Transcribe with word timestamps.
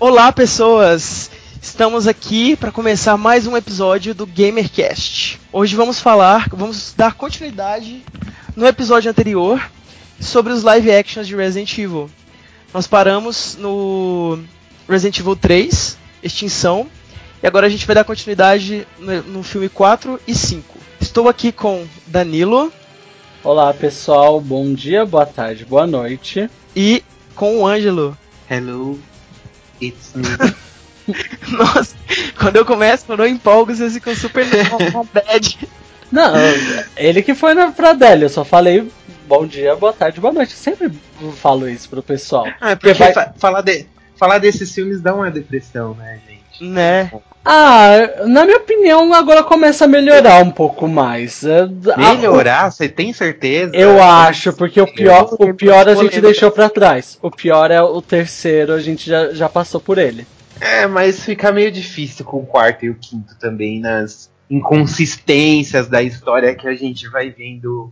Olá, 0.00 0.32
pessoas! 0.32 1.30
Estamos 1.60 2.06
aqui 2.06 2.56
para 2.56 2.72
começar 2.72 3.18
mais 3.18 3.46
um 3.46 3.54
episódio 3.54 4.14
do 4.14 4.24
GamerCast. 4.24 5.38
Hoje 5.52 5.76
vamos 5.76 6.00
falar, 6.00 6.48
vamos 6.48 6.94
dar 6.96 7.12
continuidade 7.12 8.02
no 8.56 8.66
episódio 8.66 9.10
anterior 9.10 9.62
sobre 10.18 10.54
os 10.54 10.62
live 10.62 10.90
actions 10.90 11.28
de 11.28 11.36
Resident 11.36 11.76
Evil. 11.76 12.10
Nós 12.72 12.86
paramos 12.86 13.58
no 13.60 14.38
Resident 14.88 15.18
Evil 15.18 15.36
3, 15.36 15.98
Extinção, 16.22 16.88
e 17.42 17.46
agora 17.46 17.66
a 17.66 17.70
gente 17.70 17.86
vai 17.86 17.94
dar 17.94 18.04
continuidade 18.04 18.88
no, 18.98 19.22
no 19.24 19.42
filme 19.42 19.68
4 19.68 20.18
e 20.26 20.34
5. 20.34 20.78
Estou 20.98 21.28
aqui 21.28 21.52
com 21.52 21.86
Danilo. 22.06 22.72
Olá, 23.44 23.74
pessoal. 23.74 24.40
Bom 24.40 24.72
dia, 24.72 25.04
boa 25.04 25.26
tarde, 25.26 25.66
boa 25.66 25.86
noite. 25.86 26.48
E 26.74 27.04
com 27.34 27.58
o 27.58 27.66
Ângelo. 27.66 28.16
Hello, 28.50 28.98
it's 29.82 30.14
me. 30.14 30.24
Nossa, 31.56 31.96
quando 32.38 32.56
eu 32.56 32.64
começo, 32.64 33.04
quando 33.06 33.24
eu 33.24 33.28
empolgo, 33.28 33.74
vocês 33.74 33.94
ficam 33.94 34.14
super 34.14 34.44
bad. 35.12 35.68
Não, 36.10 36.32
ele 36.96 37.22
que 37.22 37.34
foi 37.34 37.54
na, 37.54 37.70
pra 37.70 37.90
Adélia, 37.90 38.26
eu 38.26 38.30
só 38.30 38.44
falei 38.44 38.88
bom 39.30 39.46
dia, 39.46 39.76
boa 39.76 39.92
tarde, 39.92 40.20
boa 40.20 40.32
noite. 40.32 40.54
Eu 40.54 40.58
sempre 40.58 40.92
falo 41.36 41.68
isso 41.68 41.88
pro 41.88 42.02
pessoal. 42.02 42.48
Ah, 42.60 42.74
porque, 42.74 42.88
porque 42.88 42.94
vai... 42.94 43.12
fa 43.12 43.32
falar, 43.36 43.60
de, 43.60 43.86
falar 44.16 44.38
desses 44.38 44.74
filmes 44.74 45.00
dá 45.00 45.14
uma 45.14 45.30
depressão, 45.30 45.94
né, 45.94 46.18
gente? 46.26 46.29
Né? 46.60 47.10
Ah, 47.44 48.26
na 48.26 48.44
minha 48.44 48.58
opinião, 48.58 49.12
agora 49.14 49.42
começa 49.42 49.86
a 49.86 49.88
melhorar 49.88 50.44
um 50.44 50.50
pouco 50.50 50.86
mais. 50.86 51.42
É, 51.42 51.66
melhorar? 51.96 52.70
Você 52.70 52.88
tem 52.88 53.12
certeza? 53.12 53.74
Eu 53.74 54.02
acho, 54.02 54.52
porque 54.52 54.80
o 54.80 54.86
pior, 54.86 55.28
o 55.38 55.54
pior 55.54 55.88
a 55.88 55.94
gente 55.94 56.20
deixou 56.20 56.50
para 56.50 56.68
trás. 56.68 57.18
O 57.22 57.30
pior 57.30 57.70
é 57.70 57.82
o 57.82 58.02
terceiro, 58.02 58.74
a 58.74 58.80
gente 58.80 59.08
já, 59.08 59.32
já 59.32 59.48
passou 59.48 59.80
por 59.80 59.96
ele. 59.96 60.26
É, 60.60 60.86
mas 60.86 61.24
fica 61.24 61.50
meio 61.50 61.72
difícil 61.72 62.24
com 62.24 62.38
o 62.38 62.46
quarto 62.46 62.84
e 62.84 62.90
o 62.90 62.94
quinto 62.94 63.34
também 63.38 63.80
nas 63.80 64.30
inconsistências 64.50 65.88
da 65.88 66.02
história 66.02 66.54
que 66.54 66.68
a 66.68 66.74
gente 66.74 67.08
vai 67.08 67.30
vendo, 67.30 67.90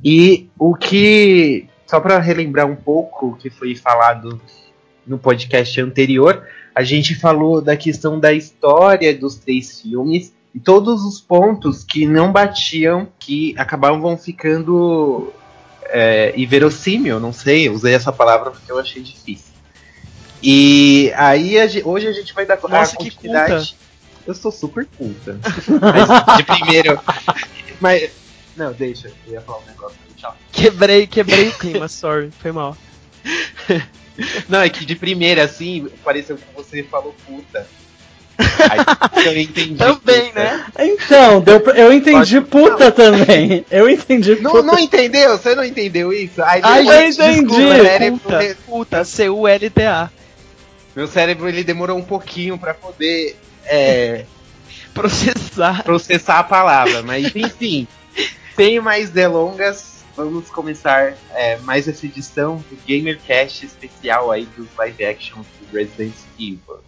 E 0.04 0.48
o 0.58 0.74
que, 0.74 1.66
só 1.86 2.00
para 2.00 2.18
relembrar 2.18 2.66
um 2.66 2.76
pouco 2.76 3.28
o 3.28 3.36
que 3.36 3.50
foi 3.50 3.74
falado 3.74 4.40
no 5.06 5.18
podcast 5.18 5.80
anterior, 5.80 6.46
a 6.74 6.82
gente 6.82 7.14
falou 7.14 7.60
da 7.60 7.76
questão 7.76 8.20
da 8.20 8.32
história 8.32 9.14
dos 9.14 9.36
três 9.36 9.80
filmes 9.80 10.34
e 10.54 10.60
todos 10.60 11.04
os 11.04 11.20
pontos 11.20 11.84
que 11.84 12.06
não 12.06 12.32
batiam, 12.32 13.08
que 13.18 13.54
acabavam 13.56 14.16
ficando 14.16 15.32
é, 15.84 16.32
inverossímil, 16.36 17.20
não 17.20 17.32
sei, 17.32 17.68
usei 17.70 17.94
essa 17.94 18.12
palavra 18.12 18.50
porque 18.50 18.70
eu 18.70 18.78
achei 18.78 19.02
difícil. 19.02 19.54
E 20.42 21.12
aí 21.16 21.58
a, 21.58 21.66
hoje 21.84 22.08
a 22.08 22.12
gente 22.12 22.34
vai 22.34 22.44
dar 22.44 22.58
Nossa, 22.68 22.94
a 22.94 22.96
continuidade. 22.96 23.76
Eu 24.26 24.34
sou 24.34 24.50
super 24.50 24.86
culta. 24.98 25.38
Mas 25.80 26.36
de 26.36 26.42
primeiro. 26.44 27.00
Mas. 27.80 28.10
Não, 28.56 28.72
deixa, 28.72 29.12
eu 29.26 29.34
ia 29.34 29.40
falar 29.40 29.58
um 29.58 29.66
negócio. 29.66 29.96
Tchau. 30.16 30.36
Quebrei, 30.50 31.06
quebrei 31.06 31.48
o 31.48 31.52
clima, 31.52 31.88
sorry, 31.88 32.30
foi 32.40 32.52
mal. 32.52 32.76
Não, 34.48 34.60
é 34.60 34.68
que 34.68 34.84
de 34.84 34.96
primeira, 34.96 35.44
assim, 35.44 35.88
pareceu 36.02 36.36
que 36.36 36.44
você 36.54 36.82
falou 36.82 37.14
puta. 37.26 37.66
Aí 38.38 39.26
eu 39.26 39.38
entendi. 39.38 39.76
Também, 39.76 40.28
puta. 40.28 40.40
né? 40.40 40.66
Então, 40.78 41.40
deu 41.40 41.60
pra... 41.60 41.74
eu 41.74 41.92
entendi 41.92 42.40
Pode... 42.40 42.50
puta 42.50 42.84
não. 42.84 42.92
também. 42.92 43.64
Eu 43.70 43.88
entendi 43.88 44.36
puta. 44.36 44.48
Não, 44.48 44.62
não 44.62 44.78
entendeu? 44.78 45.36
Você 45.38 45.54
não 45.54 45.64
entendeu 45.64 46.12
isso? 46.12 46.42
Aí 46.42 46.60
ah, 46.62 46.82
eu 46.82 47.08
entendi. 47.08 48.10
Puta, 48.10 48.56
puta 48.66 49.04
C-U-L-T-A. 49.04 50.10
Meu 50.94 51.06
cérebro 51.06 51.48
ele 51.48 51.62
demorou 51.62 51.98
um 51.98 52.04
pouquinho 52.04 52.56
para 52.58 52.72
poder 52.72 53.36
é, 53.66 54.24
processar. 54.94 55.82
processar 55.82 56.38
a 56.40 56.44
palavra. 56.44 57.02
Mas 57.02 57.34
enfim, 57.34 57.86
sem 58.56 58.80
mais 58.80 59.10
delongas, 59.10 60.04
vamos 60.16 60.50
começar 60.50 61.14
é, 61.34 61.56
mais 61.58 61.86
essa 61.86 62.06
edição 62.06 62.56
do 62.70 62.76
GamerCast 62.86 63.66
especial 63.66 64.30
aí 64.30 64.46
dos 64.56 64.68
live 64.76 65.04
action 65.04 65.42
do 65.60 65.76
Resident 65.76 66.14
Evil. 66.38 66.80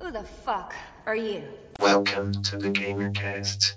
Who 0.00 0.12
the 0.12 0.24
fuck 0.44 0.74
are 1.04 1.18
you? 1.18 1.42
Welcome 1.80 2.32
to 2.42 2.58
the 2.58 2.70
GamerCast. 2.70 3.76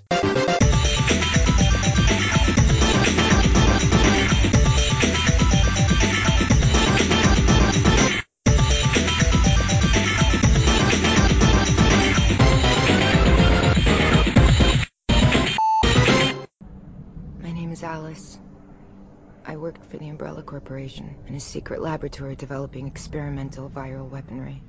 Corporation 20.70 21.16
in 21.26 21.34
a 21.34 21.40
secret 21.40 21.82
laboratory 21.82 22.36
developing 22.36 22.86
experimental 22.86 23.68
viral 23.68 24.08
weaponry. 24.08 24.62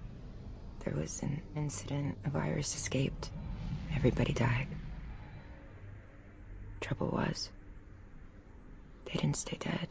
There 0.83 0.95
was 0.95 1.21
an 1.21 1.43
incident, 1.55 2.17
a 2.25 2.31
virus 2.31 2.75
escaped. 2.75 3.29
Everybody 3.95 4.33
died. 4.33 4.65
Trouble 6.79 7.09
was, 7.09 7.51
they 9.05 9.19
didn't 9.19 9.37
stay 9.37 9.59
dead. 9.59 9.89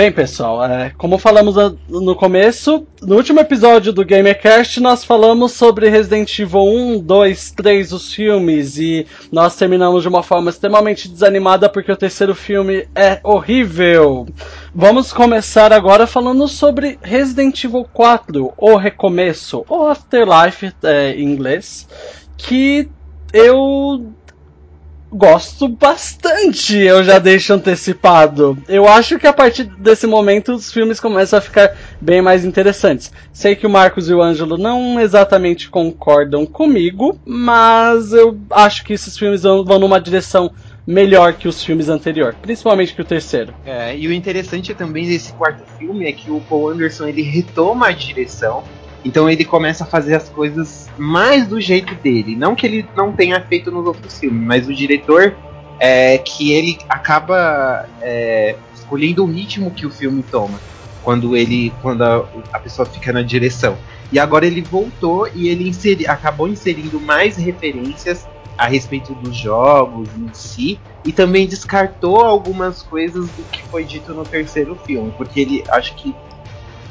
Bem, 0.00 0.10
pessoal, 0.10 0.64
é, 0.64 0.94
como 0.96 1.18
falamos 1.18 1.56
no 1.86 2.16
começo, 2.16 2.86
no 3.02 3.16
último 3.16 3.38
episódio 3.38 3.92
do 3.92 4.02
GamerCast 4.02 4.80
nós 4.80 5.04
falamos 5.04 5.52
sobre 5.52 5.90
Resident 5.90 6.38
Evil 6.38 6.62
1, 6.62 7.00
2, 7.00 7.50
3, 7.50 7.92
os 7.92 8.14
filmes, 8.14 8.78
e 8.78 9.06
nós 9.30 9.56
terminamos 9.56 10.00
de 10.00 10.08
uma 10.08 10.22
forma 10.22 10.48
extremamente 10.48 11.06
desanimada 11.06 11.68
porque 11.68 11.92
o 11.92 11.96
terceiro 11.98 12.34
filme 12.34 12.88
é 12.94 13.20
horrível. 13.22 14.26
Vamos 14.74 15.12
começar 15.12 15.70
agora 15.70 16.06
falando 16.06 16.48
sobre 16.48 16.98
Resident 17.02 17.62
Evil 17.62 17.86
4, 17.92 18.54
O 18.56 18.76
Recomeço, 18.76 19.66
ou 19.68 19.86
Afterlife 19.86 20.72
é, 20.82 21.12
em 21.12 21.24
inglês, 21.24 21.86
que 22.38 22.88
eu 23.34 24.10
gosto 25.12 25.68
bastante, 25.68 26.76
eu 26.76 27.02
já 27.02 27.18
deixo 27.18 27.52
antecipado. 27.52 28.56
Eu 28.68 28.88
acho 28.88 29.18
que 29.18 29.26
a 29.26 29.32
partir 29.32 29.64
desse 29.64 30.06
momento 30.06 30.52
os 30.52 30.72
filmes 30.72 31.00
começam 31.00 31.38
a 31.38 31.42
ficar 31.42 31.76
bem 32.00 32.22
mais 32.22 32.44
interessantes. 32.44 33.12
Sei 33.32 33.56
que 33.56 33.66
o 33.66 33.70
Marcos 33.70 34.08
e 34.08 34.14
o 34.14 34.22
Ângelo 34.22 34.56
não 34.56 35.00
exatamente 35.00 35.68
concordam 35.68 36.46
comigo, 36.46 37.18
mas 37.24 38.12
eu 38.12 38.38
acho 38.50 38.84
que 38.84 38.92
esses 38.92 39.16
filmes 39.18 39.42
vão, 39.42 39.78
numa 39.78 40.00
direção 40.00 40.50
melhor 40.86 41.34
que 41.34 41.46
os 41.46 41.62
filmes 41.62 41.88
anteriores, 41.88 42.36
principalmente 42.40 42.94
que 42.94 43.00
o 43.00 43.04
terceiro. 43.04 43.54
É, 43.64 43.96
e 43.96 44.08
o 44.08 44.12
interessante 44.12 44.74
também 44.74 45.06
desse 45.06 45.32
quarto 45.34 45.62
filme 45.78 46.06
é 46.06 46.12
que 46.12 46.30
o 46.30 46.40
Paul 46.40 46.70
Anderson 46.70 47.06
ele 47.06 47.22
retoma 47.22 47.88
a 47.88 47.92
direção 47.92 48.64
então 49.04 49.28
ele 49.28 49.44
começa 49.44 49.84
a 49.84 49.86
fazer 49.86 50.14
as 50.14 50.28
coisas 50.28 50.88
mais 50.98 51.46
do 51.46 51.60
jeito 51.60 51.94
dele. 51.96 52.36
Não 52.36 52.54
que 52.54 52.66
ele 52.66 52.86
não 52.96 53.12
tenha 53.12 53.40
feito 53.40 53.70
nos 53.70 53.86
outros 53.86 54.18
filmes, 54.18 54.42
mas 54.42 54.68
o 54.68 54.74
diretor 54.74 55.34
é 55.78 56.18
que 56.18 56.52
ele 56.52 56.78
acaba 56.88 57.88
é, 58.02 58.56
escolhendo 58.74 59.24
o 59.24 59.26
ritmo 59.26 59.70
que 59.70 59.86
o 59.86 59.90
filme 59.90 60.22
toma 60.22 60.60
quando 61.02 61.34
ele 61.34 61.72
quando 61.80 62.02
a, 62.02 62.26
a, 62.52 62.58
pessoa 62.58 62.86
fica 62.86 63.12
na 63.12 63.22
direção. 63.22 63.76
E 64.12 64.18
agora 64.18 64.46
ele 64.46 64.60
voltou 64.60 65.28
e 65.34 65.48
ele 65.48 65.68
inseri, 65.68 66.06
acabou 66.06 66.48
inserindo 66.48 67.00
mais 67.00 67.36
referências 67.36 68.26
a 68.58 68.66
respeito 68.66 69.14
dos 69.14 69.34
jogos 69.34 70.08
em 70.18 70.28
si 70.34 70.78
e 71.04 71.12
também 71.12 71.46
descartou 71.46 72.20
algumas 72.20 72.82
coisas 72.82 73.26
do 73.30 73.42
que 73.50 73.62
foi 73.64 73.84
dito 73.84 74.12
no 74.12 74.24
terceiro 74.24 74.76
filme, 74.84 75.14
porque 75.16 75.40
ele 75.40 75.64
acho 75.70 75.94
que 75.94 76.14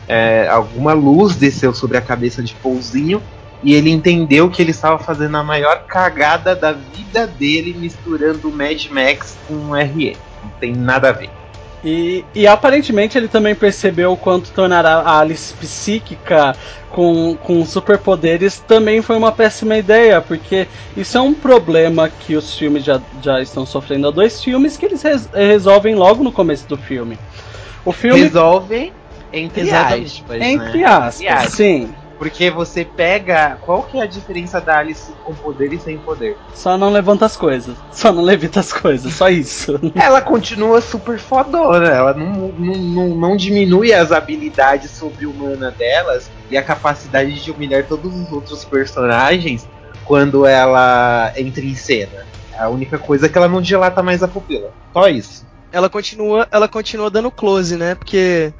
é, 0.10 0.48
alguma 0.50 0.92
luz 0.92 1.36
desceu 1.36 1.72
sobre 1.72 1.96
a 1.96 2.02
cabeça 2.02 2.42
de 2.42 2.56
Pouzinho 2.56 3.22
e 3.62 3.76
ele 3.76 3.92
entendeu 3.92 4.50
que 4.50 4.60
ele 4.60 4.72
estava 4.72 4.98
fazendo 4.98 5.38
a 5.38 5.44
maior 5.44 5.84
cagada 5.86 6.56
da 6.56 6.72
vida 6.72 7.28
dele 7.28 7.76
misturando 7.78 8.50
Mad 8.50 8.88
Max 8.88 9.38
com 9.48 9.72
RE. 9.72 10.18
Não 10.44 10.50
tem 10.60 10.74
nada 10.74 11.10
a 11.10 11.12
ver. 11.12 11.30
E, 11.84 12.26
e, 12.36 12.46
aparentemente 12.46 13.18
ele 13.18 13.30
também 13.30 13.56
percebeu 13.56 14.12
o 14.12 14.18
quanto 14.18 14.52
tornar 14.52 14.86
a 14.86 15.18
Alice 15.18 15.54
psíquica 15.54 16.54
com, 16.90 17.38
com 17.42 17.66
superpoderes 17.66 18.60
também 18.60 19.02
foi 19.02 19.16
uma 19.16 19.32
péssima 19.32 19.78
ideia, 19.78 20.20
porque 20.20 20.68
isso 20.98 21.18
é 21.18 21.22
um 21.22 21.34
problema 21.34 22.10
que 22.10 22.36
os 22.36 22.54
filmes 22.58 22.84
já, 22.84 23.00
já 23.22 23.40
estão 23.40 23.66
sofrendo 23.66 24.10
há 24.10 24.12
dois 24.12 24.44
filmes 24.44 24.76
que 24.76 24.88
eles 24.88 25.02
res, 25.02 25.30
resolvem 25.34 25.96
logo 25.96 26.22
no 26.22 26.34
começo 26.34 26.68
do 26.68 26.76
filme. 26.76 27.18
O 27.86 27.94
filme. 27.94 28.24
Resolvem 28.24 28.92
entre 29.32 29.72
aspas. 29.72 30.42
Entre 30.42 30.80
né? 30.80 30.86
aspas, 30.86 31.54
sim. 31.54 31.94
Porque 32.20 32.50
você 32.52 32.84
pega. 32.84 33.58
Qual 33.62 33.84
que 33.84 33.98
é 33.98 34.02
a 34.02 34.06
diferença 34.06 34.60
da 34.60 34.78
Alice 34.78 35.10
com 35.24 35.34
poder 35.34 35.72
e 35.72 35.80
sem 35.80 35.98
poder? 35.98 36.36
Só 36.54 36.78
não 36.78 36.92
levanta 36.92 37.26
as 37.26 37.38
coisas. 37.38 37.78
Só 37.94 38.12
não 38.12 38.22
levita 38.22 38.60
as 38.60 38.74
coisas, 38.74 39.14
só 39.14 39.30
isso. 39.30 39.80
ela 39.96 40.22
continua 40.22 40.82
super 40.82 41.18
fodona. 41.18 41.88
Ela 41.88 42.14
não, 42.14 42.50
não, 42.50 42.76
não, 42.76 43.08
não 43.16 43.38
diminui 43.38 43.94
as 43.94 44.12
habilidades 44.12 44.92
sobre-humana 44.92 45.72
delas 45.72 46.30
e 46.52 46.58
a 46.58 46.62
capacidade 46.62 47.42
de 47.42 47.52
humilhar 47.52 47.86
todos 47.86 48.14
os 48.14 48.30
outros 48.34 48.66
personagens 48.66 49.66
quando 50.04 50.46
ela 50.46 51.32
entra 51.38 51.64
em 51.64 51.76
cena. 51.76 52.26
A 52.58 52.68
única 52.68 52.98
coisa 52.98 53.28
é 53.28 53.30
que 53.30 53.38
ela 53.38 53.48
não 53.48 53.62
dilata 53.62 54.04
mais 54.04 54.22
a 54.22 54.28
pupila. 54.28 54.74
Só 54.92 55.08
isso. 55.08 55.48
Ela 55.72 55.90
continua, 55.90 56.46
ela 56.52 56.68
continua 56.68 57.10
dando 57.10 57.32
close, 57.32 57.78
né? 57.78 57.96
Porque 57.96 58.54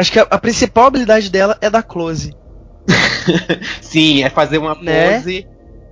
acho 0.00 0.12
que 0.12 0.18
a, 0.18 0.22
a 0.22 0.38
principal 0.38 0.86
habilidade 0.86 1.30
dela 1.30 1.56
é 1.60 1.68
dar 1.68 1.82
close. 1.82 2.34
Sim, 3.80 4.22
é 4.22 4.30
fazer 4.30 4.58
uma 4.58 4.74
né? 4.74 5.16
pose 5.16 5.46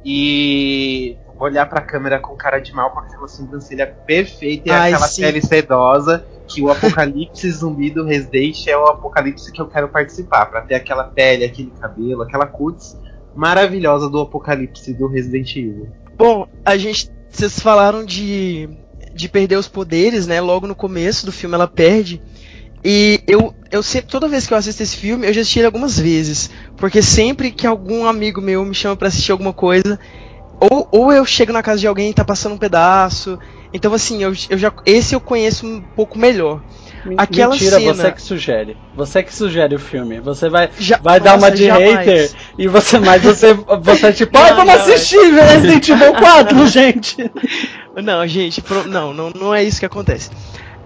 e 0.05 1.17
olhar 1.39 1.67
pra 1.67 1.81
câmera 1.81 2.19
com 2.19 2.35
cara 2.35 2.59
de 2.59 2.73
mal 2.73 2.91
com 2.91 3.01
aquela 3.01 3.29
sobrancelha 3.29 3.87
perfeita 3.87 4.69
e 4.69 4.73
Ai, 4.73 4.93
aquela 4.93 5.07
sim. 5.07 5.23
pele 5.23 5.41
sedosa 5.41 6.25
que 6.49 6.63
o 6.63 6.71
apocalipse 6.71 7.49
zumbi 7.53 7.91
do 7.91 8.05
Resident 8.05 8.67
é 8.67 8.77
o 8.77 8.87
apocalipse 8.87 9.53
que 9.53 9.61
eu 9.61 9.69
quero 9.69 9.89
participar, 9.89 10.47
para 10.47 10.63
ter 10.63 10.75
aquela 10.75 11.05
pele, 11.05 11.45
aquele 11.45 11.71
cabelo, 11.81 12.23
aquela 12.23 12.47
cutis 12.47 12.97
maravilhosa 13.37 14.09
do 14.09 14.21
apocalipse 14.21 14.93
do 14.95 15.07
Resident 15.07 15.55
Evil. 15.55 15.89
Bom, 16.17 16.49
a 16.65 16.77
gente 16.77 17.11
vocês 17.31 17.61
falaram 17.61 18.05
de 18.05 18.69
de 19.15 19.29
perder 19.29 19.57
os 19.57 19.69
poderes, 19.69 20.27
né? 20.27 20.41
Logo 20.41 20.67
no 20.67 20.75
começo 20.75 21.27
do 21.27 21.33
filme 21.33 21.55
ela 21.55 21.67
perde. 21.67 22.23
E 22.85 23.21
eu, 23.27 23.55
eu 23.71 23.83
sempre, 23.83 24.11
toda 24.11 24.29
vez 24.29 24.47
que 24.47 24.55
eu 24.55 24.59
assisto 24.59 24.83
esse 24.83 24.97
filme, 24.97 25.27
eu 25.27 25.33
já 25.33 25.41
assisti 25.41 25.59
ele 25.59 25.67
algumas 25.67 25.99
vezes. 25.99 26.51
Porque 26.77 27.03
sempre 27.03 27.51
que 27.51 27.67
algum 27.67 28.07
amigo 28.07 28.41
meu 28.41 28.65
me 28.65 28.75
chama 28.75 28.97
para 28.97 29.09
assistir 29.09 29.33
alguma 29.33 29.53
coisa, 29.53 29.99
ou, 30.61 30.89
ou 30.91 31.13
eu 31.13 31.25
chego 31.25 31.53
na 31.53 31.63
casa 31.63 31.81
de 31.81 31.87
alguém 31.87 32.11
e 32.11 32.15
tá 32.15 32.25
passando 32.25 32.55
um 32.55 32.59
pedaço. 32.59 33.39
Então, 33.73 33.93
assim, 33.93 34.23
eu, 34.23 34.33
eu 34.49 34.59
já, 34.59 34.73
esse 34.87 35.15
eu 35.15 35.21
conheço 35.21 35.67
um 35.67 35.81
pouco 35.81 36.19
melhor. 36.19 36.63
Aquela 37.17 37.53
Mentira, 37.53 37.79
cena... 37.79 37.95
você 37.95 38.13
que 38.13 38.23
sugere. 38.23 38.77
Você 38.95 39.23
que 39.23 39.35
sugere 39.35 39.75
o 39.75 39.79
filme. 39.79 40.21
Você 40.21 40.49
vai, 40.49 40.69
já, 40.79 40.99
vai 40.99 41.19
nossa, 41.19 41.31
dar 41.31 41.39
uma 41.39 41.51
de 41.51 41.67
jamais. 41.67 41.97
hater 41.97 42.31
e 42.59 42.67
você 42.67 42.99
mais 42.99 43.23
você, 43.23 43.55
você 43.55 44.07
é 44.09 44.13
tipo, 44.13 44.37
ah, 44.37 44.53
vamos 44.53 44.75
não, 44.75 44.81
assistir 44.81 45.19
Resident 45.33 45.89
Evil 45.89 46.13
4, 46.15 46.67
gente. 46.67 47.31
Não, 48.03 48.27
gente, 48.27 48.63
não, 48.87 49.13
não, 49.13 49.31
não 49.31 49.55
é 49.55 49.63
isso 49.63 49.79
que 49.79 49.87
acontece. 49.87 50.31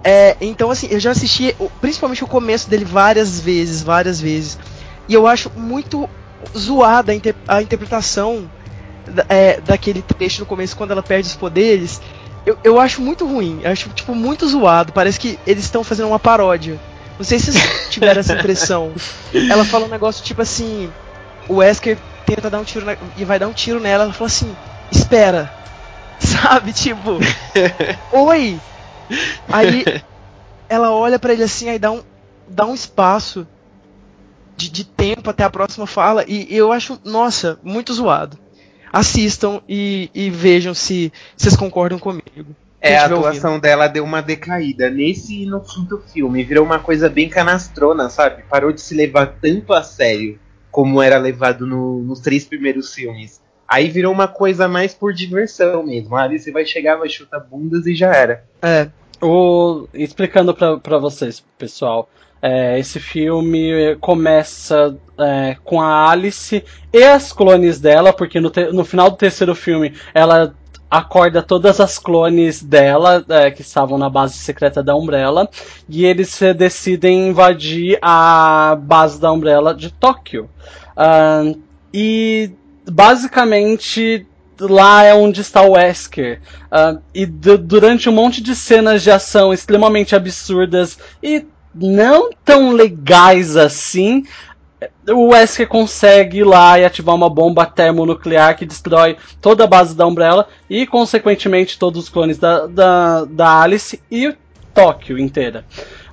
É, 0.05 0.37
então, 0.41 0.71
assim, 0.71 0.89
eu 0.91 0.99
já 0.99 1.13
assisti 1.13 1.55
principalmente 1.81 2.25
o 2.25 2.27
começo 2.27 2.69
dele 2.69 2.85
várias 2.85 3.41
vezes, 3.41 3.83
várias 3.83 4.21
vezes. 4.21 4.59
E 5.09 5.15
eu 5.15 5.27
acho 5.27 5.51
muito 5.55 6.09
zoada 6.57 7.13
a, 7.13 7.15
inter 7.15 7.35
a 7.47 7.63
interpretação 7.63 8.51
é, 9.29 9.61
daquele 9.61 10.03
trecho 10.03 10.41
no 10.41 10.47
começo, 10.47 10.77
quando 10.77 10.91
ela 10.91 11.03
perde 11.03 11.29
os 11.29 11.37
poderes. 11.37 12.01
Eu, 12.45 12.59
eu 12.65 12.81
acho 12.81 13.01
muito 13.01 13.27
ruim, 13.27 13.61
eu 13.63 13.71
acho, 13.71 13.89
tipo, 13.91 14.15
muito 14.15 14.49
zoado. 14.49 14.93
Parece 14.93 15.21
que 15.21 15.39
eles 15.47 15.65
estão 15.65 15.85
fazendo 15.85 16.09
uma 16.09 16.19
paródia. 16.19 16.81
Não 17.17 17.25
sei 17.25 17.39
se 17.39 17.53
vocês 17.53 17.87
tiveram 17.91 18.21
essa 18.21 18.35
impressão. 18.35 18.93
Ela 19.33 19.65
fala 19.65 19.87
um 19.87 19.91
negócio 19.91 20.25
tipo 20.25 20.43
assim: 20.43 20.91
o 21.49 21.57
Wesker 21.57 21.97
tenta 22.27 22.51
dar 22.51 22.59
um 22.59 22.65
tiro 22.65 22.85
na, 22.85 22.97
e 23.17 23.25
vai 23.25 23.39
dar 23.39 23.47
um 23.47 23.53
tiro 23.53 23.79
nela. 23.79 24.05
Ela 24.05 24.13
fala 24.13 24.27
assim: 24.27 24.57
espera. 24.91 25.53
Sabe? 26.19 26.73
Tipo, 26.73 27.19
oi, 28.13 28.59
Aí 29.49 29.85
ela 30.69 30.93
olha 30.93 31.19
para 31.19 31.33
ele 31.33 31.43
assim, 31.43 31.69
aí 31.69 31.79
dá 31.79 31.91
um, 31.91 32.03
dá 32.49 32.67
um 32.67 32.75
espaço 32.75 33.47
de, 34.57 34.71
de 34.71 34.85
tempo 34.85 35.31
até 35.31 35.45
a 35.45 35.51
próxima 35.51 35.87
fala, 35.87 36.25
e, 36.27 36.47
eu 36.51 36.73
acho, 36.73 36.99
nossa, 37.05 37.59
muito 37.63 37.93
zoado. 37.93 38.39
Assistam 38.93 39.63
e, 39.69 40.11
e 40.15 40.29
vejam 40.29 40.75
se 40.75 41.13
vocês 41.37 41.57
concordam 41.57 41.99
comigo. 41.99 42.55
É, 42.79 42.99
a 42.99 43.07
atuação 43.07 43.53
ouvindo. 43.53 43.63
dela 43.63 43.87
deu 43.87 44.05
uma 44.05 44.21
decaída. 44.21 44.91
Nesse 44.91 45.45
e 45.45 45.47
no 45.47 45.61
quinto 45.61 46.03
filme, 46.13 46.43
virou 46.43 46.65
uma 46.65 46.79
coisa 46.79 47.09
bem 47.09 47.29
canastrona, 47.29 48.11
sabe? 48.11 48.43
Parou 48.51 48.73
de 48.73 48.81
se 48.81 48.95
levar 48.95 49.39
tanto 49.41 49.73
a 49.73 49.83
sério 49.83 50.39
como 50.71 51.01
era 51.01 51.17
levado 51.17 51.67
no, 51.67 52.03
nos 52.03 52.19
três 52.21 52.45
primeiros 52.45 52.93
filmes. 52.93 53.41
Aí 53.69 53.89
virou 53.89 54.13
uma 54.13 54.27
coisa 54.27 54.69
mais 54.69 54.93
por 54.93 55.15
diversão 55.15 55.83
mesmo. 55.85 56.17
Ali 56.17 56.39
você 56.39 56.51
vai 56.51 56.67
chegar, 56.67 56.97
vai 56.97 57.09
chutar 57.09 57.41
bundas 57.41 57.87
e 57.87 57.95
já 57.95 58.13
era. 58.15 58.45
É. 58.61 58.91
O, 59.23 59.87
explicando 59.95 60.53
para 60.53 60.99
vocês, 60.99 61.45
pessoal, 61.57 62.09
é, 62.43 62.77
esse 62.77 62.99
filme 62.99 63.97
começa 64.01 64.99
é, 65.17 65.57
com 65.63 65.81
a 65.81 66.11
Alice 66.11 66.65
e 66.93 67.05
as 67.05 67.33
clones 67.33 67.79
dela, 67.79 68.13
porque 68.13 68.41
no, 68.41 68.51
te, 68.51 68.73
no 68.73 68.85
final 68.85 69.11
do 69.11 69.17
terceiro 69.17 69.55
filme 69.55 69.95
ela 70.13 70.53
acorda 70.91 71.41
todas 71.41 71.81
as 71.81 72.01
clones 72.01 72.63
dela 72.63 73.25
é, 73.29 73.51
que 73.53 73.63
estavam 73.63 73.97
na 73.97 74.11
base 74.11 74.35
secreta 74.35 74.83
da 74.83 74.97
Umbrella 74.97 75.49
e 75.89 76.05
eles 76.05 76.39
decidem 76.57 77.29
invadir 77.29 77.99
a 78.03 78.77
base 78.79 79.21
da 79.21 79.31
Umbrella 79.31 79.73
de 79.73 79.93
Tóquio. 79.93 80.51
Uh, 80.97 81.59
e 81.95 82.51
basicamente 82.91 84.27
lá 84.69 85.05
é 85.05 85.15
onde 85.15 85.41
está 85.41 85.63
o 85.63 85.73
Wesker. 85.73 86.41
Uh, 86.71 87.01
e 87.15 87.27
durante 87.27 88.09
um 88.09 88.13
monte 88.13 88.43
de 88.43 88.55
cenas 88.55 89.03
de 89.03 89.11
ação 89.11 89.53
extremamente 89.53 90.15
absurdas 90.15 90.99
e 91.23 91.47
não 91.75 92.31
tão 92.45 92.73
legais 92.73 93.57
assim, 93.57 94.25
o 95.09 95.29
Wesker 95.29 95.69
consegue 95.69 96.39
ir 96.39 96.45
lá 96.45 96.79
e 96.79 96.85
ativar 96.85 97.15
uma 97.15 97.29
bomba 97.29 97.67
termonuclear 97.67 98.57
que 98.57 98.67
destrói 98.67 99.17
toda 99.41 99.65
a 99.65 99.67
base 99.67 99.95
da 99.95 100.07
Umbrella 100.07 100.47
e, 100.69 100.87
consequentemente, 100.87 101.79
todos 101.79 102.05
os 102.05 102.09
clones 102.09 102.39
da, 102.39 102.67
da, 102.67 103.25
da 103.25 103.61
Alice 103.63 104.01
e 104.11 104.35
Tóquio 104.75 105.19
inteira. 105.19 105.65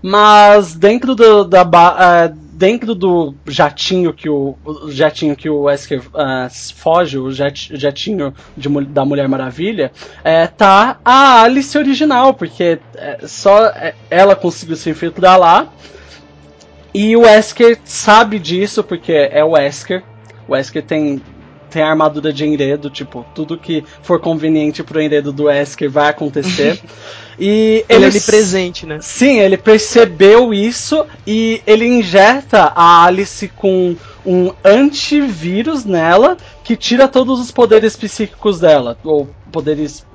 Mas 0.01 0.75
dentro 0.75 1.15
do, 1.15 1.43
da, 1.43 1.63
uh, 1.63 2.48
dentro 2.59 2.93
do 2.93 3.33
jatinho 3.47 4.13
que 4.13 4.29
o, 4.29 4.57
o 4.65 4.91
jatinho 4.91 5.33
que 5.33 5.49
o 5.49 5.61
Wesker 5.61 6.01
uh, 6.09 6.49
foge, 6.75 7.17
o 7.17 7.31
jet, 7.31 7.69
jatinho 7.77 8.33
de, 8.57 8.67
da 8.87 9.05
Mulher 9.05 9.29
Maravilha, 9.29 9.93
é, 10.25 10.45
tá 10.45 10.99
a 11.05 11.41
Alice 11.41 11.77
original, 11.77 12.33
porque 12.33 12.77
é, 12.97 13.19
só 13.25 13.67
é, 13.67 13.95
ela 14.09 14.35
conseguiu 14.35 14.75
se 14.75 14.89
infiltrar 14.89 15.39
lá. 15.39 15.69
E 16.93 17.15
o 17.15 17.21
Wesker 17.21 17.79
sabe 17.85 18.37
disso, 18.37 18.83
porque 18.83 19.13
é 19.13 19.41
o 19.41 19.51
Wesker. 19.51 20.03
O 20.45 20.51
Wesker 20.51 20.83
tem 20.83 21.21
tem 21.69 21.81
a 21.81 21.89
armadura 21.89 22.33
de 22.33 22.45
enredo, 22.45 22.89
tipo, 22.89 23.25
tudo 23.33 23.57
que 23.57 23.83
for 24.01 24.19
conveniente 24.19 24.83
pro 24.83 25.01
enredo 25.01 25.31
do 25.31 25.43
Wesker 25.45 25.89
vai 25.89 26.09
acontecer. 26.09 26.81
e 27.39 27.85
ele, 27.87 28.05
ele 28.05 28.17
é 28.17 28.21
presente, 28.21 28.85
né? 28.85 28.99
Sim, 29.01 29.39
ele 29.39 29.57
percebeu 29.57 30.53
isso 30.53 31.05
e 31.25 31.61
ele 31.65 31.85
injeta 31.85 32.71
a 32.75 33.05
Alice 33.05 33.47
com 33.49 33.95
um 34.25 34.51
antivírus 34.63 35.85
nela 35.85 36.37
que 36.63 36.75
tira 36.75 37.07
todos 37.07 37.39
os 37.39 37.51
poderes 37.51 37.95
psíquicos 37.95 38.59
dela, 38.59 38.97
ou 39.03 39.29
poderes 39.51 40.05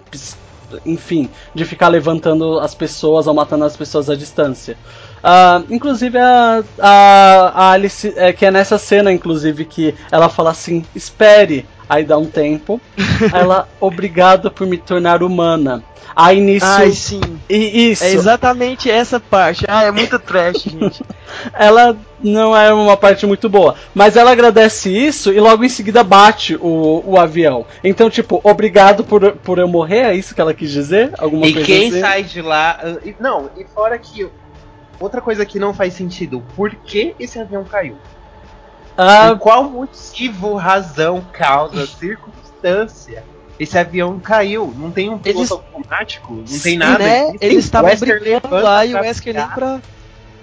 enfim, 0.85 1.29
de 1.55 1.65
ficar 1.65 1.89
levantando 1.89 2.59
as 2.59 2.75
pessoas 2.75 3.27
ou 3.27 3.35
matando 3.35 3.65
as 3.65 3.77
pessoas 3.77 4.11
à 4.11 4.17
distância. 4.17 4.77
Uh, 5.25 5.65
inclusive 5.71 6.19
a, 6.19 6.63
a, 6.79 7.53
a 7.55 7.71
Alice, 7.71 8.13
é, 8.15 8.31
que 8.33 8.45
é 8.45 8.51
nessa 8.51 8.77
cena, 8.77 9.11
inclusive, 9.11 9.65
que 9.65 9.95
ela 10.13 10.29
fala 10.29 10.51
assim: 10.51 10.85
espere, 10.95 11.67
Aí 11.89 12.05
dá 12.05 12.17
um 12.19 12.27
tempo. 12.27 12.81
ela, 13.33 13.69
obrigado 13.81 14.51
por 14.51 14.67
me 14.67 14.79
tornar 14.79 15.23
humana. 15.23 15.83
Aí 16.17 16.41
nisso. 16.41 16.67
Ai, 16.67 16.93
sim. 16.93 17.21
E, 17.49 17.91
isso. 17.91 18.05
É 18.05 18.13
exatamente 18.13 18.91
essa 18.91 19.19
parte. 19.19 19.65
Ah, 19.67 19.85
é 19.85 19.91
muito 19.91 20.19
trash, 20.19 20.63
gente. 20.63 21.03
ela 21.53 21.97
não 22.23 22.57
é 22.57 22.73
uma 22.73 22.97
parte 22.97 23.27
muito 23.27 23.49
boa. 23.49 23.75
Mas 23.93 24.17
ela 24.17 24.31
agradece 24.31 24.91
isso 24.91 25.33
e 25.33 25.41
logo 25.41 25.65
em 25.65 25.69
seguida 25.69 26.05
bate 26.05 26.57
o, 26.57 27.03
o 27.05 27.19
avião. 27.19 27.67
Então, 27.83 28.09
tipo, 28.09 28.41
obrigado 28.45 29.03
por, 29.03 29.33
por 29.33 29.59
eu 29.59 29.67
morrer, 29.67 30.03
é 30.03 30.15
isso 30.15 30.35
que 30.35 30.41
ela 30.41 30.55
quis 30.55 30.71
dizer? 30.71 31.13
Alguma 31.19 31.47
e 31.47 31.53
coisa 31.53 31.67
quem 31.67 31.89
assim? 31.89 32.01
sai 32.01 32.23
de 32.23 32.41
lá. 32.41 32.79
e- 33.05 33.15
Não, 33.19 33.51
e 33.57 33.65
fora 33.65 33.99
que. 33.99 34.29
Outra 35.01 35.21
coisa 35.21 35.45
que 35.45 35.59
não 35.59 35.75
faz 35.75 35.95
sentido. 35.95 36.43
Por 36.57 36.75
que 36.75 37.15
esse 37.19 37.39
avião 37.39 37.65
caiu? 37.65 37.97
Ah, 38.97 39.31
Por 39.31 39.39
qual 39.41 39.65
motivo, 39.65 40.55
razão, 40.55 41.21
causa, 41.33 41.85
circunstância 41.87 43.25
esse 43.59 43.77
avião 43.79 44.19
caiu? 44.21 44.73
Não 44.77 44.91
tem 44.91 45.11
um 45.11 45.19
piloto 45.19 45.41
Eles- 45.41 45.51
automático? 45.53 46.33
Não 46.35 46.59
tem 46.61 46.79
nada. 46.79 46.99
Né? 47.05 47.33
Eles 47.41 47.57
o 47.57 47.61
estavam 47.61 47.91
brigando 47.97 48.49
lá 48.51 48.85
e 48.87 48.95
o 48.95 48.99
Wesker 49.01 49.35
pra. 49.55 49.81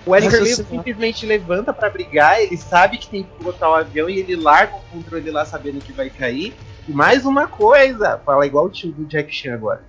O 0.06 0.12
Wesker 0.12 0.40
raciocinar. 0.40 0.70
simplesmente 0.72 1.26
levanta 1.26 1.72
pra 1.72 1.90
brigar, 1.90 2.42
ele 2.42 2.58
sabe 2.58 2.98
que 2.98 3.08
tem 3.08 3.24
que 3.24 3.30
pilotar 3.38 3.70
o 3.70 3.74
avião 3.76 4.10
e 4.10 4.18
ele 4.20 4.36
larga 4.36 4.76
o 4.76 4.82
controle 4.92 5.30
lá 5.30 5.46
sabendo 5.46 5.80
que 5.80 5.94
vai 5.94 6.10
cair. 6.10 6.56
E 6.88 6.92
mais 6.92 7.24
uma 7.26 7.48
coisa, 7.48 8.20
fala 8.26 8.46
igual 8.48 8.66
o 8.66 8.70
tio 8.70 8.92
do 8.92 9.06
Jack 9.06 9.32
Chan 9.34 9.54
agora. 9.54 9.84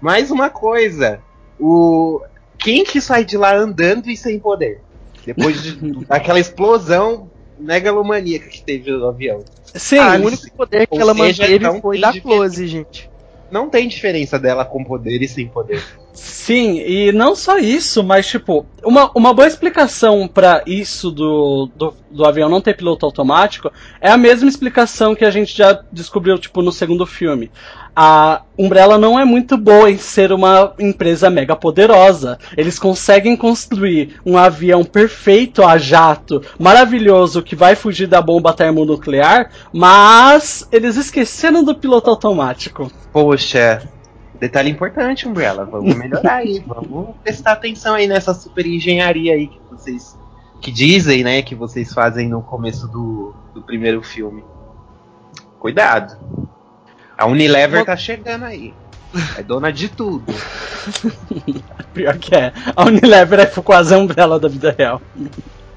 Mais 0.00 0.30
uma 0.30 0.50
coisa, 0.50 1.20
o 1.58 2.20
quem 2.64 2.82
que 2.82 3.00
sai 3.00 3.24
de 3.24 3.36
lá 3.36 3.54
andando 3.54 4.10
e 4.10 4.16
sem 4.16 4.38
poder? 4.38 4.80
Depois 5.24 5.62
de, 5.62 5.76
daquela 6.08 6.40
explosão 6.40 7.30
megalomaníaca 7.58 8.48
que 8.48 8.62
teve 8.64 8.90
no 8.90 9.06
avião. 9.06 9.44
sim, 9.74 9.98
Ah, 9.98 10.18
o 10.18 10.26
único 10.26 10.50
poder 10.56 10.86
que 10.86 10.98
ela 10.98 11.14
seja, 11.14 11.42
manteve 11.42 11.80
foi 11.80 11.96
diferença. 11.98 12.20
close, 12.20 12.66
gente. 12.66 13.10
Não 13.50 13.68
tem 13.68 13.86
diferença 13.86 14.38
dela 14.38 14.64
com 14.64 14.82
poder 14.82 15.22
e 15.22 15.28
sem 15.28 15.46
poder. 15.46 15.84
Sim, 16.12 16.78
e 16.80 17.12
não 17.12 17.36
só 17.36 17.58
isso, 17.58 18.02
mas 18.02 18.26
tipo, 18.26 18.64
uma, 18.84 19.10
uma 19.14 19.34
boa 19.34 19.46
explicação 19.46 20.26
pra 20.26 20.62
isso 20.66 21.10
do, 21.10 21.68
do, 21.76 21.94
do 22.10 22.24
avião 22.24 22.48
não 22.48 22.60
ter 22.60 22.76
piloto 22.76 23.04
automático 23.04 23.70
é 24.00 24.10
a 24.10 24.16
mesma 24.16 24.48
explicação 24.48 25.14
que 25.14 25.24
a 25.24 25.30
gente 25.30 25.56
já 25.56 25.84
descobriu, 25.92 26.38
tipo, 26.38 26.62
no 26.62 26.72
segundo 26.72 27.04
filme. 27.06 27.50
A 27.96 28.42
Umbrella 28.58 28.98
não 28.98 29.18
é 29.18 29.24
muito 29.24 29.56
boa 29.56 29.90
em 29.90 29.96
ser 29.96 30.32
uma 30.32 30.74
empresa 30.78 31.30
mega 31.30 31.54
poderosa. 31.54 32.38
Eles 32.56 32.78
conseguem 32.78 33.36
construir 33.36 34.20
um 34.26 34.36
avião 34.36 34.84
perfeito 34.84 35.62
a 35.62 35.78
jato, 35.78 36.42
maravilhoso, 36.58 37.42
que 37.42 37.54
vai 37.54 37.76
fugir 37.76 38.08
da 38.08 38.20
bomba 38.20 38.52
termonuclear, 38.52 39.50
mas 39.72 40.66
eles 40.72 40.96
esqueceram 40.96 41.62
do 41.62 41.74
piloto 41.74 42.10
automático. 42.10 42.90
Poxa, 43.12 43.88
detalhe 44.40 44.70
importante, 44.70 45.28
Umbrella. 45.28 45.64
Vamos 45.64 45.94
melhorar 45.94 46.36
aí. 46.36 46.62
Vamos 46.66 47.14
prestar 47.22 47.52
atenção 47.52 47.94
aí 47.94 48.08
nessa 48.08 48.34
super 48.34 48.66
engenharia 48.66 49.34
aí 49.34 49.46
que 49.46 49.60
vocês. 49.70 50.18
Que 50.60 50.72
dizem, 50.72 51.22
né, 51.22 51.42
que 51.42 51.54
vocês 51.54 51.92
fazem 51.92 52.28
no 52.28 52.42
começo 52.42 52.88
do, 52.88 53.34
do 53.54 53.62
primeiro 53.62 54.02
filme. 54.02 54.42
Cuidado. 55.60 56.16
A 57.16 57.26
Unilever 57.26 57.80
Uma- 57.80 57.86
tá 57.86 57.96
chegando 57.96 58.44
aí. 58.44 58.74
É 59.38 59.42
dona 59.42 59.72
de 59.72 59.88
tudo. 59.88 60.24
Pior 61.94 62.18
que 62.18 62.34
é. 62.34 62.52
A 62.74 62.84
Unilever 62.84 63.40
é 63.40 63.46
quase 63.46 63.94
a 63.94 63.98
Umbrella 63.98 64.40
da 64.40 64.48
vida 64.48 64.74
real. 64.76 65.00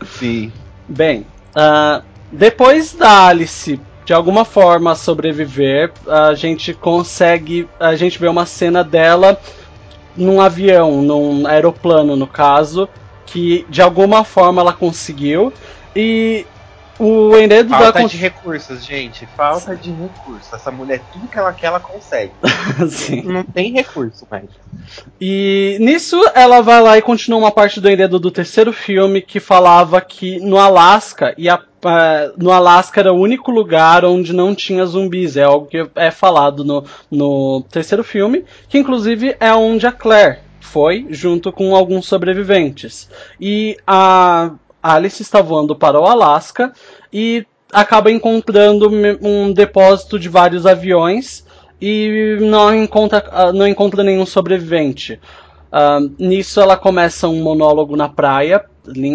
Sim. 0.04 0.52
Bem, 0.88 1.26
ah, 1.56 2.02
depois 2.32 2.94
da 2.94 3.28
Alice 3.28 3.80
de 4.06 4.14
alguma 4.14 4.46
forma 4.46 4.96
sobreviver, 4.96 5.92
a 6.08 6.34
gente 6.34 6.74
consegue. 6.74 7.68
A 7.78 7.94
gente 7.96 8.18
vê 8.18 8.28
uma 8.30 8.46
cena 8.46 8.82
dela 8.82 9.38
num 10.16 10.40
avião, 10.40 11.02
num 11.02 11.46
aeroplano 11.46 12.16
no 12.16 12.26
caso, 12.26 12.88
que 13.26 13.66
de 13.70 13.82
alguma 13.82 14.24
forma 14.24 14.62
ela 14.62 14.72
conseguiu. 14.72 15.52
E 15.94 16.46
o 17.00 17.38
enredo 17.38 17.70
da 17.70 17.78
Falta 17.80 18.06
de 18.06 18.18
recursos, 18.18 18.84
gente. 18.84 19.26
Falta 19.28 19.76
de 19.76 19.92
recursos. 19.92 20.52
Essa 20.52 20.72
mulher, 20.72 21.04
tudo 21.12 21.28
que 21.28 21.38
ela 21.38 21.54
quer, 21.54 21.68
ela 21.68 21.80
consegue. 21.80 22.34
Sim. 22.90 23.22
Não 23.24 23.44
tem 23.44 23.72
recurso 23.72 24.26
mais. 24.30 24.50
E 25.20 25.78
nisso 25.80 26.20
ela 26.34 26.62
vai 26.62 26.82
lá 26.82 26.98
e 26.98 27.02
continua 27.02 27.40
uma 27.40 27.52
parte 27.52 27.80
do 27.80 27.90
enredo 27.90 28.20
do 28.20 28.32
terceiro 28.32 28.74
filme 28.74 29.22
que 29.22 29.40
falava 29.40 30.02
que 30.02 30.40
no 30.40 30.58
Alasca 30.58 31.34
e 31.38 31.48
a- 31.50 31.62
eh, 31.86 32.32
no 32.38 32.52
Alasca 32.52 33.00
era 33.00 33.14
o 33.14 33.20
único 33.20 33.52
lugar 33.52 34.04
onde 34.04 34.34
não 34.34 34.56
tinha 34.56 34.86
zumbis. 34.86 35.38
É 35.38 35.44
algo 35.44 35.68
que 35.68 35.88
é 35.96 36.12
falado 36.12 36.64
no, 36.64 36.84
no 37.12 37.64
terceiro 37.70 38.04
filme, 38.04 38.44
que 38.68 38.78
inclusive 38.78 39.36
é 39.40 39.54
onde 39.54 39.86
a 39.86 39.92
Claire 39.92 40.40
foi 40.60 41.06
junto 41.10 41.52
com 41.52 41.76
alguns 41.76 42.06
sobreviventes. 42.08 43.10
E 43.40 43.78
a 43.86 44.52
Alice 44.82 45.22
está 45.22 45.42
voando 45.42 45.76
para 45.76 46.00
o 46.00 46.06
Alasca 46.06 46.72
e 47.12 47.46
acaba 47.72 48.12
encontrando 48.12 48.90
um 49.22 49.52
depósito 49.52 50.18
de 50.18 50.30
vários 50.30 50.66
aviões 50.66 51.46
e 51.82 52.38
não 52.42 52.74
encontra, 52.74 53.24
ah, 53.32 53.52
não 53.52 53.68
encontra 53.68 54.04
nenhum 54.04 54.26
sobrevivente. 54.26 55.20
Ah, 55.72 56.00
nisso 56.18 56.62
ela 56.62 56.78
começa 56.78 57.28
um 57.28 57.42
monólogo 57.44 57.96
na 57.96 58.08
praia, 58.08 58.66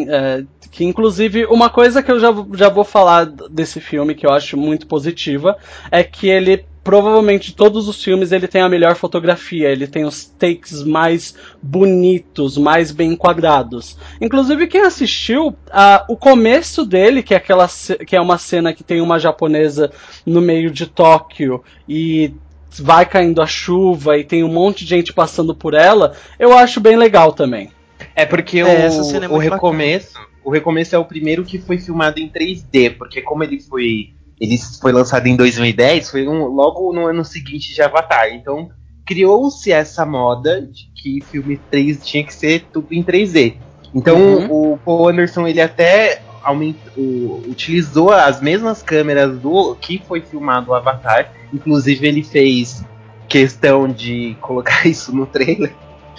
eh, 0.09 0.45
que 0.71 0.85
inclusive 0.85 1.47
uma 1.47 1.71
coisa 1.71 2.02
que 2.02 2.11
eu 2.11 2.21
já, 2.21 2.28
já 2.54 2.69
vou 2.69 2.85
falar 2.85 3.26
desse 3.26 3.81
filme 3.81 4.14
que 4.14 4.26
eu 4.26 4.33
acho 4.33 4.57
muito 4.57 4.87
positiva 4.87 5.57
é 5.90 6.02
que 6.04 6.28
ele 6.28 6.66
provavelmente 6.83 7.51
de 7.51 7.57
todos 7.57 7.89
os 7.89 8.03
filmes 8.03 8.33
ele 8.33 8.49
tem 8.49 8.61
a 8.61 8.69
melhor 8.69 8.97
fotografia, 8.97 9.69
ele 9.69 9.87
tem 9.87 10.05
os 10.05 10.25
takes 10.25 10.83
mais 10.83 11.35
bonitos, 11.62 12.59
mais 12.59 12.91
bem 12.91 13.12
enquadrados. 13.12 13.97
Inclusive 14.21 14.67
quem 14.67 14.83
assistiu, 14.83 15.57
ah, 15.71 16.05
o 16.09 16.17
começo 16.17 16.85
dele, 16.85 17.23
que 17.23 17.35
é 17.35 17.37
aquela 17.37 17.69
que 18.07 18.17
é 18.17 18.21
uma 18.21 18.39
cena 18.39 18.73
que 18.73 18.85
tem 18.85 19.01
uma 19.01 19.19
japonesa 19.19 19.91
no 20.27 20.41
meio 20.41 20.71
de 20.71 20.87
Tóquio 20.87 21.62
e 21.89 22.35
vai 22.81 23.05
caindo 23.05 23.43
a 23.43 23.47
chuva 23.47 24.17
e 24.17 24.25
tem 24.25 24.43
um 24.43 24.53
monte 24.53 24.85
de 24.85 24.91
gente 24.91 25.12
passando 25.12 25.55
por 25.55 25.75
ela, 25.75 26.15
eu 26.39 26.57
acho 26.57 26.81
bem 26.81 26.97
legal 26.97 27.33
também. 27.33 27.71
É 28.15 28.25
porque 28.25 28.61
É, 28.61 28.65
o, 28.65 28.67
essa 28.67 29.05
cena 29.05 29.27
é 29.27 29.29
o 29.29 29.39
recomeço, 29.39 30.19
o 30.45 30.51
recomeço 30.51 30.95
é 30.95 30.99
o 30.99 31.05
primeiro 31.05 31.45
que 31.45 31.59
foi 31.59 31.79
filmado 31.79 32.19
em 32.19 32.29
3D, 32.29 32.97
porque 32.97 33.23
como 33.23 33.45
ele 33.45 33.61
foi, 33.61 34.15
ele 34.41 34.57
foi 34.81 34.93
lançado 34.93 35.27
em 35.27 35.37
2010, 35.37 36.11
foi 36.11 36.27
um- 36.29 36.47
logo 36.47 36.93
no 36.93 37.07
ano 37.07 37.25
seguinte 37.25 37.75
de 37.75 37.83
Avatar. 37.83 38.29
Então 38.33 38.71
criou-se 39.05 39.71
essa 39.73 40.07
moda 40.07 40.62
de 40.62 40.89
que 40.95 41.21
filme 41.31 41.61
3 41.71 42.05
tinha 42.07 42.25
que 42.25 42.33
ser 42.35 42.67
tudo 42.73 42.89
em 42.93 43.03
3D. 43.03 43.57
Então 43.95 44.17
Uhum. 44.19 44.73
o 44.75 44.79
Paul 44.79 45.09
Anderson 45.09 45.47
ele 45.47 45.61
até 45.61 46.23
aument, 46.43 46.75
o- 46.97 47.43
utilizou 47.49 48.11
as 48.11 48.41
mesmas 48.41 48.83
câmeras 48.83 49.39
do 49.39 49.75
que 49.77 50.03
foi 50.07 50.21
filmado 50.21 50.71
o 50.71 50.75
Avatar. 50.75 51.33
Inclusive 51.53 52.07
ele 52.07 52.23
fez 52.23 52.85
questão 53.29 53.89
de 53.89 54.37
colocar 54.41 54.87
isso 54.89 55.15
no 55.15 55.27
trailer. 55.27 55.73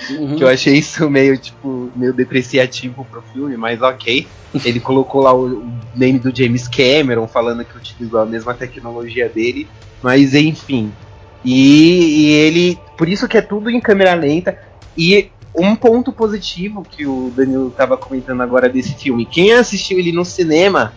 Uhum. 0.10 0.36
Que 0.36 0.44
eu 0.44 0.48
achei 0.48 0.74
isso 0.76 1.10
meio, 1.10 1.38
tipo, 1.38 1.92
meio 1.96 2.14
depreciativo 2.14 3.06
pro 3.06 3.24
filme, 3.34 3.56
mas 3.56 3.82
ok. 3.82 4.28
Ele 4.64 4.80
colocou 4.80 5.22
lá 5.22 5.34
o, 5.34 5.60
o 5.60 5.74
name 5.96 6.20
do 6.20 6.36
James 6.36 6.68
Cameron, 6.68 7.28
falando 7.28 7.66
que 7.66 7.78
utilizou 7.78 8.20
a 8.20 8.26
mesma 8.26 8.54
tecnologia 8.54 9.30
dele. 9.30 9.68
Mas 10.02 10.34
enfim. 10.34 10.92
E, 11.44 12.26
e 12.26 12.32
ele. 12.32 12.80
Por 12.98 13.08
isso 13.08 13.28
que 13.28 13.38
é 13.38 13.42
tudo 13.42 13.70
em 13.70 13.80
câmera 13.80 14.14
lenta. 14.14 14.58
E 14.98 15.30
um 15.56 15.76
ponto 15.76 16.12
positivo 16.12 16.84
que 16.84 17.06
o 17.06 17.32
Danilo 17.36 17.70
tava 17.72 17.98
comentando 17.98 18.42
agora 18.42 18.68
desse 18.68 18.94
filme. 18.96 19.26
Quem 19.26 19.54
assistiu 19.54 20.00
ele 20.00 20.12
no 20.12 20.26
cinema 20.26 20.94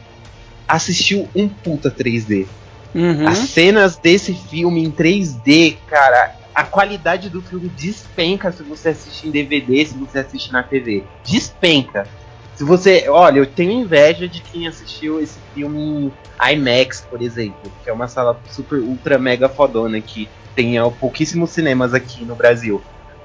assistiu 0.66 1.28
um 1.34 1.48
puta 1.48 1.90
3D. 1.90 2.46
Uhum. 2.94 3.28
As 3.28 3.38
cenas 3.38 3.96
desse 3.96 4.32
filme 4.32 4.82
em 4.82 4.90
3D, 4.90 5.76
cara, 5.86 6.34
a 6.56 6.64
qualidade 6.64 7.28
do 7.28 7.42
filme 7.42 7.68
despenca 7.68 8.50
se 8.50 8.62
você 8.62 8.88
assistir 8.88 9.28
em 9.28 9.30
DVD, 9.30 9.84
se 9.84 9.94
você 9.94 10.20
assistir 10.20 10.52
na 10.52 10.62
TV. 10.62 11.04
Despenca. 11.22 12.08
Se 12.54 12.64
você. 12.64 13.06
Olha, 13.10 13.40
eu 13.40 13.46
tenho 13.46 13.72
inveja 13.72 14.26
de 14.26 14.40
quem 14.40 14.66
assistiu 14.66 15.20
esse 15.20 15.38
filme 15.52 15.78
em 15.78 16.12
IMAX, 16.54 17.02
por 17.02 17.20
exemplo, 17.20 17.70
que 17.84 17.90
é 17.90 17.92
uma 17.92 18.08
sala 18.08 18.40
super, 18.50 18.78
ultra, 18.78 19.18
mega 19.18 19.50
fodona 19.50 20.00
que 20.00 20.30
tem 20.54 20.76
pouquíssimos 20.98 21.50
cinemas 21.50 21.92
aqui 21.92 22.24
no 22.24 22.34
Brasil. 22.34 22.80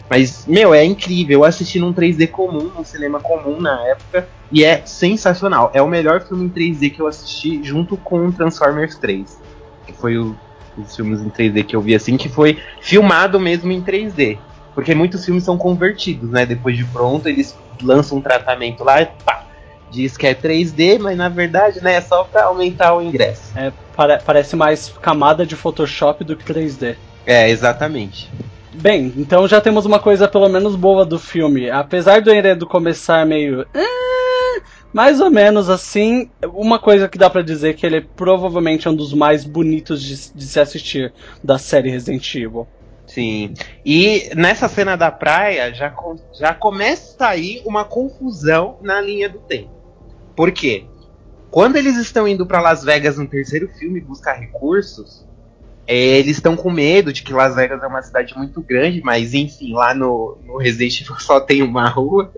Mas, 0.09 0.45
meu, 0.45 0.73
é 0.73 0.83
incrível. 0.83 1.39
Eu 1.39 1.45
assisti 1.45 1.79
num 1.79 1.93
3D 1.93 2.27
comum, 2.27 2.69
num 2.75 2.83
cinema 2.83 3.21
comum 3.21 3.61
na 3.61 3.81
época, 3.88 4.27
e 4.51 4.65
é 4.65 4.85
sensacional. 4.85 5.71
É 5.73 5.81
o 5.81 5.88
melhor 5.88 6.21
filme 6.27 6.47
em 6.47 6.50
3D 6.50 6.93
que 6.93 7.01
eu 7.01 7.07
assisti 7.07 7.63
junto 7.63 7.95
com 7.95 8.29
Transformers 8.29 8.97
3 8.97 9.39
que 9.85 9.93
foi 9.93 10.17
o, 10.17 10.35
os 10.81 10.95
filmes 10.95 11.21
em 11.21 11.29
3D 11.29 11.65
que 11.65 11.75
eu 11.75 11.81
vi 11.81 11.95
assim, 11.95 12.17
que 12.17 12.29
foi 12.29 12.59
filmado 12.81 13.39
mesmo 13.39 13.71
em 13.71 13.81
3D. 13.81 14.38
Porque 14.73 14.95
muitos 14.95 15.25
filmes 15.25 15.43
são 15.43 15.57
convertidos, 15.57 16.29
né? 16.29 16.45
Depois 16.45 16.77
de 16.77 16.85
pronto, 16.85 17.27
eles 17.27 17.57
lançam 17.81 18.17
um 18.17 18.21
tratamento 18.21 18.83
lá 18.83 19.01
e 19.01 19.05
pá. 19.25 19.43
diz 19.89 20.15
que 20.15 20.27
é 20.27 20.33
3D, 20.33 21.00
mas 21.00 21.17
na 21.17 21.27
verdade, 21.27 21.83
né, 21.83 21.95
é 21.95 22.01
só 22.01 22.23
para 22.23 22.45
aumentar 22.45 22.95
o 22.95 23.01
ingresso. 23.01 23.51
É, 23.55 23.71
pare 23.95 24.19
parece 24.25 24.55
mais 24.55 24.89
camada 25.01 25.45
de 25.45 25.55
Photoshop 25.55 26.23
do 26.23 26.35
que 26.35 26.45
3D. 26.45 26.95
É, 27.25 27.50
exatamente. 27.50 28.29
Bem, 28.73 29.13
então 29.17 29.47
já 29.47 29.59
temos 29.59 29.85
uma 29.85 30.00
coisa 30.00 30.27
pelo 30.27 30.47
menos 30.47 30.75
boa 30.75 31.05
do 31.05 31.19
filme. 31.19 31.69
Apesar 31.69 32.21
do 32.21 32.33
enredo 32.33 32.65
começar 32.65 33.25
meio. 33.25 33.65
Mais 34.93 35.21
ou 35.21 35.29
menos 35.29 35.69
assim, 35.69 36.29
uma 36.53 36.77
coisa 36.77 37.07
que 37.07 37.17
dá 37.17 37.29
para 37.29 37.41
dizer 37.41 37.75
que 37.75 37.86
ele 37.86 37.98
é 37.98 38.01
provavelmente 38.01 38.89
um 38.89 38.95
dos 38.95 39.13
mais 39.13 39.45
bonitos 39.45 40.01
de, 40.01 40.33
de 40.33 40.45
se 40.45 40.60
assistir 40.60 41.13
da 41.43 41.57
série 41.57 41.89
Resident 41.89 42.36
Evil. 42.36 42.67
Sim. 43.07 43.53
E 43.86 44.29
nessa 44.36 44.67
cena 44.67 44.95
da 44.95 45.12
praia 45.12 45.74
já, 45.74 45.93
já 46.33 46.53
começa 46.53 47.27
aí 47.27 47.62
uma 47.65 47.83
confusão 47.83 48.77
na 48.81 49.01
linha 49.01 49.29
do 49.29 49.39
tempo. 49.39 49.71
Por 50.36 50.51
quê? 50.51 50.86
Quando 51.50 51.75
eles 51.75 51.98
estão 51.98 52.27
indo 52.27 52.45
para 52.45 52.62
Las 52.62 52.83
Vegas 52.83 53.17
no 53.17 53.27
terceiro 53.27 53.69
filme 53.77 54.00
buscar 54.00 54.39
recursos, 54.39 55.27
é, 55.86 56.19
eles 56.19 56.38
estão 56.38 56.55
com 56.55 56.71
medo 56.71 57.12
de 57.12 57.24
que 57.24 57.33
Las 57.33 57.55
Vegas 57.55 57.83
é 57.83 57.88
uma 57.88 58.01
cidade 58.01 58.33
muito 58.38 58.62
grande, 58.62 59.01
mas 59.03 59.33
enfim, 59.33 59.74
lá 59.74 59.93
no, 59.93 60.38
no 60.45 60.57
Resident 60.57 61.01
Evil 61.01 61.19
só 61.19 61.41
tem 61.41 61.62
uma 61.62 61.89
rua. 61.89 62.31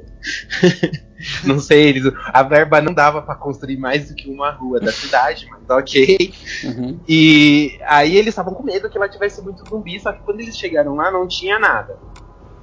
não 1.44 1.60
sei, 1.60 1.90
eles, 1.90 2.12
a 2.28 2.44
verba 2.44 2.82
não 2.82 2.94
dava 2.94 3.22
para 3.22 3.36
construir 3.36 3.78
mais 3.78 4.10
do 4.10 4.16
que 4.16 4.30
uma 4.30 4.52
rua 4.52 4.80
da 4.80 4.92
cidade, 4.92 5.48
mas 5.50 5.70
ok. 5.70 6.34
Uhum. 6.64 7.00
E 7.08 7.80
aí 7.86 8.16
eles 8.18 8.30
estavam 8.30 8.54
com 8.54 8.64
medo 8.64 8.90
que 8.90 8.98
lá 8.98 9.08
tivesse 9.08 9.42
muito 9.42 9.68
zumbi, 9.68 10.00
só 10.00 10.12
que 10.12 10.24
quando 10.24 10.40
eles 10.40 10.58
chegaram 10.58 10.96
lá 10.96 11.12
não 11.12 11.28
tinha 11.28 11.60
nada. 11.60 11.98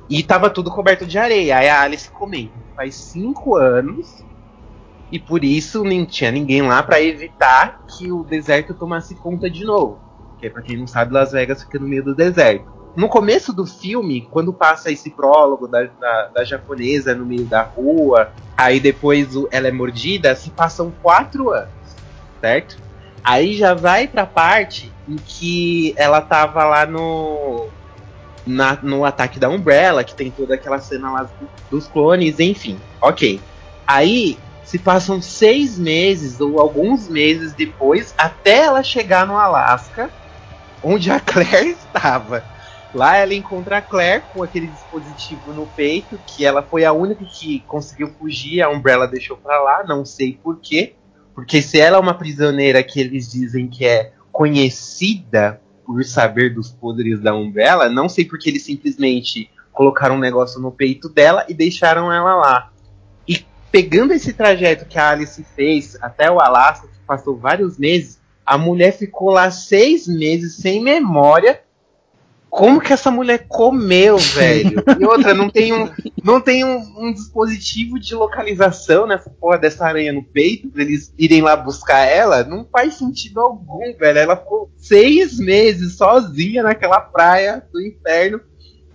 E 0.09 0.23
tava 0.23 0.51
tudo 0.51 0.71
coberto 0.71 1.07
de 1.07 1.19
areia. 1.19 1.59
Aí 1.59 1.69
a 1.69 1.83
Alice 1.83 2.11
comenta: 2.11 2.53
faz 2.75 2.95
cinco 2.97 3.55
anos 3.55 4.25
e 5.11 5.19
por 5.19 5.45
isso 5.45 5.85
nem 5.85 6.05
tinha 6.05 6.31
ninguém 6.31 6.63
lá 6.63 6.83
para 6.83 7.01
evitar 7.01 7.85
que 7.87 8.11
o 8.11 8.25
deserto 8.25 8.75
tomasse 8.75 9.15
conta 9.15 9.51
de 9.51 9.65
novo. 9.65 10.01
Porque, 10.31 10.49
pra 10.49 10.63
quem 10.63 10.77
não 10.77 10.87
sabe, 10.87 11.13
Las 11.13 11.33
Vegas 11.33 11.63
fica 11.63 11.79
no 11.79 11.87
meio 11.87 12.03
do 12.03 12.15
deserto. 12.15 12.80
No 12.97 13.09
começo 13.09 13.53
do 13.53 13.65
filme, 13.67 14.27
quando 14.31 14.53
passa 14.53 14.91
esse 14.91 15.11
prólogo 15.11 15.69
da, 15.69 15.85
da, 15.85 16.27
da 16.27 16.45
japonesa 16.45 17.15
no 17.15 17.25
meio 17.25 17.45
da 17.45 17.63
rua, 17.63 18.33
aí 18.57 18.81
depois 18.81 19.29
ela 19.51 19.69
é 19.69 19.73
mordida, 19.73 20.35
se 20.35 20.51
passam 20.51 20.93
quatro 21.03 21.51
anos, 21.51 21.71
certo? 22.41 22.77
Aí 23.23 23.55
já 23.57 23.75
vai 23.75 24.09
pra 24.09 24.27
parte 24.27 24.91
em 25.09 25.17
que 25.17 25.95
ela 25.97 26.21
tava 26.21 26.65
lá 26.65 26.87
no. 26.87 27.69
Na, 28.47 28.79
no 28.83 29.05
ataque 29.05 29.39
da 29.39 29.51
Umbrella, 29.51 30.03
que 30.03 30.15
tem 30.15 30.31
toda 30.31 30.55
aquela 30.55 30.79
cena 30.81 31.13
lá 31.13 31.31
dos 31.71 31.87
clones, 31.87 32.41
enfim. 32.41 32.81
Ok. 33.01 33.39
Aí 33.87 34.39
se 34.65 34.79
passam 34.79 35.21
seis 35.21 35.79
meses 35.79 36.41
ou 36.41 36.59
alguns 36.59 37.07
meses 37.07 37.53
depois 37.53 38.15
até 38.17 38.65
ela 38.65 38.83
chegar 38.83 39.27
no 39.27 39.37
Alasca 39.37 40.11
onde 40.83 41.11
a 41.11 41.21
Claire 41.21 41.71
estava. 41.71 42.43
Lá 42.93 43.17
ela 43.17 43.35
encontra 43.35 43.79
a 43.79 43.83
Claire 43.83 44.25
com 44.33 44.43
aquele 44.43 44.67
dispositivo 44.67 45.53
no 45.53 45.67
peito, 45.67 46.19
que 46.27 46.45
ela 46.45 46.63
foi 46.63 46.85
a 46.85 46.93
única 46.93 47.25
que 47.25 47.61
conseguiu 47.61 48.13
fugir, 48.19 48.63
a 48.63 48.69
Umbrella 48.69 49.07
deixou 49.07 49.37
pra 49.37 49.61
lá, 49.61 49.85
não 49.85 50.05
sei 50.05 50.39
porquê. 50.43 50.95
Porque 51.35 51.63
se 51.63 51.79
ela 51.79 51.97
é 51.97 52.01
uma 52.01 52.15
prisioneira 52.15 52.83
que 52.83 53.01
eles 53.01 53.31
dizem 53.31 53.69
que 53.69 53.85
é 53.85 54.13
conhecida 54.33 55.61
por 55.87 56.05
saber 56.05 56.55
dos 56.55 56.71
poderes 56.71 57.21
da 57.21 57.35
Umbrella, 57.35 57.89
não 57.89 58.09
sei 58.09 58.25
porque 58.25 58.49
eles 58.49 58.65
simplesmente 58.65 59.51
colocaram 59.73 60.17
um 60.17 60.21
negócio 60.21 60.61
no 60.61 60.71
peito 60.71 61.09
dela 61.09 61.45
e 61.49 61.55
deixaram 61.55 62.13
ela 62.13 62.35
lá. 62.35 62.73
E 63.27 63.45
pegando 63.71 64.13
esse 64.13 64.33
trajeto 64.33 64.85
que 64.85 64.99
a 64.99 65.11
Alice 65.11 65.45
fez 65.57 65.97
até 66.03 66.31
o 66.31 66.41
Alasca, 66.41 66.89
que 66.89 66.99
passou 67.07 67.37
vários 67.37 67.79
meses, 67.79 68.21
a 68.45 68.59
mulher 68.59 68.93
ficou 68.93 69.31
lá 69.31 69.51
seis 69.51 70.07
meses 70.07 70.57
sem 70.57 70.83
memória. 70.83 71.61
Como 72.51 72.81
que 72.81 72.93
essa 72.93 73.13
mulher 73.13 73.47
comeu, 73.47 74.19
velho? 74.19 74.83
E 74.99 75.05
outra, 75.05 75.33
não 75.33 75.49
tem 75.49 75.73
um, 75.73 75.89
não 76.23 76.41
tem 76.41 76.65
um, 76.65 76.79
um 76.99 77.13
dispositivo 77.13 77.99
de 77.99 78.13
localização 78.13 79.07
nessa 79.07 79.31
porra 79.31 79.57
dessa 79.57 79.87
aranha 79.87 80.13
no 80.13 80.25
peito 80.25 80.69
pra 80.69 80.83
eles 80.83 81.15
irem 81.17 81.43
lá 81.43 81.55
buscar 81.55 82.01
ela? 82.01 82.43
Não 82.43 82.67
faz 82.71 82.95
sentido 82.95 83.41
algum, 83.41 83.97
velho. 83.97 84.19
Ela 84.19 84.37
ficou 84.37 84.69
seis 84.77 85.39
meses 85.39 85.97
sozinha 85.97 86.65
naquela 86.65 87.01
praia 87.01 87.65
do 87.73 87.81
inferno, 87.81 88.41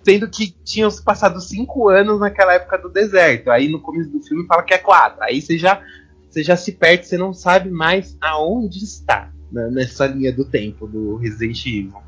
sendo 0.04 0.30
que 0.30 0.54
tinham 0.66 0.92
se 0.92 1.02
passado 1.02 1.40
cinco 1.40 1.88
anos 1.88 2.20
naquela 2.20 2.54
época 2.54 2.78
do 2.78 2.90
deserto. 2.90 3.50
Aí 3.50 3.70
no 3.70 3.82
começo 3.82 4.10
do 4.10 4.22
filme 4.22 4.46
fala 4.48 4.64
que 4.64 4.74
é 4.74 4.78
quatro. 4.78 5.24
Aí 5.24 5.42
você 5.42 5.58
já, 5.58 5.82
você 6.30 6.44
já 6.44 6.58
se 6.58 6.74
perde, 6.74 7.08
você 7.08 7.18
não 7.18 7.34
sabe 7.34 7.70
mais 7.70 8.18
aonde 8.20 8.84
está 8.84 9.32
né, 9.50 9.70
nessa 9.72 10.06
linha 10.08 10.34
do 10.34 10.44
tempo 10.44 10.86
do 10.86 11.16
Resident 11.16 11.66
Evil. 11.66 12.04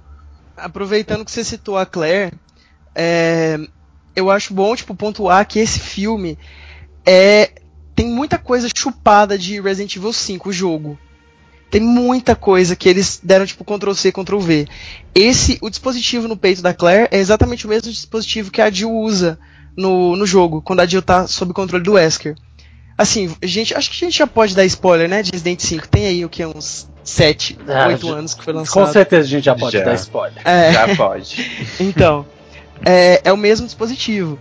Aproveitando 0.57 1.23
que 1.23 1.31
você 1.31 1.43
citou 1.43 1.77
a 1.77 1.85
Claire, 1.85 2.33
é, 2.95 3.59
eu 4.15 4.31
acho 4.31 4.53
bom 4.53 4.75
tipo 4.75 4.95
pontuar 4.95 5.47
que 5.47 5.59
esse 5.59 5.79
filme 5.79 6.37
é 7.05 7.51
tem 7.95 8.07
muita 8.07 8.37
coisa 8.37 8.67
chupada 8.75 9.37
de 9.37 9.59
Resident 9.59 9.95
Evil 9.95 10.13
5, 10.13 10.49
o 10.49 10.53
jogo. 10.53 10.99
Tem 11.69 11.81
muita 11.81 12.35
coisa 12.35 12.75
que 12.75 12.87
eles 12.87 13.19
deram 13.23 13.45
tipo 13.45 13.65
Ctrl 13.65 13.93
C, 13.93 14.11
Ctrl 14.11 14.39
V. 14.39 14.67
Esse, 15.15 15.57
o 15.61 15.69
dispositivo 15.69 16.27
no 16.27 16.37
peito 16.37 16.61
da 16.61 16.73
Claire 16.73 17.09
é 17.11 17.17
exatamente 17.17 17.65
o 17.65 17.69
mesmo 17.69 17.91
dispositivo 17.91 18.51
que 18.51 18.61
a 18.61 18.69
Jill 18.69 18.91
usa 18.91 19.39
no, 19.75 20.15
no 20.15 20.27
jogo, 20.27 20.61
quando 20.61 20.79
a 20.79 20.85
Jill 20.85 21.01
tá 21.01 21.27
sob 21.27 21.53
controle 21.53 21.83
do 21.83 21.93
Wesker. 21.93 22.35
Assim, 22.97 23.35
gente, 23.43 23.75
acho 23.75 23.91
que 23.91 24.03
a 24.03 24.07
gente 24.07 24.17
já 24.17 24.25
pode 24.25 24.55
dar 24.55 24.65
spoiler, 24.65 25.07
né, 25.07 25.21
de 25.21 25.31
Resident 25.31 25.59
5. 25.59 25.87
Tem 25.87 26.07
aí 26.07 26.25
o 26.25 26.29
que 26.29 26.43
uns 26.45 26.89
7, 27.03 27.57
ah, 27.67 27.87
8 27.87 28.11
anos 28.11 28.33
que 28.33 28.43
foi 28.43 28.53
lançado. 28.53 28.85
Com 28.85 28.91
certeza 28.91 29.27
a 29.27 29.29
gente 29.29 29.45
já 29.45 29.55
pode 29.55 29.77
já. 29.77 29.83
dar 29.83 29.93
spoiler. 29.93 30.41
É. 30.43 30.73
Já 30.73 30.95
pode. 30.95 31.51
então, 31.79 32.25
é, 32.83 33.21
é, 33.23 33.31
o 33.31 33.37
mesmo 33.37 33.65
dispositivo. 33.65 34.39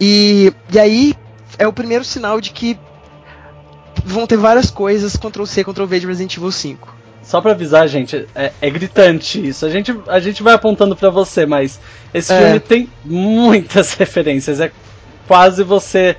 E, 0.00 0.52
e 0.72 0.78
aí 0.78 1.14
é 1.58 1.66
o 1.66 1.72
primeiro 1.72 2.04
sinal 2.04 2.40
de 2.40 2.50
que 2.50 2.78
vão 4.04 4.26
ter 4.26 4.36
várias 4.36 4.70
coisas 4.70 5.16
Ctrl-C, 5.16 5.64
Ctrl-V 5.64 6.00
de 6.00 6.06
Resident 6.06 6.36
Evil 6.36 6.52
5. 6.52 6.96
Só 7.22 7.40
pra 7.40 7.50
avisar, 7.50 7.88
gente, 7.88 8.24
é, 8.36 8.52
é, 8.60 8.70
gritante 8.70 9.44
isso. 9.44 9.66
A 9.66 9.70
gente, 9.70 9.92
a 10.06 10.20
gente 10.20 10.44
vai 10.44 10.54
apontando 10.54 10.94
para 10.94 11.10
você, 11.10 11.44
mas 11.44 11.80
esse 12.14 12.32
é. 12.32 12.40
filme 12.40 12.60
tem 12.60 12.88
muitas 13.04 13.94
referências. 13.98 14.60
É 14.60 14.70
quase 15.26 15.64
você 15.64 16.16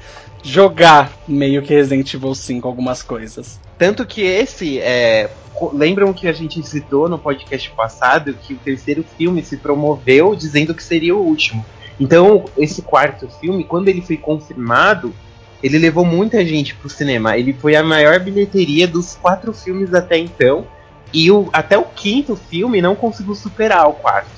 jogar 0.47 1.11
meio 1.27 1.61
que 1.61 1.73
Resident 1.73 2.13
Evil 2.13 2.33
5 2.33 2.67
algumas 2.67 3.03
coisas. 3.03 3.59
Tanto 3.77 4.05
que 4.05 4.21
esse 4.21 4.79
é, 4.79 5.29
lembram 5.73 6.13
que 6.13 6.27
a 6.27 6.33
gente 6.33 6.61
citou 6.63 7.09
no 7.09 7.19
podcast 7.19 7.69
passado 7.71 8.33
que 8.33 8.53
o 8.53 8.57
terceiro 8.57 9.03
filme 9.17 9.43
se 9.43 9.57
promoveu 9.57 10.35
dizendo 10.35 10.73
que 10.73 10.83
seria 10.83 11.15
o 11.15 11.19
último. 11.19 11.65
Então, 11.99 12.45
esse 12.57 12.81
quarto 12.81 13.27
filme, 13.41 13.63
quando 13.63 13.89
ele 13.89 14.01
foi 14.01 14.17
confirmado, 14.17 15.13
ele 15.61 15.77
levou 15.77 16.05
muita 16.05 16.45
gente 16.45 16.75
pro 16.75 16.89
cinema. 16.89 17.37
Ele 17.37 17.53
foi 17.53 17.75
a 17.75 17.83
maior 17.83 18.19
bilheteria 18.19 18.87
dos 18.87 19.15
quatro 19.15 19.51
filmes 19.51 19.93
até 19.93 20.17
então. 20.17 20.65
E 21.13 21.29
o, 21.31 21.49
até 21.51 21.77
o 21.77 21.83
quinto 21.83 22.35
filme 22.35 22.81
não 22.81 22.95
conseguiu 22.95 23.35
superar 23.35 23.89
o 23.89 23.93
quarto. 23.93 24.29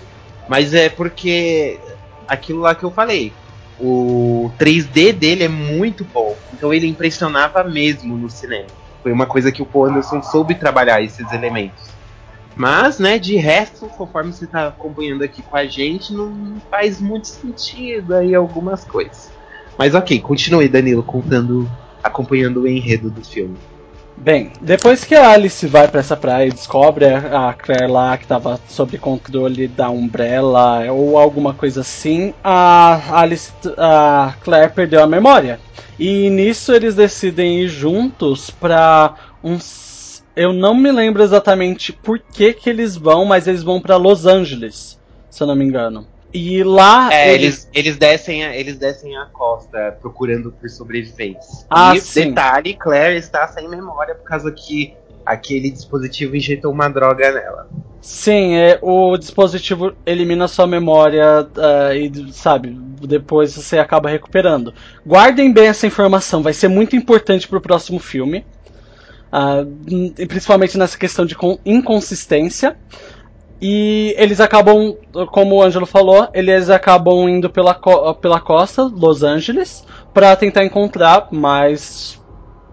Mas 0.47 0.73
é 0.73 0.89
porque 0.89 1.79
aquilo 2.27 2.61
lá 2.61 2.73
que 2.73 2.83
eu 2.83 2.91
falei. 2.91 3.33
O 3.79 4.51
3D 4.59 5.13
dele 5.13 5.43
é 5.43 5.47
muito 5.47 6.03
bom. 6.03 6.35
Então 6.53 6.73
ele 6.73 6.87
impressionava 6.87 7.63
mesmo 7.63 8.17
no 8.17 8.29
cinema. 8.29 8.67
Foi 9.01 9.11
uma 9.11 9.25
coisa 9.25 9.51
que 9.51 9.61
o 9.61 9.65
Paul 9.65 9.85
Anderson 9.85 10.21
soube 10.21 10.55
trabalhar 10.55 11.01
esses 11.01 11.31
elementos. 11.31 11.89
Mas, 12.55 12.99
né, 12.99 13.17
de 13.17 13.37
resto, 13.37 13.87
conforme 13.87 14.33
você 14.33 14.43
está 14.43 14.67
acompanhando 14.67 15.23
aqui 15.23 15.41
com 15.41 15.55
a 15.55 15.65
gente, 15.65 16.13
não 16.13 16.61
faz 16.69 16.99
muito 16.99 17.27
sentido 17.27 18.13
aí 18.13 18.35
algumas 18.35 18.83
coisas. 18.83 19.31
Mas 19.77 19.95
ok, 19.95 20.19
continue, 20.19 20.67
Danilo, 20.67 21.01
contando, 21.01 21.69
acompanhando 22.03 22.63
o 22.63 22.67
enredo 22.67 23.09
do 23.09 23.23
filme. 23.23 23.55
Bem, 24.21 24.51
depois 24.59 25.05
que 25.05 25.15
a 25.15 25.31
Alice 25.31 25.65
vai 25.65 25.87
para 25.87 26.01
essa 26.01 26.17
praia 26.17 26.47
e 26.47 26.51
descobre 26.51 27.05
a 27.05 27.53
Claire 27.53 27.89
lá 27.89 28.17
que 28.17 28.25
estava 28.25 28.59
sob 28.67 28.97
controle 28.97 29.65
da 29.65 29.89
Umbrella 29.89 30.91
ou 30.91 31.17
alguma 31.17 31.53
coisa 31.53 31.79
assim, 31.79 32.33
a 32.43 33.17
Alice, 33.17 33.53
a 33.77 34.33
Claire 34.41 34.73
perdeu 34.73 35.01
a 35.01 35.07
memória. 35.07 35.57
E 35.97 36.29
nisso 36.29 36.73
eles 36.73 36.95
decidem 36.95 37.61
ir 37.61 37.69
juntos 37.69 38.49
para 38.49 39.15
uns. 39.41 40.21
Eu 40.35 40.51
não 40.51 40.75
me 40.75 40.91
lembro 40.91 41.23
exatamente 41.23 41.93
por 41.93 42.19
que, 42.19 42.51
que 42.53 42.69
eles 42.69 42.97
vão, 42.97 43.23
mas 43.23 43.47
eles 43.47 43.63
vão 43.63 43.79
para 43.79 43.95
Los 43.95 44.25
Angeles, 44.25 44.99
se 45.29 45.41
eu 45.41 45.47
não 45.47 45.55
me 45.55 45.63
engano. 45.63 46.05
E 46.33 46.63
lá. 46.63 47.11
É, 47.11 47.33
eles, 47.33 47.67
eles, 47.73 47.97
descem, 47.97 48.45
a, 48.45 48.55
eles 48.55 48.77
descem 48.77 49.17
a 49.17 49.25
costa 49.25 49.97
procurando 49.99 50.51
por 50.51 50.69
sobreviventes. 50.69 51.65
Ah, 51.69 51.95
e 51.95 52.01
sim. 52.01 52.29
detalhe, 52.29 52.75
Claire 52.75 53.17
está 53.17 53.47
sem 53.47 53.67
memória 53.67 54.13
por 54.13 54.23
causa 54.23 54.51
que 54.51 54.93
aquele 55.25 55.69
dispositivo 55.69 56.35
injetou 56.35 56.71
uma 56.71 56.89
droga 56.89 57.31
nela. 57.31 57.67
Sim, 58.01 58.55
é, 58.55 58.79
o 58.81 59.17
dispositivo 59.17 59.93
elimina 60.05 60.47
sua 60.47 60.65
memória 60.65 61.41
uh, 61.41 61.93
e, 61.93 62.31
sabe, 62.31 62.69
depois 63.01 63.53
você 63.53 63.77
acaba 63.77 64.09
recuperando. 64.09 64.73
Guardem 65.05 65.51
bem 65.51 65.67
essa 65.67 65.85
informação, 65.85 66.41
vai 66.41 66.53
ser 66.53 66.67
muito 66.67 66.95
importante 66.95 67.47
pro 67.47 67.61
próximo 67.61 67.99
filme. 67.99 68.45
Uh, 69.31 70.25
principalmente 70.25 70.75
nessa 70.75 70.97
questão 70.97 71.23
de 71.23 71.35
inconsistência. 71.63 72.75
E 73.61 74.15
eles 74.17 74.39
acabam, 74.39 74.95
como 75.31 75.55
o 75.55 75.61
Ângelo 75.61 75.85
falou, 75.85 76.29
eles 76.33 76.69
acabam 76.69 77.27
indo 77.27 77.49
pela, 77.49 77.73
co 77.73 78.13
pela 78.15 78.39
costa, 78.39 78.83
Los 78.83 79.21
Angeles, 79.21 79.85
para 80.13 80.35
tentar 80.35 80.63
encontrar 80.63 81.27
mais 81.31 82.19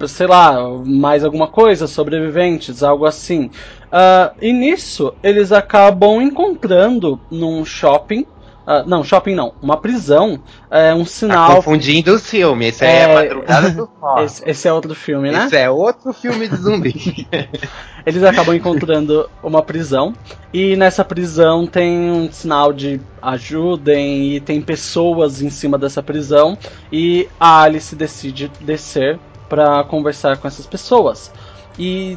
sei 0.07 0.27
lá, 0.27 0.59
mais 0.85 1.25
alguma 1.25 1.46
coisa, 1.46 1.87
sobreviventes, 1.87 2.83
algo 2.83 3.07
assim. 3.07 3.46
Uh, 3.87 4.37
e 4.42 4.53
nisso, 4.53 5.14
eles 5.22 5.53
acabam 5.53 6.20
encontrando 6.20 7.18
num 7.31 7.64
shopping. 7.64 8.27
Uh, 8.66 8.87
não, 8.87 9.05
shopping 9.05 9.35
não, 9.35 9.55
uma 9.62 9.77
prisão, 9.77 10.40
é 10.70 10.92
um 10.92 11.07
sinal. 11.07 11.49
Tá 11.49 11.55
confundindo 11.55 12.16
o 12.16 12.18
filme, 12.18 12.66
esse 12.66 12.85
é, 12.85 13.03
é 13.03 13.14
Madrugada 13.14 13.70
do 13.70 13.88
esse, 14.22 14.42
esse, 14.44 14.68
é 14.68 14.72
outro 14.72 14.94
filme, 14.94 15.31
né? 15.31 15.46
Esse 15.46 15.57
é 15.57 15.70
outro 15.70 16.12
filme 16.12 16.49
de 16.49 16.57
zumbi. 16.57 17.29
eles 18.07 18.23
acabam 18.23 18.55
encontrando 18.55 19.29
uma 19.42 19.62
prisão, 19.62 20.14
e 20.53 20.77
nessa 20.77 21.05
prisão 21.05 21.66
tem 21.66 22.11
um 22.11 22.31
sinal 22.31 22.73
de 22.73 23.01
ajudem, 23.21 24.37
e 24.37 24.40
tem 24.40 24.62
pessoas 24.62 25.42
em 25.42 25.51
cima 25.51 25.77
dessa 25.77 26.01
prisão, 26.01 26.57
e 26.92 27.29
a 27.38 27.62
Alice 27.62 27.97
decide 27.97 28.49
descer 28.61 29.19
para 29.49 29.83
conversar 29.85 30.37
com 30.37 30.47
essas 30.47 30.66
pessoas. 30.66 31.33
E 31.77 32.16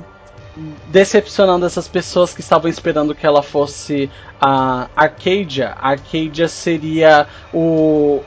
decepcionando 0.87 1.65
essas 1.65 1.87
pessoas 1.87 2.33
que 2.33 2.41
estavam 2.41 2.69
esperando 2.69 3.15
que 3.15 3.25
ela 3.25 3.41
fosse 3.41 4.09
a 4.39 4.87
Arcadia. 4.95 5.75
Arcadia 5.79 6.47
seria 6.47 7.27
o 7.53 8.21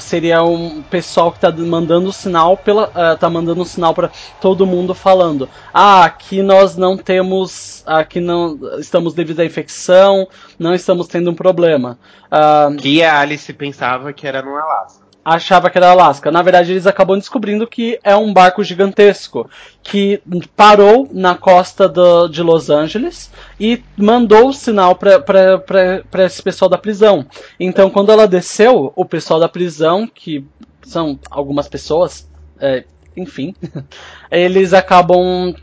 seria 0.00 0.42
um 0.42 0.82
pessoal 0.82 1.32
que 1.32 1.40
tá 1.40 1.50
mandando 1.50 2.12
sinal 2.12 2.56
pela 2.56 2.88
uh, 2.88 3.18
tá 3.18 3.28
mandando 3.30 3.64
sinal 3.64 3.94
para 3.94 4.10
todo 4.40 4.66
mundo 4.66 4.94
falando: 4.94 5.48
"Ah, 5.72 6.04
aqui 6.04 6.42
nós 6.42 6.76
não 6.76 6.96
temos, 6.96 7.82
aqui 7.86 8.20
não 8.20 8.58
estamos 8.78 9.14
devido 9.14 9.40
à 9.40 9.44
infecção, 9.44 10.28
não 10.58 10.74
estamos 10.74 11.08
tendo 11.08 11.30
um 11.30 11.34
problema". 11.34 11.98
Uh, 12.26 12.76
que 12.76 13.02
a 13.02 13.20
Alice 13.20 13.52
pensava 13.52 14.12
que 14.12 14.26
era 14.26 14.42
no 14.42 14.54
Alasca 14.56 15.07
achava 15.34 15.68
que 15.68 15.76
era 15.76 15.90
Alasca. 15.90 16.30
Na 16.30 16.42
verdade, 16.42 16.72
eles 16.72 16.86
acabam 16.86 17.18
descobrindo 17.18 17.66
que 17.66 17.98
é 18.02 18.16
um 18.16 18.32
barco 18.32 18.64
gigantesco 18.64 19.48
que 19.82 20.22
parou 20.56 21.08
na 21.12 21.34
costa 21.34 21.88
do, 21.88 22.28
de 22.28 22.42
Los 22.42 22.70
Angeles 22.70 23.30
e 23.60 23.82
mandou 23.96 24.48
o 24.48 24.52
sinal 24.52 24.94
para 24.96 26.24
esse 26.24 26.42
pessoal 26.42 26.70
da 26.70 26.78
prisão. 26.78 27.26
Então, 27.60 27.90
quando 27.90 28.10
ela 28.10 28.26
desceu, 28.26 28.92
o 28.96 29.04
pessoal 29.04 29.38
da 29.38 29.48
prisão, 29.48 30.06
que 30.06 30.44
são 30.82 31.18
algumas 31.30 31.68
pessoas, 31.68 32.28
é, 32.58 32.84
enfim, 33.16 33.54
eles 34.30 34.72
acabam 34.72 35.54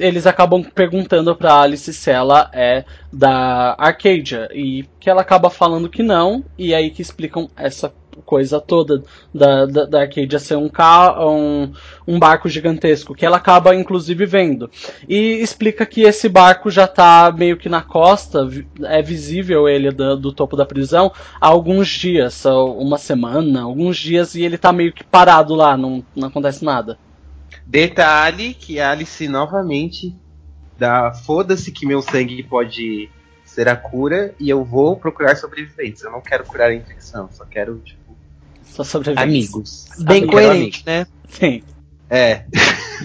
eles 0.00 0.26
acabam 0.26 0.62
perguntando 0.62 1.34
para 1.34 1.62
Alice 1.62 1.90
se 1.90 2.10
ela 2.10 2.50
é 2.52 2.84
da 3.10 3.74
Arcadia 3.78 4.50
e 4.52 4.84
que 5.00 5.08
ela 5.08 5.22
acaba 5.22 5.48
falando 5.48 5.88
que 5.88 6.02
não 6.02 6.44
e 6.58 6.74
aí 6.74 6.90
que 6.90 7.00
explicam 7.00 7.48
essa 7.56 7.90
coisa 8.26 8.60
toda 8.60 9.02
da, 9.32 9.64
da, 9.64 9.84
da 9.86 10.00
Arcadia 10.02 10.38
ser 10.38 10.56
um, 10.56 10.68
carro, 10.68 11.30
um, 11.30 11.72
um 12.06 12.18
barco 12.18 12.48
gigantesco, 12.48 13.14
que 13.14 13.24
ela 13.24 13.36
acaba 13.36 13.74
inclusive 13.74 14.26
vendo. 14.26 14.68
E 15.08 15.40
explica 15.40 15.86
que 15.86 16.02
esse 16.02 16.28
barco 16.28 16.68
já 16.70 16.84
está 16.84 17.32
meio 17.32 17.56
que 17.56 17.68
na 17.68 17.80
costa, 17.80 18.48
é 18.82 19.00
visível 19.00 19.68
ele 19.68 19.90
do, 19.92 20.16
do, 20.16 20.32
topo 20.32 20.56
da 20.56 20.66
prisão 20.66 21.12
há 21.40 21.46
alguns 21.46 21.88
dias, 21.88 22.44
uma 22.44 22.98
semana, 22.98 23.62
alguns 23.62 23.96
dias, 23.96 24.34
e 24.34 24.42
ele 24.42 24.56
está 24.56 24.72
meio 24.72 24.92
que 24.92 25.04
parado 25.04 25.54
lá, 25.54 25.76
não, 25.76 26.04
não 26.14 26.28
acontece 26.28 26.64
nada. 26.64 26.98
Detalhe 27.64 28.54
que 28.54 28.80
Alice 28.80 29.26
novamente 29.28 30.14
dá 30.78 31.12
foda-se 31.12 31.72
que 31.72 31.86
meu 31.86 32.02
sangue 32.02 32.42
pode 32.42 33.08
ser 33.44 33.68
a 33.68 33.76
cura 33.76 34.34
e 34.38 34.50
eu 34.50 34.64
vou 34.64 34.96
procurar 34.96 35.34
sobreviventes. 35.36 36.02
Eu 36.02 36.12
não 36.12 36.20
quero 36.20 36.44
curar 36.44 36.70
a 36.70 36.74
infecção, 36.74 37.28
só 37.32 37.44
quero, 37.44 37.78
tipo, 37.78 38.05
só 38.66 38.84
sobreviventes. 38.84 39.54
Amigos. 39.54 39.88
Bem 39.98 40.18
Amigo 40.18 40.32
coerente, 40.32 40.82
né? 40.86 41.06
Sim. 41.28 41.62
É. 42.08 42.44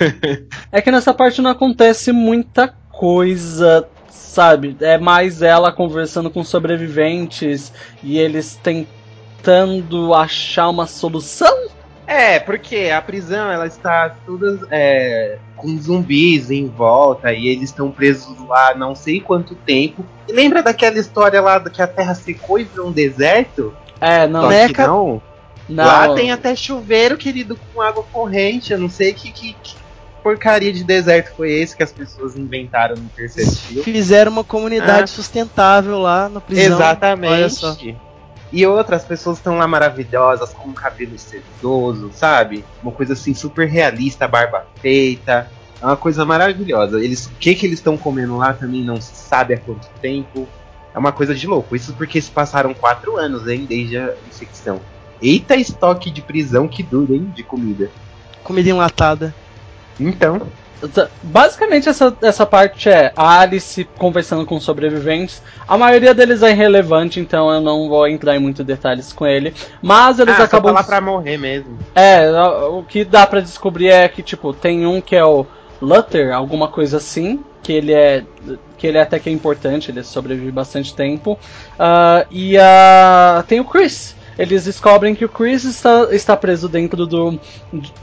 é 0.71 0.82
que 0.82 0.91
nessa 0.91 1.13
parte 1.13 1.41
não 1.41 1.50
acontece 1.50 2.12
muita 2.12 2.67
coisa, 2.91 3.88
sabe? 4.10 4.76
É 4.80 4.97
mais 4.97 5.41
ela 5.41 5.71
conversando 5.71 6.30
com 6.30 6.43
sobreviventes 6.43 7.71
e 8.04 8.17
eles 8.17 8.60
tentando 8.62 10.13
achar 10.13 10.69
uma 10.69 10.86
solução. 10.86 11.69
É, 12.06 12.39
porque 12.39 12.91
a 12.93 13.02
prisão 13.02 13.50
ela 13.50 13.65
está 13.65 14.10
toda 14.26 14.67
é, 14.69 15.38
com 15.56 15.78
zumbis 15.80 16.52
em 16.52 16.67
volta 16.67 17.32
e 17.32 17.47
eles 17.47 17.69
estão 17.69 17.89
presos 17.89 18.38
lá 18.47 18.76
não 18.76 18.93
sei 18.93 19.21
quanto 19.21 19.56
tempo. 19.56 20.06
E 20.28 20.34
lembra 20.34 20.62
daquela 20.62 21.00
história 21.00 21.39
lá 21.39 21.60
que 21.62 21.82
a 21.82 21.88
Terra 21.88 22.13
secou 22.13 22.60
e 22.60 22.65
virou 22.65 22.89
um 22.89 22.91
deserto? 22.91 23.74
É, 24.02 24.28
não, 24.28 24.41
Só 24.41 24.52
é 24.52 24.67
que 24.67 24.82
não. 24.82 25.21
Não. 25.72 25.86
Lá 25.86 26.14
tem 26.14 26.32
até 26.32 26.54
chuveiro, 26.56 27.18
querido, 27.18 27.58
com 27.74 27.82
água 27.82 28.04
corrente. 28.12 28.74
Eu 28.74 28.80
não 28.80 28.90
sei 28.90 29.14
que, 29.14 29.32
que, 29.32 29.54
que, 29.54 29.76
porcaria 30.22 30.72
de 30.72 30.84
deserto 30.84 31.34
foi 31.36 31.52
esse 31.52 31.76
que 31.76 31.82
as 31.82 31.92
pessoas 31.92 32.36
inventaram 32.36 32.96
no 32.96 33.10
terceiro 33.10 33.52
filme. 33.52 33.84
Fizeram 33.84 34.32
uma 34.32 34.44
comunidade 34.44 35.04
ah. 35.04 35.08
sustentável 35.08 35.98
lá 35.98 36.28
na 36.30 36.42
prisão. 36.42 36.76
Exatamente. 36.76 37.98
E 38.52 38.66
outras 38.66 39.06
pessoas 39.06 39.38
estão 39.38 39.58
lá 39.58 39.66
maravilhosas, 39.66 40.52
com 40.52 40.74
cabelo 40.74 41.18
sedoso, 41.18 42.12
sabe? 42.14 42.66
Uma 42.84 42.92
coisa 42.92 43.14
assim 43.14 43.34
super 43.34 43.68
realista, 43.68 44.28
barba 44.28 44.68
feita. 44.82 45.50
É 45.82 45.86
uma 45.86 45.96
coisa 45.96 46.26
maravilhosa. 46.26 47.02
Eles, 47.02 47.28
o 47.28 47.32
que 47.40 47.56
que 47.56 47.66
eles 47.66 47.80
estão 47.80 47.98
comendo 47.98 48.38
lá 48.38 48.54
também 48.54 48.84
não 48.84 49.00
se 49.00 49.16
sabe 49.16 49.54
há 49.54 49.58
quanto 49.58 49.88
tempo. 50.02 50.46
É 50.94 51.00
uma 51.00 51.14
coisa 51.14 51.34
de 51.34 51.48
louco. 51.48 51.78
Isso 51.78 51.94
porque 51.94 52.22
se 52.22 52.30
passaram 52.30 52.74
quatro 52.74 53.16
anos, 53.16 53.48
hein, 53.48 53.66
desde 53.68 53.98
a 53.98 54.14
infecção. 54.30 54.82
Eita 55.22 55.56
estoque 55.56 56.10
de 56.10 56.22
prisão 56.22 56.68
que 56.68 56.82
dura, 56.82 57.14
hein? 57.14 57.32
De 57.36 57.44
comida. 57.44 57.90
Comida 58.44 58.70
enlatada. 58.70 59.34
Então. 60.00 60.42
Basicamente, 61.22 61.88
essa, 61.88 62.16
essa 62.24 62.44
parte 62.44 62.90
é 62.90 63.14
a 63.16 63.40
Alice 63.42 63.84
conversando 64.00 64.46
com 64.48 64.60
sobreviventes. 64.60 65.42
A 65.68 65.78
maioria 65.78 66.12
deles 66.14 66.42
é 66.42 66.50
irrelevante, 66.50 67.20
então 67.20 67.52
eu 67.52 67.62
não 67.62 67.88
vou 67.88 68.08
entrar 68.08 68.36
em 68.36 68.40
muitos 68.40 68.66
detalhes 68.66 69.14
com 69.14 69.28
ele. 69.28 69.54
Mas 69.80 70.18
eles 70.18 70.40
ah, 70.40 70.44
acabam. 70.44 70.72
Só 70.72 70.74
tá 70.76 70.82
lá 70.82 70.84
pra 70.84 71.00
morrer 71.00 71.38
mesmo. 71.38 71.78
É, 71.94 72.32
o 72.68 72.82
que 72.82 73.06
dá 73.06 73.28
para 73.28 73.42
descobrir 73.42 73.90
é 73.90 74.08
que, 74.08 74.24
tipo, 74.24 74.54
tem 74.54 74.88
um 74.88 75.00
que 75.00 75.16
é 75.16 75.24
o 75.24 75.46
Luther, 75.80 76.34
alguma 76.34 76.68
coisa 76.68 76.98
assim. 76.98 77.44
Que 77.62 77.74
ele 77.74 77.94
é. 77.94 78.24
Que 78.76 78.88
ele 78.88 78.98
até 78.98 79.20
que 79.20 79.30
é 79.30 79.32
importante, 79.32 79.92
ele 79.92 80.02
sobrevive 80.02 80.52
bastante 80.52 80.96
tempo. 80.96 81.38
Uh, 81.74 82.26
e 82.32 82.58
uh, 82.58 83.44
tem 83.48 83.60
o 83.60 83.66
Chris 83.66 84.16
eles 84.38 84.65
descobrem 84.65 85.13
que 85.13 85.26
o 85.26 85.30
Chris 85.30 85.63
está, 85.63 86.08
está 86.12 86.38
preso 86.38 86.67
dentro 86.70 87.06
do. 87.06 87.39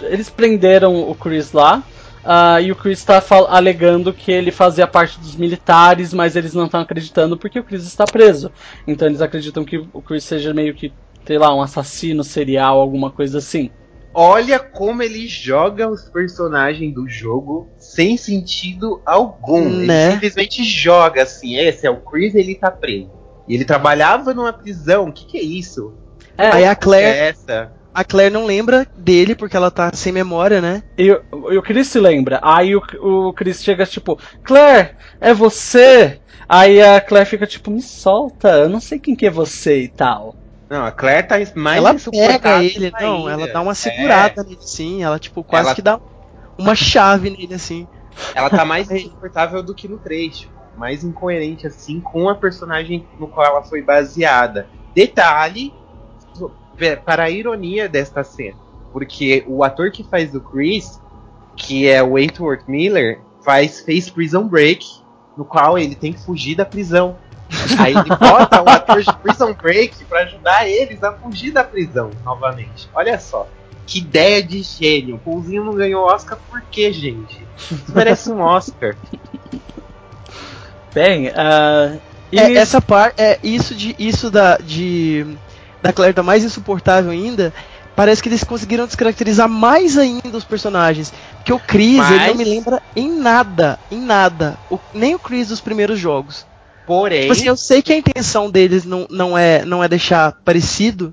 Eles 0.03 0.29
prenderam 0.31 1.09
o 1.09 1.14
Chris 1.14 1.53
lá. 1.53 1.83
Uh, 2.19 2.61
e 2.61 2.73
o 2.73 2.77
Chris 2.77 2.99
está 2.99 3.23
alegando 3.49 4.12
que 4.12 4.31
ele 4.31 4.51
fazia 4.51 4.87
parte 4.87 5.19
dos 5.19 5.35
militares, 5.35 6.12
mas 6.12 6.37
eles 6.37 6.53
não 6.53 6.67
estão 6.67 6.81
acreditando 6.81 7.38
porque 7.38 7.59
o 7.59 7.64
Chris 7.64 7.85
está 7.85 8.05
preso. 8.05 8.53
Então 8.87 9.09
eles 9.09 9.23
acreditam 9.23 9.64
que 9.64 9.79
o 9.79 10.03
Chris 10.03 10.25
seja 10.25 10.53
meio 10.53 10.75
que, 10.75 10.93
sei 11.25 11.38
lá, 11.38 11.55
um 11.55 11.62
assassino 11.62 12.23
serial, 12.23 12.81
alguma 12.81 13.11
coisa 13.11 13.38
assim. 13.38 13.71
Olha 14.12 14.59
como 14.59 15.03
ele 15.03 15.29
joga 15.29 15.88
os 15.88 16.09
personagens 16.09 16.93
do 16.93 17.09
jogo 17.09 17.69
sem 17.79 18.17
sentido 18.17 19.01
algum. 19.07 19.69
Né? 19.69 20.07
Ele 20.07 20.12
simplesmente 20.12 20.64
joga 20.64 21.23
assim. 21.23 21.57
Esse 21.57 21.87
é 21.87 21.91
o 21.91 22.01
Chris, 22.01 22.35
ele 22.35 22.57
tá 22.57 22.71
preso. 22.71 23.11
E 23.47 23.55
ele 23.55 23.64
trabalhava 23.64 24.35
numa 24.35 24.53
prisão. 24.53 25.09
O 25.09 25.12
que, 25.12 25.25
que 25.25 25.38
é 25.38 25.43
isso? 25.43 25.95
É, 26.38 26.48
aí 26.48 26.64
a 26.64 26.77
Claire. 26.77 27.35
É 27.48 27.68
a 27.98 28.05
Claire 28.05 28.33
não 28.33 28.46
lembra 28.46 28.87
dele 28.96 29.35
porque 29.35 29.57
ela 29.57 29.72
tá 29.72 29.90
sem 29.92 30.12
memória, 30.12 30.61
né? 30.61 30.85
E, 30.96 31.07
e 31.07 31.59
o 31.59 31.62
Chris 31.62 31.88
se 31.88 31.98
lembra. 31.98 32.38
Aí 32.42 32.77
o, 32.77 32.83
o 33.03 33.33
Chris 33.33 33.61
chega 33.61 33.85
tipo, 33.85 34.16
Claire, 34.44 34.94
é 35.20 35.35
você? 35.35 36.20
Aí 36.48 36.81
a 36.81 37.01
Claire 37.01 37.29
fica 37.29 37.44
tipo, 37.44 37.72
me 37.72 37.83
solta, 37.83 38.51
eu 38.51 38.68
não 38.68 38.81
sei 38.81 39.01
quem 39.01 39.16
que 39.16 39.27
é 39.27 39.31
você 39.31 39.83
e 39.83 39.88
tal. 39.88 40.37
Não, 40.70 40.85
a 40.85 40.92
Claire 40.92 41.27
tá 41.27 41.35
mais 41.57 41.79
Ela 41.79 41.96
pega 42.12 42.62
ele, 42.62 42.92
não, 43.01 43.29
ela 43.29 43.48
dá 43.48 43.61
uma 43.61 43.74
segurada 43.74 44.42
é. 44.42 44.44
nele, 44.44 44.59
sim, 44.61 45.03
ela 45.03 45.18
tipo 45.18 45.42
quase 45.42 45.68
ela... 45.68 45.74
que 45.74 45.83
dá 45.83 45.98
uma 46.57 46.77
chave 46.77 47.31
nele, 47.31 47.55
assim. 47.55 47.88
Ela 48.33 48.48
tá 48.48 48.64
mais 48.64 48.88
insuportável 48.92 49.61
do 49.61 49.74
que 49.74 49.88
no 49.88 49.98
3, 49.98 50.38
tipo, 50.38 50.53
mais 50.77 51.03
incoerente, 51.03 51.66
assim, 51.66 52.01
com 52.01 52.29
a 52.29 52.35
personagem 52.37 53.05
no 53.18 53.27
qual 53.27 53.44
ela 53.44 53.62
foi 53.62 53.83
baseada. 53.83 54.68
Detalhe 54.94 55.72
para 57.05 57.25
a 57.25 57.31
ironia 57.31 57.88
desta 57.88 58.23
cena, 58.23 58.57
porque 58.93 59.45
o 59.47 59.64
ator 59.64 59.91
que 59.91 60.03
faz 60.05 60.35
o 60.35 60.41
Chris, 60.41 61.01
que 61.57 61.88
é 61.88 62.03
o 62.03 62.12
Wentworth 62.12 62.64
Miller, 62.69 63.21
faz, 63.45 63.81
fez 63.81 64.09
Prison 64.09 64.47
Break, 64.47 64.87
no 65.37 65.45
qual 65.45 65.79
ele 65.79 65.95
tem 65.95 66.12
que 66.12 66.21
fugir 66.21 66.55
da 66.55 66.64
prisão. 66.64 67.17
Aí 67.79 67.95
ele 67.95 68.14
bota 68.17 68.62
o 68.62 68.69
ator 68.69 69.03
de 69.03 69.12
Prison 69.17 69.55
Break 69.55 70.05
pra 70.05 70.21
ajudar 70.21 70.69
eles 70.69 71.03
a 71.03 71.12
fugir 71.12 71.53
da 71.53 71.64
prisão 71.64 72.11
novamente. 72.25 72.88
Olha 72.95 73.19
só. 73.19 73.47
Que 73.87 74.01
ideia 74.01 74.43
de 74.43 74.62
gênio. 74.62 75.17
O 75.17 75.19
Pãozinho 75.19 75.64
não 75.64 75.75
ganhou 75.75 76.05
Oscar 76.05 76.38
por 76.51 76.61
quê, 76.71 76.93
gente? 76.93 77.43
Isso 77.57 77.93
merece 77.95 78.31
um 78.31 78.41
Oscar. 78.41 78.95
Bem, 80.93 81.29
uh, 81.29 81.99
é, 82.31 82.55
essa 82.55 82.83
parte, 82.83 83.21
é 83.21 83.38
isso 83.43 83.75
de 83.75 83.97
isso 83.99 84.31
da 84.31 84.59
de 84.59 85.27
da 85.83 85.93
Claire 85.93 86.14
tá 86.14 86.23
mais 86.23 86.45
insuportável 86.45 87.11
ainda. 87.11 87.53
Parece 87.95 88.23
que 88.23 88.29
eles 88.29 88.45
conseguiram 88.45 88.87
descaracterizar 88.87 89.49
mais 89.49 89.99
ainda 89.99 90.37
os 90.37 90.45
personagens. 90.45 91.12
Porque 91.37 91.53
o 91.53 91.59
Chris, 91.59 91.97
Mas... 91.97 92.11
ele 92.12 92.27
não 92.29 92.35
me 92.37 92.45
lembra 92.45 92.83
em 92.95 93.11
nada, 93.11 93.79
em 93.91 94.01
nada. 94.01 94.57
O, 94.71 94.79
nem 94.95 95.14
o 95.14 95.19
Chris 95.19 95.49
dos 95.49 95.61
primeiros 95.61 95.99
jogos. 95.99 96.47
Porém. 96.87 97.23
Tipo 97.23 97.33
assim, 97.33 97.49
eu 97.49 97.57
sei 97.57 97.83
que 97.83 97.93
a 97.93 97.97
intenção 97.97 98.51
deles 98.51 98.85
não, 98.85 99.07
não, 99.11 99.37
é, 99.37 99.64
não 99.64 99.83
é 99.83 99.88
deixar 99.88 100.33
parecido. 100.45 101.12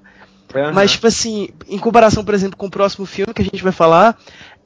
Uhum. 0.54 0.74
Mas, 0.74 0.92
tipo 0.92 1.08
assim, 1.08 1.50
em 1.68 1.78
comparação, 1.78 2.24
por 2.24 2.34
exemplo, 2.34 2.56
com 2.56 2.68
o 2.68 2.72
próximo 2.72 3.06
filme 3.06 3.34
que 3.34 3.42
a 3.42 3.46
gente 3.46 3.64
vai 3.64 3.74
falar, 3.74 4.18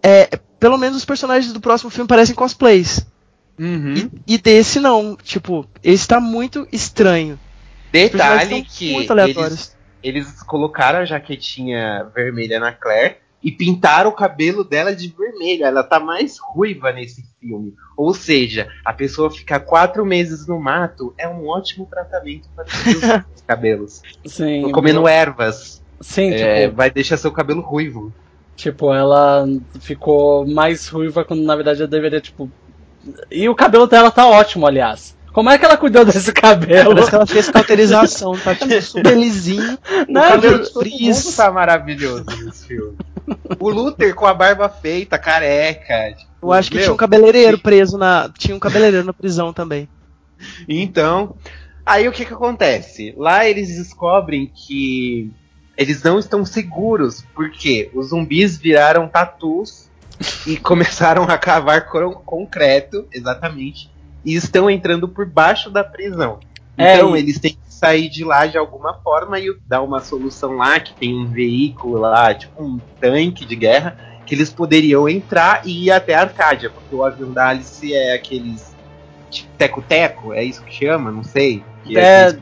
é, 0.03 0.29
pelo 0.59 0.77
menos 0.77 0.97
os 0.97 1.05
personagens 1.05 1.53
do 1.53 1.61
próximo 1.61 1.89
filme 1.89 2.07
parecem 2.07 2.35
cosplays. 2.35 3.05
Uhum. 3.57 4.09
E, 4.27 4.35
e, 4.35 4.37
desse 4.37 4.79
não. 4.79 5.17
Tipo, 5.23 5.65
esse 5.83 6.07
tá 6.07 6.19
muito 6.19 6.67
estranho. 6.71 7.39
Detalhe 7.91 8.63
que 8.63 8.93
eles, 8.93 9.75
eles 10.03 10.41
colocaram 10.43 10.99
a 10.99 11.05
jaquetinha 11.05 12.09
vermelha 12.13 12.59
na 12.59 12.71
Claire 12.71 13.17
e 13.41 13.51
pintaram 13.51 14.09
o 14.09 14.15
cabelo 14.15 14.63
dela 14.63 14.93
de 14.93 15.07
vermelho. 15.07 15.65
Ela 15.65 15.83
tá 15.83 15.99
mais 15.99 16.37
ruiva 16.37 16.91
nesse 16.91 17.23
filme. 17.39 17.73
Ou 17.95 18.13
seja, 18.13 18.67
a 18.83 18.93
pessoa 18.93 19.31
ficar 19.31 19.61
quatro 19.61 20.05
meses 20.05 20.47
no 20.47 20.59
mato 20.59 21.13
é 21.17 21.27
um 21.27 21.47
ótimo 21.47 21.85
tratamento 21.85 22.49
para 22.55 22.65
os 22.65 23.41
cabelos. 23.47 24.01
Sim. 24.25 24.71
Comendo 24.71 25.07
ervas. 25.07 25.81
Sim, 26.01 26.31
é, 26.31 26.65
tipo, 26.65 26.75
vai 26.75 26.89
deixar 26.89 27.17
seu 27.17 27.31
cabelo 27.31 27.61
ruivo. 27.61 28.13
Tipo, 28.55 28.93
ela 28.93 29.45
ficou 29.79 30.45
mais 30.45 30.87
ruiva 30.87 31.23
quando 31.23 31.43
na 31.43 31.55
verdade 31.55 31.81
ela 31.81 31.89
deveria, 31.89 32.21
tipo. 32.21 32.49
E 33.31 33.47
o 33.47 33.55
cabelo 33.55 33.87
dela 33.87 34.11
tá 34.11 34.27
ótimo, 34.27 34.67
aliás. 34.67 35.17
Como 35.33 35.49
é 35.49 35.57
que 35.57 35.65
ela 35.65 35.77
cuidou 35.77 36.03
desse 36.03 36.33
cabelo? 36.33 36.91
Parece 36.91 37.09
que 37.09 37.15
ela 37.15 37.27
fez 37.27 37.49
cauterização, 37.49 38.37
tá 38.37 38.55
tipo 38.55 38.81
super 38.81 39.15
lisinho. 39.17 39.77
Não, 40.07 40.21
o 40.21 40.29
cabelo 40.29 40.63
de 40.63 40.73
todo 40.73 40.89
mundo 40.89 41.35
tá 41.35 41.51
maravilhoso 41.51 42.25
nesse 42.43 42.67
filme. 42.67 42.97
O 43.59 43.69
Luther 43.69 44.15
com 44.15 44.25
a 44.25 44.33
barba 44.33 44.67
feita, 44.69 45.17
careca. 45.19 46.13
Tipo, 46.17 46.31
Eu 46.41 46.51
acho 46.51 46.69
que 46.69 46.77
meu, 46.77 46.85
tinha 46.85 46.93
um 46.93 46.97
cabeleireiro 46.97 47.59
preso 47.59 47.97
na. 47.97 48.29
Tinha 48.37 48.55
um 48.55 48.59
cabeleireiro 48.59 49.05
na 49.05 49.13
prisão 49.13 49.53
também. 49.53 49.87
Então. 50.67 51.35
Aí 51.85 52.07
o 52.07 52.11
que 52.11 52.25
que 52.25 52.33
acontece? 52.33 53.15
Lá 53.17 53.47
eles 53.47 53.75
descobrem 53.75 54.51
que 54.53 55.31
eles 55.75 56.03
não 56.03 56.19
estão 56.19 56.45
seguros, 56.45 57.25
porque 57.33 57.89
os 57.93 58.09
zumbis 58.09 58.57
viraram 58.57 59.07
tatus 59.07 59.89
e 60.45 60.57
começaram 60.57 61.23
a 61.23 61.37
cavar 61.37 61.87
com 61.87 62.11
concreto, 62.11 63.07
exatamente, 63.11 63.89
e 64.23 64.35
estão 64.35 64.69
entrando 64.69 65.07
por 65.07 65.25
baixo 65.25 65.69
da 65.69 65.83
prisão. 65.83 66.39
É, 66.77 66.95
então 66.95 67.15
e... 67.15 67.19
eles 67.19 67.39
têm 67.39 67.51
que 67.51 67.73
sair 67.73 68.09
de 68.09 68.23
lá 68.23 68.45
de 68.45 68.57
alguma 68.57 68.93
forma 68.93 69.39
e 69.39 69.55
dar 69.67 69.81
uma 69.81 69.99
solução 69.99 70.53
lá, 70.53 70.79
que 70.79 70.93
tem 70.93 71.15
um 71.15 71.27
veículo 71.27 71.99
lá, 71.99 72.33
tipo 72.33 72.63
um 72.63 72.79
tanque 72.99 73.45
de 73.45 73.55
guerra, 73.55 73.97
que 74.25 74.35
eles 74.35 74.51
poderiam 74.51 75.07
entrar 75.07 75.61
e 75.65 75.85
ir 75.85 75.91
até 75.91 76.13
a 76.15 76.21
Arcádia, 76.21 76.69
porque 76.69 76.93
o 76.93 77.03
avião 77.03 77.31
da 77.31 77.49
Alice 77.49 77.93
é 77.93 78.13
aqueles 78.13 78.75
tipo, 79.29 79.49
teco-teco, 79.57 80.33
é 80.33 80.43
isso 80.43 80.63
que 80.63 80.73
chama, 80.73 81.11
não 81.11 81.23
sei. 81.23 81.63
Que 81.83 81.97
é, 81.97 82.27
é 82.27 82.37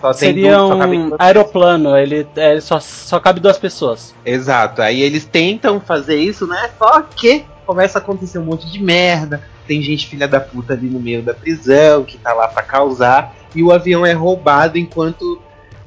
só 0.00 0.12
Seria 0.12 0.56
duas, 0.56 0.80
um 0.80 1.14
aeroplano, 1.16 1.96
ele, 1.96 2.26
é, 2.34 2.60
só, 2.60 2.80
só 2.80 3.20
cabe 3.20 3.38
duas 3.38 3.56
pessoas. 3.56 4.12
Exato, 4.26 4.82
aí 4.82 5.00
eles 5.00 5.24
tentam 5.24 5.80
fazer 5.80 6.16
isso, 6.16 6.44
né? 6.44 6.70
Só 6.76 7.02
que 7.02 7.44
começa 7.64 7.98
a 7.98 8.02
acontecer 8.02 8.38
um 8.38 8.44
monte 8.44 8.68
de 8.68 8.82
merda. 8.82 9.40
Tem 9.66 9.82
gente 9.82 10.06
filha 10.06 10.28
da 10.28 10.40
puta 10.40 10.74
ali 10.74 10.88
no 10.88 11.00
meio 11.00 11.22
da 11.22 11.34
prisão 11.34 12.04
que 12.04 12.18
tá 12.18 12.32
lá 12.32 12.48
para 12.48 12.62
causar. 12.62 13.34
E 13.54 13.62
o 13.62 13.72
avião 13.72 14.04
é 14.04 14.12
roubado 14.12 14.78
enquanto. 14.78 15.40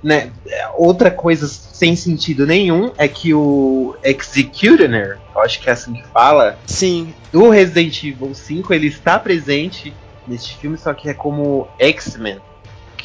Né, 0.03 0.31
outra 0.77 1.09
coisa 1.09 1.47
sem 1.47 1.95
sentido 1.95 2.45
nenhum 2.45 2.91
é 2.95 3.07
que 3.07 3.33
o 3.33 3.95
Executioner, 4.03 5.17
acho 5.37 5.59
que 5.59 5.67
é 5.67 5.73
assim 5.73 5.93
que 5.93 6.05
fala, 6.09 6.59
sim, 6.63 7.11
do 7.31 7.49
Resident 7.49 8.03
Evil 8.03 8.35
5, 8.35 8.71
ele 8.71 8.85
está 8.85 9.17
presente 9.17 9.91
neste 10.27 10.55
filme, 10.57 10.77
só 10.77 10.93
que 10.93 11.09
é 11.09 11.13
como 11.15 11.67
X-Men 11.79 12.39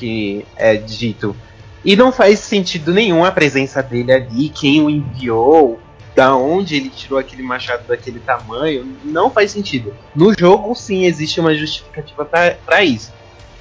que 0.01 0.47
é 0.57 0.77
dito. 0.77 1.37
E 1.85 1.95
não 1.95 2.11
faz 2.11 2.41
sentido 2.41 2.93
nenhum 2.93 3.25
a 3.25 3.31
presença 3.31 3.83
dele 3.83 4.13
ali, 4.13 4.49
quem 4.49 4.83
o 4.83 4.91
enviou, 4.91 5.79
da 6.15 6.35
onde 6.35 6.77
ele 6.77 6.91
tirou 6.91 7.19
aquele 7.19 7.43
machado 7.43 7.87
daquele 7.87 8.19
tamanho, 8.21 8.97
não 9.05 9.31
faz 9.31 9.51
sentido. 9.51 9.95
No 10.15 10.35
jogo, 10.39 10.75
sim, 10.75 11.05
existe 11.05 11.41
uma 11.41 11.55
justificativa 11.55 12.25
para 12.25 12.85
isso. 12.85 13.13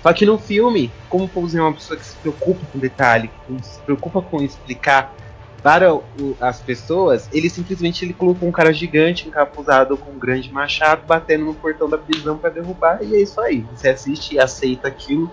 Só 0.02 0.14
que 0.14 0.26
no 0.26 0.38
filme, 0.38 0.92
como 1.10 1.26
o 1.26 1.28
Paulzinho 1.28 1.62
é 1.62 1.66
uma 1.66 1.74
pessoa 1.74 2.00
que 2.00 2.06
se 2.06 2.16
preocupa 2.18 2.66
com 2.72 2.80
detalhe, 2.80 3.30
que 3.46 3.66
se 3.66 3.80
preocupa 3.82 4.22
com 4.22 4.42
explicar 4.42 5.14
para 5.62 5.94
o, 5.94 6.04
as 6.40 6.62
pessoas, 6.62 7.30
ele 7.34 7.50
simplesmente 7.50 8.06
ele 8.06 8.14
colocou 8.14 8.48
um 8.48 8.52
cara 8.52 8.72
gigante, 8.72 9.28
encapuzado 9.28 9.98
com 9.98 10.12
um 10.12 10.18
grande 10.18 10.52
machado, 10.52 11.04
batendo 11.06 11.46
no 11.46 11.54
portão 11.54 11.90
da 11.90 11.98
prisão 11.98 12.38
para 12.38 12.50
derrubar, 12.50 13.00
e 13.02 13.14
é 13.16 13.22
isso 13.22 13.42
aí. 13.42 13.66
Você 13.76 13.90
assiste 13.90 14.36
e 14.36 14.40
aceita 14.40 14.88
aquilo 14.88 15.30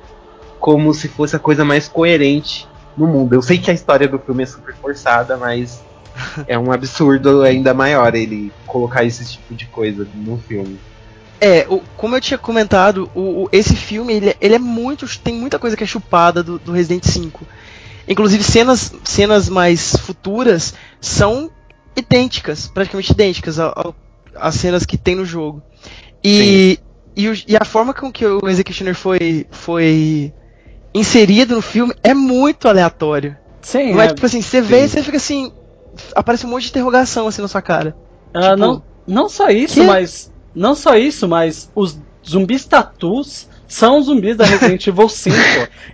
como 0.59 0.93
se 0.93 1.07
fosse 1.07 1.37
a 1.37 1.39
coisa 1.39 1.65
mais 1.65 1.87
coerente 1.87 2.67
no 2.97 3.07
mundo. 3.07 3.35
Eu 3.35 3.43
sei 3.43 3.59
que 3.59 3.71
a 3.71 3.75
história 3.75 4.09
do 4.09 4.19
filme 4.19 4.43
é 4.43 4.47
super 4.47 4.75
forçada, 4.75 5.37
mas 5.37 5.85
é 6.47 6.59
um 6.59 6.73
absurdo 6.73 7.43
ainda 7.43 7.75
maior 7.75 8.15
ele 8.15 8.53
colocar 8.67 9.05
esse 9.05 9.25
tipo 9.25 9.55
de 9.55 9.67
coisa 9.67 10.07
no 10.15 10.39
filme. 10.39 10.79
É, 11.41 11.67
o, 11.69 11.81
como 11.97 12.17
eu 12.17 12.21
tinha 12.21 12.39
comentado, 12.39 13.11
o, 13.15 13.45
o, 13.45 13.49
esse 13.53 13.77
filme 13.77 14.15
ele, 14.15 14.37
ele, 14.41 14.55
é 14.55 14.59
muito. 14.59 15.07
tem 15.19 15.35
muita 15.35 15.59
coisa 15.59 15.77
que 15.77 15.85
é 15.85 15.87
chupada 15.87 16.43
do, 16.43 16.59
do 16.59 16.73
Resident 16.73 17.05
5. 17.05 17.47
Inclusive 18.09 18.43
cenas, 18.43 18.95
cenas 19.05 19.49
mais 19.49 19.97
futuras 19.97 20.75
são 21.01 21.51
idênticas, 21.97 22.69
praticamente 22.69 23.13
idênticas 23.13 23.57
às 24.35 24.55
cenas 24.55 24.87
que 24.87 24.97
tem 24.97 25.15
no 25.15 25.25
jogo. 25.25 25.63
E, 26.23 26.79
e, 27.17 27.27
e, 27.49 27.57
a 27.57 27.65
forma 27.65 27.93
com 27.93 28.13
que 28.13 28.25
o 28.25 28.49
Executioner 28.49 28.95
foi, 28.95 29.47
foi 29.51 30.33
inserido 30.95 31.55
no 31.57 31.63
filme 31.63 31.95
é 32.03 32.15
muito 32.15 32.69
aleatório. 32.69 33.37
Sim. 33.61 33.95
Não 33.95 34.01
é, 34.01 34.07
é 34.07 34.09
tipo 34.15 34.25
assim, 34.25 34.41
você 34.41 34.61
vê 34.61 34.85
e 34.85 34.89
você 34.89 35.03
fica 35.03 35.17
assim. 35.17 35.53
Aparece 36.15 36.47
um 36.47 36.51
monte 36.51 36.65
de 36.65 36.71
interrogação 36.71 37.27
assim 37.27 37.43
na 37.43 37.49
sua 37.49 37.63
cara. 37.63 37.97
Ah, 38.33 38.51
tipo, 38.51 38.57
não, 38.57 38.83
não 39.07 39.29
só 39.29 39.49
isso, 39.49 39.81
que? 39.81 39.87
mas. 39.87 40.33
Não 40.55 40.75
só 40.75 40.97
isso, 40.97 41.29
mas 41.29 41.71
os 41.75 41.99
zumbis 42.27 42.65
tatus 42.65 43.47
são 43.69 44.01
zumbis 44.01 44.37
da 44.37 44.45
Resident 44.45 44.85
Evil 44.87 45.09
5. 45.09 45.37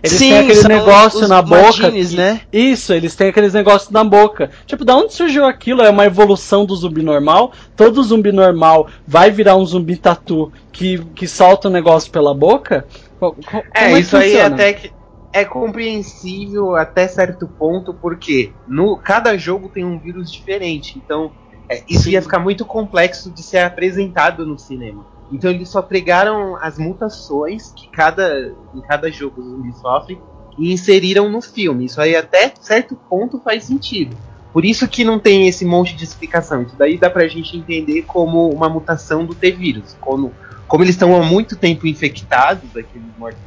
Eles 0.01 0.17
Sim, 0.17 0.29
têm 0.29 0.39
aquele 0.39 0.67
negócio 0.67 1.27
na 1.27 1.41
boca. 1.41 1.91
Que... 1.91 2.15
né? 2.15 2.41
Isso, 2.51 2.93
eles 2.93 3.15
têm 3.15 3.29
aqueles 3.29 3.53
negócios 3.53 3.91
na 3.91 4.03
boca. 4.03 4.49
Tipo, 4.65 4.85
da 4.85 4.95
onde 4.95 5.13
surgiu 5.13 5.45
aquilo? 5.45 5.81
É 5.81 5.89
uma 5.89 6.05
evolução 6.05 6.65
do 6.65 6.75
zumbi 6.75 7.01
normal. 7.01 7.51
Todo 7.75 8.03
zumbi 8.03 8.31
normal 8.31 8.87
vai 9.07 9.31
virar 9.31 9.55
um 9.55 9.65
zumbi 9.65 9.97
tatu 9.97 10.51
que, 10.71 10.99
que 11.15 11.27
solta 11.27 11.67
o 11.67 11.71
um 11.71 11.73
negócio 11.73 12.11
pela 12.11 12.33
boca? 12.33 12.85
Como 13.19 13.35
é, 13.73 13.93
é 13.93 13.99
isso 13.99 14.15
aí 14.17 14.39
até 14.39 14.73
que 14.73 14.91
é 15.33 15.43
compreensível 15.43 16.75
até 16.75 17.07
certo 17.07 17.47
ponto, 17.47 17.93
porque 17.93 18.53
no 18.67 18.97
cada 18.97 19.35
jogo 19.35 19.67
tem 19.67 19.83
um 19.83 19.99
vírus 19.99 20.31
diferente. 20.31 21.01
Então, 21.03 21.31
é, 21.67 21.83
isso 21.89 22.03
Sim. 22.03 22.11
ia 22.11 22.21
ficar 22.21 22.39
muito 22.39 22.63
complexo 22.63 23.31
de 23.31 23.41
ser 23.41 23.59
apresentado 23.59 24.45
no 24.45 24.57
cinema. 24.59 25.05
Então 25.31 25.49
eles 25.49 25.69
só 25.69 25.81
pregaram 25.81 26.55
as 26.57 26.77
mutações 26.77 27.71
que 27.71 27.89
cada, 27.89 28.53
em 28.75 28.81
cada 28.81 29.11
jogo 29.11 29.41
os 29.41 29.47
zumbis 29.47 29.77
sofrem 29.77 30.21
e 30.57 30.71
inseriram 30.71 31.27
no 31.27 31.41
filme. 31.41 31.85
Isso 31.85 31.99
aí 31.99 32.15
até 32.15 32.53
certo 32.61 32.95
ponto 33.09 33.39
faz 33.39 33.63
sentido. 33.63 34.15
Por 34.51 34.63
isso 34.63 34.87
que 34.87 35.03
não 35.03 35.17
tem 35.17 35.47
esse 35.47 35.65
monte 35.65 35.95
de 35.95 36.03
explicação. 36.03 36.61
Isso 36.61 36.75
daí 36.77 36.99
dá 36.99 37.09
pra 37.09 37.27
gente 37.27 37.57
entender 37.57 38.03
como 38.03 38.49
uma 38.49 38.69
mutação 38.69 39.25
do 39.25 39.33
T-vírus. 39.33 39.97
Como, 39.99 40.31
como 40.73 40.83
eles 40.83 40.95
estão 40.95 41.15
há 41.15 41.23
muito 41.23 41.55
tempo 41.55 41.85
infectados, 41.85 42.67
aqueles 42.71 43.07
mortos 43.15 43.39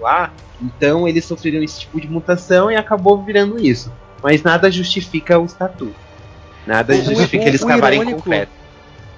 lá, 0.00 0.32
então 0.62 1.06
eles 1.06 1.26
sofreram 1.26 1.62
esse 1.62 1.80
tipo 1.80 2.00
de 2.00 2.08
mutação 2.08 2.70
e 2.70 2.74
acabou 2.74 3.22
virando 3.22 3.62
isso. 3.62 3.92
Mas 4.22 4.42
nada 4.42 4.70
justifica 4.70 5.38
o 5.38 5.44
estatuto. 5.44 5.94
Nada 6.66 6.94
o, 6.94 7.04
justifica 7.04 7.44
o, 7.44 7.48
eles 7.48 7.62
cavarem 7.62 8.02
concreto. 8.02 8.50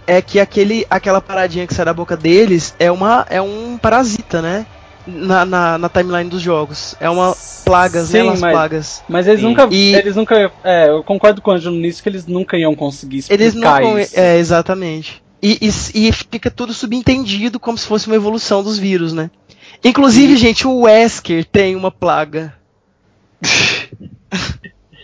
É 0.09 0.20
que 0.20 0.40
aquele, 0.40 0.85
aquela 0.90 1.20
paradinha 1.20 1.64
que 1.64 1.72
sai 1.72 1.85
da 1.85 1.94
boca 1.94 2.16
deles 2.16 2.75
é, 2.81 2.90
uma, 2.90 3.25
é 3.31 3.40
um 3.40 3.79
parasita, 3.81 4.42
né? 4.42 4.66
Na, 5.07 5.44
na, 5.44 5.79
na 5.79 5.88
timeline 5.88 6.29
dos 6.29 6.42
jogos. 6.42 6.96
É 6.98 7.09
uma 7.09 7.33
plagas, 7.64 8.09
Sim, 8.09 8.18
né? 8.18 8.25
Mas, 8.25 8.40
plagas. 8.40 9.05
Mas 9.09 9.29
eles 9.29 9.38
Sim. 9.38 9.46
nunca. 9.46 9.68
E... 9.70 9.94
Eles 9.94 10.16
nunca. 10.16 10.51
É, 10.64 10.88
eu 10.88 11.05
concordo 11.05 11.40
com 11.40 11.53
o 11.53 11.55
Angelo 11.55 11.77
nisso 11.77 12.03
que 12.03 12.09
eles 12.09 12.27
nunca 12.27 12.59
iam 12.59 12.75
conseguir 12.75 13.18
explicar 13.18 13.40
eles 13.40 13.55
nunca, 13.55 14.01
isso. 14.01 14.18
É, 14.18 14.37
exatamente. 14.37 15.22
E, 15.43 15.59
e, 15.61 16.09
e, 16.09 16.13
fica 16.13 16.51
tudo 16.51 16.73
subentendido 16.73 17.59
como 17.59 17.77
se 17.77 17.87
fosse 17.87 18.07
uma 18.07 18.15
evolução 18.15 18.63
dos 18.63 18.79
vírus, 18.79 19.13
né? 19.13 19.29
Inclusive, 19.83 20.37
gente, 20.37 20.67
o 20.67 20.83
Wesker 20.83 21.45
tem 21.45 21.75
uma 21.75 21.91
plaga. 21.91 22.55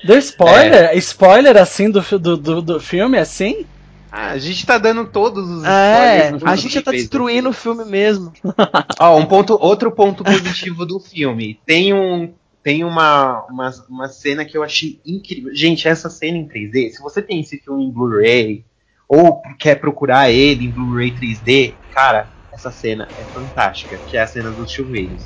Deu 0.05 0.17
spoiler? 0.19 0.91
É. 0.91 0.97
Spoiler 0.99 1.57
assim 1.57 1.91
do, 1.91 2.01
do, 2.01 2.37
do, 2.37 2.63
do 2.63 2.81
filme, 2.81 3.19
assim? 3.19 3.67
Ah, 4.13 4.31
a 4.31 4.39
gente 4.39 4.65
tá 4.65 4.79
dando 4.79 5.07
todos 5.07 5.51
os 5.51 5.65
é, 5.65 6.33
a 6.43 6.57
gente 6.57 6.75
já 6.75 6.83
tá 6.83 6.93
destruindo 6.93 7.51
o 7.51 7.53
filme 7.53 7.85
mesmo. 7.85 8.33
Ó, 8.99 9.19
um 9.19 9.27
ponto, 9.27 9.59
outro 9.61 9.91
ponto 9.93 10.25
positivo 10.25 10.87
do 10.87 10.99
filme. 10.99 11.61
Tem 11.67 11.93
um 11.93 12.33
tem 12.63 12.85
uma, 12.85 13.45
uma, 13.47 13.71
uma 13.89 14.09
cena 14.09 14.45
que 14.45 14.57
eu 14.57 14.63
achei 14.63 15.01
incrível. 15.05 15.55
Gente, 15.55 15.89
essa 15.89 16.11
cena 16.11 16.37
em 16.37 16.47
3D, 16.47 16.91
se 16.91 17.01
você 17.01 17.23
tem 17.23 17.41
esse 17.41 17.59
filme 17.59 17.85
em 17.85 17.91
Blu-ray 17.91 18.65
ou 19.09 19.41
quer 19.59 19.77
procurar 19.77 20.31
ele 20.31 20.67
em 20.67 20.71
Blu-ray 20.71 21.11
3D, 21.11 21.75
cara, 21.93 22.29
essa 22.53 22.71
cena 22.71 23.09
é 23.17 23.25
fantástica, 23.33 23.99
que 24.07 24.17
é 24.17 24.21
a 24.21 24.27
cena 24.27 24.51
dos 24.51 24.71
chuveiros. 24.71 25.25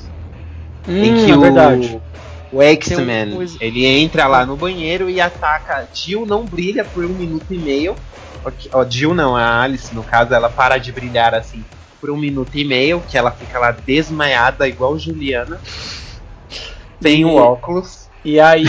Hum, 0.87 1.03
em 1.03 1.25
que 1.25 1.31
é 1.31 1.35
o, 1.35 1.41
verdade. 1.41 2.01
o 2.51 2.61
X-Men, 2.61 3.33
um... 3.33 3.45
ele 3.59 3.85
entra 3.85 4.27
lá 4.27 4.45
no 4.45 4.55
banheiro 4.55 5.09
e 5.09 5.19
ataca. 5.19 5.87
Jill 5.93 6.25
não 6.25 6.45
brilha 6.45 6.83
por 6.83 7.03
um 7.03 7.09
minuto 7.09 7.53
e 7.53 7.57
meio. 7.57 7.95
Ó, 8.71 8.85
Jill 8.89 9.13
não, 9.13 9.35
a 9.35 9.61
Alice, 9.61 9.93
no 9.93 10.03
caso, 10.03 10.33
ela 10.33 10.49
para 10.49 10.77
de 10.77 10.91
brilhar 10.91 11.33
assim 11.33 11.63
por 11.99 12.09
um 12.11 12.17
minuto 12.17 12.57
e 12.57 12.65
meio, 12.65 13.01
que 13.01 13.17
ela 13.17 13.31
fica 13.31 13.57
lá 13.57 13.71
desmaiada, 13.71 14.67
igual 14.67 14.99
Juliana 14.99 15.59
tem 17.03 17.25
o 17.25 17.35
óculos. 17.35 18.07
E 18.23 18.39
aí 18.39 18.65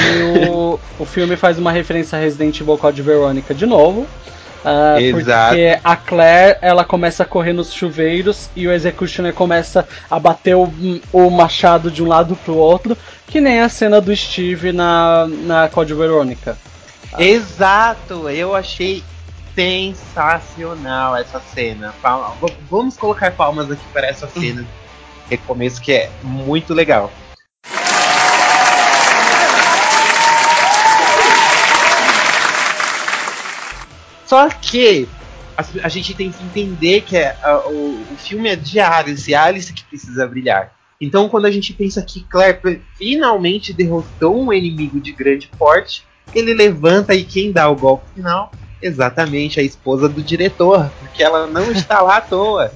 o, 0.50 0.78
o 0.98 1.04
filme 1.04 1.36
faz 1.36 1.58
uma 1.58 1.70
referência 1.70 2.18
a 2.18 2.20
Resident 2.20 2.60
Evil 2.60 2.76
Code 2.76 3.00
Veronica 3.00 3.54
de 3.54 3.64
novo. 3.64 4.06
Uh, 4.64 4.98
Exato. 4.98 5.48
Porque 5.50 5.78
a 5.84 5.96
Claire 5.96 6.58
ela 6.62 6.84
começa 6.84 7.22
a 7.22 7.26
correr 7.26 7.52
nos 7.52 7.72
chuveiros 7.72 8.48
e 8.56 8.66
o 8.66 8.72
Executioner 8.72 9.34
começa 9.34 9.86
a 10.10 10.18
bater 10.18 10.56
o, 10.56 10.72
o 11.12 11.30
machado 11.30 11.90
de 11.90 12.02
um 12.02 12.08
lado 12.08 12.34
pro 12.34 12.56
outro, 12.56 12.96
que 13.26 13.40
nem 13.40 13.60
a 13.60 13.68
cena 13.68 14.00
do 14.00 14.14
Steve 14.16 14.72
na, 14.72 15.26
na 15.28 15.68
Code 15.68 15.92
Veronica. 15.92 16.56
Exato, 17.18 18.28
eu 18.30 18.56
achei 18.56 19.04
sensacional 19.54 21.14
essa 21.16 21.40
cena. 21.40 21.94
Vamos 22.70 22.96
colocar 22.96 23.30
palmas 23.32 23.70
aqui 23.70 23.84
para 23.92 24.06
essa 24.06 24.26
cena. 24.26 24.64
Recomeço 25.28 25.80
que 25.80 25.92
é 25.92 26.10
muito 26.22 26.74
legal. 26.74 27.10
Só 34.26 34.48
que 34.48 35.08
a, 35.56 35.64
a 35.86 35.88
gente 35.88 36.14
tem 36.14 36.30
que 36.30 36.42
entender 36.42 37.02
que 37.02 37.16
é, 37.16 37.36
a, 37.42 37.58
o, 37.66 38.02
o 38.12 38.16
filme 38.16 38.48
é 38.48 38.56
de 38.56 38.80
Alice, 38.80 39.30
e 39.30 39.34
Alice 39.34 39.72
que 39.72 39.84
precisa 39.84 40.26
brilhar. 40.26 40.72
Então, 41.00 41.28
quando 41.28 41.46
a 41.46 41.50
gente 41.50 41.72
pensa 41.72 42.02
que 42.02 42.24
Claire 42.24 42.80
finalmente 42.96 43.72
derrotou 43.72 44.40
um 44.40 44.52
inimigo 44.52 45.00
de 45.00 45.12
grande 45.12 45.48
porte, 45.58 46.04
ele 46.34 46.54
levanta 46.54 47.14
e 47.14 47.24
quem 47.24 47.52
dá 47.52 47.68
o 47.68 47.76
golpe 47.76 48.06
final? 48.14 48.50
Exatamente 48.80 49.60
a 49.60 49.62
esposa 49.62 50.08
do 50.08 50.22
diretor, 50.22 50.90
porque 50.98 51.22
ela 51.22 51.46
não 51.46 51.70
está 51.72 52.00
lá 52.00 52.18
à 52.18 52.20
toa. 52.20 52.72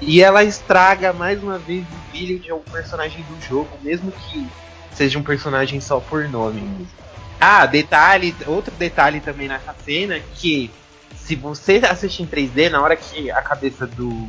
E 0.00 0.22
ela 0.22 0.44
estraga 0.44 1.12
mais 1.12 1.42
uma 1.42 1.58
vez 1.58 1.84
o 1.84 2.10
brilho 2.10 2.38
de 2.38 2.52
um 2.52 2.60
personagem 2.60 3.22
do 3.24 3.46
jogo, 3.46 3.68
mesmo 3.82 4.10
que 4.10 4.46
seja 4.92 5.18
um 5.18 5.22
personagem 5.22 5.80
só 5.80 6.00
por 6.00 6.28
nome. 6.28 6.86
Ah, 7.40 7.66
detalhe, 7.66 8.34
outro 8.46 8.74
detalhe 8.74 9.20
também 9.20 9.48
nessa 9.48 9.74
cena 9.84 10.20
que 10.34 10.70
se 11.14 11.36
você 11.36 11.80
assistir 11.88 12.22
em 12.22 12.26
3D, 12.26 12.70
na 12.70 12.82
hora 12.82 12.96
que 12.96 13.30
a 13.30 13.42
cabeça 13.42 13.86
do 13.86 14.26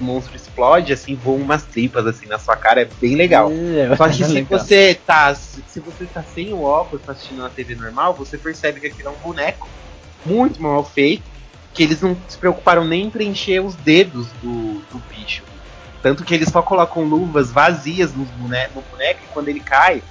monstro 0.00 0.36
explode, 0.36 0.92
assim, 0.92 1.14
voam 1.14 1.38
umas 1.38 1.62
tripas 1.62 2.06
assim 2.06 2.26
na 2.26 2.38
sua 2.38 2.56
cara, 2.56 2.82
é 2.82 2.88
bem 3.00 3.14
legal. 3.14 3.50
É, 3.50 3.96
Só 3.96 4.08
que 4.08 4.22
é 4.22 4.26
se 4.26 4.32
legal. 4.32 4.58
você 4.58 4.94
tá. 5.06 5.34
Se 5.34 5.80
você 5.80 6.04
tá 6.04 6.22
sem 6.22 6.52
o 6.52 6.62
óculos, 6.62 7.04
tá 7.04 7.12
assistindo 7.12 7.42
na 7.42 7.48
TV 7.48 7.74
normal, 7.74 8.14
você 8.14 8.36
percebe 8.36 8.80
que 8.80 8.86
aquilo 8.88 9.08
é 9.08 9.12
um 9.12 9.22
boneco 9.22 9.68
muito 10.26 10.60
mal 10.62 10.84
feito, 10.84 11.24
que 11.72 11.82
eles 11.82 12.00
não 12.00 12.16
se 12.28 12.36
preocuparam 12.36 12.84
nem 12.84 13.04
em 13.04 13.10
preencher 13.10 13.60
os 13.60 13.74
dedos 13.74 14.28
do, 14.42 14.82
do 14.90 15.02
bicho. 15.08 15.42
Tanto 16.02 16.24
que 16.24 16.34
eles 16.34 16.48
só 16.48 16.60
colocam 16.60 17.04
luvas 17.04 17.50
vazias 17.50 18.12
no 18.14 18.24
boneco, 18.24 18.74
no 18.76 18.82
boneco 18.90 19.20
e 19.24 19.32
quando 19.32 19.48
ele 19.48 19.60
cai, 19.60 20.02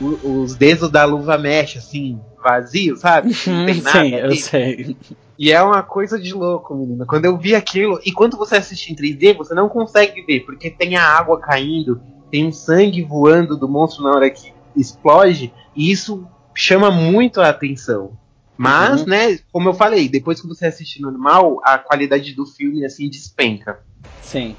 o, 0.00 0.42
os 0.42 0.56
dedos 0.56 0.90
da 0.90 1.04
luva 1.04 1.36
mexe, 1.36 1.78
assim, 1.78 2.20
vazio, 2.42 2.96
sabe? 2.96 3.34
Não 3.46 3.66
tem 3.66 3.80
nada. 3.82 4.00
Sim, 4.00 4.14
eu 4.14 4.36
sei. 4.36 4.96
E 5.38 5.52
é 5.52 5.62
uma 5.62 5.82
coisa 5.82 6.18
de 6.18 6.34
louco, 6.34 6.74
menina. 6.74 7.06
Quando 7.06 7.24
eu 7.24 7.36
vi 7.36 7.54
aquilo, 7.54 8.00
e 8.04 8.12
quando 8.12 8.36
você 8.36 8.56
assiste 8.56 8.92
em 8.92 8.96
3D, 8.96 9.36
você 9.36 9.54
não 9.54 9.68
consegue 9.68 10.22
ver, 10.22 10.40
porque 10.40 10.70
tem 10.70 10.96
a 10.96 11.04
água 11.04 11.38
caindo, 11.38 12.00
tem 12.30 12.46
um 12.46 12.52
sangue 12.52 13.02
voando 13.02 13.56
do 13.56 13.68
monstro 13.68 14.02
na 14.02 14.10
hora 14.10 14.30
que 14.30 14.52
explode, 14.76 15.52
e 15.76 15.90
isso 15.90 16.26
chama 16.54 16.90
muito 16.90 17.40
a 17.40 17.48
atenção. 17.48 18.18
Mas, 18.56 19.02
uhum. 19.02 19.06
né, 19.06 19.38
como 19.52 19.68
eu 19.68 19.74
falei, 19.74 20.08
depois 20.08 20.40
que 20.40 20.48
você 20.48 20.66
assiste 20.66 21.00
normal, 21.00 21.60
a 21.62 21.78
qualidade 21.78 22.34
do 22.34 22.44
filme 22.44 22.84
assim 22.84 23.08
despenca. 23.08 23.80
Sim. 24.20 24.56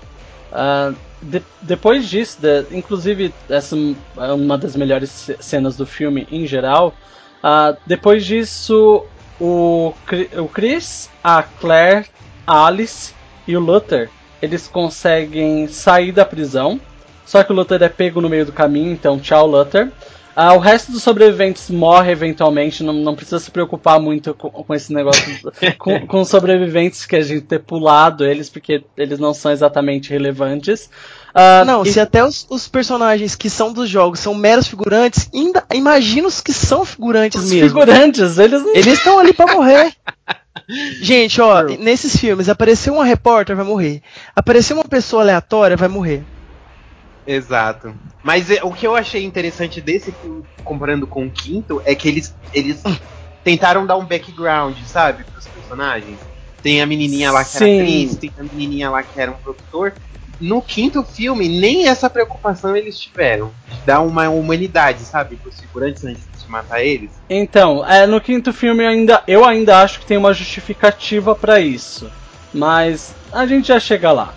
Uh, 0.51 0.95
de, 1.21 1.41
depois 1.62 2.07
disso, 2.07 2.39
de, 2.41 2.65
inclusive 2.71 3.33
essa 3.49 3.75
é 4.17 4.33
uma 4.33 4.57
das 4.57 4.75
melhores 4.75 5.31
cenas 5.39 5.75
do 5.77 5.85
filme 5.85 6.27
em 6.31 6.47
geral. 6.47 6.93
Uh, 7.43 7.77
depois 7.85 8.25
disso, 8.25 9.05
o, 9.39 9.93
o 10.38 10.47
Chris, 10.47 11.09
a 11.23 11.43
Claire, 11.43 12.07
a 12.45 12.65
Alice 12.65 13.13
e 13.47 13.55
o 13.55 13.59
Luther 13.59 14.09
eles 14.41 14.67
conseguem 14.67 15.67
sair 15.67 16.12
da 16.12 16.25
prisão. 16.25 16.79
Só 17.25 17.43
que 17.43 17.51
o 17.51 17.55
Luther 17.55 17.81
é 17.83 17.89
pego 17.89 18.21
no 18.21 18.29
meio 18.29 18.45
do 18.45 18.51
caminho, 18.51 18.91
então 18.91 19.19
tchau, 19.19 19.45
Luther. 19.45 19.91
Ah, 20.41 20.54
o 20.54 20.58
resto 20.58 20.89
dos 20.93 21.04
sobreviventes 21.04 21.69
morre 21.69 22.13
eventualmente, 22.13 22.82
não, 22.82 22.93
não 22.93 23.13
precisa 23.13 23.39
se 23.39 23.52
preocupar 23.52 23.99
muito 23.99 24.34
com, 24.34 24.49
com 24.49 24.73
esse 24.73 24.93
negócio 24.93 25.21
com, 25.78 26.08
com 26.08 26.23
sobreviventes 26.23 27.06
que 27.06 27.17
a 27.17 27.21
gente 27.21 27.41
ter 27.41 27.60
pulado 27.60 28.25
eles, 28.25 28.49
porque 28.49 28.82
eles 28.95 29.19
não 29.19 29.34
são 29.34 29.52
exatamente 29.52 30.10
relevantes. 30.12 30.89
Uh, 31.36 31.65
não, 31.65 31.84
e... 31.84 31.91
se 31.91 31.99
até 31.99 32.23
os, 32.23 32.47
os, 32.49 32.69
personagens 32.69 33.36
que 33.36 33.49
são 33.49 33.73
dos 33.73 33.89
jogos 33.89 34.21
são 34.21 34.34
meros 34.34 34.65
figurantes, 34.65 35.30
ainda 35.36 35.65
imagina 35.73 36.30
os 36.30 36.39
que 36.39 36.54
são 36.54 36.86
figurantes 36.86 37.43
os 37.43 37.52
mesmo. 37.52 37.67
figurantes, 37.67 38.38
eles 38.38 38.63
Eles 38.73 38.97
estão 38.97 39.19
ali 39.19 39.34
para 39.34 39.54
morrer. 39.54 39.91
Gente, 41.02 41.41
ó, 41.41 41.63
nesses 41.63 42.15
filmes, 42.15 42.47
apareceu 42.47 42.93
uma 42.93 43.04
repórter, 43.04 43.58
vai 43.58 43.65
morrer. 43.65 44.02
Apareceu 44.34 44.78
uma 44.78 44.86
pessoa 44.86 45.21
aleatória, 45.21 45.75
vai 45.75 45.89
morrer. 45.89 46.23
Exato. 47.25 47.93
Mas 48.23 48.49
é, 48.49 48.63
o 48.63 48.73
que 48.73 48.86
eu 48.86 48.95
achei 48.95 49.23
interessante 49.23 49.79
desse 49.82 50.12
filme, 50.12 50.43
comparando 50.63 51.08
com 51.08 51.25
o 51.25 51.32
quinto, 51.32 51.82
é 51.86 51.95
que 51.95 52.08
eles, 52.08 52.36
eles 52.53 52.84
tentaram 53.43 53.86
dar 53.86 53.97
um 53.97 54.05
background, 54.05 54.77
sabe, 54.86 55.23
pros 55.23 55.47
personagens. 55.47 56.19
Tem 56.62 56.82
a 56.82 56.86
menininha 56.86 57.32
lá 57.32 57.43
que 57.43 57.51
Sim. 57.51 57.65
era 57.65 57.84
atriz, 57.84 58.15
tem 58.15 58.34
a 58.38 58.43
menininha 58.43 58.89
lá 58.89 59.01
que 59.03 59.19
era 59.19 59.32
um 59.32 59.36
produtor. 59.36 59.93
No 60.39 60.62
quinto 60.62 61.03
filme, 61.03 61.49
nem 61.49 61.88
essa 61.88 62.10
preocupação 62.10 62.75
eles 62.75 62.99
tiveram. 62.99 63.51
De 63.67 63.82
dar 63.86 64.01
uma 64.01 64.29
humanidade, 64.29 64.99
sabe, 65.03 65.36
pros 65.36 65.60
figurantes 65.60 66.03
antes 66.03 66.27
de 66.41 66.49
matar 66.49 66.84
eles. 66.84 67.12
Então, 67.29 67.86
é, 67.86 68.08
no 68.08 68.19
quinto 68.19 68.51
filme 68.51 68.86
ainda, 68.86 69.23
eu 69.27 69.45
ainda 69.45 69.82
acho 69.82 69.99
que 69.99 70.05
tem 70.05 70.17
uma 70.17 70.34
justificativa 70.34 71.36
para 71.36 71.60
isso. 71.60 72.10
Mas 72.53 73.13
a 73.32 73.45
gente 73.45 73.67
já 73.67 73.79
chega 73.79 74.12
lá. 74.12 74.34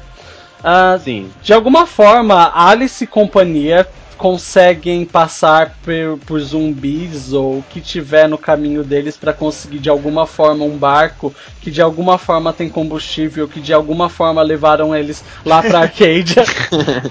Uh, 0.62 0.98
Sim. 1.02 1.30
De 1.42 1.52
alguma 1.52 1.86
forma, 1.86 2.52
Alice 2.54 3.02
e 3.02 3.06
companhia 3.06 3.86
conseguem 4.22 5.04
passar 5.04 5.76
por, 5.82 6.16
por 6.24 6.40
zumbis 6.40 7.32
ou 7.32 7.58
o 7.58 7.64
que 7.68 7.80
tiver 7.80 8.28
no 8.28 8.38
caminho 8.38 8.84
deles 8.84 9.16
para 9.16 9.32
conseguir 9.32 9.80
de 9.80 9.90
alguma 9.90 10.28
forma 10.28 10.64
um 10.64 10.76
barco 10.76 11.34
que 11.60 11.72
de 11.72 11.82
alguma 11.82 12.16
forma 12.18 12.52
tem 12.52 12.68
combustível, 12.68 13.48
que 13.48 13.60
de 13.60 13.72
alguma 13.72 14.08
forma 14.08 14.40
levaram 14.40 14.94
eles 14.94 15.24
lá 15.44 15.60
para 15.60 15.80
Arcadia. 15.82 16.44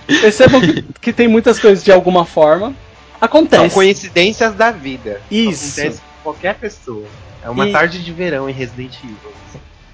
Percebam 0.08 0.62
que, 0.62 0.86
que 1.02 1.12
tem 1.12 1.28
muitas 1.28 1.60
coisas 1.60 1.84
de 1.84 1.92
alguma 1.92 2.24
forma. 2.24 2.74
Acontece. 3.20 3.62
São 3.62 3.70
coincidências 3.70 4.56
da 4.56 4.72
vida. 4.72 5.22
Isso. 5.30 5.82
Acontece 5.82 6.00
com 6.00 6.24
qualquer 6.24 6.56
pessoa. 6.56 7.06
É 7.44 7.50
uma 7.50 7.68
e... 7.68 7.74
tarde 7.74 8.02
de 8.02 8.14
verão 8.14 8.50
em 8.50 8.54
Resident 8.54 8.96
Evil. 9.04 9.34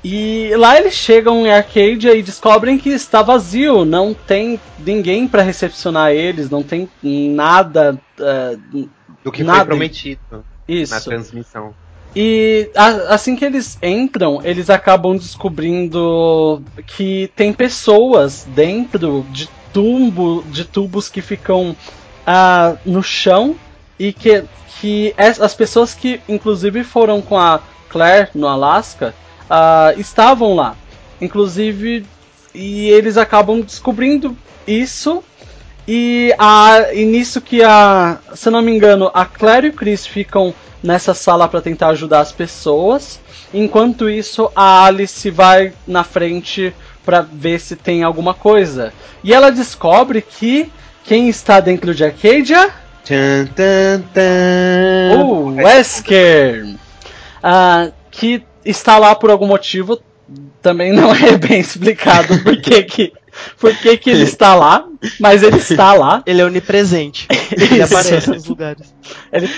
E 0.10 0.56
lá 0.56 0.80
eles 0.80 0.93
chegam 0.93 1.46
em 1.46 1.52
Arcadia 1.52 2.15
e 2.15 2.24
descobrem 2.24 2.78
que 2.78 2.89
está 2.91 3.22
vazio, 3.22 3.84
não 3.84 4.13
tem 4.13 4.58
ninguém 4.80 5.28
para 5.28 5.41
recepcionar 5.41 6.12
eles, 6.12 6.50
não 6.50 6.63
tem 6.63 6.88
nada. 7.04 8.00
Uh, 8.17 8.88
Do 9.22 9.34
que 9.34 9.43
nada. 9.43 9.58
foi 9.58 9.65
prometido 9.65 10.46
Isso. 10.65 10.93
na 10.93 11.02
transmissão. 11.02 11.76
E 12.15 12.70
a, 12.74 13.15
assim 13.15 13.36
que 13.36 13.43
eles 13.43 13.78
entram, 13.84 14.39
eles 14.46 14.70
acabam 14.70 15.17
descobrindo 15.17 16.63
que 16.86 17.29
tem 17.36 17.52
pessoas 17.52 18.48
dentro 18.56 19.25
de 19.29 19.50
tubo, 19.73 20.42
de 20.44 20.63
tubos 20.63 21.10
que 21.10 21.21
ficam 21.21 21.71
uh, 21.71 22.77
no 22.86 23.04
chão 23.04 23.58
e 24.00 24.13
que, 24.13 24.46
que 24.79 25.13
as 25.17 25.54
pessoas 25.54 25.94
que 25.94 26.21
inclusive 26.29 26.86
foram 26.86 27.21
com 27.21 27.38
a 27.38 27.60
Claire 27.90 28.29
no 28.34 28.48
Alasca 28.48 29.13
uh, 29.50 30.00
estavam 30.00 30.56
lá. 30.56 30.75
inclusive, 31.19 32.06
e 32.54 32.89
eles 32.89 33.17
acabam 33.17 33.62
descobrindo 33.62 34.35
isso. 34.67 35.23
E, 35.87 36.33
a, 36.37 36.93
e 36.93 37.06
nisso 37.06 37.39
que 37.39 37.63
a. 37.63 38.17
Se 38.35 38.50
não 38.50 38.62
me 38.62 38.75
engano, 38.75 39.10
a 39.13 39.25
Claire 39.25 39.67
e 39.67 39.69
o 39.69 39.73
Chris 39.73 40.06
ficam 40.06 40.54
nessa 40.83 41.13
sala 41.13 41.48
para 41.48 41.62
tentar 41.62 41.89
ajudar 41.89 42.19
as 42.19 42.31
pessoas. 42.31 43.19
Enquanto 43.54 44.10
isso, 44.10 44.52
a 44.56 44.85
Alice 44.85 45.29
vai 45.29 45.71
na 45.87 46.04
frente 46.04 46.73
para 47.06 47.21
ver 47.21 47.60
se 47.62 47.77
tem 47.77 48.04
alguma 48.04 48.33
coisa. 48.33 48.91
E 49.23 49.33
ela 49.33 49.50
descobre 49.50 50.21
que 50.21 50.69
quem 51.06 51.29
está 51.29 51.62
dentro 51.62 51.95
de 51.95 52.04
Arcadia? 52.04 52.69
Tchan, 53.06 53.48
tan, 53.56 54.02
tan. 54.13 55.23
O 55.23 55.56
Wesker! 55.56 56.75
Ah, 57.41 57.89
que 58.12 58.43
está 58.66 58.98
lá 58.98 59.16
por 59.16 59.30
algum 59.30 59.48
motivo. 59.48 60.00
Também 60.62 60.92
não 60.92 61.14
é 61.16 61.38
bem 61.38 61.60
explicado 61.60 62.42
por 62.44 62.60
que, 62.62 62.84
que, 62.84 63.14
por 63.58 63.76
que, 63.78 63.98
que 63.98 64.10
ele 64.10 64.24
está 64.24 64.56
lá, 64.56 64.86
mas 65.20 65.42
ele 65.42 65.58
está 65.58 65.94
lá. 65.94 66.22
Ele 66.28 66.42
é 66.42 66.46
onipresente. 66.46 67.28
Ele 67.52 67.82
aparece 67.82 68.30
nos 68.30 68.46
lugares. 68.46 68.94
Ele, 69.32 69.50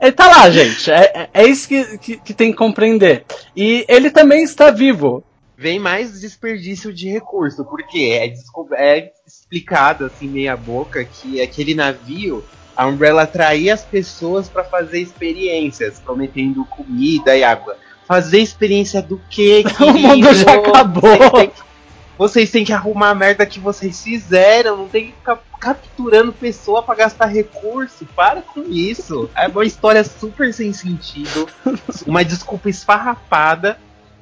ele 0.00 0.12
tá 0.12 0.28
lá, 0.28 0.48
gente. 0.50 0.90
É, 0.90 1.00
é- 1.14 1.28
é 1.34 1.46
isso 1.46 1.68
que, 1.68 1.98
que, 1.98 2.16
que 2.18 2.32
tem 2.34 2.50
que 2.50 2.56
compreender. 2.56 3.24
E 3.54 3.84
ele 3.88 4.10
também 4.10 4.42
está 4.42 4.70
vivo. 4.70 5.22
Vem 5.58 5.78
mais 5.78 6.20
desperdício 6.20 6.92
de 6.92 7.08
recurso, 7.10 7.64
porque 7.64 7.98
é, 8.12 8.26
é 8.78 9.12
explicado 9.26 10.04
assim 10.04 10.28
meia 10.28 10.56
boca 10.56 11.04
que 11.04 11.40
aquele 11.40 11.74
navio, 11.74 12.44
a 12.76 12.86
Umbrella 12.86 13.22
atraía 13.22 13.72
as 13.72 13.82
pessoas 13.82 14.48
para 14.48 14.62
fazer 14.64 15.00
experiências, 15.00 15.98
prometendo 15.98 16.64
comida 16.66 17.36
e 17.36 17.42
água. 17.42 17.76
Fazer 18.06 18.38
experiência 18.38 19.02
do 19.02 19.20
quê? 19.28 19.64
O 19.80 19.92
mundo 19.92 20.34
já 20.34 20.54
acabou. 20.54 21.02
Vocês 21.02 21.30
têm, 21.32 21.50
que, 21.50 21.62
vocês 22.18 22.50
têm 22.50 22.64
que 22.64 22.72
arrumar 22.72 23.10
a 23.10 23.14
merda 23.14 23.44
que 23.44 23.58
vocês 23.58 24.02
fizeram, 24.02 24.76
não 24.76 24.88
tem 24.88 25.06
que 25.06 25.12
ficar 25.12 25.42
capturando 25.60 26.32
pessoa 26.32 26.82
para 26.82 26.94
gastar 26.94 27.26
recurso. 27.26 28.06
Para 28.14 28.42
com 28.42 28.62
isso. 28.62 29.28
É 29.34 29.48
uma 29.48 29.64
história 29.64 30.04
super 30.04 30.52
sem 30.54 30.72
sentido, 30.72 31.48
uma 32.06 32.24
desculpa 32.24 32.70
esfarrapada. 32.70 33.78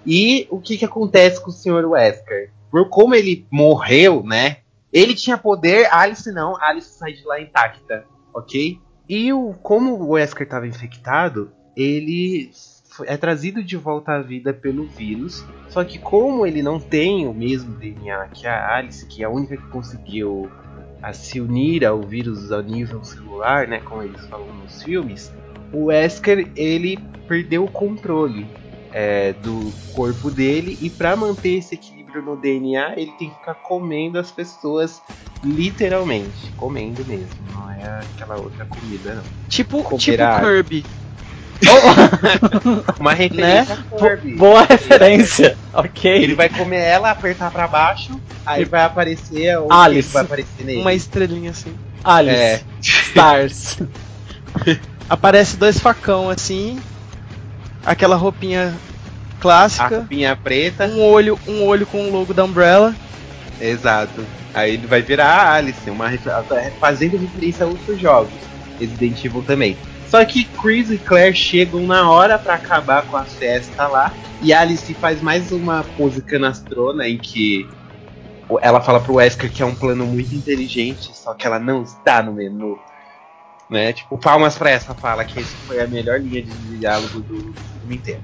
E 0.07 0.47
o 0.51 0.61
que, 0.61 0.77
que 0.77 0.85
acontece 0.85 1.41
com 1.41 1.51
o 1.51 1.53
Sr. 1.53 1.87
Wesker? 1.87 2.51
Por 2.71 2.89
como 2.89 3.15
ele 3.15 3.47
morreu, 3.51 4.23
né? 4.23 4.59
Ele 4.93 5.15
tinha 5.15 5.37
poder, 5.37 5.93
Alice 5.93 6.31
não, 6.31 6.57
Alice 6.63 6.99
sai 6.99 7.13
de 7.13 7.25
lá 7.25 7.41
intacta, 7.41 8.05
ok? 8.33 8.79
E 9.09 9.33
o, 9.33 9.55
como 9.63 9.95
o 9.95 10.11
Wesker 10.11 10.45
estava 10.45 10.67
infectado, 10.67 11.51
ele 11.77 12.51
é 13.07 13.17
trazido 13.17 13.63
de 13.63 13.77
volta 13.77 14.13
à 14.13 14.21
vida 14.23 14.53
pelo 14.53 14.87
vírus. 14.87 15.45
Só 15.69 15.83
que 15.85 15.99
como 15.99 16.47
ele 16.47 16.63
não 16.63 16.79
tem 16.79 17.27
o 17.27 17.35
mesmo 17.35 17.75
DNA 17.79 18.29
que 18.29 18.47
a 18.47 18.77
Alice, 18.77 19.07
que 19.09 19.23
é 19.23 19.27
a 19.27 19.31
única 19.31 19.57
que 19.57 19.69
conseguiu 19.71 20.49
a 21.03 21.13
se 21.13 21.41
unir 21.41 21.85
ao 21.85 22.01
vírus 22.03 22.51
a 22.53 22.63
nível 22.63 23.03
celular, 23.05 23.67
né, 23.69 23.81
como 23.81 24.03
eles 24.03 24.25
falam 24.29 24.55
nos 24.55 24.83
filmes, 24.83 25.33
o 25.73 25.87
Wesker 25.87 26.51
ele 26.57 26.97
perdeu 27.27 27.65
o 27.65 27.71
controle 27.71 28.47
é, 28.93 29.33
do 29.33 29.73
corpo 29.93 30.31
dele 30.31 30.79
e 30.81 30.89
para 30.89 31.17
manter 31.17 31.59
esse 31.59 31.75
equilíbrio 31.75 32.23
no 32.23 32.37
DNA 32.37 32.93
ele 32.97 33.13
tem 33.19 33.29
que 33.29 33.35
ficar 33.35 33.55
comendo 33.55 34.19
as 34.19 34.31
pessoas 34.31 35.03
literalmente, 35.43 36.53
comendo 36.57 37.05
mesmo, 37.05 37.45
não 37.51 37.71
é 37.71 38.01
aquela 38.03 38.37
outra 38.39 38.65
comida 38.65 39.15
não. 39.15 39.25
Tipo, 39.49 39.83
Comer 39.83 39.99
tipo 39.99 40.23
a- 40.23 40.41
Kirby. 41.61 42.85
Uma 43.01 43.13
referência 43.13 43.75
a 43.93 43.99
Kirby. 43.99 44.35
Boa 44.35 44.65
referência. 44.65 45.57
Ok. 45.73 46.11
Ele 46.11 46.35
vai 46.35 46.49
comer 46.49 46.81
ela, 46.81 47.11
apertar 47.11 47.51
pra 47.51 47.67
baixo, 47.67 48.21
aí 48.45 48.65
vai 48.65 48.83
aparecer 48.85 49.59
onde 49.59 49.73
Alice. 49.73 50.09
que 50.09 50.15
vai 50.15 50.23
aparecer 50.25 50.65
nele. 50.65 50.81
Uma 50.81 50.93
estrelinha 50.95 51.51
assim. 51.51 51.75
Alice. 52.03 52.37
É. 52.37 52.61
Stars. 52.81 53.79
Aparece 55.09 55.57
dois 55.57 55.79
facão 55.79 56.31
assim. 56.31 56.81
Aquela 57.85 58.17
roupinha 58.17 58.75
A 59.39 59.43
clássica. 59.43 59.97
roupinha 59.99 60.35
preta, 60.37 60.87
Um 60.87 61.03
olho, 61.03 61.39
um 61.47 61.63
olho 61.65 61.87
com 61.87 62.09
o 62.09 62.11
logo 62.11 62.33
da 62.33 62.45
Umbrella. 62.45 62.95
exato. 63.61 64.25
Aí 64.55 64.75
ele 64.75 64.87
vai 64.87 65.03
virar 65.03 65.27
a 65.35 65.55
Alice, 65.55 65.91
uma 65.91 66.09
fazendo 66.79 67.19
referência 67.19 67.65
a 67.65 67.69
outros 67.69 68.01
jogos. 68.01 68.33
Resident 68.79 69.23
Evil 69.25 69.43
também. 69.43 69.77
Só 70.15 70.25
que 70.25 70.45
Chris 70.45 70.93
e 70.93 70.99
Claire 70.99 71.35
chegam 71.35 71.89
na 71.89 72.09
hora 72.09 72.39
pra 72.39 72.55
acabar 72.55 73.05
com 73.05 73.17
a 73.17 73.25
festa 73.25 73.89
lá. 73.89 74.15
E 74.41 74.53
Alice 74.53 74.95
faz 74.95 75.21
mais 75.21 75.51
uma 75.51 75.83
pose 75.83 76.23
canastrona 76.23 77.09
em 77.09 77.19
que 77.19 77.69
ela 78.63 78.81
fala 78.81 79.01
pro 79.01 79.15
Wesker 79.15 79.53
que 79.53 79.61
é 79.61 79.67
um 79.67 79.75
plano 79.75 80.07
muito 80.07 80.33
inteligente, 80.33 81.13
só 81.17 81.35
que 81.35 81.45
ela 81.45 81.59
não 81.59 81.83
está 81.83 82.23
no 82.23 82.33
menu. 82.33 82.79
Né? 83.69 83.93
Tipo, 83.93 84.17
palmas 84.17 84.57
pra 84.57 84.71
essa 84.71 84.95
fala, 84.95 85.25
que 85.25 85.41
essa 85.41 85.57
foi 85.67 85.81
a 85.81 85.89
melhor 85.89 86.21
linha 86.21 86.43
de 86.43 86.79
diálogo 86.79 87.19
do 87.19 87.53
filme 87.81 87.97
inteiro. 87.97 88.23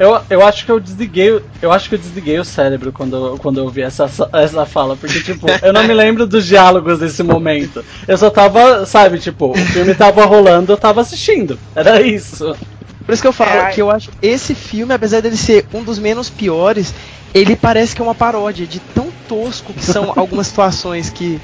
Eu, 0.00 0.18
eu 0.30 0.42
acho 0.46 0.64
que 0.64 0.72
eu 0.72 0.80
desliguei. 0.80 1.38
Eu 1.60 1.70
acho 1.70 1.86
que 1.88 1.94
eu 1.94 1.98
desliguei 1.98 2.38
o 2.38 2.44
cérebro 2.44 2.90
quando, 2.90 3.16
eu- 3.16 3.36
quando 3.38 3.58
eu 3.58 3.64
ouvi 3.64 3.82
essa, 3.82 4.06
essa 4.32 4.64
fala. 4.64 4.96
Porque, 4.96 5.20
tipo, 5.20 5.46
eu 5.62 5.74
não 5.74 5.84
me 5.84 5.92
lembro 5.92 6.26
dos 6.26 6.46
diálogos 6.46 6.98
desse 6.98 7.22
momento. 7.22 7.84
Eu 8.08 8.16
só 8.16 8.30
tava, 8.30 8.86
sabe, 8.86 9.18
tipo, 9.18 9.50
o 9.50 9.56
filme 9.56 9.94
tava 9.94 10.24
rolando, 10.24 10.72
eu 10.72 10.78
tava 10.78 11.02
assistindo. 11.02 11.58
Era 11.74 12.00
isso. 12.00 12.56
Por 13.04 13.12
isso 13.12 13.20
que 13.22 13.28
eu 13.28 13.32
falo 13.32 13.50
É, 13.60 13.72
que 13.72 13.82
eu 13.82 13.90
acho 13.90 14.10
esse 14.22 14.54
filme, 14.54 14.94
apesar 14.94 15.20
dele 15.20 15.36
ser 15.36 15.66
um 15.74 15.82
dos 15.84 15.98
menos 15.98 16.30
piores, 16.30 16.94
ele 17.34 17.54
parece 17.54 17.94
que 17.94 18.00
é 18.00 18.04
uma 18.04 18.14
paródia 18.14 18.66
de 18.66 18.80
tão 18.80 19.12
tosco 19.28 19.74
que 19.74 19.84
são 19.84 20.12
algumas 20.16 20.46
situações 20.46 21.10
que 21.10 21.38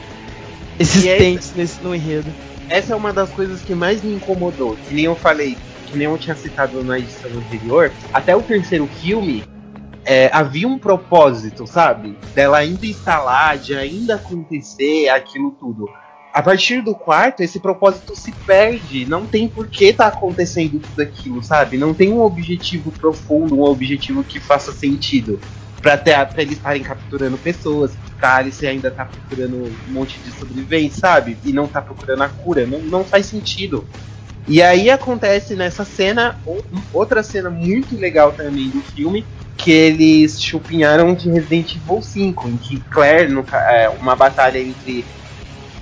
existentes 0.79 1.53
nesse, 1.55 1.83
no 1.83 1.95
enredo. 1.95 2.33
Essa 2.69 2.93
é 2.93 2.97
uma 2.97 3.13
das 3.13 3.31
coisas 3.31 3.63
que 3.63 3.75
mais 3.75 4.03
me 4.03 4.15
incomodou. 4.15 4.77
Que 4.77 4.95
nem 4.95 5.05
eu 5.05 5.15
falei, 5.15 5.57
que 5.87 5.97
nem 5.97 6.07
eu 6.07 6.19
tinha 6.19 6.37
citado 6.37 6.83
na 6.85 6.99
edição 6.99 7.31
anterior, 7.31 7.93
até 8.13 8.35
o 8.35 8.43
terceiro 8.43 8.87
filme 8.87 9.45
é, 10.05 10.31
havia 10.33 10.69
um 10.69 10.79
propósito, 10.79 11.67
sabe? 11.67 12.17
Dela 12.35 12.59
ainda 12.59 13.19
lá, 13.19 13.57
de 13.57 13.75
ainda 13.75 14.15
acontecer 14.15 15.09
aquilo 15.09 15.51
tudo. 15.53 15.89
A 16.33 16.43
partir 16.43 16.83
do 16.83 16.95
quarto, 16.95 17.41
esse 17.41 17.59
propósito 17.59 18.15
se 18.15 18.31
perde. 18.31 19.07
Não 19.07 19.27
tem 19.27 19.49
por 19.49 19.69
que 19.69 19.93
tá 19.93 20.07
acontecendo 20.07 20.79
tudo 20.79 21.01
aquilo, 21.01 21.43
sabe? 21.43 21.79
Não 21.79 21.95
tem 21.95 22.13
um 22.13 22.21
objetivo 22.21 22.93
profundo, 22.93 23.59
um 23.59 23.63
objetivo 23.63 24.23
que 24.23 24.39
faça 24.39 24.71
sentido. 24.71 25.41
Pra, 25.87 25.97
ter, 25.97 26.27
pra 26.27 26.43
eles 26.43 26.57
estarem 26.57 26.83
capturando 26.83 27.39
pessoas, 27.39 27.97
pra 28.17 28.39
Alice 28.39 28.67
ainda 28.67 28.91
tá 28.91 29.05
procurando 29.05 29.57
um 29.87 29.93
monte 29.93 30.21
de 30.21 30.33
sobreviventes, 30.33 30.99
sabe? 30.99 31.39
E 31.45 31.53
não 31.53 31.69
tá 31.69 31.81
procurando 31.81 32.25
a 32.25 32.29
cura. 32.29 32.67
Não, 32.67 32.81
não 32.83 33.05
faz 33.05 33.27
sentido. 33.27 33.89
E 34.49 34.61
aí 34.61 34.91
acontece 34.91 35.55
nessa 35.55 35.85
cena, 35.85 36.41
ou- 36.45 36.67
outra 36.93 37.23
cena 37.23 37.51
muito 37.51 37.97
legal 37.97 38.33
também 38.33 38.69
do 38.69 38.83
filme, 38.83 39.29
que 39.57 39.71
eles 39.71 40.43
chupinharam 40.43 41.15
de 41.15 41.31
Resident 41.31 41.77
Evil 41.77 42.03
5, 42.03 42.49
em 42.49 42.59
que 42.59 42.81
Claire, 42.91 43.33
no 43.33 43.47
é, 43.53 43.89
uma 43.91 44.17
batalha 44.17 44.59
entre 44.59 45.09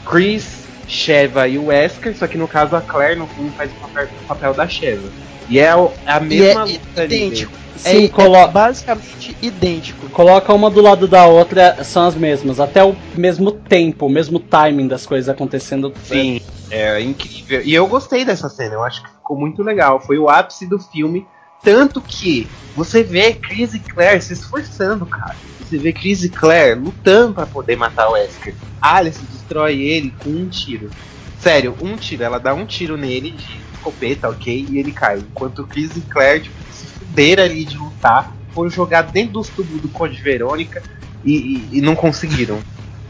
Chris, 0.05 0.74
Sheva 0.95 1.49
e 1.49 1.59
o 1.59 1.67
Wesker, 1.67 2.17
só 2.17 2.27
que 2.27 2.39
no 2.39 2.47
caso 2.49 2.77
a 2.77 2.81
Claire 2.81 3.19
no 3.19 3.27
filme 3.29 3.53
faz 3.57 3.73
o 3.73 3.77
papel, 3.77 4.09
o 4.23 4.27
papel 4.27 4.55
da 4.55 4.69
Sheva. 4.69 5.13
E 5.49 5.59
é 5.59 5.75
o- 5.75 5.93
a 6.07 6.21
mesma 6.21 6.65
e 6.67 6.75
é 6.75 6.79
luta 6.79 7.03
ali. 7.03 7.17
idêntico. 7.17 7.59
Sim, 7.77 8.05
é, 8.05 8.09
colo- 8.09 8.37
é 8.37 8.49
basicamente 8.49 9.37
idêntico. 9.43 10.09
Coloca 10.09 10.55
uma 10.55 10.71
do 10.71 10.81
lado 10.81 11.09
da 11.09 11.27
outra, 11.27 11.83
são 11.83 12.07
as 12.07 12.15
mesmas. 12.15 12.61
Até 12.61 12.83
o 12.85 12.97
mesmo 13.19 13.51
tempo, 13.51 14.07
o 14.07 14.09
mesmo 14.09 14.39
timing 14.39 14.87
das 14.87 15.05
coisas 15.05 15.29
acontecendo. 15.29 15.93
Sim, 16.03 16.41
é 16.71 17.01
incrível. 17.01 17.61
E 17.63 17.75
eu 17.75 17.87
gostei 17.89 18.25
dessa 18.25 18.49
cena, 18.49 18.75
eu 18.75 18.85
acho 18.85 19.03
que 19.03 19.11
ficou 19.11 19.37
muito 19.37 19.63
legal. 19.63 20.01
Foi 20.01 20.17
o 20.19 20.29
ápice 20.29 20.67
do 20.67 20.79
filme. 20.79 21.27
Tanto 21.65 22.03
que 22.03 22.53
você 22.75 23.03
vê 23.03 23.33
Chris 23.35 23.75
e 23.75 23.81
Claire 23.81 24.21
se 24.21 24.33
esforçando, 24.35 25.07
cara. 25.07 25.35
Você 25.59 25.79
vê 25.79 25.93
Chris 25.93 26.23
e 26.23 26.31
Claire 26.31 26.79
lutando 26.79 27.35
pra 27.35 27.47
poder 27.47 27.77
matar 27.77 28.09
o 28.09 28.13
Wesker. 28.13 28.57
Alice 28.81 29.25
destrói 29.27 29.81
ele 29.81 30.13
com 30.19 30.31
um 30.31 30.49
tiro. 30.49 30.95
Sério, 31.39 31.77
um 31.81 31.97
tiro. 31.97 32.23
Ela 32.23 32.39
dá 32.39 32.53
um 32.55 32.67
tiro 32.67 32.97
nele 32.97 33.31
de 33.33 33.67
escopeta, 33.73 34.29
ok? 34.29 34.67
E 34.71 34.79
ele 34.79 34.93
cai. 34.93 35.19
Enquanto 35.19 35.67
Chris 35.67 35.97
e 35.97 36.03
Claire 36.03 36.43
tipo, 36.45 36.57
se 36.71 36.87
fuderam 36.89 37.45
ali 37.45 37.65
de 37.65 37.77
lutar. 37.79 38.35
Foram 38.53 38.71
jogados 38.71 39.13
dentro 39.13 39.33
dos 39.33 39.49
tubos 39.51 39.81
do 39.81 39.89
Code 39.91 40.21
Verônica 40.23 40.81
e, 41.25 41.33
e- 41.33 41.79
e 41.79 41.81
não 41.81 41.97
conseguiram. 41.97 42.61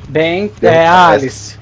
Bem, 0.09 0.53
é. 0.63 0.87
Alice. 0.87 1.59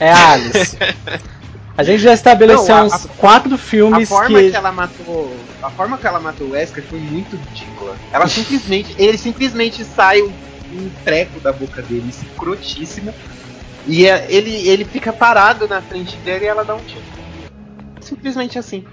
É 0.00 0.10
Alice. 0.10 0.76
A 1.80 1.82
gente 1.82 2.00
já 2.02 2.12
estabeleceu 2.12 2.74
Não, 2.74 2.82
a- 2.82 2.84
uns 2.84 3.06
a- 3.06 3.08
quatro 3.16 3.54
A 3.54 3.58
filmes 3.58 4.06
forma 4.08 4.38
que. 4.38 4.50
que... 4.50 4.56
ela 4.56 4.70
matou. 4.70 5.34
A 5.62 5.70
forma 5.70 5.96
que 5.96 6.06
ela 6.06 6.20
matou 6.20 6.48
o 6.48 6.50
Wesker 6.50 6.84
foi 6.86 7.00
muito 7.00 7.36
ridícula. 7.36 7.96
Ela 8.12 8.26
simplesmente. 8.28 8.94
Ele 8.98 9.16
simplesmente 9.16 9.82
sai 9.84 10.20
um, 10.20 10.30
um 10.72 10.90
treco 11.04 11.40
da 11.40 11.52
boca 11.52 11.80
dele, 11.80 12.10
escrotíssimo. 12.10 13.14
E 13.86 14.04
é- 14.06 14.26
ele, 14.28 14.68
ele 14.68 14.84
fica 14.84 15.10
parado 15.10 15.66
na 15.66 15.80
frente 15.80 16.18
dele 16.18 16.44
e 16.44 16.48
ela 16.48 16.64
dá 16.64 16.74
um 16.74 16.80
tiro. 16.80 17.02
Simplesmente 18.02 18.58
assim. 18.58 18.84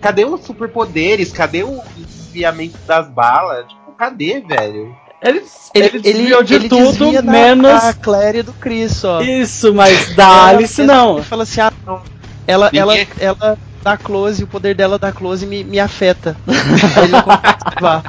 cadê 0.00 0.24
os 0.24 0.40
superpoderes? 0.44 1.30
Cadê 1.30 1.62
o 1.62 1.80
desviamento 1.96 2.78
das 2.84 3.08
balas? 3.08 3.66
Tipo, 3.68 3.92
cadê, 3.92 4.40
velho? 4.40 4.92
Ele, 5.22 5.38
Ele, 5.38 5.46
ele, 5.74 5.86
ele, 5.86 6.00
desviou 6.00 6.42
de 6.42 6.54
ele 6.56 6.68
tudo, 6.68 7.12
da- 7.12 7.22
menos. 7.22 7.82
da 7.82 7.94
Claire 7.94 8.38
e 8.38 8.42
do 8.42 8.52
Chris, 8.52 8.92
só. 8.96 9.22
Isso, 9.22 9.72
mas 9.72 10.14
da 10.14 10.24
Ela- 10.24 10.48
Alice 10.48 10.82
não. 10.82 11.16
Ele 11.16 11.22
fala 11.26 11.44
assim, 11.44 11.60
ah, 11.62 11.72
não. 11.86 12.02
Ela, 12.46 12.70
ela, 12.74 12.92
Ninguém- 12.92 13.08
ela 13.18 13.58
dá 13.82 13.96
close, 13.96 14.42
o 14.42 14.48
poder 14.48 14.74
dela 14.74 14.98
dá 14.98 15.12
close 15.12 15.46
me, 15.46 15.64
me 15.64 15.78
afeta. 15.78 16.36
Ele 17.02 17.12
não 17.12 17.22
consegue 17.22 17.58
esquivar. 17.58 18.02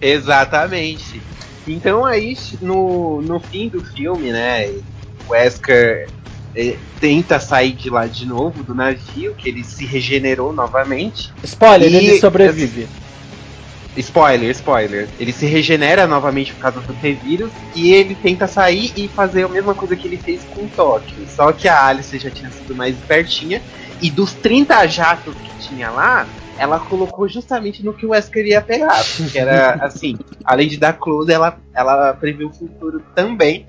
Exatamente. 0.00 1.22
Então 1.66 2.04
aí 2.04 2.34
no, 2.60 3.20
no 3.22 3.38
fim 3.40 3.68
do 3.68 3.82
filme, 3.82 4.32
né, 4.32 4.68
o 5.28 5.32
Wesker 5.32 6.10
eh, 6.56 6.78
tenta 6.98 7.38
sair 7.38 7.72
de 7.72 7.90
lá 7.90 8.06
de 8.06 8.26
novo 8.26 8.64
do 8.64 8.74
navio, 8.74 9.34
que 9.36 9.48
ele 9.48 9.62
se 9.62 9.84
regenerou 9.84 10.52
novamente. 10.52 11.30
Spoiler, 11.44 11.90
E- 11.92 11.96
ele 11.96 12.18
sobrevive. 12.18 12.88
Spoiler, 13.96 14.50
spoiler. 14.50 15.08
Ele 15.18 15.32
se 15.32 15.46
regenera 15.46 16.06
novamente 16.06 16.52
por 16.52 16.60
causa 16.60 16.80
do 16.80 16.94
T-Vírus 16.94 17.50
e 17.74 17.92
ele 17.92 18.14
tenta 18.14 18.46
sair 18.46 18.92
e 18.96 19.08
fazer 19.08 19.44
a 19.44 19.48
mesma 19.48 19.74
coisa 19.74 19.96
que 19.96 20.06
ele 20.06 20.16
fez 20.16 20.44
com 20.44 20.62
o 20.62 20.68
Tóquio. 20.68 21.26
Só 21.28 21.52
que 21.52 21.68
a 21.68 21.86
Alice 21.86 22.18
já 22.18 22.30
tinha 22.30 22.50
sido 22.50 22.74
mais 22.74 22.94
espertinha 22.94 23.60
e 24.00 24.10
dos 24.10 24.32
30 24.32 24.86
jatos 24.86 25.34
que 25.34 25.68
tinha 25.68 25.90
lá, 25.90 26.26
ela 26.56 26.78
colocou 26.78 27.28
justamente 27.28 27.84
no 27.84 27.92
que 27.92 28.06
o 28.06 28.10
Wesker 28.10 28.46
ia 28.46 28.60
pegar. 28.60 29.02
Que 29.30 29.38
era 29.38 29.74
assim, 29.84 30.16
além 30.44 30.68
de 30.68 30.76
dar 30.76 30.94
close, 30.94 31.32
ela, 31.32 31.58
ela 31.74 32.12
previu 32.14 32.48
o 32.48 32.52
futuro 32.52 33.02
também. 33.14 33.66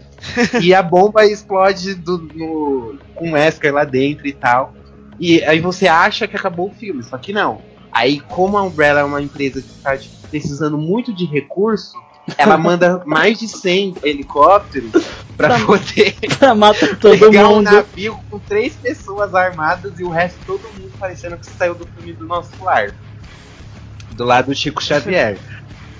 E 0.61 0.73
a 0.73 0.83
bomba 0.83 1.25
explode 1.25 1.95
do, 1.95 2.17
no, 2.17 2.97
com 3.15 3.29
o 3.29 3.33
Wesker 3.33 3.73
lá 3.73 3.83
dentro 3.83 4.27
e 4.27 4.33
tal. 4.33 4.73
E 5.19 5.43
aí 5.43 5.59
você 5.59 5.87
acha 5.87 6.27
que 6.27 6.35
acabou 6.35 6.69
o 6.69 6.73
filme, 6.73 7.03
só 7.03 7.17
que 7.17 7.31
não. 7.31 7.61
Aí, 7.91 8.19
como 8.19 8.57
a 8.57 8.63
Umbrella 8.63 9.01
é 9.01 9.03
uma 9.03 9.21
empresa 9.21 9.61
que 9.61 9.67
está 9.67 9.97
precisando 10.29 10.77
muito 10.77 11.13
de 11.13 11.25
recurso, 11.25 11.93
ela 12.37 12.57
manda 12.57 13.01
mais 13.05 13.39
de 13.39 13.47
100 13.47 13.95
helicópteros 14.03 14.91
para 15.35 15.59
poder 15.59 16.15
Pra 16.37 16.55
matar 16.55 16.95
todo 16.97 17.17
pegar 17.17 17.49
um 17.49 17.55
mundo. 17.55 17.71
navio 17.71 18.19
com 18.29 18.39
três 18.39 18.75
pessoas 18.75 19.33
armadas 19.35 19.99
e 19.99 20.03
o 20.03 20.09
resto 20.09 20.37
todo 20.45 20.61
mundo 20.79 20.91
parecendo 20.99 21.37
que 21.37 21.45
saiu 21.47 21.75
do 21.75 21.85
filme 21.87 22.13
do 22.13 22.25
nosso 22.25 22.51
lar. 22.63 22.93
Do 24.11 24.23
lado 24.25 24.47
do 24.47 24.55
Chico 24.55 24.83
Xavier. 24.83 25.37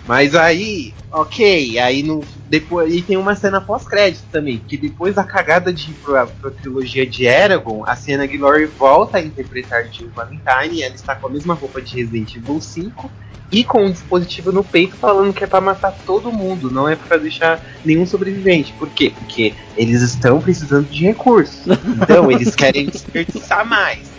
Mas 0.08 0.36
aí, 0.36 0.94
ok, 1.12 1.78
aí 1.80 2.04
no, 2.04 2.24
depois, 2.50 2.94
e 2.94 3.02
tem 3.02 3.18
uma 3.18 3.36
cena 3.36 3.62
pós-crédito 3.62 4.26
também, 4.32 4.58
que 4.58 4.76
depois 4.78 5.16
da 5.16 5.24
cagada 5.24 5.72
de 5.72 5.92
ir 5.92 5.94
pra, 5.96 6.26
pra 6.26 6.52
trilogia 6.52 7.06
de 7.06 7.26
Eragon, 7.26 7.84
a 7.86 7.96
Sienna 7.96 8.26
Glory 8.26 8.66
volta 8.66 9.18
a 9.18 9.22
interpretar 9.22 9.86
Jill 9.92 10.12
Valentine, 10.16 10.82
ela 10.82 10.96
está 10.96 11.16
com 11.16 11.28
a 11.28 11.32
mesma 11.32 11.54
roupa 11.54 11.82
de 11.82 11.98
Resident 11.98 12.36
Evil 12.36 12.60
5 12.60 13.12
e 13.52 13.64
com 13.64 13.86
um 13.86 13.92
dispositivo 13.92 14.52
no 14.52 14.64
peito 14.64 14.96
falando 14.96 15.34
que 15.34 15.44
é 15.44 15.48
pra 15.48 15.60
matar 15.60 15.92
todo 15.92 16.32
mundo, 16.32 16.72
não 16.72 16.88
é 16.88 16.96
pra 16.96 17.18
deixar 17.18 17.62
nenhum 17.84 18.06
sobrevivente. 18.06 18.74
Por 18.74 18.90
quê? 18.90 19.12
Porque 19.14 19.54
eles 19.76 20.02
estão 20.02 20.40
precisando 20.40 20.88
de 20.88 21.06
recursos. 21.06 21.66
Então 22.02 22.32
eles 22.32 22.56
querem 22.56 22.86
desperdiçar 22.86 23.66
mais. 23.66 24.12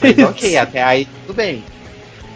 Mas 0.00 0.18
ok, 0.18 0.56
até 0.56 0.82
aí 0.82 1.04
tudo 1.04 1.34
bem. 1.34 1.64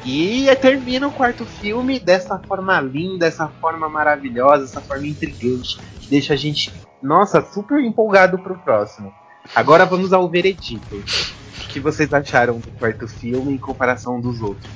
E 0.04 0.54
termina 0.56 1.06
o 1.06 1.12
quarto 1.12 1.46
filme 1.46 2.00
dessa 2.00 2.38
forma 2.48 2.80
linda, 2.80 3.26
dessa 3.26 3.48
forma 3.60 3.88
maravilhosa, 3.88 4.64
essa 4.64 4.82
forma 4.82 5.06
intrigante, 5.06 5.68
que 6.00 6.10
deixa 6.10 6.34
a 6.34 6.36
gente, 6.36 6.72
nossa, 7.00 7.40
super 7.52 7.78
empolgado 7.80 8.38
pro 8.42 8.58
próximo. 8.58 9.12
Agora 9.54 9.86
vamos 9.86 10.12
ao 10.12 10.28
veredito. 10.28 10.96
O 10.96 11.72
que 11.72 11.78
vocês 11.80 12.12
acharam 12.12 12.60
do 12.60 12.70
quarto 12.72 13.06
filme 13.06 13.54
em 13.54 13.58
comparação 13.58 14.20
dos 14.20 14.40
outros? 14.40 14.72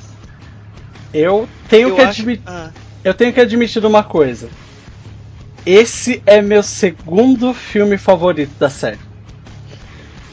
Eu 1.12 1.48
tenho 1.68 1.88
Eu 1.90 1.94
que 1.96 2.00
acho- 2.02 2.20
admitir. 2.20 2.42
Ah, 2.46 2.72
Eu 3.02 3.14
tenho 3.14 3.32
que 3.32 3.40
admitir 3.40 3.84
uma 3.84 4.02
coisa. 4.04 4.50
Esse 5.64 6.22
é 6.26 6.40
meu 6.42 6.62
segundo 6.62 7.52
filme 7.54 7.98
favorito 7.98 8.56
da 8.58 8.68
série. 8.70 9.00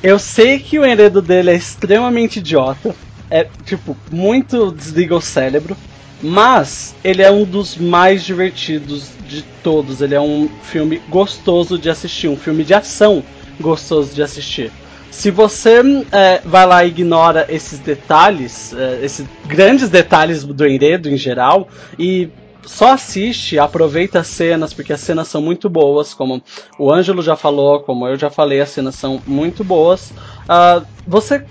Eu 0.01 0.19
sei 0.19 0.59
que 0.59 0.77
o 0.77 0.85
enredo 0.85 1.21
dele 1.21 1.51
é 1.51 1.55
extremamente 1.55 2.37
idiota. 2.39 2.95
É, 3.33 3.47
tipo, 3.65 3.97
muito 4.11 4.71
desliga 4.71 5.15
o 5.15 5.21
cérebro. 5.21 5.75
Mas 6.21 6.93
ele 7.03 7.23
é 7.23 7.31
um 7.31 7.43
dos 7.43 7.75
mais 7.75 8.23
divertidos 8.23 9.09
de 9.27 9.41
todos. 9.63 10.01
Ele 10.01 10.13
é 10.13 10.21
um 10.21 10.47
filme 10.61 11.01
gostoso 11.09 11.79
de 11.79 11.89
assistir. 11.89 12.27
Um 12.27 12.37
filme 12.37 12.63
de 12.63 12.75
ação 12.75 13.23
gostoso 13.59 14.13
de 14.13 14.21
assistir. 14.21 14.71
Se 15.09 15.31
você 15.31 15.81
é, 16.11 16.41
vai 16.45 16.65
lá 16.67 16.85
e 16.85 16.89
ignora 16.89 17.45
esses 17.49 17.79
detalhes, 17.79 18.71
é, 18.73 18.99
esses 19.03 19.25
grandes 19.47 19.89
detalhes 19.89 20.43
do 20.43 20.65
enredo 20.67 21.09
em 21.09 21.17
geral, 21.17 21.67
e 21.99 22.29
só 22.65 22.93
assiste, 22.93 23.59
aproveita 23.59 24.19
as 24.19 24.27
cenas, 24.27 24.73
porque 24.73 24.93
as 24.93 25.01
cenas 25.01 25.27
são 25.27 25.41
muito 25.41 25.69
boas, 25.69 26.13
como 26.13 26.41
o 26.79 26.91
Ângelo 26.91 27.21
já 27.21 27.35
falou, 27.35 27.81
como 27.81 28.07
eu 28.07 28.17
já 28.17 28.29
falei, 28.29 28.61
as 28.61 28.69
cenas 28.69 28.95
são 28.95 29.21
muito 29.25 29.63
boas. 29.63 30.11
Ah, 30.47 30.81
você 31.05 31.43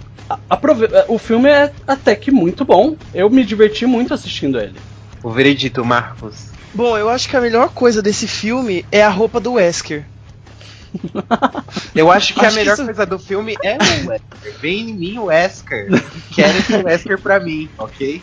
aprove- 0.49 0.89
o 1.09 1.19
filme 1.19 1.49
é 1.49 1.73
até 1.87 2.15
que 2.15 2.31
muito 2.31 2.65
bom. 2.65 2.97
Eu 3.13 3.29
me 3.31 3.45
diverti 3.45 3.87
muito 3.87 4.13
assistindo 4.15 4.59
ele. 4.61 4.79
O 5.23 5.31
veredito, 5.31 5.85
Marcos. 5.85 6.53
Bom, 6.75 6.97
eu 6.97 7.09
acho 7.09 7.29
que 7.29 7.37
a 7.37 7.41
melhor 7.41 7.69
coisa 7.71 8.01
desse 8.03 8.27
filme 8.27 8.85
é 8.91 9.03
a 9.03 9.09
roupa 9.11 9.39
do 9.41 9.53
Wesker. 9.55 10.07
Eu 11.95 12.11
acho 12.11 12.35
que 12.35 12.41
Acho 12.41 12.49
a 12.49 12.51
que 12.51 12.57
melhor 12.57 12.73
isso- 12.75 12.85
coisa 12.85 13.07
do 13.07 13.19
filme 13.19 13.55
é 13.63 13.75
o 13.77 14.09
Wesker. 14.09 14.61
Vem 14.61 14.91
em 14.91 14.95
mim 14.95 15.19
o 15.19 15.25
Wesker. 15.25 15.89
Quero 16.35 16.59
esse 16.59 16.77
Wesker 16.77 17.21
pra 17.21 17.41
mim, 17.41 17.71
ok? 17.79 18.23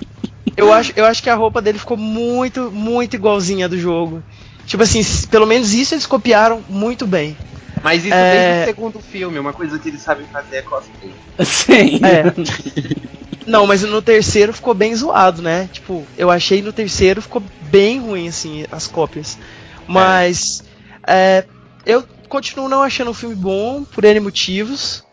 Eu 0.58 0.72
acho, 0.74 0.92
eu 0.96 1.06
acho 1.06 1.24
que 1.24 1.30
a 1.30 1.36
roupa 1.36 1.62
dele 1.62 1.80
ficou 1.80 1.98
muito, 1.98 2.72
muito 2.72 3.16
igualzinha 3.16 3.68
do 3.70 3.78
jogo. 3.78 4.22
Tipo 4.66 4.84
assim, 4.84 5.02
pelo 5.30 5.46
menos 5.48 5.74
isso 5.74 5.94
eles 5.96 6.06
copiaram 6.06 6.64
muito 6.70 7.08
bem. 7.08 7.36
Mas 7.84 8.04
isso 8.04 8.14
É. 8.14 8.32
desde 8.32 8.62
o 8.62 8.66
segundo 8.66 9.00
filme, 9.00 9.40
uma 9.40 9.54
coisa 9.54 9.80
que 9.80 9.90
eles 9.90 10.02
sabem 10.02 10.26
fazer 10.28 10.58
é 10.58 10.62
cosplay. 10.62 11.14
Sim. 11.44 12.00
É. 12.04 12.24
Não, 13.46 13.66
mas 13.66 13.82
no 13.82 14.02
terceiro 14.02 14.54
ficou 14.54 14.76
bem 14.76 14.94
zoado, 14.96 15.42
né? 15.42 15.68
Tipo, 15.72 16.06
eu 16.16 16.30
achei 16.30 16.62
no 16.62 16.72
terceiro 16.72 17.22
ficou 17.22 17.42
bem 17.62 18.00
ruim, 18.00 18.28
assim, 18.28 18.66
as 18.72 18.86
cópias. 18.86 19.40
Mas 19.88 20.64
é, 21.08 21.46
eu 21.84 22.04
continuo 22.28 22.70
não 22.70 22.84
achando 22.84 23.10
o 23.10 23.14
filme 23.14 23.34
bom, 23.34 23.84
por 23.84 24.04
N 24.04 24.20
motivos. 24.20 25.04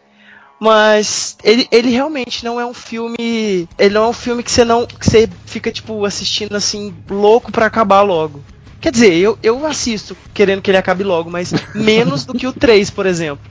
Mas 0.61 1.37
ele, 1.43 1.67
ele 1.71 1.91
realmente 1.91 2.45
não 2.45 2.61
é 2.61 2.64
um 2.64 2.75
filme. 2.75 3.69
Ele 3.79 3.95
não 3.95 4.05
é 4.05 4.09
um 4.09 4.12
filme 4.12 4.43
que 4.43 4.51
você 4.51 4.64
não. 4.64 4.87
que 4.87 5.05
você 5.05 5.29
fica, 5.47 5.71
tipo, 5.71 6.05
assistindo 6.05 6.55
assim, 6.57 6.95
louco 7.09 7.53
pra 7.53 7.67
acabar 7.67 8.03
logo. 8.03 8.43
Quer 8.81 8.93
dizer, 8.93 9.14
eu, 9.14 9.39
eu 9.43 9.66
assisto 9.66 10.16
querendo 10.35 10.62
que 10.62 10.70
ele 10.70 10.79
acabe 10.79 11.03
logo, 11.03 11.31
mas 11.31 11.53
menos 11.74 12.24
do 12.24 12.35
que 12.35 12.47
o 12.47 12.53
3, 12.53 12.91
por 12.91 13.07
exemplo. 13.07 13.45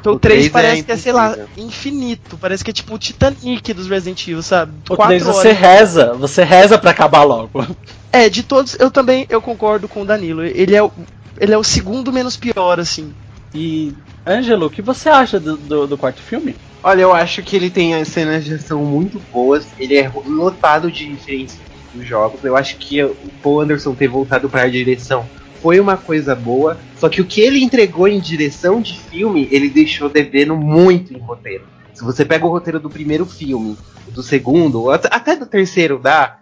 Então, 0.00 0.14
o 0.14 0.16
O 0.16 0.20
3 0.20 0.48
três 0.48 0.52
parece 0.52 0.80
é 0.80 0.84
que 0.84 0.92
é, 0.92 0.96
sei 0.96 1.12
lá, 1.12 1.36
infinito. 1.56 2.36
Parece 2.38 2.64
que 2.64 2.70
é 2.70 2.74
tipo 2.74 2.94
o 2.94 2.98
Titanic 2.98 3.72
dos 3.72 3.88
Resident 3.88 4.26
Evil, 4.26 4.42
sabe? 4.42 4.72
O 4.88 4.96
Quatro 4.96 5.06
3 5.06 5.22
você 5.22 5.48
horas. 5.48 5.60
reza, 5.60 6.14
você 6.14 6.44
reza 6.44 6.78
pra 6.78 6.90
acabar 6.90 7.22
logo. 7.22 7.64
É, 8.12 8.28
de 8.28 8.42
todos, 8.42 8.76
eu 8.78 8.90
também 8.90 9.26
eu 9.28 9.42
concordo 9.42 9.88
com 9.88 10.02
o 10.02 10.04
Danilo. 10.04 10.42
Ele 10.42 10.74
é 10.74 10.82
o, 10.82 10.90
ele 11.38 11.52
é 11.52 11.58
o 11.58 11.64
segundo 11.64 12.12
menos 12.12 12.36
pior, 12.36 12.80
assim. 12.80 13.14
E, 13.54 13.92
Ângelo, 14.26 14.66
o 14.66 14.70
que 14.70 14.82
você 14.82 15.08
acha 15.08 15.38
do, 15.38 15.56
do, 15.56 15.86
do 15.86 15.98
quarto 15.98 16.22
filme? 16.22 16.56
Olha, 16.82 17.02
eu 17.02 17.12
acho 17.12 17.42
que 17.42 17.56
ele 17.56 17.70
tem 17.70 17.94
as 17.94 18.08
cenas 18.08 18.44
de 18.44 18.54
ação 18.54 18.84
muito 18.84 19.20
boas. 19.32 19.66
Ele 19.78 19.96
é 19.96 20.10
lotado 20.26 20.90
de 20.90 21.04
referências 21.10 21.60
dos 21.96 22.06
jogos. 22.06 22.44
Eu 22.44 22.56
acho 22.56 22.76
que 22.76 23.02
o 23.02 23.16
Paul 23.42 23.60
Anderson 23.60 23.94
ter 23.94 24.08
voltado 24.08 24.48
para 24.48 24.62
a 24.62 24.68
direção 24.68 25.26
foi 25.62 25.80
uma 25.80 25.96
coisa 25.96 26.34
boa. 26.34 26.78
Só 26.98 27.08
que 27.08 27.20
o 27.20 27.24
que 27.24 27.40
ele 27.40 27.62
entregou 27.62 28.06
em 28.06 28.20
direção 28.20 28.80
de 28.80 28.98
filme, 28.98 29.48
ele 29.50 29.68
deixou 29.68 30.08
devendo 30.08 30.56
muito 30.56 31.12
em 31.12 31.18
roteiro. 31.18 31.64
Se 31.92 32.04
você 32.04 32.24
pega 32.24 32.44
o 32.46 32.50
roteiro 32.50 32.78
do 32.78 32.90
primeiro 32.90 33.24
filme, 33.24 33.76
do 34.08 34.22
segundo, 34.22 34.90
at- 34.90 35.08
até 35.10 35.34
do 35.34 35.46
terceiro 35.46 35.98
dá, 35.98 36.38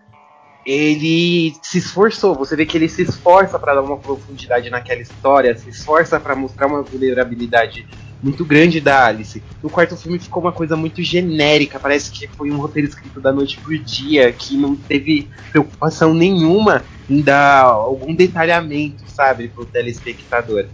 ele 0.67 1.55
se 1.63 1.79
esforçou. 1.79 2.35
Você 2.35 2.57
vê 2.57 2.67
que 2.67 2.77
ele 2.77 2.89
se 2.89 3.03
esforça 3.03 3.59
para 3.59 3.75
dar 3.75 3.83
uma 3.83 3.97
profundidade 3.97 4.71
naquela 4.71 5.01
história, 5.01 5.57
se 5.57 5.69
esforça 5.71 6.19
para 6.19 6.35
mostrar 6.35 6.67
uma 6.67 6.83
vulnerabilidade 6.83 7.87
muito 8.23 8.45
grande 8.45 8.81
da 8.81 9.07
Alice. 9.07 9.43
No 9.63 9.69
quarto 9.69 9.97
filme 9.97 10.19
ficou 10.19 10.43
uma 10.43 10.53
coisa 10.53 10.77
muito 10.77 11.03
genérica, 11.03 11.79
parece 11.79 12.11
que 12.11 12.27
foi 12.29 12.51
um 12.51 12.57
roteiro 12.57 12.89
escrito 12.89 13.21
da 13.21 13.33
noite 13.33 13.59
pro 13.59 13.79
dia, 13.79 14.33
que 14.33 14.57
não 14.57 14.75
teve 14.75 15.29
preocupação 15.51 16.15
nenhuma 16.15 16.83
em 17.09 17.21
dar 17.21 17.63
algum 17.63 18.15
detalhamento, 18.15 19.05
sabe, 19.07 19.49
pro 19.49 19.67
telespectador. 19.67 20.67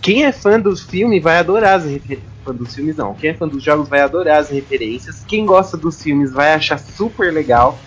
Quem 0.00 0.24
é 0.24 0.32
fã 0.32 0.60
dos 0.60 0.82
filmes 0.82 1.22
vai 1.22 1.38
adorar 1.38 1.78
as 1.78 1.84
referências. 1.84 2.28
Fã 2.44 2.54
dos 2.54 2.74
filmes 2.74 2.96
não. 2.96 3.14
Quem 3.14 3.30
é 3.30 3.34
fã 3.34 3.48
dos 3.48 3.62
jogos 3.62 3.88
vai 3.88 4.00
adorar 4.00 4.38
as 4.38 4.50
referências. 4.50 5.24
Quem 5.26 5.46
gosta 5.46 5.78
dos 5.78 6.02
filmes 6.02 6.30
vai 6.30 6.52
achar 6.52 6.78
super 6.78 7.32
legal. 7.32 7.78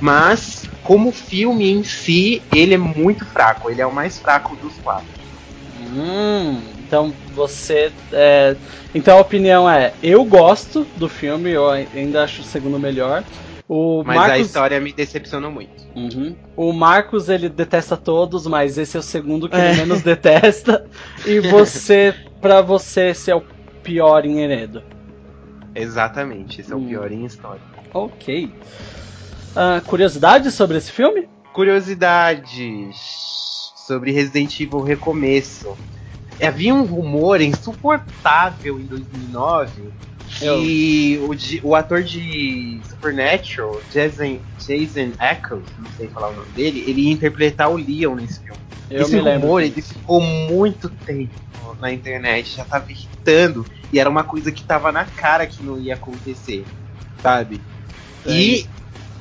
Mas, 0.00 0.64
como 0.82 1.12
filme 1.12 1.70
em 1.70 1.84
si, 1.84 2.40
ele 2.54 2.72
é 2.72 2.78
muito 2.78 3.26
fraco. 3.26 3.70
Ele 3.70 3.82
é 3.82 3.86
o 3.86 3.92
mais 3.92 4.18
fraco 4.18 4.56
dos 4.56 4.72
quatro. 4.82 5.06
Hum, 5.92 6.62
Então 6.90 7.14
você. 7.36 7.92
É... 8.12 8.56
Então 8.92 9.16
a 9.16 9.20
opinião 9.20 9.70
é: 9.70 9.94
eu 10.02 10.24
gosto 10.24 10.84
do 10.96 11.08
filme, 11.08 11.50
eu 11.50 11.70
ainda 11.70 12.24
acho 12.24 12.42
o 12.42 12.44
segundo 12.44 12.80
melhor. 12.80 13.22
O 13.68 14.02
mas 14.04 14.16
Marcos... 14.16 14.34
a 14.34 14.38
história 14.40 14.80
me 14.80 14.92
decepcionou 14.92 15.52
muito. 15.52 15.86
Uhum. 15.94 16.34
O 16.56 16.72
Marcos 16.72 17.28
ele 17.28 17.48
detesta 17.48 17.96
todos, 17.96 18.44
mas 18.48 18.76
esse 18.76 18.96
é 18.96 19.00
o 19.00 19.02
segundo 19.02 19.48
que 19.48 19.54
é. 19.54 19.68
ele 19.68 19.76
menos 19.82 20.02
detesta. 20.02 20.84
E 21.24 21.38
você, 21.38 22.12
para 22.40 22.60
você, 22.60 23.10
esse 23.10 23.30
é 23.30 23.36
o 23.36 23.44
pior 23.84 24.26
em 24.26 24.40
Heredo. 24.40 24.82
Exatamente, 25.72 26.60
esse 26.60 26.72
é 26.72 26.74
o 26.74 26.80
hum. 26.80 26.88
pior 26.88 27.12
em 27.12 27.24
história. 27.24 27.62
Ok. 27.94 28.52
Uh, 29.52 29.80
curiosidades 29.86 30.52
sobre 30.54 30.78
esse 30.78 30.90
filme? 30.90 31.28
Curiosidades 31.52 32.96
sobre 33.86 34.10
Resident 34.10 34.58
Evil 34.58 34.80
Recomeço. 34.80 35.76
Havia 36.42 36.74
um 36.74 36.84
rumor 36.84 37.40
insuportável 37.40 38.80
em 38.80 38.84
2009 38.84 39.90
que 40.38 41.20
o, 41.62 41.68
o 41.68 41.74
ator 41.74 42.02
de 42.02 42.80
Supernatural, 42.88 43.80
Jason, 43.92 44.38
Jason 44.58 45.12
Eccles, 45.20 45.64
não 45.78 45.90
sei 45.96 46.08
falar 46.08 46.28
o 46.28 46.34
nome 46.34 46.48
dele, 46.50 46.84
ele 46.86 47.02
ia 47.02 47.12
interpretar 47.12 47.70
o 47.70 47.76
Leon 47.76 48.14
nesse 48.14 48.40
filme. 48.40 48.60
Eu 48.88 49.02
Esse 49.02 49.18
rumor 49.18 49.62
ele 49.62 49.82
ficou 49.82 50.20
muito 50.20 50.88
tempo 50.88 51.30
na 51.80 51.92
internet, 51.92 52.56
já 52.56 52.64
tava 52.64 52.90
irritando 52.90 53.66
e 53.92 53.98
era 53.98 54.08
uma 54.08 54.24
coisa 54.24 54.52
que 54.52 54.62
tava 54.62 54.92
na 54.92 55.04
cara 55.04 55.46
que 55.46 55.62
não 55.62 55.78
ia 55.78 55.94
acontecer, 55.94 56.64
sabe? 57.22 57.60
É. 58.26 58.32
E 58.32 58.68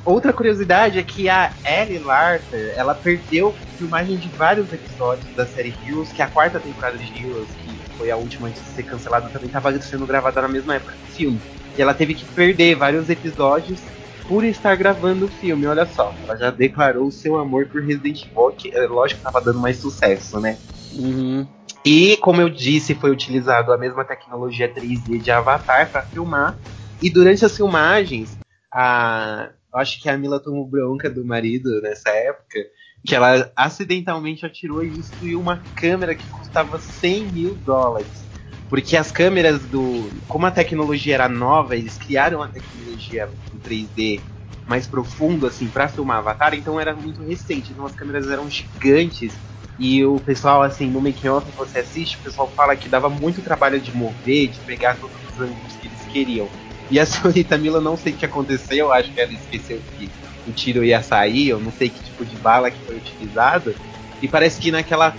outra 0.09 0.33
curiosidade 0.33 0.99
é 0.99 1.03
que 1.03 1.29
a 1.29 1.51
Ellie 1.65 1.99
Larter, 1.99 2.73
ela 2.75 2.93
perdeu 2.93 3.55
filmagem 3.77 4.17
de 4.17 4.27
vários 4.29 4.71
episódios 4.73 5.33
da 5.35 5.45
série 5.45 5.73
Heroes, 5.85 6.11
que 6.11 6.21
é 6.21 6.25
a 6.25 6.27
quarta 6.27 6.59
temporada 6.59 6.97
de 6.97 7.05
Heroes, 7.05 7.47
que 7.49 7.97
foi 7.97 8.11
a 8.11 8.17
última 8.17 8.47
antes 8.47 8.61
de 8.61 8.69
ser 8.69 8.83
cancelada, 8.83 9.29
também 9.29 9.47
estava 9.47 9.79
sendo 9.81 10.05
gravada 10.05 10.41
na 10.41 10.47
mesma 10.47 10.75
época 10.75 10.93
do 10.93 11.13
filme. 11.13 11.39
E 11.77 11.81
ela 11.81 11.93
teve 11.93 12.13
que 12.13 12.25
perder 12.25 12.75
vários 12.75 13.09
episódios 13.09 13.79
por 14.27 14.43
estar 14.43 14.75
gravando 14.75 15.25
o 15.25 15.29
filme, 15.29 15.65
olha 15.65 15.85
só. 15.85 16.13
Ela 16.23 16.35
já 16.35 16.51
declarou 16.51 17.07
o 17.07 17.11
seu 17.11 17.37
amor 17.37 17.65
por 17.67 17.81
Resident 17.81 18.25
Evil, 18.25 18.51
que 18.51 18.75
é 18.75 18.85
lógico 18.85 19.21
que 19.21 19.27
estava 19.27 19.43
dando 19.43 19.59
mais 19.59 19.77
sucesso, 19.77 20.39
né? 20.39 20.57
Uhum. 20.93 21.47
E, 21.85 22.17
como 22.17 22.41
eu 22.41 22.49
disse, 22.49 22.93
foi 22.93 23.09
utilizado 23.09 23.71
a 23.71 23.77
mesma 23.77 24.03
tecnologia 24.03 24.71
3D 24.71 25.19
de 25.19 25.31
Avatar 25.31 25.89
para 25.89 26.01
filmar. 26.03 26.57
E 27.01 27.09
durante 27.09 27.45
as 27.45 27.55
filmagens, 27.55 28.37
a, 28.71 29.49
acho 29.73 30.01
que 30.01 30.09
a 30.09 30.17
Mila 30.17 30.39
tomou 30.39 30.65
bronca 30.67 31.09
do 31.09 31.25
marido 31.25 31.81
nessa 31.81 32.09
época, 32.09 32.59
que 33.05 33.15
ela 33.15 33.51
acidentalmente 33.55 34.45
atirou 34.45 34.83
e 34.83 34.89
destruiu 34.89 35.39
uma 35.39 35.63
câmera 35.75 36.15
que 36.15 36.27
custava 36.29 36.79
100 36.79 37.31
mil 37.31 37.55
dólares. 37.55 38.27
Porque 38.69 38.95
as 38.95 39.11
câmeras 39.11 39.65
do. 39.65 40.11
Como 40.27 40.45
a 40.45 40.51
tecnologia 40.51 41.15
era 41.15 41.27
nova, 41.27 41.75
eles 41.75 41.97
criaram 41.97 42.43
a 42.43 42.47
tecnologia 42.47 43.27
do 43.51 43.59
3D 43.59 44.21
mais 44.67 44.85
profundo, 44.85 45.47
assim, 45.47 45.67
para 45.67 45.87
filmar 45.87 46.19
Avatar, 46.19 46.53
então 46.53 46.79
era 46.79 46.95
muito 46.95 47.23
recente. 47.23 47.71
Então 47.71 47.85
as 47.85 47.95
câmeras 47.95 48.29
eram 48.29 48.47
gigantes 48.47 49.33
e 49.79 50.05
o 50.05 50.19
pessoal, 50.19 50.61
assim, 50.61 50.91
no 50.91 51.01
make 51.01 51.27
off 51.27 51.49
que 51.49 51.57
você 51.57 51.79
assiste, 51.79 52.17
o 52.17 52.23
pessoal 52.23 52.53
fala 52.55 52.75
que 52.75 52.89
dava 52.89 53.09
muito 53.09 53.41
trabalho 53.41 53.79
de 53.79 53.95
mover, 53.95 54.49
de 54.49 54.59
pegar 54.59 54.99
todos 54.99 55.15
os 55.23 55.39
ângulos 55.39 55.75
que 55.77 55.87
eles 55.87 56.05
queriam. 56.05 56.47
E 56.89 56.99
a 56.99 57.05
senhorita 57.05 57.57
Mila, 57.57 57.79
não 57.79 57.95
sei 57.95 58.13
o 58.13 58.17
que 58.17 58.25
aconteceu, 58.25 58.91
acho 58.91 59.13
que 59.13 59.19
ela 59.21 59.31
esqueceu 59.31 59.81
que 59.97 60.09
o 60.47 60.53
tiro 60.53 60.83
ia 60.83 61.01
sair, 61.01 61.49
eu 61.49 61.59
não 61.59 61.71
sei 61.71 61.89
que 61.89 62.03
tipo 62.03 62.25
de 62.25 62.35
bala 62.37 62.71
que 62.71 62.83
foi 62.85 62.97
utilizada. 62.97 63.75
E 64.21 64.27
parece 64.27 64.59
que 64.59 64.71
naquela 64.71 65.15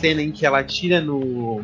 cena 0.00 0.20
em 0.20 0.32
que 0.32 0.44
ela 0.44 0.62
tira 0.64 1.00
no, 1.00 1.62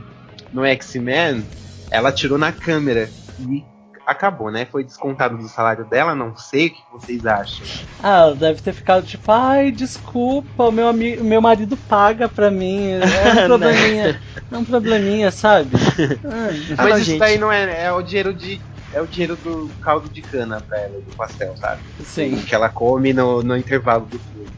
no 0.52 0.64
X-Men, 0.64 1.44
ela 1.90 2.12
tirou 2.12 2.38
na 2.38 2.52
câmera. 2.52 3.08
E 3.40 3.64
acabou, 4.06 4.50
né? 4.50 4.64
Foi 4.64 4.82
descontado 4.82 5.36
do 5.36 5.48
salário 5.48 5.84
dela, 5.84 6.14
não 6.14 6.34
sei 6.36 6.68
o 6.68 6.70
que 6.70 6.82
vocês 6.92 7.26
acham. 7.26 7.66
Ah, 8.02 8.30
deve 8.30 8.62
ter 8.62 8.72
ficado 8.72 9.04
tipo, 9.06 9.30
ai, 9.30 9.70
desculpa, 9.70 10.64
o 10.64 10.72
meu, 10.72 10.88
amigo, 10.88 11.22
meu 11.22 11.42
marido 11.42 11.76
paga 11.76 12.28
pra 12.28 12.50
mim. 12.50 12.92
É 12.92 13.42
um 13.42 13.44
probleminha, 13.46 14.20
é 14.50 14.56
um 14.56 14.64
probleminha, 14.64 15.30
sabe? 15.30 15.70
Ah, 16.24 16.48
Mas 16.76 16.88
não, 16.90 16.96
isso 16.98 17.04
gente. 17.04 17.18
daí 17.18 17.38
não 17.38 17.52
é, 17.52 17.84
é 17.84 17.92
o 17.92 18.02
dinheiro 18.02 18.32
de. 18.32 18.60
É 18.92 19.00
o 19.00 19.06
dinheiro 19.06 19.36
do 19.36 19.70
caldo 19.80 20.08
de 20.08 20.22
cana 20.22 20.60
pra 20.60 20.78
ela, 20.78 20.98
do 21.00 21.14
pastel, 21.16 21.56
sabe? 21.56 21.82
Sim. 22.04 22.36
Que 22.42 22.54
ela 22.54 22.68
come 22.68 23.12
no, 23.12 23.42
no 23.42 23.56
intervalo 23.56 24.06
do 24.06 24.18
filme. 24.18 24.48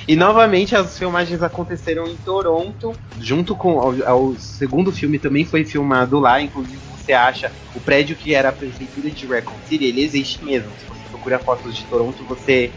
e 0.08 0.16
novamente 0.16 0.76
as 0.76 0.98
filmagens 0.98 1.44
aconteceram 1.44 2.08
em 2.08 2.16
Toronto, 2.16 2.94
junto 3.20 3.56
com 3.56 3.78
o 3.78 4.36
segundo 4.40 4.92
filme 4.92 5.20
também 5.20 5.46
foi 5.46 5.64
filmado 5.64 6.20
lá, 6.20 6.42
inclusive 6.42 6.80
você 6.96 7.14
acha 7.14 7.52
o 7.76 7.80
prédio 7.80 8.16
que 8.16 8.34
era 8.34 8.50
a 8.50 8.54
prefeitura 8.54 9.10
de 9.10 9.26
Raccoon 9.28 9.54
City, 9.68 9.86
ele 9.86 10.02
existe 10.02 10.44
mesmo. 10.44 10.72
Se 10.80 10.86
você 10.86 11.02
procura 11.10 11.38
fotos 11.38 11.76
de 11.76 11.84
Toronto, 11.86 12.24
você 12.24 12.72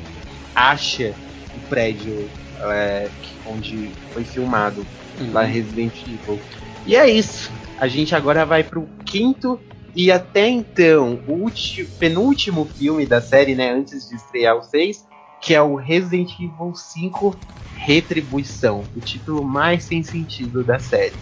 acha 0.55 1.15
o 1.55 1.69
prédio 1.69 2.29
é, 2.61 3.09
onde 3.47 3.91
foi 4.13 4.25
filmado 4.25 4.85
uhum. 5.21 5.33
lá 5.33 5.43
Resident 5.43 5.95
Evil. 6.03 6.41
E 6.85 6.97
é 6.97 7.09
isso. 7.09 7.51
A 7.79 7.89
gente 7.89 8.15
agora 8.15 8.47
vai 8.47 8.65
pro 8.65 8.89
quinto 9.05 9.61
e 9.95 10.11
até 10.11 10.49
então 10.49 11.23
o 11.29 11.33
último, 11.33 11.87
penúltimo 11.99 12.65
filme 12.65 13.05
da 13.05 13.21
série, 13.21 13.55
né, 13.55 13.71
antes 13.71 14.09
de 14.09 14.17
estrear 14.17 14.57
o 14.57 14.63
6, 14.63 15.07
que 15.43 15.55
é 15.55 15.61
o 15.61 15.75
Resident 15.77 16.33
Evil 16.41 16.75
5 16.75 17.37
Retribuição, 17.75 18.83
o 18.97 19.01
título 19.01 19.45
mais 19.45 19.85
sem 19.85 20.03
sentido 20.03 20.65
da 20.65 20.79
série. 20.79 21.13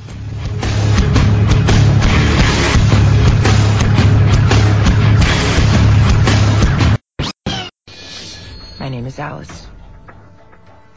My 8.79 8.89
name 8.89 9.09
is 9.09 9.19
Alice. 9.19 9.67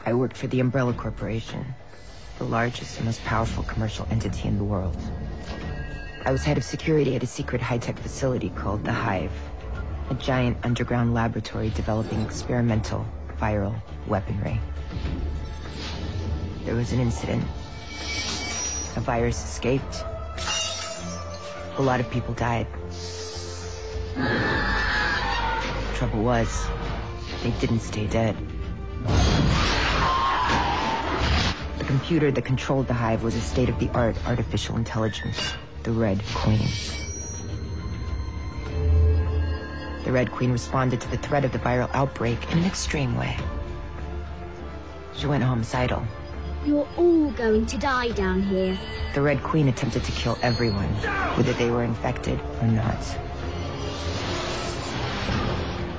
I 0.06 0.12
work 0.12 0.36
for 0.36 0.46
the 0.46 0.60
Umbrella 0.60 0.92
Corporation, 0.92 1.64
the 2.38 2.44
largest 2.44 2.96
and 2.96 3.06
most 3.06 3.22
powerful 3.24 3.64
commercial 3.64 4.06
entity 4.10 4.48
in 4.48 4.58
the 4.58 4.64
world. 4.64 4.96
I 6.24 6.30
was 6.30 6.44
head 6.44 6.56
of 6.56 6.64
security 6.64 7.16
at 7.16 7.22
a 7.22 7.26
secret 7.26 7.60
high-tech 7.60 7.98
facility 7.98 8.50
called 8.50 8.84
The 8.84 8.92
Hive, 8.92 9.32
a 10.08 10.14
giant 10.14 10.58
underground 10.62 11.14
laboratory 11.14 11.70
developing 11.70 12.20
experimental 12.22 13.06
viral 13.40 13.74
weaponry. 14.06 14.60
There 16.64 16.76
was 16.76 16.92
an 16.92 17.00
incident. 17.00 17.42
A 18.96 19.00
virus 19.00 19.42
escaped. 19.42 20.04
A 21.76 21.82
lot 21.82 21.98
of 22.00 22.10
people 22.10 22.34
died. 22.34 22.66
Trouble 25.94 26.22
was, 26.22 26.66
they 27.42 27.50
didn't 27.52 27.80
stay 27.80 28.06
dead. 28.06 28.36
Computer 31.88 32.30
that 32.30 32.44
controlled 32.44 32.86
the 32.86 32.92
hive 32.92 33.22
was 33.22 33.34
a 33.34 33.40
state-of-the-art 33.40 34.14
artificial 34.26 34.76
intelligence, 34.76 35.54
the 35.84 35.90
Red 35.90 36.22
Queen. 36.34 36.68
The 40.04 40.12
Red 40.12 40.30
Queen 40.30 40.52
responded 40.52 41.00
to 41.00 41.10
the 41.10 41.16
threat 41.16 41.46
of 41.46 41.52
the 41.52 41.58
viral 41.58 41.88
outbreak 41.94 42.52
in 42.52 42.58
an 42.58 42.66
extreme 42.66 43.16
way. 43.16 43.34
She 45.16 45.26
went 45.26 45.42
homicidal. 45.42 46.02
You're 46.66 46.86
all 46.98 47.30
going 47.30 47.64
to 47.64 47.78
die 47.78 48.10
down 48.10 48.42
here. 48.42 48.78
The 49.14 49.22
Red 49.22 49.42
Queen 49.42 49.68
attempted 49.68 50.04
to 50.04 50.12
kill 50.12 50.36
everyone, 50.42 50.92
whether 51.36 51.54
they 51.54 51.70
were 51.70 51.84
infected 51.84 52.38
or 52.60 52.66
not. 52.66 53.00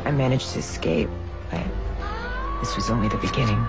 I 0.06 0.12
managed 0.12 0.52
to 0.52 0.60
escape, 0.60 1.10
but 1.50 1.66
this 2.60 2.76
was 2.76 2.92
only 2.92 3.08
the 3.08 3.18
beginning. 3.18 3.66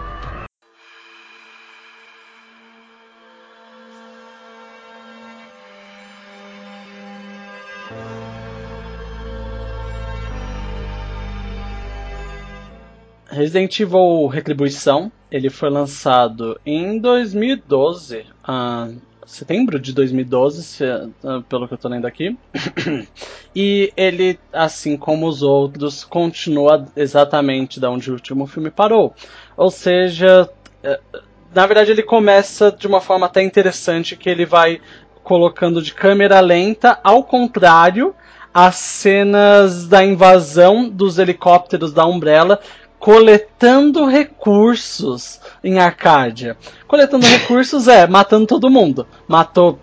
Resident 13.30 13.78
Evil 13.78 14.26
Retribuição, 14.26 15.10
ele 15.30 15.48
foi 15.48 15.70
lançado 15.70 16.60
em 16.66 16.98
2012, 16.98 18.26
uh, 18.48 18.96
setembro 19.24 19.78
de 19.78 19.92
2012, 19.92 20.64
se, 20.64 20.84
uh, 20.84 21.42
pelo 21.48 21.68
que 21.68 21.74
eu 21.74 21.78
tô 21.78 21.88
lendo 21.88 22.06
aqui. 22.06 22.36
e 23.54 23.92
ele, 23.96 24.36
assim 24.52 24.96
como 24.96 25.28
os 25.28 25.42
outros, 25.42 26.04
continua 26.04 26.86
exatamente 26.96 27.78
da 27.78 27.88
onde 27.88 28.10
o 28.10 28.14
último 28.14 28.48
filme 28.48 28.70
parou. 28.70 29.14
Ou 29.56 29.70
seja, 29.70 30.50
uh, 30.84 31.20
na 31.54 31.66
verdade 31.66 31.92
ele 31.92 32.02
começa 32.02 32.72
de 32.72 32.88
uma 32.88 33.00
forma 33.00 33.26
até 33.26 33.42
interessante 33.42 34.16
que 34.16 34.28
ele 34.28 34.44
vai 34.44 34.80
colocando 35.22 35.80
de 35.80 35.94
câmera 35.94 36.40
lenta, 36.40 36.98
ao 37.04 37.22
contrário, 37.22 38.12
as 38.52 38.74
cenas 38.74 39.86
da 39.86 40.04
invasão 40.04 40.88
dos 40.88 41.20
helicópteros 41.20 41.92
da 41.92 42.04
Umbrella 42.04 42.58
coletando 43.00 44.04
recursos 44.06 45.40
em 45.64 45.78
Arcádia. 45.80 46.56
Coletando 46.86 47.26
recursos 47.26 47.88
é 47.88 48.06
matando 48.06 48.46
todo 48.46 48.70
mundo. 48.70 49.06
Matou. 49.26 49.80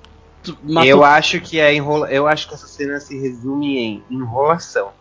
matou... 0.63 0.87
Eu 0.87 1.03
acho 1.03 1.41
que 1.41 1.59
é 1.59 1.73
enrola... 1.73 2.09
eu 2.09 2.27
acho 2.27 2.47
que 2.47 2.53
essa 2.53 2.67
cena 2.67 2.99
se 2.99 3.19
resume 3.19 3.77
em 3.77 4.03
enrolação. 4.09 4.91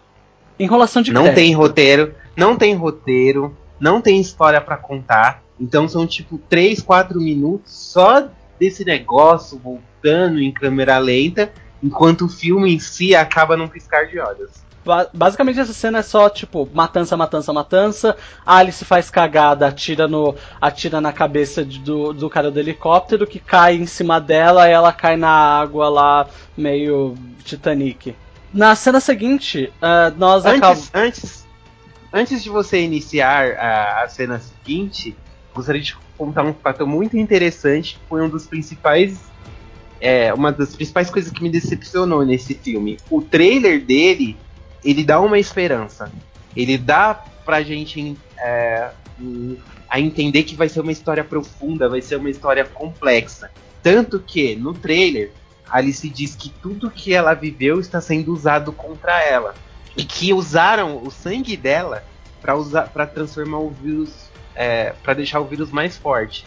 Enrolação 0.58 1.02
de 1.02 1.12
Não 1.12 1.24
crédito. 1.24 1.36
tem 1.36 1.54
roteiro, 1.54 2.14
não 2.34 2.56
tem 2.56 2.74
roteiro, 2.74 3.54
não 3.78 4.00
tem 4.00 4.18
história 4.18 4.60
pra 4.60 4.78
contar. 4.78 5.42
Então 5.60 5.86
são 5.86 6.06
tipo 6.06 6.38
3, 6.48 6.80
4 6.80 7.20
minutos 7.20 7.72
só 7.72 8.28
desse 8.58 8.82
negócio 8.82 9.58
voltando 9.58 10.40
em 10.40 10.50
câmera 10.50 10.96
lenta, 10.96 11.52
enquanto 11.82 12.26
o 12.26 12.28
filme 12.28 12.74
em 12.74 12.78
si 12.78 13.14
acaba 13.14 13.56
num 13.56 13.68
piscar 13.68 14.06
de 14.06 14.18
olhos. 14.18 14.50
Ba- 14.84 15.08
Basicamente 15.12 15.58
essa 15.58 15.72
cena 15.72 15.98
é 15.98 16.02
só 16.02 16.28
tipo 16.30 16.68
matança, 16.72 17.16
matança, 17.16 17.52
matança. 17.52 18.16
Alice 18.46 18.84
faz 18.84 19.10
cagada, 19.10 19.66
atira 19.66 20.06
no, 20.06 20.34
atira 20.60 21.00
na 21.00 21.12
cabeça 21.12 21.64
de- 21.64 21.80
do, 21.80 22.12
do 22.12 22.30
cara 22.30 22.50
do 22.50 22.60
helicóptero 22.60 23.26
que 23.26 23.40
cai 23.40 23.74
em 23.74 23.86
cima 23.86 24.20
dela, 24.20 24.68
e 24.68 24.72
ela 24.72 24.92
cai 24.92 25.16
na 25.16 25.28
água 25.28 25.88
lá 25.88 26.28
meio 26.56 27.14
Titanic. 27.44 28.14
Na 28.54 28.74
cena 28.76 29.00
seguinte, 29.00 29.72
ah, 29.82 30.12
nós 30.16 30.46
acabamos. 30.46 30.90
Antes, 30.94 31.18
antes, 31.24 31.46
antes 32.12 32.42
de 32.42 32.48
você 32.48 32.80
iniciar 32.80 33.52
a, 33.58 34.02
a 34.04 34.08
cena 34.08 34.38
seguinte, 34.40 35.16
gostaria 35.52 35.82
de 35.82 35.96
contar 36.16 36.44
um 36.44 36.54
fato 36.54 36.86
muito 36.86 37.18
interessante, 37.18 37.94
que 37.94 38.08
foi 38.08 38.22
um 38.22 38.28
dos 38.28 38.46
principais. 38.46 39.18
É, 40.00 40.32
uma 40.32 40.52
das 40.52 40.74
principais 40.74 41.10
coisas 41.10 41.32
que 41.32 41.42
me 41.42 41.50
decepcionou 41.50 42.24
nesse 42.24 42.54
filme. 42.54 42.98
O 43.10 43.22
trailer 43.22 43.84
dele, 43.84 44.36
ele 44.84 45.04
dá 45.04 45.20
uma 45.20 45.38
esperança. 45.38 46.10
Ele 46.54 46.76
dá 46.76 47.14
pra 47.44 47.62
gente 47.62 48.16
é, 48.38 48.90
a 49.88 50.00
entender 50.00 50.42
que 50.42 50.54
vai 50.54 50.68
ser 50.68 50.80
uma 50.80 50.92
história 50.92 51.24
profunda, 51.24 51.88
vai 51.88 52.02
ser 52.02 52.16
uma 52.16 52.30
história 52.30 52.64
complexa. 52.64 53.50
Tanto 53.82 54.18
que, 54.18 54.56
no 54.56 54.74
trailer, 54.74 55.30
Alice 55.68 56.08
diz 56.08 56.34
que 56.34 56.50
tudo 56.50 56.90
que 56.90 57.14
ela 57.14 57.34
viveu 57.34 57.80
está 57.80 58.00
sendo 58.00 58.32
usado 58.32 58.72
contra 58.72 59.22
ela 59.22 59.54
e 59.96 60.04
que 60.04 60.32
usaram 60.32 61.02
o 61.02 61.10
sangue 61.10 61.56
dela 61.56 62.04
para 62.40 63.06
transformar 63.06 63.58
o 63.58 63.70
vírus 63.70 64.26
é, 64.54 64.94
para 65.02 65.14
deixar 65.14 65.40
o 65.40 65.44
vírus 65.44 65.70
mais 65.70 65.96
forte. 65.96 66.46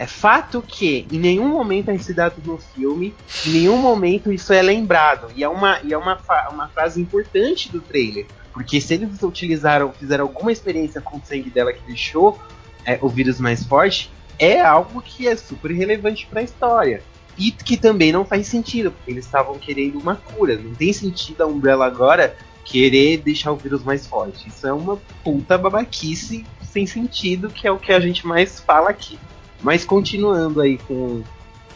É 0.00 0.06
fato 0.06 0.62
que 0.66 1.06
em 1.12 1.18
nenhum 1.18 1.46
momento 1.46 1.90
é 1.90 1.98
citado 1.98 2.36
no 2.42 2.56
filme, 2.56 3.14
em 3.46 3.50
nenhum 3.50 3.76
momento 3.76 4.32
isso 4.32 4.50
é 4.50 4.62
lembrado. 4.62 5.30
E 5.36 5.44
é 5.44 5.48
uma, 5.48 5.78
e 5.84 5.92
é 5.92 5.98
uma, 5.98 6.18
uma 6.50 6.68
frase 6.68 6.98
importante 6.98 7.70
do 7.70 7.82
trailer. 7.82 8.24
Porque 8.50 8.80
se 8.80 8.94
eles 8.94 9.22
utilizaram, 9.22 9.92
fizeram 9.92 10.24
alguma 10.24 10.50
experiência 10.50 11.02
com 11.02 11.18
o 11.18 11.22
sangue 11.22 11.50
dela 11.50 11.70
que 11.70 11.86
deixou 11.86 12.40
é, 12.86 12.98
o 13.02 13.10
vírus 13.10 13.38
mais 13.38 13.62
forte, 13.62 14.10
é 14.38 14.58
algo 14.58 15.02
que 15.02 15.28
é 15.28 15.36
super 15.36 15.70
relevante 15.70 16.26
para 16.26 16.40
a 16.40 16.44
história. 16.44 17.02
E 17.36 17.50
que 17.50 17.76
também 17.76 18.10
não 18.10 18.24
faz 18.24 18.46
sentido, 18.46 18.92
porque 18.92 19.10
eles 19.10 19.26
estavam 19.26 19.58
querendo 19.58 19.98
uma 19.98 20.16
cura. 20.16 20.56
Não 20.56 20.74
tem 20.74 20.94
sentido 20.94 21.42
a 21.42 21.46
Umbrella 21.46 21.84
agora 21.84 22.34
querer 22.64 23.18
deixar 23.18 23.52
o 23.52 23.56
vírus 23.56 23.84
mais 23.84 24.06
forte. 24.06 24.48
Isso 24.48 24.66
é 24.66 24.72
uma 24.72 24.96
puta 25.22 25.58
babaquice 25.58 26.46
sem 26.62 26.86
sentido, 26.86 27.50
que 27.50 27.68
é 27.68 27.70
o 27.70 27.78
que 27.78 27.92
a 27.92 28.00
gente 28.00 28.26
mais 28.26 28.60
fala 28.60 28.88
aqui. 28.88 29.18
Mas 29.62 29.84
continuando 29.84 30.60
aí 30.60 30.78
com, 30.78 31.22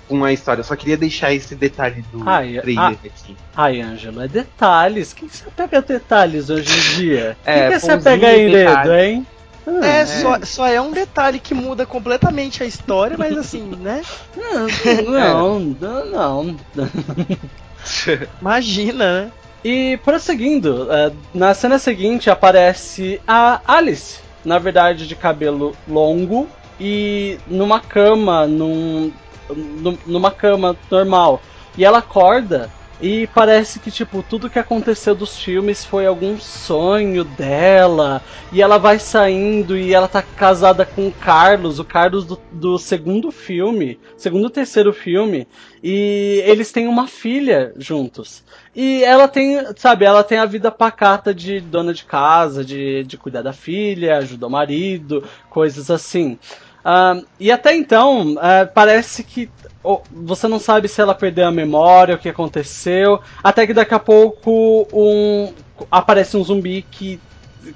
com 0.08 0.24
a 0.24 0.32
história, 0.32 0.60
eu 0.60 0.64
só 0.64 0.74
queria 0.76 0.96
deixar 0.96 1.32
esse 1.32 1.54
detalhe 1.54 2.02
do 2.12 2.22
Ai, 2.28 2.58
trailer 2.60 2.84
ah. 2.84 2.88
aqui. 3.04 3.36
Ai, 3.56 3.80
Ângelo, 3.80 4.22
é 4.22 4.28
detalhes. 4.28 5.12
Quem 5.12 5.28
que 5.28 5.36
você 5.36 5.50
pega 5.56 5.82
detalhes 5.82 6.50
hoje 6.50 6.70
em 6.72 6.96
dia? 6.96 7.36
É, 7.44 7.68
Quem 7.68 7.72
que 7.72 7.80
você 7.80 7.98
pega 7.98 8.32
em 8.32 8.46
de 8.46 8.52
dedo, 8.52 8.68
detalhe. 8.68 9.02
hein? 9.02 9.26
Ah, 9.66 9.86
É, 9.86 10.04
Só, 10.06 10.38
só 10.42 10.66
é 10.66 10.78
um 10.80 10.90
detalhe 10.92 11.38
que 11.38 11.54
muda 11.54 11.86
completamente 11.86 12.62
a 12.62 12.66
história, 12.66 13.16
mas 13.16 13.36
assim, 13.36 13.62
né? 13.80 14.02
Não, 15.08 15.58
não, 15.60 16.04
não. 16.06 16.56
Imagina, 18.40 19.22
né? 19.22 19.30
E 19.64 19.98
prosseguindo, 20.04 20.92
é, 20.92 21.10
na 21.32 21.54
cena 21.54 21.78
seguinte 21.78 22.28
aparece 22.28 23.20
a 23.26 23.60
Alice, 23.66 24.20
na 24.44 24.58
verdade 24.58 25.08
de 25.08 25.16
cabelo 25.16 25.74
longo 25.88 26.46
e 26.78 27.38
numa 27.46 27.80
cama, 27.80 28.46
num, 28.46 29.12
num- 29.54 29.98
numa 30.06 30.30
cama 30.30 30.76
normal. 30.90 31.40
E 31.76 31.84
ela 31.84 31.98
acorda 31.98 32.70
e 33.00 33.26
parece 33.28 33.80
que 33.80 33.90
tipo 33.90 34.22
tudo 34.22 34.48
que 34.48 34.58
aconteceu 34.58 35.14
dos 35.14 35.36
filmes 35.36 35.84
foi 35.84 36.06
algum 36.06 36.38
sonho 36.38 37.24
dela. 37.24 38.22
E 38.52 38.62
ela 38.62 38.78
vai 38.78 38.98
saindo 38.98 39.76
e 39.76 39.92
ela 39.92 40.06
tá 40.08 40.22
casada 40.22 40.84
com 40.86 41.08
o 41.08 41.12
Carlos, 41.12 41.78
o 41.78 41.84
Carlos 41.84 42.24
do, 42.24 42.40
do 42.52 42.78
segundo 42.78 43.30
filme, 43.32 43.98
segundo 44.16 44.48
terceiro 44.48 44.92
filme, 44.92 45.46
e 45.82 46.42
eles 46.46 46.70
têm 46.72 46.86
uma 46.86 47.06
filha 47.08 47.72
juntos. 47.76 48.42
E 48.74 49.04
ela 49.04 49.28
tem, 49.28 49.58
sabe, 49.76 50.04
ela 50.04 50.24
tem 50.24 50.38
a 50.38 50.46
vida 50.46 50.70
pacata 50.70 51.34
de 51.34 51.60
dona 51.60 51.92
de 51.92 52.04
casa, 52.04 52.64
de, 52.64 53.04
de 53.04 53.16
cuidar 53.16 53.42
da 53.42 53.52
filha, 53.52 54.18
ajudar 54.18 54.46
o 54.46 54.50
marido, 54.50 55.22
coisas 55.50 55.90
assim. 55.90 56.38
Ah, 56.84 57.20
e 57.40 57.50
até 57.50 57.74
então, 57.74 58.36
ah, 58.38 58.66
parece 58.72 59.24
que 59.24 59.48
oh, 59.82 60.00
você 60.10 60.46
não 60.48 60.58
sabe 60.58 60.86
se 60.88 61.00
ela 61.00 61.14
perdeu 61.14 61.46
a 61.46 61.50
memória, 61.50 62.14
o 62.14 62.18
que 62.18 62.28
aconteceu, 62.28 63.20
até 63.42 63.66
que 63.66 63.72
daqui 63.74 63.94
a 63.94 63.98
pouco 63.98 64.86
um, 64.92 65.52
aparece 65.90 66.36
um 66.36 66.44
zumbi 66.44 66.82
que, 66.90 67.18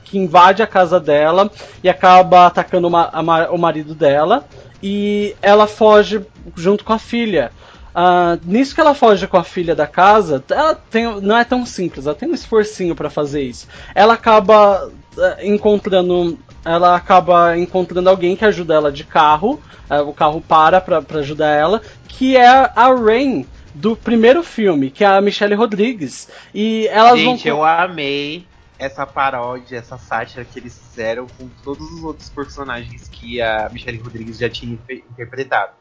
que 0.04 0.18
invade 0.18 0.62
a 0.62 0.66
casa 0.66 1.00
dela 1.00 1.50
e 1.82 1.88
acaba 1.88 2.46
atacando 2.46 2.88
o 2.88 2.90
ma- 2.90 3.10
a 3.12 3.50
o 3.50 3.58
marido 3.58 3.94
dela, 3.94 4.44
e 4.82 5.34
ela 5.42 5.66
foge 5.66 6.20
junto 6.56 6.84
com 6.84 6.92
a 6.92 6.98
filha. 6.98 7.50
Ah, 7.94 8.38
nisso 8.44 8.74
que 8.74 8.80
ela 8.80 8.94
foge 8.94 9.26
com 9.26 9.36
a 9.38 9.42
filha 9.44 9.74
da 9.74 9.86
casa, 9.86 10.44
ela 10.50 10.74
tem, 10.74 11.20
não 11.20 11.36
é 11.36 11.44
tão 11.44 11.64
simples, 11.66 12.06
ela 12.06 12.14
tem 12.14 12.28
um 12.30 12.34
esforcinho 12.34 12.94
pra 12.94 13.10
fazer 13.10 13.42
isso. 13.42 13.66
Ela 13.94 14.14
acaba 14.14 14.90
eh, 15.18 15.46
encontrando, 15.48 16.38
ela 16.68 16.94
acaba 16.94 17.56
encontrando 17.56 18.08
alguém 18.08 18.36
que 18.36 18.44
ajuda 18.44 18.74
ela 18.74 18.92
de 18.92 19.04
carro. 19.04 19.60
eh, 19.90 20.00
o 20.00 20.12
carro 20.12 20.40
para 20.40 20.80
pra, 20.80 21.00
pra 21.00 21.20
ajudar 21.20 21.48
ela, 21.48 21.80
que 22.06 22.36
é 22.36 22.46
a 22.46 22.94
Rain 22.94 23.46
do 23.74 23.96
primeiro 23.96 24.42
filme, 24.42 24.90
que 24.90 25.04
é 25.04 25.06
a 25.06 25.20
Michelle 25.20 25.54
Rodrigues. 25.54 26.28
E 26.52 26.86
elas 26.88 27.18
Gente, 27.18 27.48
vão 27.48 27.58
eu 27.58 27.64
amei 27.64 28.46
essa 28.78 29.06
paródia, 29.06 29.78
essa 29.78 29.98
sátira 29.98 30.44
que 30.44 30.58
eles 30.58 30.78
fizeram 30.78 31.26
com 31.38 31.48
todos 31.64 31.90
os 31.90 32.04
outros 32.04 32.28
personagens 32.28 33.08
que 33.08 33.40
a 33.40 33.68
Michelle 33.72 33.98
Rodrigues 33.98 34.38
já 34.38 34.48
tinha 34.48 34.78
interpretado. 35.10 35.72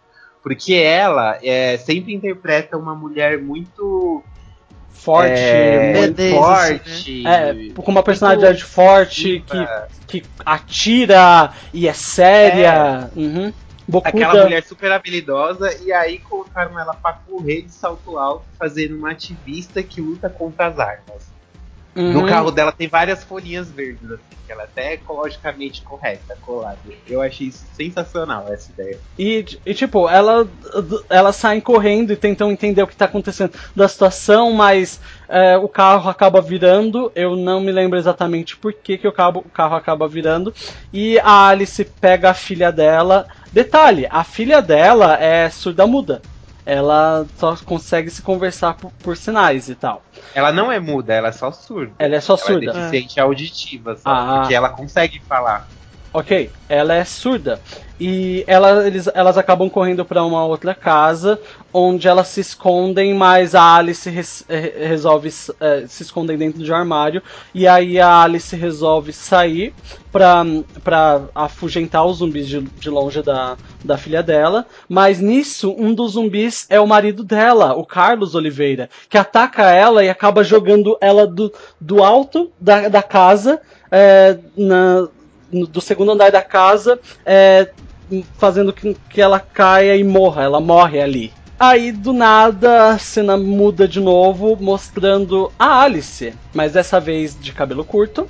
Porque 0.41 0.73
ela 0.73 1.37
é, 1.43 1.77
sempre 1.77 2.13
interpreta 2.13 2.77
uma 2.77 2.95
mulher 2.95 3.41
muito 3.41 4.23
forte, 4.97 5.31
é, 5.31 5.93
muito 5.93 6.15
Badass, 6.15 6.31
forte. 6.31 7.27
É, 7.27 7.69
com 7.75 7.91
uma 7.91 8.03
personalidade 8.03 8.59
muito 8.59 8.67
forte 8.67 9.43
que, 9.47 10.21
que 10.21 10.29
atira 10.45 11.53
e 11.73 11.87
é 11.87 11.93
séria. 11.93 13.09
Uhum. 13.15 13.53
Bocuda. 13.87 14.09
Aquela 14.09 14.43
mulher 14.43 14.63
super 14.63 14.91
habilidosa, 14.91 15.73
e 15.81 15.93
aí 15.93 16.19
colocaram 16.19 16.77
ela 16.77 16.93
pra 16.93 17.13
correr 17.13 17.61
de 17.61 17.71
salto 17.71 18.17
alto, 18.17 18.43
fazendo 18.59 18.97
uma 18.97 19.11
ativista 19.11 19.81
que 19.81 20.01
luta 20.01 20.29
contra 20.29 20.67
as 20.67 20.77
armas. 20.77 21.36
Uhum. 21.97 22.13
No 22.13 22.27
carro 22.27 22.51
dela 22.51 22.71
tem 22.71 22.87
várias 22.87 23.23
folhinhas 23.23 23.71
verdes, 23.71 24.11
assim, 24.11 24.21
que 24.45 24.51
ela 24.51 24.65
até 24.65 24.91
é 24.91 24.93
ecologicamente 24.93 25.81
correta, 25.81 26.37
colada. 26.41 26.77
Eu 27.07 27.23
achei 27.23 27.51
sensacional, 27.51 28.45
essa 28.49 28.71
ideia. 28.71 28.99
E, 29.17 29.43
e, 29.65 29.73
tipo, 29.73 30.07
ela, 30.07 30.47
elas 31.09 31.35
saem 31.37 31.59
correndo 31.59 32.13
e 32.13 32.15
tentam 32.15 32.51
entender 32.51 32.83
o 32.83 32.87
que 32.87 32.95
tá 32.95 33.05
acontecendo 33.05 33.53
da 33.75 33.87
situação, 33.87 34.53
mas 34.53 35.01
é, 35.27 35.57
o 35.57 35.67
carro 35.67 36.07
acaba 36.07 36.39
virando. 36.39 37.11
Eu 37.15 37.35
não 37.35 37.59
me 37.59 37.71
lembro 37.71 37.97
exatamente 37.97 38.55
por 38.55 38.71
que, 38.73 38.99
que 38.99 39.07
o, 39.07 39.11
carro, 39.11 39.39
o 39.39 39.49
carro 39.49 39.75
acaba 39.75 40.07
virando. 40.07 40.53
E 40.93 41.17
a 41.21 41.47
Alice 41.47 41.83
pega 41.83 42.29
a 42.29 42.35
filha 42.35 42.71
dela. 42.71 43.25
Detalhe, 43.51 44.07
a 44.11 44.23
filha 44.23 44.61
dela 44.61 45.17
é 45.19 45.49
surda-muda. 45.49 46.21
Ela 46.63 47.25
só 47.39 47.55
consegue 47.65 48.11
se 48.11 48.21
conversar 48.21 48.75
por, 48.75 48.91
por 49.01 49.17
sinais 49.17 49.67
e 49.67 49.73
tal. 49.73 50.03
Ela 50.33 50.51
não 50.51 50.71
é 50.71 50.79
muda, 50.79 51.13
ela 51.13 51.29
é 51.29 51.31
só 51.31 51.51
surda. 51.51 51.93
Ela 51.99 52.15
é 52.15 52.21
só 52.21 52.33
Ela 52.33 52.41
surda. 52.43 52.69
é 52.71 52.73
deficiente 52.73 53.19
auditiva, 53.19 53.95
só, 53.95 54.09
Ah. 54.09 54.39
porque 54.39 54.53
ela 54.53 54.69
consegue 54.69 55.19
falar. 55.27 55.67
Ok, 56.13 56.51
ela 56.69 56.93
é 56.95 57.03
surda. 57.03 57.61
E 57.99 58.43
ela, 58.47 58.85
eles, 58.85 59.07
elas 59.13 59.37
acabam 59.37 59.69
correndo 59.69 60.05
para 60.05 60.23
uma 60.23 60.45
outra 60.45 60.75
casa, 60.75 61.39
onde 61.73 62.07
elas 62.07 62.27
se 62.27 62.39
escondem, 62.41 63.13
mas 63.13 63.55
a 63.55 63.75
Alice 63.75 64.07
res- 64.09 64.43
eh, 64.47 64.87
resolve 64.87 65.29
eh, 65.59 65.85
se 65.87 66.03
esconder 66.03 66.37
dentro 66.37 66.63
de 66.63 66.71
um 66.71 66.75
armário. 66.75 67.23
E 67.53 67.67
aí 67.67 67.99
a 67.99 68.21
Alice 68.21 68.55
resolve 68.55 69.11
sair 69.11 69.75
pra, 70.11 70.43
pra 70.83 71.27
afugentar 71.33 72.05
os 72.05 72.17
zumbis 72.17 72.47
de, 72.47 72.61
de 72.77 72.89
longe 72.89 73.21
da, 73.23 73.57
da 73.83 73.97
filha 73.97 74.21
dela. 74.21 74.65
Mas 74.87 75.19
nisso, 75.19 75.73
um 75.77 75.93
dos 75.93 76.13
zumbis 76.13 76.65
é 76.69 76.79
o 76.79 76.87
marido 76.87 77.23
dela, 77.23 77.73
o 77.75 77.85
Carlos 77.85 78.35
Oliveira, 78.35 78.89
que 79.09 79.17
ataca 79.17 79.71
ela 79.71 80.03
e 80.03 80.09
acaba 80.09 80.43
jogando 80.43 80.97
ela 81.01 81.25
do, 81.25 81.51
do 81.79 82.03
alto 82.03 82.51
da, 82.59 82.87
da 82.89 83.03
casa 83.03 83.59
eh, 83.91 84.37
na, 84.55 85.07
do 85.69 85.81
segundo 85.81 86.11
andar 86.11 86.31
da 86.31 86.41
casa, 86.41 86.99
é, 87.25 87.71
fazendo 88.37 88.73
com 88.73 88.93
que 89.09 89.21
ela 89.21 89.39
caia 89.39 89.95
e 89.95 90.03
morra. 90.03 90.43
Ela 90.43 90.59
morre 90.59 91.01
ali. 91.01 91.33
Aí 91.59 91.91
do 91.91 92.13
nada 92.13 92.89
a 92.89 92.99
cena 92.99 93.35
muda 93.35 93.87
de 93.87 93.99
novo, 93.99 94.55
mostrando 94.59 95.51
a 95.57 95.81
Alice, 95.81 96.33
mas 96.53 96.73
dessa 96.73 96.99
vez 96.99 97.35
de 97.39 97.51
cabelo 97.51 97.83
curto, 97.83 98.29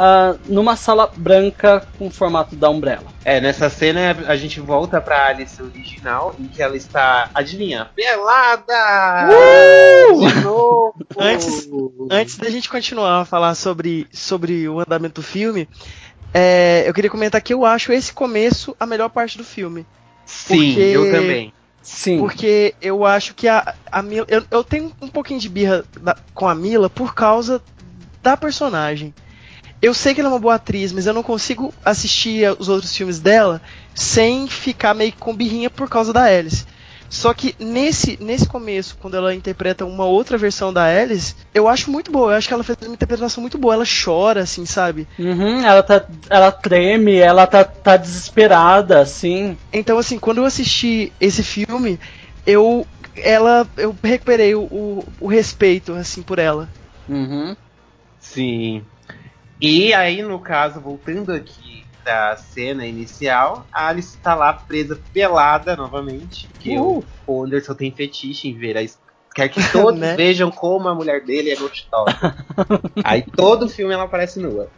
uh, 0.00 0.38
numa 0.46 0.76
sala 0.76 1.10
branca 1.16 1.84
com 1.98 2.06
o 2.06 2.10
formato 2.10 2.54
da 2.54 2.70
Umbrella. 2.70 3.06
É, 3.24 3.40
nessa 3.40 3.68
cena 3.68 4.16
a 4.26 4.36
gente 4.36 4.60
volta 4.60 5.00
pra 5.00 5.26
Alice 5.26 5.60
original, 5.60 6.34
em 6.38 6.46
que 6.46 6.62
ela 6.62 6.76
está, 6.76 7.28
adivinha, 7.34 7.90
pelada! 7.94 9.28
Uh! 9.28 10.28
De 10.28 10.34
novo! 10.40 10.94
antes, 11.18 11.68
antes 12.10 12.36
da 12.38 12.48
gente 12.48 12.68
continuar 12.68 13.20
a 13.20 13.24
falar 13.24 13.54
sobre, 13.56 14.06
sobre 14.12 14.68
o 14.68 14.80
andamento 14.80 15.20
do 15.20 15.26
filme, 15.26 15.68
é, 16.32 16.84
eu 16.86 16.94
queria 16.94 17.10
comentar 17.10 17.40
que 17.40 17.52
eu 17.52 17.64
acho 17.64 17.92
esse 17.92 18.12
começo 18.12 18.76
a 18.78 18.86
melhor 18.86 19.08
parte 19.08 19.36
do 19.36 19.44
filme. 19.44 19.86
Sim, 20.24 20.74
porque... 20.74 20.80
eu 20.80 21.10
também. 21.10 21.52
Sim. 21.82 22.18
Porque 22.18 22.74
eu 22.80 23.04
acho 23.04 23.34
que 23.34 23.48
a, 23.48 23.74
a 23.90 24.02
Mila. 24.02 24.26
Eu, 24.28 24.44
eu 24.50 24.62
tenho 24.62 24.92
um 25.00 25.08
pouquinho 25.08 25.40
de 25.40 25.48
birra 25.48 25.84
da, 26.00 26.16
com 26.34 26.46
a 26.46 26.54
Mila 26.54 26.88
por 26.90 27.14
causa 27.14 27.62
da 28.22 28.36
personagem. 28.36 29.14
Eu 29.82 29.94
sei 29.94 30.14
que 30.14 30.20
ela 30.20 30.28
é 30.28 30.32
uma 30.32 30.38
boa 30.38 30.56
atriz, 30.56 30.92
mas 30.92 31.06
eu 31.06 31.14
não 31.14 31.22
consigo 31.22 31.72
assistir 31.82 32.54
os 32.58 32.68
outros 32.68 32.94
filmes 32.94 33.18
dela 33.18 33.62
sem 33.94 34.46
ficar 34.46 34.92
meio 34.92 35.12
com 35.14 35.34
birrinha 35.34 35.70
por 35.70 35.88
causa 35.88 36.12
da 36.12 36.24
Alice. 36.24 36.66
Só 37.10 37.34
que 37.34 37.56
nesse, 37.58 38.16
nesse 38.22 38.48
começo, 38.48 38.96
quando 39.00 39.16
ela 39.16 39.34
interpreta 39.34 39.84
uma 39.84 40.04
outra 40.04 40.38
versão 40.38 40.72
da 40.72 40.84
Alice, 40.84 41.34
eu 41.52 41.66
acho 41.66 41.90
muito 41.90 42.12
boa. 42.12 42.30
Eu 42.30 42.36
acho 42.36 42.46
que 42.46 42.54
ela 42.54 42.62
fez 42.62 42.78
uma 42.82 42.94
interpretação 42.94 43.40
muito 43.40 43.58
boa. 43.58 43.74
Ela 43.74 43.84
chora, 43.84 44.42
assim, 44.42 44.64
sabe? 44.64 45.08
Uhum, 45.18 45.60
ela, 45.64 45.82
tá, 45.82 46.06
ela 46.30 46.52
treme, 46.52 47.16
ela 47.16 47.48
tá, 47.48 47.64
tá 47.64 47.96
desesperada, 47.96 49.00
assim. 49.00 49.58
Então, 49.72 49.98
assim, 49.98 50.20
quando 50.20 50.38
eu 50.38 50.44
assisti 50.44 51.12
esse 51.20 51.42
filme, 51.42 51.98
eu 52.46 52.86
ela 53.16 53.66
eu 53.76 53.94
recuperei 54.02 54.54
o, 54.54 54.62
o, 54.62 55.04
o 55.20 55.26
respeito, 55.26 55.92
assim, 55.94 56.22
por 56.22 56.38
ela. 56.38 56.68
Uhum. 57.08 57.56
Sim. 58.20 58.84
E 59.60 59.92
aí, 59.92 60.22
no 60.22 60.38
caso, 60.38 60.80
voltando 60.80 61.32
aqui 61.32 61.84
da 62.10 62.36
cena 62.36 62.84
inicial, 62.84 63.64
a 63.72 63.86
Alice 63.86 64.18
tá 64.18 64.34
lá 64.34 64.52
presa 64.52 64.98
pelada 65.12 65.76
novamente. 65.76 66.48
Que 66.58 66.76
uh. 66.76 67.04
o 67.24 67.44
Anderson 67.44 67.74
tem 67.74 67.92
fetiche 67.92 68.48
em 68.48 68.58
ver 68.58 68.76
a 68.76 68.84
Quer 69.32 69.48
que 69.48 69.60
todos 69.70 69.98
né? 70.00 70.16
vejam 70.16 70.50
como 70.50 70.88
a 70.88 70.94
mulher 70.94 71.24
dele 71.24 71.50
é 71.50 71.56
gostosa. 71.56 72.10
Aí 73.04 73.22
todo 73.22 73.68
filme 73.68 73.94
ela 73.94 74.04
aparece 74.04 74.40
nua. 74.40 74.68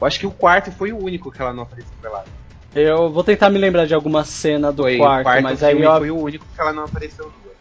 Eu 0.00 0.06
acho 0.06 0.18
que 0.18 0.26
o 0.26 0.32
quarto 0.32 0.72
foi 0.72 0.90
o 0.90 0.98
único 0.98 1.30
que 1.30 1.40
ela 1.40 1.52
não 1.52 1.62
apareceu 1.62 1.92
pelada. 2.02 2.26
Eu 2.74 3.08
vou 3.08 3.22
tentar 3.22 3.50
me 3.50 3.58
lembrar 3.58 3.86
de 3.86 3.94
alguma 3.94 4.24
cena 4.24 4.72
do 4.72 4.82
foi, 4.82 4.98
quarto, 4.98 5.22
quarto, 5.22 5.42
mas 5.44 5.62
aí 5.62 5.80
eu... 5.80 5.96
foi 5.96 6.10
o 6.10 6.18
único 6.18 6.44
que 6.52 6.60
ela 6.60 6.72
não 6.72 6.84
apareceu 6.84 7.26
nua. 7.26 7.54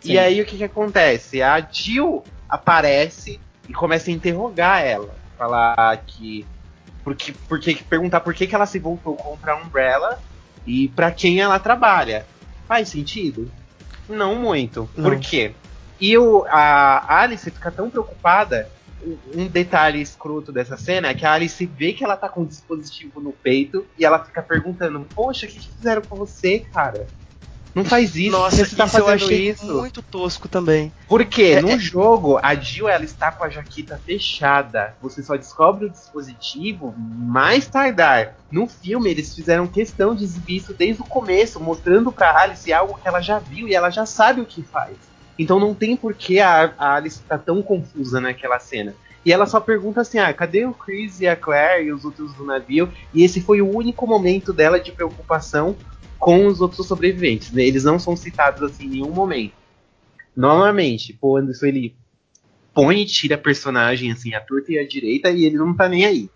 Sim. 0.00 0.14
E 0.14 0.18
aí 0.18 0.40
o 0.40 0.44
que 0.44 0.56
que 0.56 0.64
acontece? 0.64 1.40
A 1.40 1.60
Jill 1.60 2.24
aparece 2.48 3.38
e 3.68 3.72
começa 3.72 4.10
a 4.10 4.12
interrogar 4.12 4.84
ela, 4.84 5.14
falar 5.38 5.96
que 6.04 6.44
porque, 7.06 7.32
porque 7.48 7.76
perguntar 7.88 8.18
por 8.18 8.34
que, 8.34 8.48
que 8.48 8.54
ela 8.56 8.66
se 8.66 8.80
voltou 8.80 9.14
contra 9.14 9.52
a 9.52 9.56
Umbrella 9.56 10.18
e 10.66 10.88
para 10.88 11.12
quem 11.12 11.38
ela 11.38 11.56
trabalha. 11.56 12.26
Faz 12.66 12.88
sentido? 12.88 13.48
Não 14.08 14.34
muito. 14.34 14.90
Não. 14.96 15.04
Por 15.04 15.20
quê? 15.20 15.54
E 16.00 16.18
o, 16.18 16.44
a 16.48 17.20
Alice 17.20 17.48
fica 17.48 17.70
tão 17.70 17.88
preocupada. 17.88 18.68
Um 19.32 19.46
detalhe 19.46 20.02
escroto 20.02 20.50
dessa 20.50 20.76
cena 20.76 21.06
é 21.06 21.14
que 21.14 21.24
a 21.24 21.32
Alice 21.32 21.64
vê 21.64 21.92
que 21.92 22.02
ela 22.02 22.16
tá 22.16 22.28
com 22.28 22.40
um 22.40 22.44
dispositivo 22.44 23.20
no 23.20 23.30
peito 23.30 23.86
e 23.96 24.04
ela 24.04 24.24
fica 24.24 24.42
perguntando: 24.42 25.06
Poxa, 25.14 25.46
o 25.46 25.48
que, 25.48 25.60
que 25.60 25.68
fizeram 25.68 26.02
com 26.02 26.16
você, 26.16 26.58
cara? 26.58 27.06
Não 27.76 27.84
faz 27.84 28.16
isso. 28.16 28.30
Nossa, 28.30 28.64
você 28.64 28.74
tá 28.74 28.86
fazendo 28.86 29.10
eu 29.10 29.14
achei 29.14 29.50
isso. 29.50 29.66
muito 29.66 30.00
tosco 30.00 30.48
também. 30.48 30.90
Porque 31.06 31.42
é, 31.42 31.60
no 31.60 31.72
é... 31.72 31.78
jogo, 31.78 32.40
a 32.42 32.54
Jill 32.54 32.88
ela 32.88 33.04
está 33.04 33.30
com 33.30 33.44
a 33.44 33.50
jaqueta 33.50 34.00
fechada. 34.02 34.94
Você 35.02 35.22
só 35.22 35.36
descobre 35.36 35.84
o 35.84 35.90
dispositivo 35.90 36.94
mais 36.96 37.66
tardar. 37.66 38.34
No 38.50 38.66
filme, 38.66 39.10
eles 39.10 39.34
fizeram 39.34 39.66
questão 39.66 40.14
de 40.14 40.24
exibir 40.24 40.56
isso 40.56 40.72
desde 40.72 41.02
o 41.02 41.04
começo, 41.04 41.60
mostrando 41.60 42.10
pra 42.10 42.40
Alice 42.40 42.72
algo 42.72 42.98
que 42.98 43.06
ela 43.06 43.20
já 43.20 43.38
viu 43.38 43.68
e 43.68 43.74
ela 43.74 43.90
já 43.90 44.06
sabe 44.06 44.40
o 44.40 44.46
que 44.46 44.62
faz. 44.62 44.96
Então 45.38 45.60
não 45.60 45.74
tem 45.74 45.94
por 45.94 46.14
que 46.14 46.40
a, 46.40 46.72
a 46.78 46.94
Alice 46.94 47.20
estar 47.20 47.36
tá 47.36 47.44
tão 47.44 47.60
confusa 47.60 48.22
naquela 48.22 48.58
cena. 48.58 48.94
E 49.22 49.32
ela 49.32 49.44
só 49.44 49.60
pergunta 49.60 50.00
assim: 50.00 50.18
ah, 50.18 50.32
cadê 50.32 50.64
o 50.64 50.72
Chris 50.72 51.20
e 51.20 51.26
a 51.26 51.36
Claire 51.36 51.88
e 51.88 51.92
os 51.92 52.06
outros 52.06 52.32
do 52.32 52.44
navio? 52.44 52.88
E 53.12 53.22
esse 53.22 53.40
foi 53.40 53.60
o 53.60 53.68
único 53.68 54.06
momento 54.06 54.50
dela 54.50 54.80
de 54.80 54.92
preocupação 54.92 55.76
com 56.26 56.48
os 56.48 56.60
outros 56.60 56.88
sobreviventes. 56.88 57.52
Né? 57.52 57.62
Eles 57.62 57.84
não 57.84 58.00
são 58.00 58.16
citados 58.16 58.60
assim 58.60 58.86
em 58.86 58.88
nenhum 58.88 59.12
momento. 59.12 59.54
Normalmente, 60.36 61.12
pô, 61.12 61.36
Anderson 61.36 61.66
ele 61.66 61.94
põe 62.74 63.02
e 63.02 63.06
tira 63.06 63.36
a 63.36 63.38
personagem 63.38 64.10
assim, 64.10 64.34
a 64.34 64.40
torta 64.40 64.72
e 64.72 64.78
a 64.80 64.84
direita, 64.84 65.30
e 65.30 65.44
ele 65.44 65.56
não 65.56 65.72
tá 65.72 65.88
nem 65.88 66.04
aí. 66.04 66.28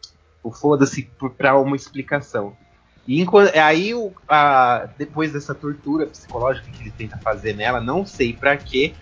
O 0.45 0.53
foda-se 0.53 1.11
pra 1.37 1.59
uma 1.59 1.75
explicação. 1.75 2.57
E 3.05 3.21
enquanto, 3.21 3.53
aí, 3.57 3.93
o, 3.93 4.13
a, 4.29 4.89
depois 4.97 5.33
dessa 5.33 5.57
tortura 5.57 6.07
psicológica 6.07 6.71
que 6.71 6.83
ele 6.83 6.93
tenta 6.97 7.19
fazer 7.19 7.57
nela, 7.57 7.81
não 7.81 8.07
sei 8.07 8.33
para 8.33 8.57
quê. 8.57 8.95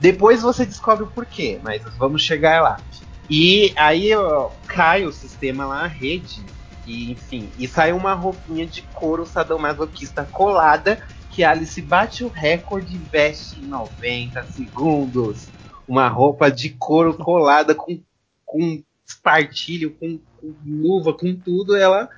Depois 0.00 0.40
você 0.40 0.64
descobre 0.64 1.04
o 1.04 1.08
porquê, 1.08 1.60
mas 1.62 1.82
vamos 1.98 2.22
chegar 2.22 2.62
lá. 2.62 2.80
E 3.28 3.74
aí 3.76 4.14
ó, 4.14 4.48
cai 4.66 5.04
o 5.04 5.12
sistema 5.12 5.66
lá, 5.66 5.84
a 5.84 5.86
rede, 5.86 6.42
e, 6.86 7.12
enfim, 7.12 7.48
e 7.58 7.68
sai 7.68 7.92
uma 7.92 8.14
roupinha 8.14 8.66
de 8.66 8.82
couro 8.94 9.26
sadomasoquista 9.26 10.24
colada 10.24 11.00
que 11.30 11.44
Alice 11.44 11.80
bate 11.80 12.24
o 12.24 12.28
recorde 12.28 12.94
e 12.94 12.98
veste 12.98 13.60
em 13.60 13.66
90 13.66 14.42
segundos. 14.44 15.48
Uma 15.86 16.08
roupa 16.08 16.50
de 16.50 16.70
couro 16.70 17.14
colada 17.14 17.74
com, 17.74 18.00
com 18.44 18.82
espartilho, 19.06 19.92
com, 19.92 20.18
com 20.40 20.54
luva, 20.66 21.12
com 21.12 21.34
tudo. 21.34 21.76
Ela 21.76 22.08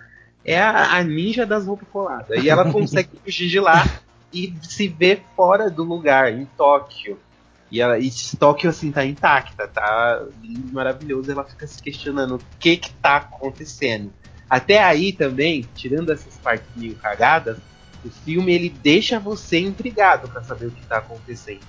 é 0.45 0.61
a, 0.61 0.97
a 0.97 1.05
ninja 1.05 1.45
das 1.45 1.67
roupas 1.67 1.89
coladas. 1.89 2.43
E 2.43 2.49
ela 2.49 2.71
consegue 2.71 3.11
fugir 3.23 3.49
de 3.49 3.61
lá 3.61 3.85
e 4.33 4.55
se 4.63 4.89
ver 4.89 5.23
fora 5.37 5.71
do 5.71 5.85
lugar, 5.85 6.33
em 6.33 6.47
Tóquio. 6.57 7.19
E, 7.71 7.81
ela, 7.81 7.99
e 7.99 8.11
Tóquio, 8.39 8.71
assim, 8.71 8.91
tá 8.91 9.05
intacta, 9.05 9.69
tá 9.69 10.27
maravilhoso. 10.73 11.31
Ela 11.31 11.45
fica 11.45 11.67
se 11.67 11.83
questionando 11.83 12.37
o 12.37 12.41
que 12.59 12.77
que 12.77 12.93
tá 12.95 13.17
acontecendo. 13.17 14.13
Até 14.53 14.85
aí 14.85 15.15
também, 15.15 15.65
tirando 15.75 16.13
essas 16.13 16.37
partes 16.37 16.67
meio 16.77 16.95
cagadas, 16.97 17.57
o 18.05 18.11
filme 18.11 18.53
ele 18.53 18.69
deixa 18.69 19.19
você 19.19 19.59
intrigado 19.59 20.29
para 20.29 20.43
saber 20.43 20.67
o 20.67 20.71
que 20.71 20.85
tá 20.85 20.99
acontecendo. 20.99 21.63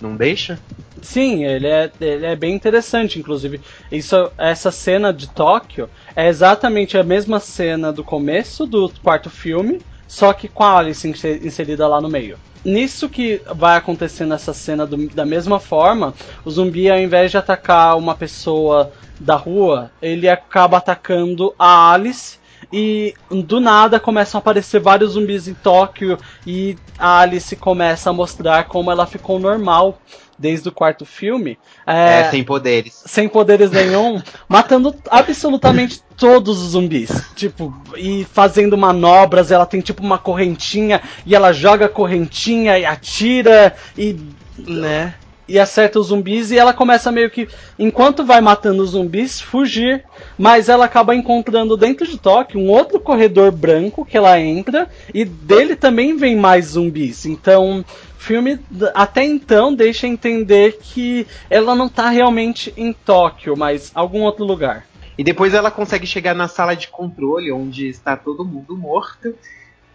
Não 0.00 0.16
deixa? 0.16 0.58
Sim, 1.02 1.44
ele 1.44 1.66
é, 1.66 1.92
ele 2.00 2.24
é 2.24 2.34
bem 2.34 2.54
interessante, 2.54 3.18
inclusive. 3.18 3.60
Isso, 3.92 4.32
essa 4.38 4.70
cena 4.70 5.12
de 5.12 5.28
Tóquio 5.28 5.90
é 6.16 6.28
exatamente 6.28 6.96
a 6.96 7.02
mesma 7.02 7.38
cena 7.40 7.92
do 7.92 8.02
começo 8.02 8.64
do 8.64 8.90
quarto 9.02 9.28
filme, 9.28 9.82
só 10.06 10.32
que 10.32 10.48
com 10.48 10.64
a 10.64 10.78
Alice 10.78 11.06
inserida 11.06 11.86
lá 11.86 12.00
no 12.00 12.08
meio. 12.08 12.38
Nisso 12.64 13.08
que 13.08 13.40
vai 13.54 13.76
acontecer 13.76 14.24
nessa 14.24 14.52
cena 14.52 14.86
do, 14.86 15.08
da 15.08 15.24
mesma 15.24 15.60
forma, 15.60 16.14
o 16.44 16.50
zumbi, 16.50 16.90
ao 16.90 16.98
invés 16.98 17.30
de 17.30 17.36
atacar 17.36 17.96
uma 17.96 18.14
pessoa 18.14 18.92
da 19.18 19.36
rua, 19.36 19.90
ele 20.00 20.28
acaba 20.28 20.76
atacando 20.78 21.54
a 21.58 21.92
Alice 21.92 22.38
e 22.72 23.14
do 23.30 23.60
nada 23.60 24.00
começam 24.00 24.38
a 24.38 24.40
aparecer 24.40 24.80
vários 24.80 25.12
zumbis 25.12 25.48
em 25.48 25.54
Tóquio 25.54 26.18
e 26.46 26.76
a 26.98 27.20
Alice 27.20 27.54
começa 27.56 28.10
a 28.10 28.12
mostrar 28.12 28.64
como 28.64 28.90
ela 28.90 29.06
ficou 29.06 29.38
normal 29.38 29.98
desde 30.38 30.68
o 30.68 30.72
quarto 30.72 31.04
filme. 31.04 31.58
É, 31.86 32.20
é 32.20 32.30
sem 32.30 32.44
poderes. 32.44 33.02
Sem 33.06 33.28
poderes 33.28 33.70
nenhum, 33.70 34.20
matando 34.48 34.94
absolutamente 35.10 36.02
todos 36.18 36.60
os 36.60 36.70
zumbis. 36.70 37.10
Tipo, 37.34 37.74
e 37.96 38.24
fazendo 38.24 38.76
manobras, 38.76 39.50
ela 39.50 39.64
tem 39.64 39.80
tipo 39.80 40.02
uma 40.02 40.18
correntinha 40.18 41.00
e 41.24 41.34
ela 41.34 41.52
joga 41.52 41.86
a 41.86 41.88
correntinha 41.88 42.78
e 42.78 42.84
atira 42.84 43.74
e. 43.96 44.16
né? 44.58 45.14
e 45.48 45.58
acerta 45.58 45.98
os 45.98 46.08
zumbis 46.08 46.50
e 46.50 46.58
ela 46.58 46.74
começa 46.74 47.10
meio 47.10 47.30
que, 47.30 47.48
enquanto 47.78 48.22
vai 48.22 48.40
matando 48.40 48.82
os 48.82 48.90
zumbis, 48.90 49.40
fugir, 49.40 50.04
mas 50.36 50.68
ela 50.68 50.84
acaba 50.84 51.14
encontrando 51.14 51.74
dentro 51.76 52.06
de 52.06 52.18
Tóquio 52.18 52.60
um 52.60 52.68
outro 52.68 53.00
corredor 53.00 53.50
branco 53.50 54.04
que 54.04 54.16
ela 54.16 54.38
entra 54.38 54.88
e 55.14 55.24
dele 55.24 55.74
também 55.74 56.16
vem 56.16 56.36
mais 56.36 56.66
zumbis. 56.66 57.24
Então, 57.24 57.82
filme 58.18 58.60
até 58.94 59.24
então 59.24 59.72
deixa 59.72 60.06
entender 60.06 60.78
que 60.82 61.26
ela 61.48 61.74
não 61.74 61.86
está 61.86 62.10
realmente 62.10 62.74
em 62.76 62.92
Tóquio, 62.92 63.56
mas 63.56 63.90
algum 63.94 64.20
outro 64.20 64.44
lugar. 64.44 64.84
E 65.18 65.24
depois 65.24 65.52
ela 65.52 65.68
consegue 65.68 66.06
chegar 66.06 66.32
na 66.32 66.46
sala 66.46 66.76
de 66.76 66.86
controle, 66.86 67.50
onde 67.50 67.88
está 67.88 68.16
todo 68.16 68.44
mundo 68.44 68.78
morto. 68.78 69.34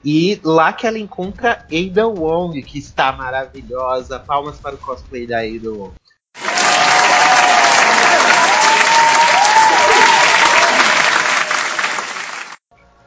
E 0.03 0.37
lá 0.43 0.73
que 0.73 0.85
ela 0.85 0.99
encontra 0.99 1.65
Ada 1.71 2.05
Wong, 2.09 2.61
que 2.61 2.77
está 2.77 3.09
maravilhosa. 3.13 4.19
Palmas 4.19 4.59
para 4.59 4.75
o 4.75 4.77
cosplay 4.77 5.25
da 5.25 5.37
Ada 5.37 5.71
Wong. 5.71 5.93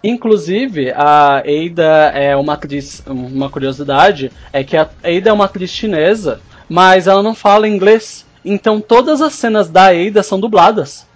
Inclusive, 0.03 0.93
a 0.93 1.41
Ada 1.41 2.13
é 2.15 2.35
uma 2.35 2.55
atriz. 2.55 3.03
Uma 3.07 3.51
curiosidade 3.51 4.33
é 4.55 4.65
que 4.65 4.75
a 4.79 4.89
Ada 5.03 5.29
é 5.29 5.33
uma 5.35 5.45
atriz 5.45 5.71
chinesa, 5.71 6.41
mas 6.67 7.07
ela 7.07 7.23
não 7.23 7.35
fala 7.35 7.69
inglês. 7.69 8.25
Então 8.43 8.81
todas 8.81 9.21
as 9.21 9.35
cenas 9.35 9.69
da 9.69 9.89
Ada 9.89 10.23
são 10.23 10.41
dubladas. 10.41 11.07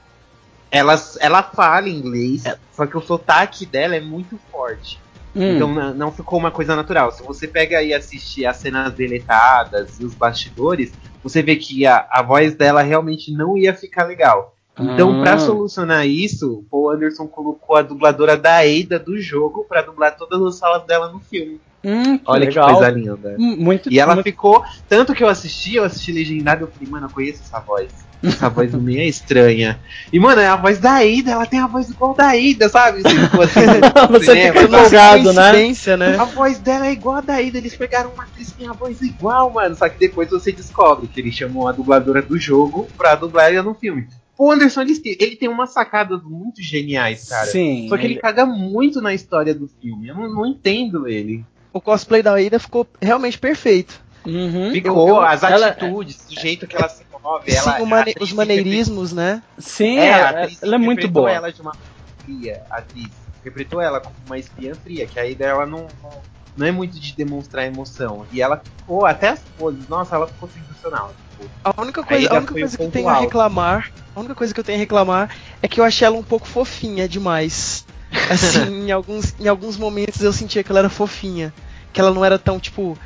Ela, 0.70 0.94
ela 1.20 1.42
fala 1.42 1.88
inglês, 1.88 2.44
só 2.72 2.86
que 2.86 2.96
o 2.96 3.00
sotaque 3.00 3.66
dela 3.66 3.96
é 3.96 4.00
muito 4.00 4.38
forte. 4.50 4.98
Hum. 5.34 5.56
Então 5.56 5.94
não, 5.94 6.10
ficou 6.12 6.38
uma 6.38 6.50
coisa 6.50 6.74
natural. 6.76 7.10
Se 7.12 7.22
você 7.22 7.46
pega 7.46 7.82
e 7.82 7.92
assistir 7.94 8.46
as 8.46 8.56
cenas 8.56 8.92
deletadas 8.92 9.98
e 10.00 10.04
os 10.04 10.14
bastidores, 10.14 10.92
você 11.22 11.42
vê 11.42 11.56
que 11.56 11.86
a, 11.86 12.06
a 12.10 12.22
voz 12.22 12.54
dela 12.54 12.82
realmente 12.82 13.32
não 13.32 13.56
ia 13.56 13.74
ficar 13.74 14.04
legal. 14.04 14.54
Então, 14.78 15.20
Ah. 15.20 15.22
pra 15.22 15.38
solucionar 15.38 16.06
isso, 16.06 16.54
o 16.60 16.62
Paul 16.70 16.90
Anderson 16.90 17.26
colocou 17.26 17.76
a 17.76 17.82
dubladora 17.82 18.36
da 18.36 18.58
Ada 18.60 18.98
do 18.98 19.20
jogo 19.20 19.64
pra 19.68 19.82
dublar 19.82 20.16
todas 20.16 20.40
as 20.42 20.58
falas 20.58 20.84
dela 20.86 21.10
no 21.12 21.20
filme. 21.20 21.60
Hum, 21.84 22.18
que 22.18 22.24
Olha 22.26 22.46
legal. 22.46 22.66
que 22.68 22.72
coisa 22.74 22.90
linda. 22.90 23.36
Hum, 23.38 23.56
Muito, 23.58 23.92
E 23.92 23.98
ela 24.00 24.14
muito- 24.14 24.24
ficou. 24.26 24.64
Tanto 24.88 25.14
que 25.14 25.22
eu 25.22 25.28
assisti, 25.28 25.74
eu 25.76 25.84
assisti 25.84 26.12
legendado, 26.12 26.64
eu 26.64 26.68
falei, 26.68 26.88
mano, 26.90 27.06
eu 27.06 27.10
conheço 27.10 27.42
essa 27.42 27.58
voz. 27.60 27.88
Essa 28.22 28.48
voz 28.50 28.70
do 28.70 28.80
meio 28.80 29.00
é 29.00 29.06
estranha. 29.06 29.78
E, 30.12 30.18
mano, 30.20 30.40
é 30.40 30.46
a 30.46 30.56
voz 30.56 30.78
da 30.78 30.96
Ada, 30.96 31.30
ela 31.30 31.46
tem 31.46 31.58
a 31.60 31.66
voz 31.66 31.88
igual 31.88 32.14
da 32.14 32.28
Ada, 32.32 32.68
sabe? 32.68 33.00
Você, 33.32 33.60
assim, 33.60 33.80
no 34.12 34.18
Você 34.18 34.24
cinema, 34.26 34.60
fica 34.60 34.60
sabe? 34.88 35.20
empolgado, 35.20 35.32
né? 35.32 35.96
Né? 35.96 36.16
A 36.18 36.24
voz 36.24 36.58
dela 36.58 36.86
é 36.86 36.92
igual 36.92 37.16
a 37.16 37.20
da 37.22 37.34
Ada, 37.34 37.58
eles 37.58 37.74
pegaram 37.74 38.10
uma 38.12 38.24
atriz 38.24 38.50
que 38.50 38.58
tem 38.58 38.68
a 38.68 38.72
voz 38.72 39.00
igual, 39.00 39.50
mano. 39.52 39.74
Só 39.74 39.88
que 39.88 39.98
depois 39.98 40.28
você 40.28 40.52
descobre 40.52 41.06
que 41.08 41.20
ele 41.20 41.32
chamou 41.32 41.66
a 41.68 41.72
dubladora 41.72 42.20
do 42.20 42.38
jogo 42.38 42.86
pra 42.96 43.14
dublar 43.14 43.52
ela 43.52 43.62
no 43.62 43.74
filme. 43.74 44.06
O 44.36 44.50
Anderson, 44.50 44.82
ele, 44.82 44.98
tem- 44.98 45.16
ele 45.20 45.36
tem 45.36 45.48
umas 45.48 45.70
sacadas 45.70 46.20
muito 46.22 46.62
geniais, 46.62 47.28
cara. 47.28 47.46
Sim. 47.46 47.86
Só 47.88 47.96
que 47.98 48.04
ele 48.06 48.14
ele- 48.14 48.20
caga 48.20 48.46
muito 48.46 49.00
na 49.00 49.12
história 49.14 49.54
do 49.54 49.68
filme. 49.80 50.08
Eu 50.08 50.14
não, 50.14 50.34
não 50.34 50.46
entendo 50.46 51.06
ele. 51.08 51.44
O 51.72 51.80
cosplay 51.80 52.22
da 52.22 52.38
Ada 52.38 52.58
ficou 52.58 52.86
realmente 53.00 53.38
perfeito. 53.38 54.00
Uhum. 54.26 54.70
Ficou, 54.72 55.08
eu- 55.08 55.20
as 55.20 55.42
ela- 55.42 55.68
atitudes, 55.68 56.18
o 56.30 56.40
jeito 56.40 56.66
que 56.66 56.74
ela 56.76 56.88
se 56.88 57.02
move. 57.22 57.50
Sim, 57.50 57.56
ela, 57.56 57.80
o 57.80 57.82
a 57.82 57.86
mane- 57.86 58.14
os 58.20 58.32
maneirismos, 58.32 59.12
né? 59.12 59.42
Sim, 59.58 59.98
É, 59.98 60.12
a 60.12 60.18
ela, 60.18 60.48
ela 60.62 60.74
é 60.74 60.78
muito 60.78 61.08
boa. 61.08 61.30
ela 61.30 61.52
de 61.52 61.60
uma 61.60 61.76
fria, 62.22 62.62
a 62.70 62.78
atriz. 62.78 63.10
Interpretou 63.40 63.80
ela 63.80 64.00
como 64.00 64.14
uma 64.26 64.38
espiã 64.38 64.76
fria, 64.76 65.06
que 65.06 65.18
a 65.18 65.22
Ada 65.22 65.44
ela 65.44 65.66
não, 65.66 65.88
não, 66.02 66.22
não 66.56 66.66
é 66.66 66.70
muito 66.70 67.00
de 67.00 67.16
demonstrar 67.16 67.66
emoção. 67.66 68.26
E 68.30 68.42
ela 68.42 68.58
ficou, 68.58 69.06
até 69.06 69.28
as 69.28 69.40
poses, 69.56 69.88
nossa, 69.88 70.14
ela 70.14 70.26
ficou 70.26 70.48
sensacional. 70.48 71.14
Tipo, 71.38 71.50
A 71.64 71.80
única 71.80 72.02
coisa, 72.02 72.30
a 72.30 72.36
única 72.36 72.52
coisa 72.52 72.76
que 72.76 72.88
tenho 72.88 73.08
a 73.08 73.12
alto. 73.14 73.24
reclamar, 73.24 73.90
a 74.14 74.20
única 74.20 74.34
coisa 74.34 74.52
que 74.52 74.60
eu 74.60 74.64
tenho 74.64 74.76
a 74.76 74.80
reclamar 74.80 75.34
é 75.62 75.68
que 75.68 75.80
eu 75.80 75.84
achei 75.84 76.06
ela 76.06 76.16
um 76.16 76.22
pouco 76.22 76.46
fofinha 76.46 77.08
demais. 77.08 77.86
Assim, 78.30 78.86
em 78.86 78.90
alguns, 78.90 79.34
em 79.40 79.48
alguns 79.48 79.76
momentos 79.76 80.20
eu 80.20 80.32
sentia 80.32 80.62
que 80.62 80.70
ela 80.70 80.80
era 80.80 80.88
fofinha, 80.90 81.54
que 81.92 82.00
ela 82.00 82.12
não 82.12 82.24
era 82.24 82.38
tão 82.38 82.58
tipo 82.60 82.98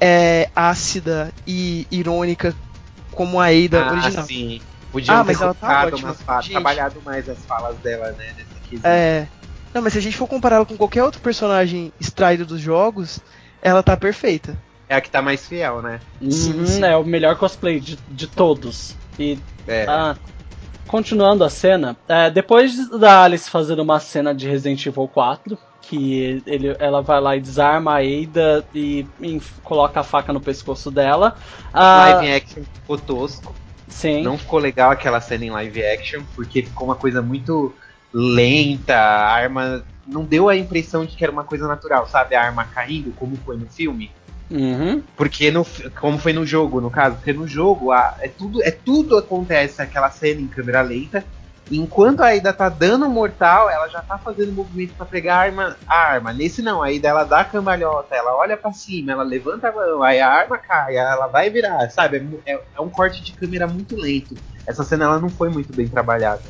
é, 0.00 0.50
ácida 0.54 1.32
e 1.46 1.86
irônica 1.90 2.54
como 3.14 3.40
a 3.40 3.46
Ada 3.46 3.90
original. 3.92 4.22
Ah, 4.24 4.26
sim. 4.26 4.60
Podiam 4.90 5.14
Ah, 5.16 5.20
ter 5.20 5.26
mas 5.26 5.40
ela 5.40 5.54
tá 5.54 5.86
ótima, 5.86 6.08
umas 6.08 6.22
falas, 6.22 6.44
gente. 6.44 6.52
trabalhado 6.52 7.00
mais 7.04 7.28
as 7.28 7.38
falas 7.46 7.76
dela, 7.78 8.12
né, 8.12 8.26
nessa 8.36 8.60
quesito. 8.68 8.86
É. 8.86 9.26
Não, 9.72 9.80
mas 9.80 9.94
se 9.94 9.98
a 9.98 10.02
gente 10.02 10.16
for 10.16 10.26
comparar 10.26 10.56
ela 10.56 10.66
com 10.66 10.76
qualquer 10.76 11.02
outro 11.02 11.20
personagem 11.22 11.92
extraído 11.98 12.44
dos 12.44 12.60
jogos, 12.60 13.20
ela 13.62 13.82
tá 13.82 13.96
perfeita. 13.96 14.56
É 14.88 14.96
a 14.96 15.00
que 15.00 15.08
tá 15.08 15.22
mais 15.22 15.46
fiel, 15.46 15.80
né? 15.80 15.98
Sim, 16.30 16.52
Uhum, 16.60 16.66
sim. 16.66 16.84
É 16.84 16.94
o 16.94 17.04
melhor 17.04 17.36
cosplay 17.36 17.80
de, 17.80 17.98
de 18.08 18.26
todos. 18.26 18.94
E 19.18 19.38
É. 19.66 19.86
ah, 19.88 20.14
continuando 20.86 21.42
a 21.44 21.48
cena, 21.48 21.96
é, 22.06 22.28
depois 22.30 22.90
da 22.90 23.22
Alice 23.22 23.48
fazer 23.48 23.80
uma 23.80 23.98
cena 23.98 24.34
de 24.34 24.46
Resident 24.46 24.84
Evil 24.84 25.08
4, 25.08 25.56
que 25.82 26.42
ele, 26.46 26.76
ela 26.78 27.02
vai 27.02 27.20
lá 27.20 27.36
e 27.36 27.40
desarma 27.40 27.92
a 27.94 27.98
Ada 27.98 28.64
e, 28.74 29.06
enf- 29.20 29.58
coloca 29.62 30.00
a 30.00 30.04
faca 30.04 30.32
no 30.32 30.40
pescoço 30.40 30.90
dela. 30.90 31.36
ah, 31.72 31.98
Live 31.98 32.32
action 32.32 32.62
ficou 32.74 32.98
tosco. 32.98 33.54
sim. 33.88 34.22
Não 34.22 34.38
ficou 34.38 34.58
legal 34.58 34.90
aquela 34.90 35.20
cena 35.20 35.44
em 35.44 35.50
live 35.50 35.84
action, 35.84 36.22
porque 36.34 36.62
ficou 36.62 36.86
uma 36.88 36.94
coisa 36.96 37.20
muito 37.20 37.74
lenta, 38.12 38.94
a 38.96 39.32
arma. 39.32 39.84
Não 40.06 40.24
deu 40.24 40.48
a 40.48 40.56
impressão 40.56 41.04
de 41.04 41.16
que 41.16 41.22
era 41.24 41.32
uma 41.32 41.44
coisa 41.44 41.66
natural, 41.68 42.06
sabe? 42.08 42.34
A 42.34 42.42
arma 42.42 42.64
caindo, 42.64 43.12
como 43.12 43.36
foi 43.36 43.56
no 43.56 43.66
filme. 43.68 44.10
Uhum. 44.50 45.02
Porque 45.16 45.50
no, 45.50 45.64
como 46.00 46.18
foi 46.18 46.32
no 46.32 46.44
jogo, 46.44 46.80
no 46.80 46.90
caso, 46.90 47.16
porque 47.16 47.32
no 47.32 47.46
jogo 47.48 47.90
a- 47.92 48.16
é 48.20 48.28
tudo, 48.28 48.62
é 48.62 48.70
tudo 48.70 49.16
acontece 49.16 49.80
aquela 49.80 50.10
cena 50.10 50.40
em 50.40 50.46
câmera 50.46 50.82
lenta. 50.82 51.24
Enquanto 51.70 52.20
a 52.20 52.26
Aida 52.26 52.52
tá 52.52 52.68
dando 52.68 53.08
mortal, 53.08 53.70
ela 53.70 53.88
já 53.88 54.02
tá 54.02 54.18
fazendo 54.18 54.52
movimento 54.52 54.94
pra 54.96 55.06
pegar 55.06 55.36
a 55.36 55.40
arma, 55.40 55.76
a 55.86 55.96
arma. 55.96 56.32
Nesse 56.32 56.60
não, 56.62 56.82
a 56.82 56.86
Aida 56.86 57.08
ela 57.08 57.24
dá 57.24 57.40
a 57.40 57.44
cambalhota, 57.44 58.14
ela 58.14 58.36
olha 58.36 58.56
pra 58.56 58.72
cima, 58.72 59.12
ela 59.12 59.22
levanta 59.22 59.68
a 59.68 59.72
mão, 59.72 60.02
aí 60.02 60.20
a 60.20 60.28
arma 60.28 60.58
cai, 60.58 60.96
ela 60.96 61.28
vai 61.28 61.50
virar, 61.50 61.88
sabe? 61.90 62.42
É 62.44 62.52
É, 62.54 62.60
é 62.76 62.80
um 62.80 62.90
corte 62.90 63.22
de 63.22 63.32
câmera 63.34 63.66
muito 63.66 63.96
lento. 63.96 64.36
Essa 64.66 64.84
cena 64.84 65.04
ela 65.06 65.18
não 65.20 65.30
foi 65.30 65.48
muito 65.48 65.72
bem 65.72 65.88
trabalhada. 65.88 66.42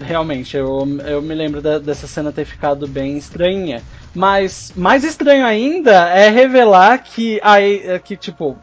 Realmente, 0.00 0.56
eu, 0.56 0.84
eu 1.04 1.20
me 1.20 1.34
lembro 1.34 1.60
da- 1.60 1.78
dessa 1.78 2.06
cena 2.06 2.32
ter 2.32 2.44
ficado 2.44 2.86
bem 2.86 3.16
estranha. 3.16 3.82
Mas 4.14 4.72
mais 4.76 5.04
estranho 5.04 5.44
ainda 5.44 6.08
é 6.10 6.28
revelar 6.28 6.98
que 7.02 7.40
A- 7.42 7.98
que 7.98 8.16
tipo 8.16 8.56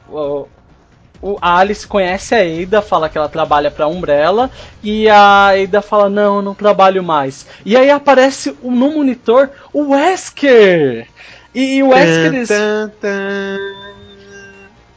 o, 1.25 1.39
a 1.41 1.57
Alice 1.57 1.87
conhece 1.87 2.35
a 2.35 2.39
Ada, 2.39 2.83
fala 2.83 3.09
que 3.09 3.17
ela 3.17 3.27
trabalha 3.27 3.71
pra 3.71 3.87
Umbrella 3.87 4.51
e 4.83 5.09
a 5.09 5.49
Ada 5.49 5.81
fala 5.81 6.07
não, 6.07 6.35
eu 6.35 6.41
não 6.43 6.53
trabalho 6.53 7.03
mais. 7.03 7.47
E 7.65 7.75
aí 7.75 7.89
aparece 7.89 8.55
no 8.61 8.91
monitor 8.91 9.49
o 9.73 9.89
Wesker. 9.89 11.07
E, 11.53 11.77
e 11.77 11.83
o 11.83 11.89
Wesker 11.89 12.47
Tan, 12.47 12.91
tan. 13.01 13.57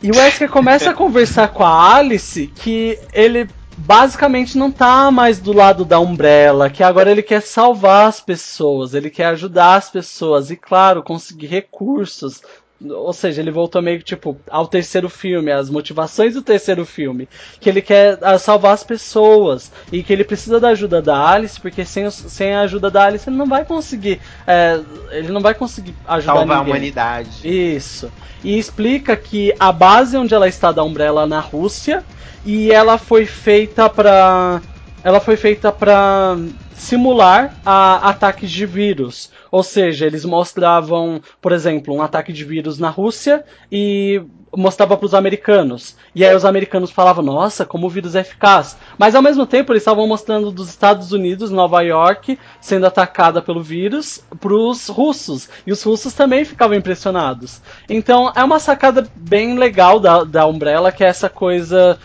e 0.02 0.10
o 0.10 0.16
Wesker 0.16 0.50
começa 0.50 0.90
a 0.90 0.94
conversar 0.94 1.48
com 1.48 1.64
a 1.64 1.96
Alice 1.96 2.46
que 2.48 2.98
ele 3.14 3.48
basicamente 3.78 4.58
não 4.58 4.70
tá 4.70 5.10
mais 5.10 5.38
do 5.38 5.54
lado 5.54 5.82
da 5.82 5.98
Umbrella, 5.98 6.68
que 6.68 6.82
agora 6.82 7.10
ele 7.10 7.22
quer 7.22 7.40
salvar 7.40 8.06
as 8.06 8.20
pessoas, 8.20 8.92
ele 8.92 9.08
quer 9.08 9.26
ajudar 9.26 9.76
as 9.76 9.88
pessoas 9.88 10.50
e, 10.50 10.56
claro, 10.56 11.02
conseguir 11.02 11.46
recursos. 11.46 12.42
Ou 12.84 13.12
seja, 13.12 13.42
ele 13.42 13.50
voltou 13.50 13.82
meio 13.82 13.98
que 13.98 14.04
tipo 14.04 14.38
ao 14.48 14.66
terceiro 14.66 15.08
filme, 15.08 15.50
as 15.50 15.68
motivações 15.68 16.34
do 16.34 16.42
terceiro 16.42 16.86
filme, 16.86 17.28
que 17.60 17.68
ele 17.68 17.82
quer 17.82 18.18
ah, 18.22 18.38
salvar 18.38 18.72
as 18.72 18.84
pessoas 18.84 19.72
e 19.90 20.00
que 20.00 20.12
ele 20.12 20.22
precisa 20.22 20.60
da 20.60 20.68
ajuda 20.68 21.02
da 21.02 21.28
Alice, 21.28 21.60
porque 21.60 21.84
sem, 21.84 22.08
sem 22.08 22.54
a 22.54 22.60
ajuda 22.60 22.88
da 22.88 23.04
Alice 23.04 23.28
ele 23.28 23.36
não 23.36 23.46
vai 23.46 23.64
conseguir, 23.64 24.20
é, 24.46 24.78
ele 25.10 25.32
não 25.32 25.40
vai 25.40 25.54
conseguir 25.54 25.92
ajudar 26.06 26.34
Salvar 26.34 26.56
a 26.56 26.60
ninguém. 26.60 26.72
humanidade. 26.72 27.30
Isso. 27.42 28.12
E 28.44 28.56
explica 28.56 29.16
que 29.16 29.52
a 29.58 29.72
base 29.72 30.16
onde 30.16 30.32
ela 30.32 30.46
está 30.46 30.70
da 30.70 30.84
Umbrella 30.84 31.24
é 31.24 31.26
na 31.26 31.40
Rússia 31.40 32.04
e 32.46 32.70
ela 32.70 32.96
foi 32.96 33.26
feita 33.26 33.90
para 33.90 34.62
ela 35.02 35.20
foi 35.20 35.36
feita 35.36 35.72
para 35.72 36.36
simular 36.76 37.56
a 37.64 38.08
ataques 38.08 38.50
de 38.50 38.64
vírus. 38.66 39.30
Ou 39.50 39.62
seja, 39.62 40.06
eles 40.06 40.24
mostravam, 40.24 41.20
por 41.40 41.52
exemplo, 41.52 41.94
um 41.94 42.02
ataque 42.02 42.32
de 42.32 42.44
vírus 42.44 42.78
na 42.78 42.90
Rússia 42.90 43.44
e 43.70 44.22
mostrava 44.56 44.96
para 44.96 45.06
os 45.06 45.14
americanos. 45.14 45.96
E 46.14 46.24
aí 46.24 46.34
os 46.34 46.44
americanos 46.44 46.90
falavam: 46.90 47.24
"Nossa, 47.24 47.64
como 47.64 47.86
o 47.86 47.90
vírus 47.90 48.14
é 48.14 48.20
eficaz". 48.20 48.76
Mas 48.98 49.14
ao 49.14 49.22
mesmo 49.22 49.46
tempo 49.46 49.72
eles 49.72 49.82
estavam 49.82 50.06
mostrando 50.06 50.50
dos 50.50 50.68
Estados 50.68 51.12
Unidos, 51.12 51.50
Nova 51.50 51.82
York, 51.82 52.38
sendo 52.60 52.86
atacada 52.86 53.42
pelo 53.42 53.62
vírus 53.62 54.22
para 54.40 54.54
os 54.54 54.88
russos. 54.88 55.48
E 55.66 55.72
os 55.72 55.82
russos 55.82 56.12
também 56.12 56.44
ficavam 56.44 56.76
impressionados. 56.76 57.60
Então 57.88 58.32
é 58.34 58.42
uma 58.42 58.58
sacada 58.58 59.06
bem 59.14 59.58
legal 59.58 60.00
da, 60.00 60.24
da 60.24 60.46
Umbrella, 60.46 60.92
que 60.92 61.04
é 61.04 61.08
essa 61.08 61.28
coisa 61.28 61.98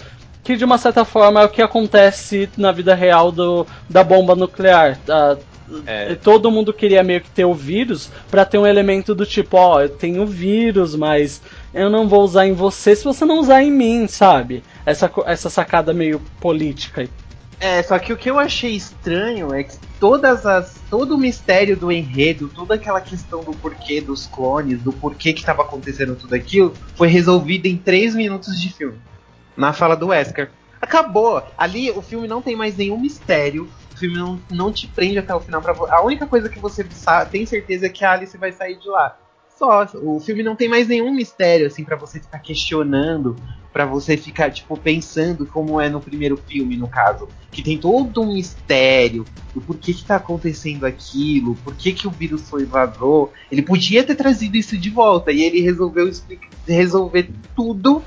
que 0.43 0.57
de 0.57 0.65
uma 0.65 0.77
certa 0.77 1.05
forma 1.05 1.41
é 1.41 1.45
o 1.45 1.49
que 1.49 1.61
acontece 1.61 2.49
na 2.57 2.71
vida 2.71 2.93
real 2.93 3.31
do, 3.31 3.65
da 3.89 4.03
bomba 4.03 4.35
nuclear. 4.35 4.99
É. 5.85 6.15
Todo 6.15 6.51
mundo 6.51 6.73
queria 6.73 7.03
meio 7.03 7.21
que 7.21 7.29
ter 7.29 7.45
o 7.45 7.53
vírus 7.53 8.11
para 8.29 8.45
ter 8.45 8.57
um 8.57 8.67
elemento 8.67 9.15
do 9.15 9.25
tipo, 9.25 9.57
ó, 9.57 9.81
eu 9.81 9.89
tenho 9.89 10.25
vírus, 10.25 10.95
mas 10.95 11.41
eu 11.73 11.89
não 11.89 12.07
vou 12.07 12.23
usar 12.23 12.45
em 12.45 12.53
você 12.53 12.95
se 12.95 13.03
você 13.03 13.25
não 13.25 13.39
usar 13.39 13.63
em 13.63 13.71
mim, 13.71 14.07
sabe? 14.07 14.63
Essa, 14.85 15.11
essa 15.25 15.49
sacada 15.49 15.93
meio 15.93 16.19
política. 16.39 17.07
É, 17.59 17.81
só 17.81 17.97
que 17.97 18.11
o 18.11 18.17
que 18.17 18.29
eu 18.29 18.37
achei 18.37 18.75
estranho 18.75 19.53
é 19.53 19.63
que 19.63 19.77
todas 19.97 20.45
as. 20.45 20.75
todo 20.89 21.15
o 21.15 21.17
mistério 21.17 21.77
do 21.77 21.89
enredo, 21.89 22.49
toda 22.49 22.75
aquela 22.75 22.99
questão 22.99 23.41
do 23.41 23.53
porquê 23.53 24.01
dos 24.01 24.27
clones, 24.27 24.81
do 24.81 24.91
porquê 24.91 25.31
que 25.31 25.39
estava 25.39 25.61
acontecendo 25.61 26.13
tudo 26.13 26.35
aquilo, 26.35 26.73
foi 26.95 27.07
resolvido 27.07 27.67
em 27.67 27.77
3 27.77 28.15
minutos 28.15 28.59
de 28.59 28.73
filme. 28.73 28.97
Na 29.55 29.71
fala 29.71 29.95
do 29.95 30.07
Wesker. 30.07 30.49
Acabou! 30.81 31.41
Ali 31.57 31.89
o 31.89 32.01
filme 32.01 32.27
não 32.27 32.41
tem 32.41 32.53
mais 32.53 32.75
nenhum 32.75 32.99
mistério. 32.99 33.69
Filme 34.03 34.17
não, 34.17 34.37
não 34.51 34.69
te 34.69 34.85
prende 34.85 35.17
até 35.17 35.33
o 35.33 35.39
final. 35.39 35.61
Pra, 35.61 35.73
a 35.73 36.03
única 36.03 36.27
coisa 36.27 36.49
que 36.49 36.59
você 36.59 36.85
sabe, 36.91 37.31
tem 37.31 37.45
certeza 37.45 37.85
é 37.85 37.89
que 37.89 38.03
a 38.03 38.11
Alice 38.11 38.37
vai 38.37 38.51
sair 38.51 38.77
de 38.77 38.89
lá. 38.89 39.17
só. 39.57 39.87
O 40.01 40.19
filme 40.19 40.43
não 40.43 40.57
tem 40.57 40.67
mais 40.67 40.89
nenhum 40.89 41.13
mistério, 41.13 41.67
assim, 41.67 41.85
para 41.85 41.95
você 41.95 42.19
ficar 42.19 42.39
questionando, 42.39 43.33
para 43.71 43.85
você 43.85 44.17
ficar, 44.17 44.51
tipo, 44.51 44.75
pensando 44.75 45.45
como 45.45 45.79
é 45.79 45.87
no 45.89 46.01
primeiro 46.01 46.35
filme, 46.35 46.75
no 46.75 46.89
caso. 46.89 47.29
Que 47.49 47.63
tem 47.63 47.77
todo 47.77 48.21
um 48.21 48.33
mistério 48.33 49.23
do 49.55 49.61
porquê 49.61 49.93
que 49.93 50.03
tá 50.03 50.17
acontecendo 50.17 50.85
aquilo, 50.85 51.55
por 51.63 51.73
que 51.73 51.93
que 51.93 52.05
o 52.05 52.11
vírus 52.11 52.49
foi 52.49 52.65
vazou. 52.65 53.31
Ele 53.49 53.61
podia 53.61 54.03
ter 54.03 54.15
trazido 54.15 54.57
isso 54.57 54.77
de 54.77 54.89
volta 54.89 55.31
e 55.31 55.43
ele 55.43 55.61
resolveu 55.61 56.11
resolver 56.67 57.29
tudo 57.55 58.03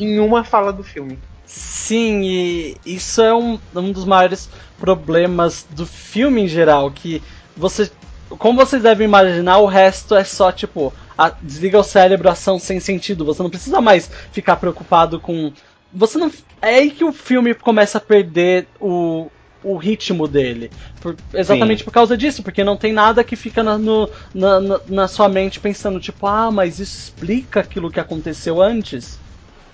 em 0.00 0.18
uma 0.18 0.42
fala 0.42 0.72
do 0.72 0.82
filme. 0.82 1.16
Sim, 1.48 2.24
e 2.24 2.76
isso 2.84 3.22
é 3.22 3.34
um, 3.34 3.58
um 3.74 3.90
dos 3.90 4.04
maiores 4.04 4.50
problemas 4.78 5.66
do 5.70 5.86
filme 5.86 6.42
em 6.42 6.46
geral, 6.46 6.90
que 6.90 7.22
você. 7.56 7.90
Como 8.28 8.58
vocês 8.58 8.82
devem 8.82 9.06
imaginar, 9.06 9.56
o 9.56 9.66
resto 9.66 10.14
é 10.14 10.24
só 10.24 10.52
tipo. 10.52 10.92
A, 11.16 11.30
desliga 11.30 11.78
o 11.78 11.82
cérebro, 11.82 12.28
ação 12.28 12.58
sem 12.58 12.78
sentido. 12.78 13.24
Você 13.24 13.42
não 13.42 13.48
precisa 13.48 13.80
mais 13.80 14.10
ficar 14.30 14.56
preocupado 14.56 15.18
com. 15.18 15.50
Você 15.90 16.18
não. 16.18 16.30
É 16.60 16.74
aí 16.74 16.90
que 16.90 17.02
o 17.02 17.12
filme 17.12 17.54
começa 17.54 17.96
a 17.96 18.00
perder 18.00 18.68
o, 18.78 19.30
o 19.64 19.78
ritmo 19.78 20.28
dele. 20.28 20.70
Por, 21.00 21.16
exatamente 21.32 21.78
Sim. 21.78 21.84
por 21.86 21.92
causa 21.92 22.14
disso, 22.14 22.42
porque 22.42 22.62
não 22.62 22.76
tem 22.76 22.92
nada 22.92 23.24
que 23.24 23.36
fica 23.36 23.62
na, 23.62 23.78
no, 23.78 24.10
na, 24.34 24.60
na, 24.60 24.80
na, 24.86 25.08
sua 25.08 25.30
mente 25.30 25.58
pensando, 25.58 25.98
tipo, 25.98 26.26
ah, 26.26 26.50
mas 26.50 26.78
isso 26.78 26.98
explica 26.98 27.60
aquilo 27.60 27.90
que 27.90 27.98
aconteceu 27.98 28.60
antes 28.60 29.18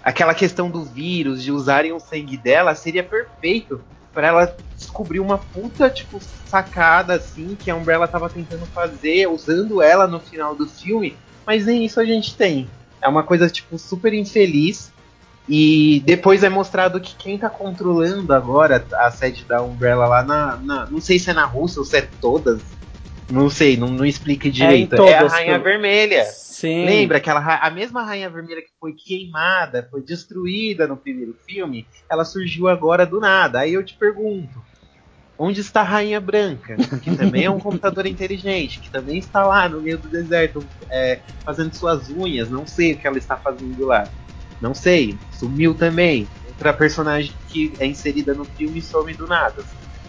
aquela 0.05 0.34
questão 0.34 0.70
do 0.70 0.84
vírus, 0.84 1.42
de 1.42 1.50
usarem 1.50 1.92
o 1.92 1.98
sangue 1.98 2.36
dela, 2.36 2.74
seria 2.74 3.02
perfeito 3.02 3.80
para 4.12 4.28
ela 4.28 4.57
descobrir 4.76 5.18
uma 5.18 5.38
puta, 5.38 5.88
tipo, 5.90 6.20
sacada, 6.46 7.14
assim, 7.14 7.57
que 7.59 7.70
a 7.70 7.74
Umbrella 7.74 8.07
tava 8.07 8.28
tentando 8.28 8.66
fazer, 8.66 9.26
usando 9.26 9.82
ela 9.82 10.07
no 10.07 10.20
final 10.20 10.55
do 10.55 10.68
filme, 10.68 11.16
mas 11.44 11.66
nem 11.66 11.84
isso 11.84 11.98
a 11.98 12.05
gente 12.05 12.36
tem. 12.36 12.68
É 13.00 13.09
uma 13.09 13.22
coisa, 13.22 13.48
tipo, 13.48 13.76
super 13.78 14.12
infeliz. 14.12 14.92
E 15.46 16.02
depois 16.07 16.42
é 16.42 16.48
mostrado 16.48 17.00
que 17.00 17.14
quem 17.16 17.36
tá 17.36 17.50
controlando 17.50 18.32
agora 18.32 18.82
a 18.94 19.11
sede 19.11 19.44
da 19.44 19.62
Umbrella 19.62 20.07
lá 20.07 20.22
na. 20.22 20.57
na 20.57 20.86
não 20.86 21.02
sei 21.02 21.18
se 21.18 21.28
é 21.28 21.34
na 21.34 21.44
Rússia 21.44 21.80
ou 21.80 21.84
se 21.84 21.98
é 21.98 22.09
todas. 22.18 22.62
Não 23.31 23.49
sei, 23.49 23.77
não, 23.77 23.89
não 23.89 24.05
explica 24.05 24.51
direito. 24.51 24.95
É, 24.97 25.11
é 25.11 25.18
a 25.18 25.27
Rainha 25.27 25.59
Vermelha. 25.59 26.25
Sim. 26.25 26.85
Lembra 26.85 27.18
aquela 27.18 27.41
a 27.41 27.70
mesma 27.70 28.05
Rainha 28.05 28.31
Vermelha 28.31 28.62
que 28.62 28.70
foi 28.79 28.93
queimada, 28.93 29.87
foi 29.91 30.03
destruída 30.03 30.87
no 30.87 30.97
primeiro 30.97 31.37
filme, 31.47 31.87
ela 32.11 32.25
surgiu 32.25 32.68
agora 32.68 33.05
do 33.05 33.20
nada. 33.20 33.61
Aí 33.61 33.75
eu 33.75 33.85
te 33.85 33.95
pergunto, 33.95 34.62
onde 35.39 35.61
está 35.61 35.81
a 35.81 35.85
Rainha 35.85 36.20
Branca, 36.20 36.77
que 37.03 37.16
também 37.16 37.45
é 37.45 37.51
um 37.51 37.59
computador 37.59 38.07
inteligente, 38.07 38.81
que 38.81 38.91
também 38.91 39.18
está 39.18 39.45
lá 39.45 39.68
no 39.68 39.81
meio 39.81 39.99
do 39.99 40.09
deserto 40.09 40.64
é, 40.91 41.20
fazendo 41.45 41.75
suas 41.75 42.09
unhas, 42.11 42.49
não 42.49 42.66
sei 42.66 42.93
o 42.93 42.99
que 42.99 43.07
ela 43.07 43.18
está 43.18 43.37
fazendo 43.37 43.85
lá. 43.85 44.09
Não 44.61 44.75
sei, 44.75 45.18
sumiu 45.33 45.75
também. 45.75 46.27
Outra 46.47 46.72
personagem 46.72 47.33
que 47.49 47.72
é 47.79 47.87
inserida 47.87 48.33
no 48.33 48.45
filme 48.45 48.81
some 48.81 49.12
do 49.12 49.27
nada. 49.27 49.64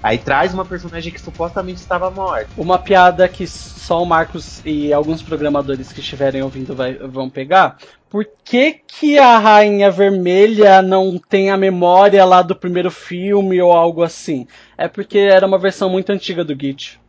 Aí 0.05 0.19
traz 0.19 0.53
uma 0.53 0.63
personagem 0.63 1.11
que 1.11 1.19
supostamente 1.19 1.79
estava 1.79 2.11
morta. 2.11 2.47
Uma 2.55 2.77
piada 2.77 3.27
que 3.27 3.47
só 3.47 4.03
o 4.03 4.05
Marcos 4.05 4.61
e 4.63 4.93
alguns 4.93 5.23
programadores 5.23 5.91
que 5.91 5.99
estiverem 5.99 6.43
ouvindo 6.43 6.75
vai, 6.75 6.93
vão 6.93 7.27
pegar. 7.27 7.79
Por 8.07 8.23
que, 8.43 8.81
que 8.85 9.17
a 9.17 9.39
Rainha 9.39 9.89
Vermelha 9.89 10.83
não 10.83 11.17
tem 11.17 11.49
a 11.49 11.57
memória 11.57 12.23
lá 12.23 12.43
do 12.43 12.55
primeiro 12.55 12.91
filme 12.91 13.59
ou 13.59 13.71
algo 13.71 14.03
assim? 14.03 14.45
É 14.77 14.87
porque 14.87 15.17
era 15.17 15.47
uma 15.47 15.57
versão 15.57 15.89
muito 15.89 16.11
antiga 16.11 16.45
do 16.45 16.53
Git. 16.53 17.01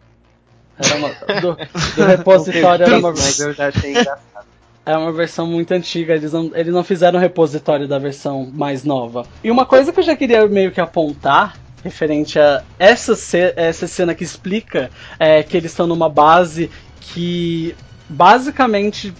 Era 0.78 0.97
uma, 0.97 1.09
do, 1.42 1.55
do 1.97 2.01
repositório 2.03 2.86
era 2.86 2.99
uma 2.99 3.11
Mas 3.11 3.38
eu 3.38 3.53
já 3.53 3.68
achei 3.68 3.90
engraçado. 3.90 4.47
É 4.86 4.97
uma 4.97 5.12
versão 5.12 5.47
muito 5.47 5.70
antiga, 5.72 6.14
eles 6.14 6.32
não, 6.32 6.51
eles 6.55 6.72
não 6.72 6.82
fizeram 6.82 7.18
o 7.18 7.22
repositório 7.22 7.86
da 7.86 7.99
versão 7.99 8.51
mais 8.55 8.84
nova. 8.84 9.26
E 9.44 9.51
uma 9.51 9.66
coisa 9.66 9.92
que 9.92 10.01
eu 10.01 10.05
já 10.05 10.16
queria 10.16 10.47
meio 10.49 10.72
que 10.72 10.80
apontar 10.80 11.66
referente 11.87 12.39
a 12.39 12.62
essa, 12.78 13.14
essa 13.57 13.87
cena 13.87 14.14
que 14.14 14.24
explica 14.24 14.91
é, 15.18 15.43
que 15.43 15.57
eles 15.57 15.70
estão 15.70 15.87
numa 15.87 16.09
base 16.09 16.70
que 17.01 17.74
basicamente 18.09 19.14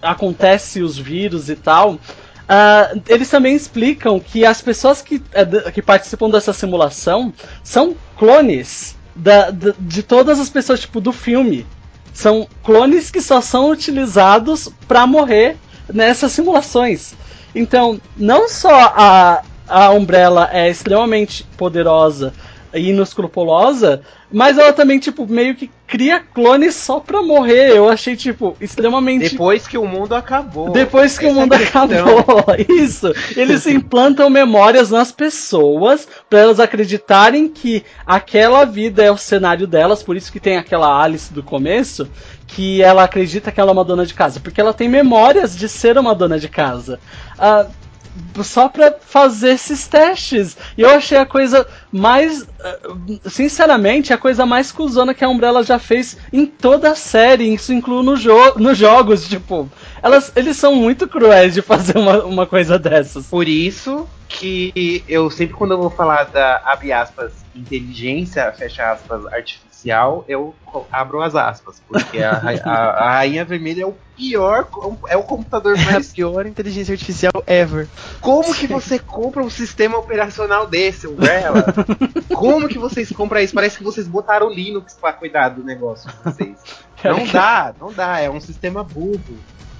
acontece 0.00 0.82
os 0.82 0.96
vírus 0.96 1.48
e 1.48 1.56
tal. 1.56 1.94
Uh, 1.94 3.02
eles 3.08 3.28
também 3.28 3.56
explicam 3.56 4.20
que 4.20 4.46
as 4.46 4.62
pessoas 4.62 5.02
que, 5.02 5.20
é, 5.32 5.70
que 5.72 5.82
participam 5.82 6.30
dessa 6.30 6.52
simulação 6.52 7.32
são 7.64 7.96
clones 8.16 8.96
da, 9.16 9.50
da, 9.50 9.74
de 9.78 10.02
todas 10.02 10.38
as 10.38 10.48
pessoas 10.48 10.80
tipo 10.80 11.00
do 11.00 11.12
filme. 11.12 11.66
São 12.12 12.46
clones 12.62 13.10
que 13.10 13.20
só 13.20 13.40
são 13.40 13.70
utilizados 13.70 14.70
para 14.86 15.06
morrer 15.06 15.56
nessas 15.92 16.32
simulações. 16.32 17.14
Então, 17.54 18.00
não 18.16 18.48
só 18.48 18.92
a, 18.96 19.42
a 19.68 19.90
Umbrella 19.90 20.48
é 20.52 20.68
extremamente 20.68 21.44
poderosa 21.56 22.32
e 22.74 22.90
inescrupulosa, 22.90 24.02
mas 24.30 24.58
ela 24.58 24.72
também, 24.72 24.98
tipo, 24.98 25.26
meio 25.26 25.54
que 25.54 25.70
cria 25.86 26.20
clones 26.20 26.74
só 26.74 27.00
pra 27.00 27.22
morrer. 27.22 27.70
Eu 27.70 27.88
achei, 27.88 28.16
tipo, 28.16 28.56
extremamente. 28.60 29.30
Depois 29.30 29.66
que 29.66 29.78
o 29.78 29.86
mundo 29.86 30.14
acabou. 30.14 30.70
Depois 30.70 31.16
que 31.16 31.26
Essa 31.26 31.34
o 31.34 31.40
mundo 31.40 31.54
é 31.54 31.64
acabou. 31.64 32.44
Isso. 32.68 33.12
Eles 33.36 33.66
implantam 33.68 34.28
memórias 34.28 34.90
nas 34.90 35.12
pessoas 35.12 36.06
para 36.28 36.40
elas 36.40 36.60
acreditarem 36.60 37.48
que 37.48 37.84
aquela 38.04 38.64
vida 38.64 39.02
é 39.02 39.10
o 39.10 39.16
cenário 39.16 39.66
delas. 39.66 40.02
Por 40.02 40.16
isso 40.16 40.32
que 40.32 40.40
tem 40.40 40.56
aquela 40.56 41.02
Alice 41.02 41.32
do 41.32 41.42
começo. 41.42 42.08
Que 42.48 42.82
ela 42.82 43.04
acredita 43.04 43.50
que 43.50 43.60
ela 43.60 43.70
é 43.70 43.72
uma 43.72 43.84
dona 43.84 44.04
de 44.04 44.14
casa. 44.14 44.40
Porque 44.40 44.60
ela 44.60 44.74
tem 44.74 44.88
memórias 44.88 45.56
de 45.56 45.68
ser 45.68 45.98
uma 45.98 46.14
dona 46.14 46.38
de 46.38 46.48
casa. 46.48 46.98
Uh, 47.38 47.70
só 48.42 48.68
pra 48.68 48.94
fazer 49.00 49.50
esses 49.50 49.86
testes. 49.86 50.56
E 50.76 50.82
eu 50.82 50.90
achei 50.90 51.18
a 51.18 51.26
coisa 51.26 51.66
mais. 51.90 52.46
Eh, 52.62 52.80
sinceramente, 53.28 54.12
a 54.12 54.18
coisa 54.18 54.44
mais 54.44 54.70
cuzona 54.72 55.14
que 55.14 55.24
a 55.24 55.28
Umbrella 55.28 55.62
já 55.62 55.78
fez 55.78 56.16
em 56.32 56.46
toda 56.46 56.90
a 56.90 56.94
série. 56.94 57.52
Isso 57.52 57.72
inclui 57.72 58.04
no 58.04 58.16
jo 58.16 58.54
nos 58.56 58.76
jogos, 58.78 59.28
tipo. 59.28 59.68
Elas, 60.02 60.32
eles 60.36 60.56
são 60.56 60.74
muito 60.74 61.08
cruéis 61.08 61.54
de 61.54 61.62
fazer 61.62 61.98
uma, 61.98 62.24
uma 62.24 62.46
coisa 62.46 62.78
dessas. 62.78 63.26
Por 63.26 63.48
isso 63.48 64.08
que 64.28 65.02
eu 65.08 65.30
sempre 65.30 65.54
quando 65.54 65.72
eu 65.72 65.78
vou 65.78 65.90
falar 65.90 66.24
da 66.24 66.60
abre 66.64 66.92
aspas 66.92 67.32
inteligência, 67.54 68.52
fecha 68.52 68.92
aspas, 68.92 69.24
artificial, 69.26 69.66
eu 70.28 70.54
abro 70.90 71.22
as 71.22 71.34
aspas, 71.34 71.82
porque 71.86 72.18
a, 72.22 72.42
a, 72.64 72.70
a 72.70 73.10
Rainha 73.14 73.44
Vermelha 73.44 73.82
é 73.82 73.86
o 73.86 73.94
pior, 74.16 74.68
é 75.08 75.16
o 75.16 75.22
computador 75.22 75.76
mais... 75.76 76.08
É 76.08 76.10
a 76.10 76.14
pior 76.14 76.46
inteligência 76.46 76.92
artificial 76.92 77.32
ever. 77.46 77.88
Como 78.20 78.54
que 78.54 78.66
você 78.66 78.98
compra 78.98 79.42
um 79.42 79.50
sistema 79.50 79.98
operacional 79.98 80.66
desse, 80.66 81.06
Umbrella? 81.06 81.64
Como 82.34 82.68
que 82.68 82.78
vocês 82.78 83.10
compram 83.12 83.40
isso? 83.40 83.54
Parece 83.54 83.78
que 83.78 83.84
vocês 83.84 84.08
botaram 84.08 84.48
o 84.48 84.52
Linux 84.52 84.94
para 85.00 85.12
cuidar 85.12 85.50
do 85.50 85.62
negócio 85.62 86.10
de 86.10 86.16
vocês. 86.24 86.56
Não 87.04 87.26
dá, 87.26 87.74
não 87.78 87.92
dá, 87.92 88.20
é 88.20 88.28
um 88.28 88.40
sistema 88.40 88.82
burro. 88.82 89.20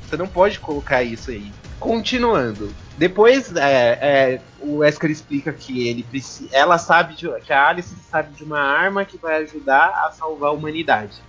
Você 0.06 0.16
não 0.16 0.28
pode 0.28 0.60
colocar 0.60 1.02
isso 1.02 1.30
aí. 1.30 1.52
Continuando. 1.80 2.72
Depois, 2.96 3.54
é, 3.54 3.98
é, 4.00 4.40
o 4.60 4.78
Wesker 4.78 5.10
explica 5.10 5.52
que 5.52 5.88
ele 5.88 6.06
ela 6.52 6.78
sabe 6.78 7.14
de, 7.14 7.28
que 7.40 7.52
a 7.52 7.68
Alice 7.68 7.94
sabe 8.10 8.34
de 8.34 8.44
uma 8.44 8.60
arma 8.60 9.04
que 9.04 9.18
vai 9.18 9.42
ajudar 9.42 9.88
a 10.06 10.10
salvar 10.12 10.50
a 10.50 10.52
humanidade. 10.52 11.20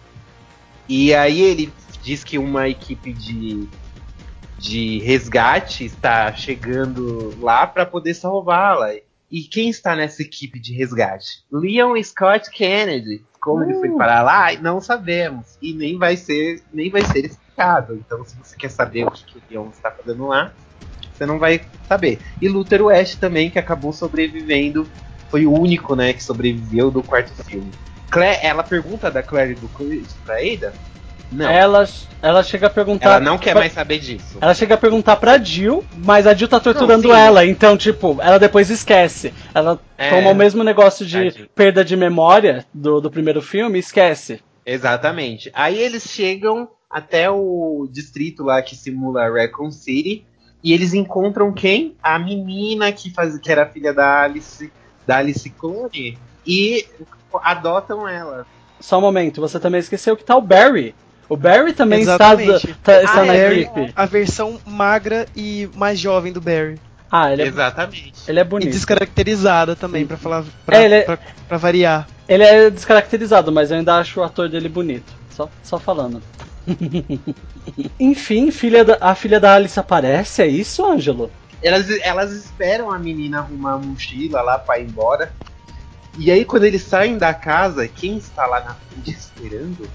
E 0.88 1.14
aí 1.14 1.42
ele 1.42 1.74
diz 2.02 2.24
que 2.24 2.38
uma 2.38 2.70
equipe 2.70 3.12
de, 3.12 3.68
de 4.58 5.00
resgate 5.00 5.84
está 5.84 6.32
chegando 6.34 7.36
lá 7.42 7.68
para 7.68 7.86
poder 7.86 8.14
salvá-la. 8.14 8.94
E 9.30 9.42
quem 9.42 9.70
está 9.70 9.96
nessa 9.96 10.22
equipe 10.22 10.58
de 10.60 10.74
resgate? 10.74 11.44
Leon 11.52 12.02
Scott 12.02 12.50
Kennedy. 12.52 13.26
Como 13.42 13.60
uh. 13.60 13.64
ele 13.64 13.80
foi 13.80 13.90
uh. 13.90 13.98
parar 13.98 14.22
lá, 14.22 14.54
não 14.62 14.80
sabemos. 14.80 15.58
E 15.62 15.74
nem 15.74 15.98
vai 15.98 16.16
ser, 16.16 16.64
nem 16.72 16.90
vai 16.90 17.04
ser 17.04 17.32
explicado. 17.58 17.96
Então, 17.96 18.24
se 18.24 18.36
você 18.38 18.56
quer 18.56 18.70
saber 18.70 19.06
o 19.06 19.12
que 19.12 19.38
o 19.38 19.42
Leon 19.50 19.70
está 19.70 19.90
fazendo 19.90 20.28
lá, 20.28 20.52
você 21.14 21.26
não 21.26 21.40
vai 21.40 21.62
saber. 21.88 22.20
E 22.40 22.48
Luther 22.48 22.86
West 22.86 23.20
também, 23.20 23.50
que 23.50 23.58
acabou 23.58 23.92
sobrevivendo, 23.92 24.88
foi 25.30 25.46
o 25.46 25.52
único, 25.52 25.96
né, 25.96 26.14
que 26.14 26.24
sobreviveu 26.24 26.92
do 26.92 27.02
quarto 27.02 27.32
filme. 27.44 27.72
Claire, 28.10 28.40
ela 28.42 28.64
pergunta 28.64 29.10
da 29.12 29.24
Claire 29.24 29.56
do 29.56 29.68
Chris 29.70 30.14
pra 30.24 30.36
Ada? 30.36 30.74
Não. 31.30 31.50
Ela, 31.50 31.86
ela 32.22 32.42
chega 32.42 32.68
a 32.68 32.70
perguntar. 32.70 33.06
Ela 33.06 33.20
não 33.20 33.38
quer 33.38 33.52
pra, 33.52 33.60
mais 33.60 33.74
saber 33.74 34.00
disso. 34.00 34.38
Ela 34.40 34.54
chega 34.54 34.76
a 34.76 34.78
perguntar 34.78 35.18
pra 35.18 35.38
Jill, 35.38 35.84
mas 35.98 36.26
a 36.26 36.34
Jill 36.34 36.48
tá 36.48 36.58
torturando 36.58 37.10
não, 37.10 37.16
ela, 37.16 37.46
então, 37.46 37.76
tipo, 37.76 38.18
ela 38.22 38.38
depois 38.38 38.70
esquece. 38.70 39.34
Ela 39.54 39.78
é, 39.98 40.10
toma 40.10 40.30
o 40.30 40.36
mesmo 40.36 40.64
negócio 40.64 41.06
de 41.06 41.50
perda 41.54 41.84
de 41.84 41.98
memória 41.98 42.66
do, 42.74 43.02
do 43.02 43.12
primeiro 43.12 43.42
filme 43.42 43.78
e 43.78 43.82
esquece. 43.82 44.40
Exatamente. 44.66 45.52
Aí 45.54 45.78
eles 45.78 46.04
chegam 46.04 46.70
até 46.90 47.30
o 47.30 47.88
distrito 47.92 48.44
lá 48.44 48.62
que 48.62 48.76
simula 48.76 49.30
Raccoon 49.30 49.72
City. 49.72 50.26
E 50.64 50.74
eles 50.74 50.94
encontram 50.94 51.52
quem? 51.54 51.96
A 52.02 52.18
menina 52.18 52.92
que, 52.92 53.12
faz, 53.12 53.38
que 53.38 53.52
era 53.52 53.66
filha 53.68 53.94
da 53.94 54.24
Alice, 54.24 54.72
da 55.06 55.18
Alice 55.18 55.50
Clone. 55.52 56.18
E 56.46 56.86
adotam 57.44 58.08
ela. 58.08 58.46
Só 58.80 58.98
um 58.98 59.02
momento, 59.02 59.42
você 59.42 59.60
também 59.60 59.80
esqueceu 59.80 60.16
que 60.18 60.24
tá 60.24 60.36
o 60.36 60.42
Barry. 60.42 60.96
O 61.30 61.36
Barry 61.36 61.74
também 61.74 62.00
está, 62.02 62.16
Exatamente. 62.16 62.74
tá- 62.84 63.02
está 63.02 63.12
Ah, 63.22 63.26
na 63.26 63.34
Barry, 63.34 63.62
equipe. 63.62 63.94
A 63.96 64.06
versão 64.06 64.60
magra 64.66 65.26
e 65.36 65.70
mais 65.76 66.00
jovem 66.00 66.32
do 66.32 66.40
Barry. 66.42 66.80
Ah, 67.12 67.32
ele 67.32 67.44
é, 67.44 67.48
Exatamente. 67.48 68.14
ele 68.28 68.40
é 68.40 68.42
E 68.42 68.46
bonito. 68.46 68.72
descaracterizada 68.72 69.76
também, 69.76 70.06
pra 70.06 70.18
falar. 70.18 70.44
Pra, 70.66 70.78
É, 70.82 70.86
ele 70.86 70.96
é- 70.96 71.02
pra- 71.02 71.20
pra 71.48 71.58
variar. 71.58 72.08
Ele 72.28 72.44
é 72.44 72.70
descaracterizado, 72.70 73.52
mas 73.52 73.72
eu 73.72 73.78
ainda 73.78 73.96
acho 73.98 74.20
o 74.20 74.24
ator 74.24 74.50
dele 74.50 74.68
bonito. 74.70 75.14
Só, 75.30 75.50
só 75.64 75.80
falando. 75.80 76.22
Enfim, 78.00 78.52
filha 78.52 78.84
da- 78.84 78.98
a 79.02 79.16
filha 79.16 79.40
da 79.40 79.56
Alice 79.56 79.80
aparece, 79.80 80.42
é 80.42 80.48
isso, 80.48 80.86
Ângelo? 80.86 81.32
Elas, 81.62 81.90
elas 82.02 82.32
esperam 82.32 82.92
a 82.92 83.00
menina 83.00 83.40
arrumar 83.40 83.74
a 83.74 83.78
mochila 83.78 84.42
lá 84.42 84.58
pra 84.60 84.80
ir 84.80 84.86
embora. 84.88 85.32
E 86.18 86.32
aí, 86.32 86.46
quando 86.46 86.64
eles 86.64 86.82
saem 86.84 87.18
da 87.18 87.34
casa, 87.34 87.88
quem 87.88 88.18
está 88.18 88.46
lá 88.46 88.60
na 88.64 88.74
frente 88.74 89.12
esperando? 89.12 89.88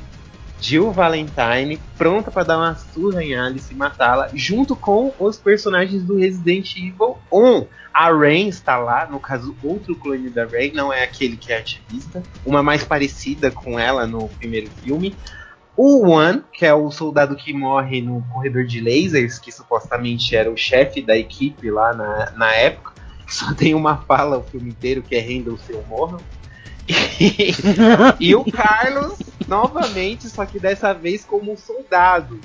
Jill 0.61 0.93
Valentine, 0.93 1.81
pronta 1.99 2.31
pra 2.31 2.45
dar 2.45 2.57
uma 2.57 2.77
surra 2.77 3.25
em 3.25 3.35
Alice 3.35 3.73
e 3.73 3.77
matá-la, 3.77 4.29
junto 4.33 4.77
com 4.77 5.13
os 5.19 5.37
personagens 5.37 6.05
do 6.05 6.17
Resident 6.17 6.77
Evil 6.77 7.19
1. 7.33 7.67
A 7.93 8.11
Rain 8.13 8.49
está 8.49 8.79
lá, 8.79 9.07
no 9.07 9.19
caso, 9.19 9.55
outro 9.63 9.95
clone 9.97 10.31
da 10.31 10.47
Rain, 10.47 10.73
não 10.73 10.93
é 10.93 11.03
aquele 11.03 11.37
que 11.37 11.53
é 11.53 11.59
ativista, 11.59 12.23
uma 12.47 12.63
mais 12.63 12.85
parecida 12.85 13.51
com 13.51 13.79
ela 13.79 14.07
no 14.07 14.29
primeiro 14.29 14.71
filme. 14.83 15.17
O 15.77 16.07
One, 16.07 16.43
que 16.53 16.67
é 16.67 16.75
o 16.75 16.91
soldado 16.91 17.35
que 17.35 17.53
morre 17.53 18.03
no 18.03 18.23
corredor 18.33 18.65
de 18.65 18.81
lasers, 18.81 19.39
que 19.39 19.51
supostamente 19.51 20.37
era 20.37 20.51
o 20.51 20.57
chefe 20.57 21.01
da 21.01 21.17
equipe 21.17 21.71
lá 21.71 21.95
na, 21.95 22.31
na 22.37 22.55
época, 22.55 22.93
só 23.27 23.55
tem 23.55 23.75
uma 23.75 23.97
fala 23.97 24.39
o 24.39 24.43
filme 24.43 24.71
inteiro, 24.71 25.03
que 25.03 25.15
é 25.15 25.21
renda 25.21 25.51
o 25.51 25.59
seu 25.59 25.83
morro. 25.89 26.21
E, 26.87 27.55
e 28.21 28.35
o 28.35 28.45
Carlos, 28.45 29.19
novamente, 29.49 30.29
só 30.29 30.45
que 30.45 30.59
dessa 30.59 30.93
vez 30.93 31.25
como 31.25 31.53
um 31.53 31.57
soldado. 31.57 32.39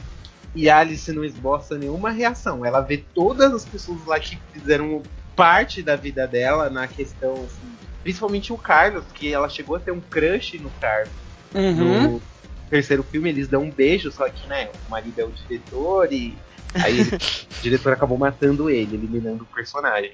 E 0.56 0.70
a 0.70 0.80
Alice 0.80 1.12
não 1.12 1.24
esboça 1.24 1.78
nenhuma 1.78 2.10
reação. 2.10 2.66
Ela 2.66 2.80
vê 2.80 3.04
todas 3.14 3.54
as 3.54 3.66
pessoas 3.66 4.04
lá 4.06 4.20
que 4.20 4.40
fizeram 4.54 5.04
parte 5.36 5.84
da 5.84 5.96
vida 5.96 6.26
dela 6.26 6.70
na 6.70 6.88
questão, 6.88 7.34
assim, 7.34 7.68
principalmente 8.02 8.54
o 8.54 8.58
Carlos, 8.58 9.04
que 9.14 9.32
ela 9.32 9.50
chegou 9.50 9.76
a 9.76 9.80
ter 9.80 9.92
um 9.92 10.00
crush 10.00 10.58
no 10.58 10.70
Carlos 10.82 11.28
Uhum. 11.54 12.12
no 12.12 12.22
terceiro 12.70 13.04
filme 13.04 13.30
eles 13.30 13.48
dão 13.48 13.64
um 13.64 13.72
beijo, 13.72 14.12
só 14.12 14.28
que, 14.30 14.48
né, 14.48 14.70
o 14.88 14.92
marido 14.92 15.20
é 15.20 15.24
o 15.26 15.32
diretor 15.32 16.12
e 16.12 16.38
aí 16.76 17.00
ele- 17.00 17.10
o 17.60 17.62
diretor 17.62 17.94
acabou 17.94 18.18
matando 18.18 18.70
ele, 18.70 18.96
eliminando 18.96 19.44
o 19.44 19.56
personagem. 19.56 20.12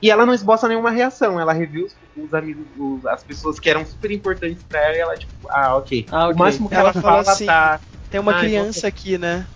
E 0.00 0.10
ela 0.10 0.24
não 0.24 0.32
esboça 0.32 0.68
nenhuma 0.68 0.90
reação, 0.92 1.40
ela 1.40 1.52
reviu 1.52 1.86
os, 1.86 1.96
os 2.16 2.32
amigos, 2.34 2.64
os- 2.78 3.04
as 3.06 3.22
pessoas 3.24 3.58
que 3.58 3.68
eram 3.68 3.84
super 3.84 4.10
importantes 4.10 4.62
pra 4.68 4.80
ela 4.80 4.96
e 4.96 5.00
ela, 5.00 5.16
tipo, 5.16 5.32
ah, 5.50 5.76
ok. 5.76 6.06
Ah, 6.10 6.24
ok. 6.26 6.34
O 6.34 6.38
máximo 6.38 6.68
que 6.68 6.74
Ela 6.74 6.90
ela, 6.90 6.92
fala 6.92 7.22
fala 7.24 7.32
assim, 7.32 7.46
tá. 7.46 7.80
Tem 8.10 8.20
uma 8.20 8.36
Ah, 8.36 8.40
criança 8.40 8.78
então- 8.78 8.88
aqui, 8.88 9.18
né? 9.18 9.46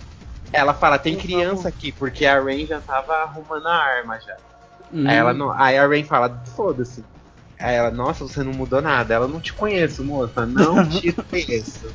Ela 0.52 0.74
fala, 0.74 0.98
tem 0.98 1.14
Vamos- 1.14 1.26
criança 1.26 1.68
aqui, 1.68 1.92
porque 1.92 2.26
a 2.26 2.38
Rain 2.42 2.66
já 2.66 2.80
tava 2.80 3.12
arrumando 3.22 3.66
a 3.68 3.74
arma 3.74 4.18
já. 4.20 4.36
Hum. 4.92 5.08
Aí, 5.08 5.16
ela 5.16 5.32
não, 5.32 5.50
aí 5.52 5.78
a 5.78 5.86
Rain 5.86 6.04
fala, 6.04 6.42
foda-se. 6.54 7.02
Aí 7.58 7.76
ela, 7.76 7.90
nossa, 7.92 8.24
você 8.24 8.42
não 8.42 8.52
mudou 8.52 8.82
nada. 8.82 9.14
Ela 9.14 9.28
não 9.28 9.40
te 9.40 9.52
conheço, 9.52 10.04
moça. 10.04 10.44
Não 10.44 10.86
te 10.88 11.12
conheço. 11.30 11.88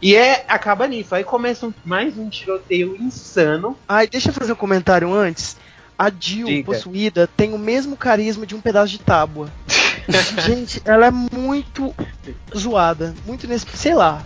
E 0.00 0.14
é, 0.14 0.44
acaba 0.48 0.86
nisso. 0.86 1.14
Aí 1.14 1.24
começa 1.24 1.66
um- 1.66 1.74
mais 1.84 2.16
um 2.16 2.28
tiroteio 2.28 2.96
insano. 2.96 3.76
Ai, 3.88 4.06
deixa 4.06 4.28
eu 4.30 4.32
fazer 4.34 4.52
um 4.52 4.56
comentário 4.56 5.12
antes. 5.12 5.56
A 5.98 6.10
Jill, 6.10 6.46
Diga. 6.46 6.66
possuída, 6.66 7.26
tem 7.26 7.52
o 7.52 7.58
mesmo 7.58 7.96
carisma 7.96 8.46
de 8.46 8.54
um 8.54 8.60
pedaço 8.60 8.92
de 8.92 9.00
tábua. 9.00 9.50
Gente, 10.46 10.80
ela 10.84 11.06
é 11.06 11.10
muito 11.10 11.92
zoada. 12.56 13.14
Muito 13.26 13.46
nesse. 13.48 13.66
Sei 13.76 13.94
lá. 13.94 14.24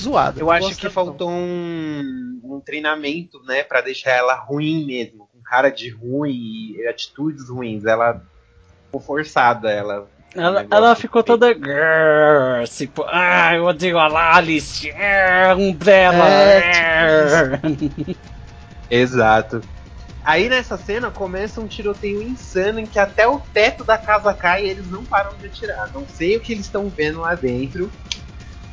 Zoada. 0.00 0.40
Eu 0.40 0.50
acho 0.50 0.76
que 0.76 0.88
faltou 0.90 1.30
um, 1.30 2.40
um 2.44 2.60
treinamento, 2.60 3.42
né, 3.44 3.62
Pra 3.64 3.80
deixar 3.80 4.10
ela 4.12 4.34
ruim 4.34 4.84
mesmo, 4.84 5.28
com 5.32 5.40
cara 5.42 5.70
de 5.70 5.90
ruim 5.90 6.74
e 6.76 6.86
atitudes 6.88 7.48
ruins. 7.48 7.84
Ela 7.84 8.22
ficou 8.86 9.00
forçada, 9.00 9.70
ela. 9.70 10.08
Ela, 10.34 10.66
ela 10.70 10.94
ficou 10.94 11.22
toda. 11.22 11.52
grrr, 11.52 12.66
Tipo, 12.68 13.04
ah, 13.08 13.54
eu 13.54 13.64
odeio 13.64 13.98
a 13.98 14.36
Alice, 14.36 14.88
é, 14.90 15.54
Umbrella. 15.54 16.28
É, 16.28 17.58
grrr." 17.58 18.16
Exato. 18.90 19.60
Aí 20.24 20.48
nessa 20.48 20.76
cena 20.76 21.10
começa 21.10 21.60
um 21.60 21.66
tiroteio 21.66 22.22
insano 22.22 22.78
em 22.78 22.86
que 22.86 22.98
até 22.98 23.26
o 23.26 23.40
teto 23.40 23.82
da 23.82 23.98
casa 23.98 24.32
cai 24.32 24.64
e 24.66 24.70
eles 24.70 24.88
não 24.88 25.04
param 25.04 25.36
de 25.36 25.46
atirar. 25.46 25.90
Não 25.92 26.06
sei 26.06 26.36
o 26.36 26.40
que 26.40 26.52
eles 26.52 26.66
estão 26.66 26.88
vendo 26.88 27.20
lá 27.20 27.34
dentro. 27.34 27.90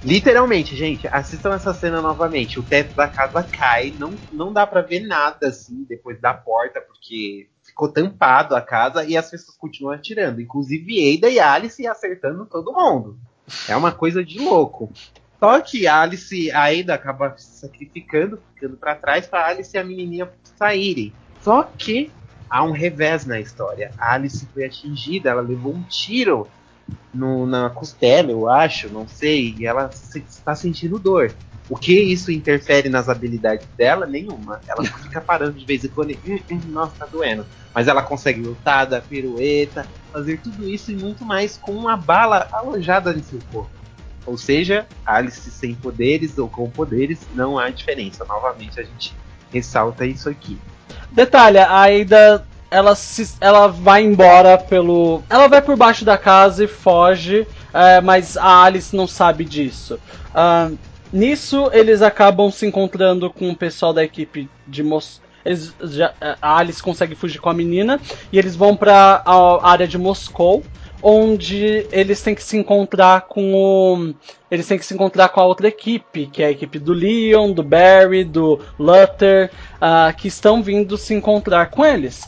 Literalmente, 0.03 0.75
gente, 0.75 1.07
assistam 1.07 1.53
essa 1.53 1.73
cena 1.73 2.01
novamente. 2.01 2.59
O 2.59 2.63
teto 2.63 2.95
da 2.95 3.07
casa 3.07 3.43
cai, 3.43 3.93
não, 3.97 4.13
não 4.31 4.53
dá 4.53 4.65
pra 4.65 4.81
ver 4.81 5.01
nada 5.01 5.47
assim 5.47 5.85
depois 5.89 6.21
da 6.21 6.33
porta, 6.33 6.79
porque 6.79 7.47
ficou 7.79 7.87
tampado 7.87 8.57
a 8.57 8.61
casa 8.61 9.05
e 9.05 9.15
as 9.15 9.29
pessoas 9.31 9.55
continuam 9.55 9.95
atirando. 9.95 10.41
Inclusive 10.41 11.15
Ada 11.17 11.29
e 11.29 11.39
Alice 11.39 11.87
acertando 11.87 12.45
todo 12.45 12.73
mundo. 12.73 13.17
É 13.69 13.75
uma 13.75 13.93
coisa 13.93 14.21
de 14.23 14.37
louco. 14.37 14.91
Só 15.39 15.61
que 15.61 15.87
Alice, 15.87 16.51
a 16.51 16.65
acaba 16.93 17.33
se 17.37 17.57
sacrificando, 17.59 18.37
ficando 18.53 18.75
pra 18.75 18.95
trás 18.95 19.25
pra 19.27 19.47
Alice 19.47 19.73
e 19.73 19.79
a 19.79 19.83
menininha 19.85 20.29
saírem. 20.57 21.13
Só 21.41 21.63
que 21.63 22.11
há 22.49 22.65
um 22.65 22.71
revés 22.71 23.25
na 23.25 23.39
história. 23.39 23.91
A 23.97 24.13
Alice 24.15 24.45
foi 24.53 24.65
atingida, 24.65 25.29
ela 25.29 25.41
levou 25.41 25.73
um 25.73 25.83
tiro 25.83 26.49
no- 27.13 27.45
na 27.45 27.69
costela, 27.69 28.29
eu 28.29 28.49
acho, 28.49 28.89
não 28.89 29.07
sei, 29.07 29.55
e 29.57 29.65
ela 29.65 29.89
se- 29.91 30.19
está 30.27 30.53
sentindo 30.53 30.99
dor. 30.99 31.33
O 31.69 31.77
que 31.77 31.93
isso 31.93 32.31
interfere 32.31 32.89
nas 32.89 33.07
habilidades 33.07 33.67
dela? 33.77 34.05
Nenhuma. 34.07 34.59
Ela 34.67 34.83
fica 34.83 35.21
parando 35.21 35.53
de 35.53 35.65
vez 35.65 35.83
em 35.85 35.89
quando 35.89 36.11
e, 36.11 36.19
"Hum, 36.25 36.39
hum, 36.51 36.61
nossa, 36.69 36.93
tá 36.97 37.05
doendo. 37.05 37.45
Mas 37.73 37.87
ela 37.87 38.01
consegue 38.01 38.41
lutar, 38.41 38.87
dar 38.87 39.01
pirueta, 39.01 39.85
fazer 40.11 40.39
tudo 40.39 40.67
isso 40.67 40.91
e 40.91 40.95
muito 40.95 41.23
mais 41.23 41.57
com 41.57 41.71
uma 41.73 41.95
bala 41.95 42.47
alojada 42.51 43.11
em 43.11 43.21
seu 43.21 43.39
corpo. 43.51 43.69
Ou 44.25 44.37
seja, 44.37 44.87
Alice 45.05 45.49
sem 45.51 45.75
poderes 45.75 46.37
ou 46.37 46.49
com 46.49 46.69
poderes, 46.69 47.19
não 47.35 47.57
há 47.57 47.69
diferença. 47.69 48.25
Novamente 48.25 48.79
a 48.79 48.83
gente 48.83 49.13
ressalta 49.51 50.05
isso 50.05 50.27
aqui. 50.27 50.57
Detalhe, 51.11 51.59
a 51.59 51.87
ela, 52.71 52.95
se, 52.95 53.35
ela 53.41 53.67
vai 53.67 54.03
embora 54.03 54.57
pelo. 54.57 55.23
Ela 55.29 55.47
vai 55.47 55.61
por 55.61 55.75
baixo 55.75 56.05
da 56.05 56.17
casa 56.17 56.63
e 56.63 56.67
foge, 56.67 57.47
é, 57.73 57.99
mas 58.01 58.37
a 58.37 58.63
Alice 58.63 58.95
não 58.95 59.07
sabe 59.07 59.43
disso. 59.43 59.99
Ah, 60.33 60.69
nisso, 61.11 61.69
eles 61.73 62.01
acabam 62.01 62.51
se 62.51 62.65
encontrando 62.65 63.29
com 63.29 63.49
o 63.49 63.55
pessoal 63.55 63.93
da 63.93 64.03
equipe 64.03 64.49
de 64.67 64.83
Mos... 64.83 65.21
Eles 65.45 65.73
já, 65.81 66.13
a 66.41 66.57
Alice 66.57 66.83
consegue 66.83 67.15
fugir 67.15 67.39
com 67.39 67.49
a 67.49 67.53
menina 67.53 67.99
e 68.31 68.37
eles 68.37 68.55
vão 68.55 68.75
pra 68.75 69.23
a 69.25 69.71
área 69.71 69.87
de 69.87 69.97
Moscou, 69.97 70.63
onde 71.01 71.87
eles 71.91 72.21
têm 72.21 72.35
que 72.35 72.43
se 72.43 72.57
encontrar 72.57 73.21
com 73.21 73.53
o. 73.53 74.13
Eles 74.51 74.67
têm 74.67 74.77
que 74.77 74.85
se 74.85 74.93
encontrar 74.93 75.29
com 75.29 75.39
a 75.39 75.45
outra 75.45 75.67
equipe, 75.67 76.27
que 76.27 76.43
é 76.43 76.47
a 76.47 76.51
equipe 76.51 76.77
do 76.77 76.91
Leon, 76.91 77.51
do 77.51 77.63
Barry, 77.63 78.25
do 78.25 78.59
Luther, 78.77 79.49
ah, 79.79 80.13
que 80.15 80.27
estão 80.27 80.61
vindo 80.61 80.97
se 80.97 81.13
encontrar 81.13 81.69
com 81.69 81.85
eles. 81.85 82.27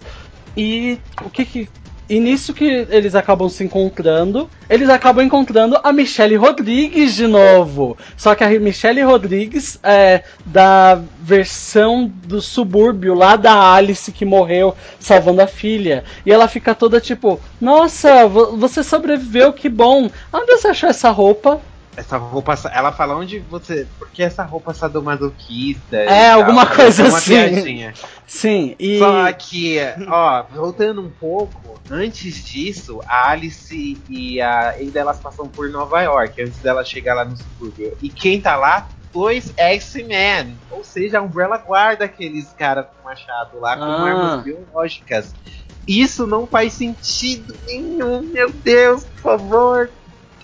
E 0.55 0.97
o 1.23 1.29
que 1.29 1.45
que. 1.45 1.69
E 2.11 2.19
nisso 2.19 2.53
que 2.53 2.85
eles 2.89 3.15
acabam 3.15 3.47
se 3.47 3.63
encontrando, 3.63 4.49
eles 4.69 4.89
acabam 4.89 5.23
encontrando 5.25 5.79
a 5.81 5.93
Michelle 5.93 6.35
Rodrigues 6.35 7.15
de 7.15 7.25
novo. 7.25 7.97
Só 8.17 8.35
que 8.35 8.43
a 8.43 8.49
Michelle 8.59 9.01
Rodrigues 9.01 9.79
é 9.81 10.21
da 10.45 11.01
versão 11.21 12.11
do 12.25 12.41
subúrbio 12.41 13.13
lá 13.13 13.37
da 13.37 13.73
Alice 13.75 14.11
que 14.11 14.25
morreu 14.25 14.75
salvando 14.99 15.41
a 15.41 15.47
filha. 15.47 16.03
E 16.25 16.31
ela 16.33 16.49
fica 16.49 16.75
toda 16.75 16.99
tipo: 16.99 17.39
Nossa, 17.61 18.27
vo- 18.27 18.57
você 18.57 18.83
sobreviveu, 18.83 19.53
que 19.53 19.69
bom. 19.69 20.09
Onde 20.33 20.51
você 20.57 20.67
achou 20.67 20.89
essa 20.89 21.09
roupa? 21.11 21.61
Essa 21.95 22.15
roupa. 22.17 22.53
Ela 22.73 22.91
fala 22.93 23.15
onde 23.15 23.39
você. 23.39 23.85
Por 23.99 24.09
que 24.09 24.23
essa 24.23 24.43
roupa 24.43 24.73
sadomasoquista? 24.73 25.97
É, 25.97 26.29
tal? 26.29 26.39
alguma 26.39 26.61
Ela 26.63 26.75
coisa 26.75 27.07
assim. 27.07 27.31
piadinha. 27.31 27.93
Sim, 28.25 28.75
e. 28.79 28.97
Só 28.97 29.31
que, 29.33 29.77
ó, 30.07 30.43
voltando 30.53 31.01
um 31.01 31.09
pouco, 31.09 31.79
antes 31.89 32.43
disso, 32.45 33.01
a 33.05 33.31
Alice 33.31 33.97
e 34.09 34.41
a 34.41 34.69
Ada 34.69 34.99
elas 34.99 35.19
passam 35.19 35.47
por 35.47 35.69
Nova 35.69 36.01
York, 36.01 36.41
antes 36.41 36.59
dela 36.59 36.83
chegar 36.85 37.13
lá 37.13 37.25
no 37.25 37.35
subúrbio. 37.35 37.97
E 38.01 38.07
quem 38.09 38.39
tá 38.39 38.55
lá? 38.55 38.87
Dois 39.13 39.53
X-Men. 39.57 40.57
Ou 40.71 40.85
seja, 40.85 41.19
a 41.19 41.21
Umbrella 41.21 41.57
guarda 41.57 42.05
aqueles 42.05 42.53
caras 42.57 42.85
com 42.85 43.03
machado 43.09 43.59
lá 43.59 43.75
com 43.75 43.83
Ah. 43.83 44.03
armas 44.09 44.43
biológicas. 44.45 45.35
Isso 45.85 46.25
não 46.25 46.47
faz 46.47 46.71
sentido 46.71 47.53
nenhum, 47.67 48.21
meu 48.21 48.49
Deus, 48.49 49.03
por 49.03 49.21
favor. 49.21 49.89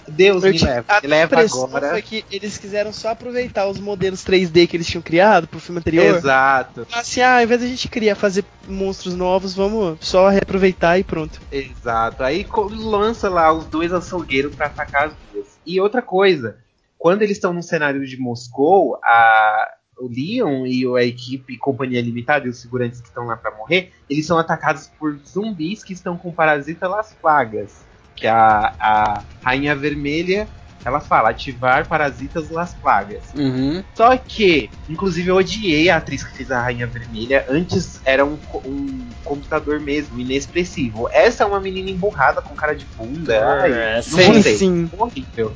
Deus 0.07 0.43
Eu 0.43 0.51
me 0.51 0.59
leva. 0.59 0.85
a 0.87 1.01
Me 1.01 1.07
leva 1.07 1.39
agora. 1.41 1.89
foi 1.89 2.01
que 2.01 2.25
eles 2.31 2.57
quiseram 2.57 2.93
só 2.93 3.09
aproveitar 3.09 3.67
os 3.67 3.79
modelos 3.79 4.23
3D 4.23 4.67
que 4.67 4.77
eles 4.77 4.87
tinham 4.87 5.01
criado 5.01 5.47
pro 5.47 5.59
filme 5.59 5.79
anterior. 5.79 6.15
Exato. 6.17 6.87
Assim, 6.93 7.21
ah, 7.21 7.37
ao 7.37 7.43
invés 7.43 7.59
de 7.61 7.67
a 7.67 7.69
gente 7.69 7.87
criar 7.89 8.15
fazer 8.15 8.45
monstros 8.67 9.15
novos, 9.15 9.53
vamos 9.53 9.97
só 10.01 10.29
reaproveitar 10.29 10.97
e 10.99 11.03
pronto. 11.03 11.39
Exato. 11.51 12.23
Aí 12.23 12.45
lança 12.71 13.29
lá 13.29 13.51
os 13.51 13.65
dois 13.65 13.91
açougueiros 13.93 14.55
pra 14.55 14.67
atacar 14.67 15.07
as 15.07 15.13
duas. 15.33 15.47
E 15.65 15.79
outra 15.81 16.01
coisa, 16.01 16.57
quando 16.97 17.21
eles 17.21 17.37
estão 17.37 17.53
no 17.53 17.61
cenário 17.61 18.05
de 18.05 18.17
Moscou, 18.17 18.97
a, 19.03 19.67
o 19.99 20.07
Leon 20.07 20.65
e 20.65 20.85
a 20.97 21.03
equipe 21.03 21.57
Companhia 21.57 22.01
Limitada 22.01 22.45
e 22.45 22.49
os 22.49 22.59
segurantes 22.61 23.01
que 23.01 23.07
estão 23.07 23.25
lá 23.25 23.35
para 23.35 23.55
morrer, 23.55 23.91
eles 24.09 24.25
são 24.25 24.37
atacados 24.37 24.89
por 24.99 25.17
zumbis 25.27 25.83
que 25.83 25.93
estão 25.93 26.17
com 26.17 26.31
parasita 26.31 26.87
Las 26.87 27.13
Plagas. 27.21 27.85
Que 28.17 28.27
a, 28.27 28.73
a 28.79 29.23
Rainha 29.41 29.75
Vermelha 29.75 30.47
ela 30.87 31.01
fala 31.01 31.31
ativar 31.31 31.85
parasitas 31.85 32.49
Las 32.49 32.73
Plagas. 32.73 33.23
Uhum. 33.35 33.83
Só 33.93 34.15
que, 34.15 34.69
inclusive, 34.87 35.29
eu 35.29 35.35
odiei 35.35 35.89
a 35.89 35.97
atriz 35.97 36.23
que 36.23 36.37
fez 36.37 36.49
a 36.49 36.61
Rainha 36.61 36.87
Vermelha. 36.87 37.45
Antes 37.49 37.99
era 38.05 38.25
um, 38.25 38.37
um 38.65 39.05
computador 39.23 39.81
mesmo, 39.81 40.17
inexpressivo. 40.17 41.09
Essa 41.11 41.43
é 41.43 41.45
uma 41.45 41.59
menina 41.59 41.89
emburrada 41.89 42.41
com 42.41 42.55
cara 42.55 42.73
de 42.73 42.85
bunda. 42.97 43.59
Ai, 43.61 43.71
É, 43.73 43.95
não 43.95 44.01
sim, 44.01 44.41
sim. 44.41 44.89
Horrível. 44.97 45.53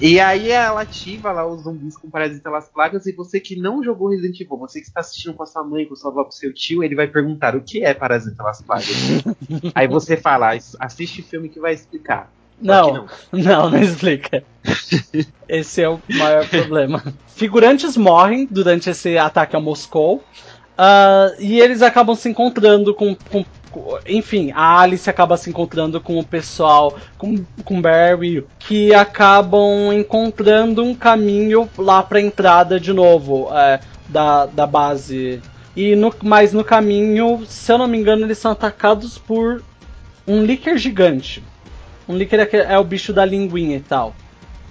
E 0.00 0.18
aí 0.18 0.50
ela 0.50 0.80
ativa 0.80 1.30
lá 1.30 1.46
os 1.46 1.62
zumbis 1.64 1.96
com 1.96 2.08
parasita 2.08 2.48
Las 2.48 2.68
Plagas 2.68 3.04
e 3.06 3.12
você 3.12 3.38
que 3.38 3.54
não 3.54 3.84
jogou 3.84 4.08
Resident 4.08 4.40
Evil, 4.40 4.56
você 4.56 4.80
que 4.80 4.86
está 4.86 5.00
assistindo 5.00 5.34
com 5.34 5.42
a 5.42 5.46
sua 5.46 5.62
mãe, 5.62 5.84
com 5.84 5.94
sua 5.94 6.10
avó, 6.10 6.24
com 6.24 6.30
seu 6.30 6.54
tio, 6.54 6.82
ele 6.82 6.94
vai 6.94 7.06
perguntar 7.06 7.54
o 7.54 7.60
que 7.60 7.84
é 7.84 7.92
parasita 7.92 8.42
Las 8.42 8.62
Plagas. 8.62 8.86
aí 9.74 9.86
você 9.86 10.16
fala, 10.16 10.52
assiste 10.78 11.20
o 11.20 11.24
filme 11.24 11.50
que 11.50 11.60
vai 11.60 11.74
explicar. 11.74 12.32
Que 12.58 12.66
Não, 12.66 13.06
não, 13.32 13.70
não 13.70 13.78
explica. 13.82 14.42
Esse 15.48 15.82
é 15.82 15.88
o 15.88 16.00
maior 16.08 16.48
problema. 16.48 17.02
Figurantes 17.28 17.96
morrem 17.96 18.46
durante 18.50 18.88
esse 18.88 19.18
ataque 19.18 19.54
a 19.56 19.60
Moscou. 19.60 20.22
ah, 20.78 21.30
e 21.38 21.60
eles 21.60 21.82
acabam 21.82 22.14
se 22.16 22.28
encontrando 22.28 22.94
com- 22.94 23.14
com- 23.30 23.44
Enfim, 24.06 24.52
a 24.54 24.80
Alice 24.80 25.08
acaba 25.08 25.36
se 25.36 25.50
encontrando 25.50 26.00
com 26.00 26.18
o 26.18 26.24
pessoal, 26.24 26.96
com, 27.16 27.44
com 27.64 27.80
Barry, 27.80 28.44
que 28.58 28.92
acabam 28.94 29.92
encontrando 29.92 30.82
um 30.82 30.94
caminho 30.94 31.68
lá 31.78 32.02
pra 32.02 32.20
entrada 32.20 32.80
de 32.80 32.92
novo 32.92 33.48
é, 33.52 33.80
da, 34.08 34.46
da 34.46 34.66
base. 34.66 35.40
E 35.76 35.94
no, 35.94 36.12
mas 36.22 36.52
no 36.52 36.64
caminho, 36.64 37.44
se 37.46 37.70
eu 37.70 37.78
não 37.78 37.86
me 37.86 37.98
engano, 37.98 38.24
eles 38.24 38.38
são 38.38 38.50
atacados 38.50 39.18
por 39.18 39.62
um 40.26 40.44
líquer 40.44 40.76
gigante. 40.78 41.42
Um 42.08 42.16
líquer 42.16 42.40
é, 42.52 42.74
é 42.74 42.78
o 42.78 42.84
bicho 42.84 43.12
da 43.12 43.24
linguinha 43.24 43.76
e 43.76 43.80
tal. 43.80 44.14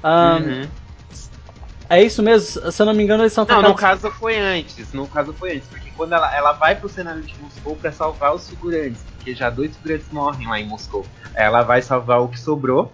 Ahn, 0.03 0.43
Uhum. 0.43 0.67
É 1.89 2.03
isso 2.03 2.21
mesmo? 2.21 2.71
Se 2.71 2.81
eu 2.81 2.85
não 2.85 2.93
me 2.93 3.03
engano, 3.03 3.23
eles 3.23 3.33
são 3.33 3.45
Não, 3.45 3.59
atacados. 3.59 3.71
no 3.71 3.75
caso 3.75 4.11
foi 4.19 4.37
antes. 4.37 4.93
No 4.93 5.07
caso 5.07 5.33
foi 5.33 5.55
antes. 5.55 5.67
Porque 5.67 5.89
quando 5.97 6.13
ela, 6.13 6.35
ela 6.35 6.51
vai 6.53 6.75
pro 6.75 6.87
cenário 6.87 7.21
de 7.23 7.33
Moscou 7.41 7.75
pra 7.75 7.91
salvar 7.91 8.35
os 8.35 8.47
figurantes. 8.47 9.01
Porque 9.15 9.33
já 9.33 9.49
dois 9.49 9.75
figurantes 9.75 10.07
morrem 10.11 10.47
lá 10.47 10.59
em 10.59 10.67
Moscou. 10.67 11.05
Ela 11.33 11.63
vai 11.63 11.81
salvar 11.81 12.21
o 12.21 12.27
que 12.27 12.39
sobrou. 12.39 12.91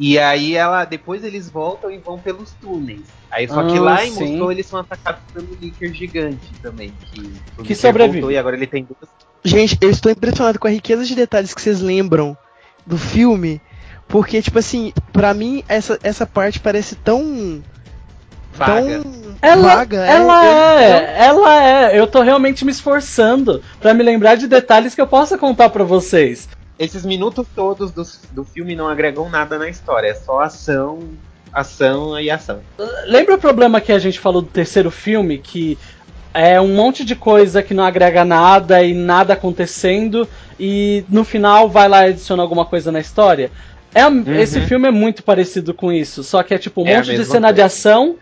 E 0.00 0.18
aí 0.18 0.56
ela. 0.56 0.84
Depois 0.84 1.22
eles 1.22 1.48
voltam 1.48 1.90
e 1.90 1.98
vão 1.98 2.18
pelos 2.18 2.50
túneis. 2.60 3.02
Aí 3.30 3.46
só 3.48 3.62
que 3.66 3.76
Ah, 3.76 3.82
lá 3.82 4.04
em 4.04 4.10
sim. 4.10 4.32
Moscou 4.32 4.50
eles 4.52 4.66
são 4.66 4.80
atacados 4.80 5.20
pelo 5.32 5.54
líquido 5.60 5.94
gigante 5.94 6.52
também. 6.60 6.92
Que, 7.12 7.20
Licker 7.58 7.76
sobrevive. 7.76 8.32
E 8.32 8.36
agora 8.38 8.56
ele 8.56 8.66
tem 8.66 8.84
duas. 8.84 9.08
Gente, 9.44 9.78
eu 9.80 9.90
estou 9.90 10.10
impressionado 10.10 10.58
com 10.58 10.66
a 10.66 10.70
riqueza 10.70 11.04
de 11.04 11.14
detalhes 11.14 11.54
que 11.54 11.60
vocês 11.62 11.80
lembram 11.80 12.36
do 12.84 12.98
filme. 12.98 13.60
Porque, 14.08 14.40
tipo 14.40 14.58
assim, 14.58 14.92
pra 15.12 15.34
mim, 15.34 15.62
essa, 15.68 15.98
essa 16.02 16.26
parte 16.26 16.58
parece 16.58 16.96
tão. 16.96 17.62
Vaga. 18.58 19.00
tão. 19.02 19.28
Ela, 19.40 19.76
vaga. 19.76 19.96
ela 20.04 20.44
eu- 20.44 20.50
é, 20.50 21.16
ela 21.26 21.64
é. 21.64 21.98
Eu 21.98 22.06
tô 22.06 22.22
realmente 22.22 22.64
me 22.64 22.72
esforçando 22.72 23.62
pra 23.80 23.94
me 23.94 24.02
lembrar 24.02 24.34
de 24.34 24.46
detalhes 24.48 24.94
que 24.94 25.00
eu 25.00 25.06
possa 25.06 25.38
contar 25.38 25.68
pra 25.70 25.84
vocês. 25.84 26.48
Esses 26.78 27.04
minutos 27.04 27.46
todos 27.54 27.90
do, 27.92 28.02
do 28.32 28.44
filme 28.44 28.74
não 28.74 28.88
agregam 28.88 29.28
nada 29.28 29.58
na 29.58 29.68
história. 29.68 30.08
É 30.08 30.14
só 30.14 30.40
ação, 30.40 31.00
ação 31.52 32.18
e 32.20 32.30
ação. 32.30 32.60
Lembra 33.06 33.34
o 33.34 33.38
problema 33.38 33.80
que 33.80 33.92
a 33.92 33.98
gente 33.98 34.18
falou 34.18 34.42
do 34.42 34.48
terceiro 34.48 34.90
filme? 34.90 35.38
Que 35.38 35.78
é 36.34 36.60
um 36.60 36.74
monte 36.74 37.04
de 37.04 37.14
coisa 37.16 37.62
que 37.62 37.74
não 37.74 37.84
agrega 37.84 38.24
nada 38.24 38.82
e 38.82 38.92
nada 38.94 39.32
acontecendo, 39.34 40.28
e 40.58 41.04
no 41.08 41.24
final 41.24 41.68
vai 41.68 41.88
lá 41.88 42.06
e 42.06 42.10
adiciona 42.10 42.42
alguma 42.42 42.64
coisa 42.64 42.92
na 42.92 43.00
história? 43.00 43.50
É, 43.94 44.02
Esse 44.40 44.60
filme 44.60 44.86
é 44.86 44.90
muito 44.90 45.22
parecido 45.22 45.72
com 45.72 45.90
isso, 45.90 46.22
só 46.22 46.42
que 46.42 46.52
é 46.54 46.58
tipo 46.58 46.82
um 46.82 46.84
Uhum. 46.84 46.90
É 46.90 46.96
monte 46.98 47.16
de 47.16 47.24
cena 47.24 47.48
de 47.50 47.60
coisa. 47.62 47.66
ação 47.66 48.16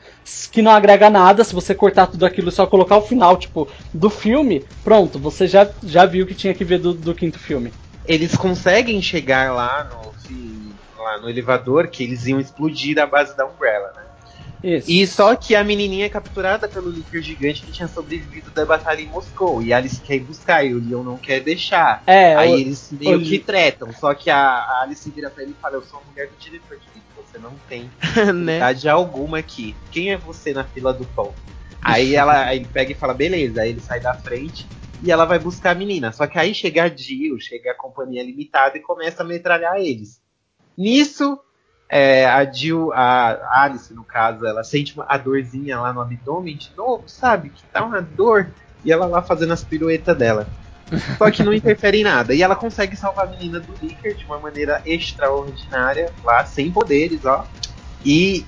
que 0.50 0.62
não 0.62 0.72
agrega 0.72 1.08
nada. 1.08 1.44
Se 1.44 1.54
você 1.54 1.74
cortar 1.74 2.06
tudo 2.06 2.26
aquilo 2.26 2.48
e 2.48 2.52
só 2.52 2.66
colocar 2.66 2.96
o 2.96 3.02
final, 3.02 3.36
tipo, 3.36 3.68
do 3.92 4.10
filme, 4.10 4.64
pronto, 4.82 5.18
você 5.18 5.46
já, 5.46 5.68
já 5.82 6.04
viu 6.04 6.24
o 6.24 6.28
que 6.28 6.34
tinha 6.34 6.54
que 6.54 6.64
ver 6.64 6.78
do, 6.78 6.92
do 6.92 7.14
quinto 7.14 7.38
filme. 7.38 7.72
Eles 8.06 8.36
conseguem 8.36 9.00
chegar 9.02 9.52
lá 9.52 9.84
no, 9.84 11.02
lá 11.02 11.18
no 11.18 11.28
elevador 11.28 11.88
que 11.88 12.02
eles 12.02 12.26
iam 12.26 12.40
explodir 12.40 12.98
a 12.98 13.06
base 13.06 13.36
da 13.36 13.46
Umbrella, 13.46 13.92
né? 13.96 14.05
Isso. 14.62 14.90
E 14.90 15.06
só 15.06 15.36
que 15.36 15.54
a 15.54 15.62
menininha 15.62 16.06
é 16.06 16.08
capturada 16.08 16.68
pelo 16.68 16.90
líquido 16.90 17.22
gigante 17.22 17.62
que 17.62 17.70
tinha 17.72 17.86
sobrevivido 17.88 18.50
da 18.50 18.64
batalha 18.66 19.00
em 19.00 19.08
Moscou. 19.08 19.62
E 19.62 19.72
Alice 19.72 20.00
quer 20.02 20.16
ir 20.16 20.24
buscar 20.24 20.64
e 20.64 20.74
o 20.74 20.80
Leon 20.80 21.04
não 21.04 21.18
quer 21.18 21.40
deixar. 21.40 22.02
É, 22.06 22.34
Aí 22.34 22.50
o- 22.52 22.58
eles 22.58 22.90
meio 22.90 23.18
o- 23.18 23.22
que 23.22 23.38
tretam. 23.38 23.92
Só 23.92 24.14
que 24.14 24.28
a, 24.30 24.38
a 24.38 24.82
Alice 24.82 25.08
vira 25.10 25.30
pra 25.30 25.42
ele 25.42 25.52
e 25.52 25.60
fala: 25.60 25.76
Eu 25.76 25.82
sou 25.82 26.00
a 26.00 26.04
mulher 26.04 26.30
do 26.30 26.36
diretor 26.36 26.78
de 26.78 26.88
vídeo, 26.90 27.12
você 27.14 27.38
não 27.38 27.58
tem 27.68 27.90
né? 28.34 28.56
idade 28.56 28.88
alguma 28.88 29.38
aqui. 29.38 29.74
Quem 29.90 30.10
é 30.12 30.16
você 30.18 30.52
na 30.52 30.64
fila 30.64 30.92
do 30.92 31.06
pão? 31.06 31.38
Aí 31.84 32.14
ela 32.14 32.46
aí 32.46 32.58
ele 32.58 32.66
pega 32.66 32.90
e 32.92 32.96
fala, 32.96 33.14
beleza, 33.14 33.60
aí 33.62 33.70
ele 33.70 33.80
sai 33.80 34.00
da 34.00 34.14
frente 34.14 34.72
e 35.00 35.10
ela 35.12 35.24
vai 35.24 35.38
buscar 35.38 35.70
a 35.70 35.74
menina. 35.74 36.10
Só 36.10 36.26
que 36.26 36.38
aí 36.38 36.52
chega 36.54 36.82
a 36.84 36.88
Jill, 36.88 37.38
chega 37.38 37.70
a 37.70 37.76
companhia 37.76 38.24
limitada 38.24 38.76
e 38.76 38.80
começa 38.82 39.22
a 39.22 39.26
metralhar 39.26 39.76
eles. 39.78 40.20
Nisso, 40.76 41.38
é, 41.88 42.26
a 42.26 42.44
Jill, 42.44 42.92
a 42.92 43.62
Alice, 43.62 43.92
no 43.94 44.02
caso, 44.02 44.44
ela 44.44 44.64
sente 44.64 44.94
uma, 44.94 45.06
a 45.08 45.16
dorzinha 45.16 45.80
lá 45.80 45.92
no 45.92 46.00
abdômen 46.00 46.56
de 46.56 46.70
novo, 46.76 47.04
sabe? 47.06 47.50
Que 47.50 47.62
tá 47.64 47.84
uma 47.84 48.00
dor. 48.02 48.48
E 48.84 48.92
ela 48.92 49.06
lá 49.06 49.22
fazendo 49.22 49.52
as 49.52 49.64
piruetas 49.64 50.16
dela. 50.16 50.46
Só 51.18 51.30
que 51.30 51.42
não 51.42 51.52
interfere 51.52 52.00
em 52.00 52.04
nada. 52.04 52.34
E 52.34 52.42
ela 52.42 52.54
consegue 52.54 52.96
salvar 52.96 53.26
a 53.26 53.30
menina 53.30 53.60
do 53.60 53.74
Licker 53.82 54.14
de 54.14 54.24
uma 54.24 54.38
maneira 54.38 54.80
extraordinária, 54.86 56.12
lá, 56.22 56.44
sem 56.44 56.70
poderes, 56.70 57.24
ó. 57.24 57.44
E 58.04 58.44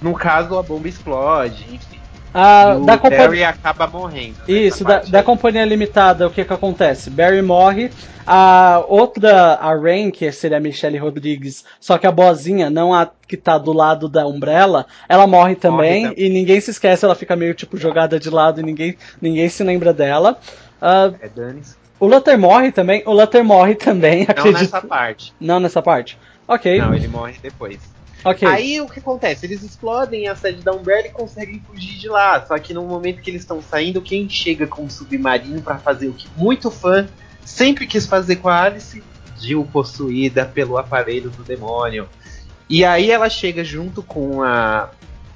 no 0.00 0.14
caso 0.14 0.58
a 0.58 0.62
bomba 0.62 0.88
explode, 0.88 1.66
enfim. 1.74 1.95
Ah, 2.38 2.74
e 2.74 2.82
o 2.82 2.84
da 2.84 2.98
companhia. 2.98 3.24
Barry 3.28 3.44
acaba 3.44 3.86
morrendo. 3.86 4.36
nessa 4.40 4.52
Isso, 4.52 4.84
da, 4.84 4.98
da 4.98 5.22
companhia 5.22 5.64
limitada, 5.64 6.26
o 6.26 6.30
que 6.30 6.44
que 6.44 6.52
acontece? 6.52 7.08
Barry 7.08 7.40
morre, 7.40 7.90
a 8.26 8.84
outra, 8.88 9.54
a 9.54 9.74
Rain, 9.74 10.10
que 10.10 10.30
seria 10.30 10.58
a 10.58 10.60
Michelle 10.60 10.98
Rodrigues, 10.98 11.64
só 11.80 11.96
que 11.96 12.06
a 12.06 12.12
boazinha, 12.12 12.68
não 12.68 12.92
a 12.92 13.08
que 13.26 13.38
tá 13.38 13.56
do 13.56 13.72
lado 13.72 14.06
da 14.08 14.26
Umbrella, 14.26 14.84
ela 15.08 15.26
morre 15.26 15.54
também, 15.54 16.02
Morre 16.04 16.14
também. 16.14 16.26
e 16.26 16.28
ninguém 16.28 16.60
se 16.60 16.70
esquece, 16.72 17.04
ela 17.06 17.14
fica 17.14 17.34
meio 17.34 17.54
tipo 17.54 17.78
jogada 17.78 18.20
de 18.20 18.28
lado 18.28 18.60
e 18.60 18.62
ninguém, 18.62 18.96
ninguém 19.20 19.48
se 19.48 19.64
lembra 19.64 19.94
dela. 19.94 20.38
Ah, 20.80 21.10
É 21.20 21.28
Danis. 21.28 21.74
o 21.98 22.06
Luther 22.06 22.38
morre 22.38 22.70
também, 22.70 23.02
o 23.06 23.12
Luther 23.12 23.42
morre 23.42 23.74
também, 23.74 24.24
Não 24.26 24.30
acredito. 24.30 24.60
nessa 24.60 24.82
parte. 24.82 25.34
Não 25.40 25.58
nessa 25.58 25.80
parte. 25.80 26.18
Ok, 26.46 26.78
Não, 26.78 26.94
ele 26.94 27.08
morre 27.08 27.34
depois. 27.42 27.78
Ok. 28.24 28.48
Aí 28.48 28.80
o 28.80 28.88
que 28.88 28.98
acontece? 28.98 29.46
Eles 29.46 29.62
explodem 29.62 30.28
a 30.28 30.34
sede 30.34 30.62
da 30.62 30.72
Umbrella 30.72 31.06
e 31.06 31.10
conseguem 31.10 31.60
fugir 31.60 31.98
de 31.98 32.08
lá. 32.08 32.44
Só 32.46 32.58
que 32.58 32.74
no 32.74 32.84
momento 32.84 33.20
que 33.20 33.30
eles 33.30 33.42
estão 33.42 33.62
saindo, 33.62 34.00
quem 34.02 34.28
chega 34.28 34.66
com 34.66 34.84
um 34.84 34.90
submarino 34.90 35.62
pra 35.62 35.78
fazer 35.78 36.08
o 36.08 36.12
que 36.12 36.28
muito 36.36 36.70
fã 36.70 37.08
sempre 37.44 37.86
quis 37.86 38.06
fazer 38.06 38.36
com 38.36 38.48
a 38.48 38.62
Alice? 38.62 39.02
Jill 39.38 39.68
possuída 39.70 40.44
pelo 40.44 40.78
aparelho 40.78 41.30
do 41.30 41.42
demônio. 41.42 42.08
E 42.68 42.84
aí 42.84 43.10
ela 43.10 43.28
chega 43.28 43.62
junto 43.62 44.02
com 44.02 44.42
a 44.42 44.90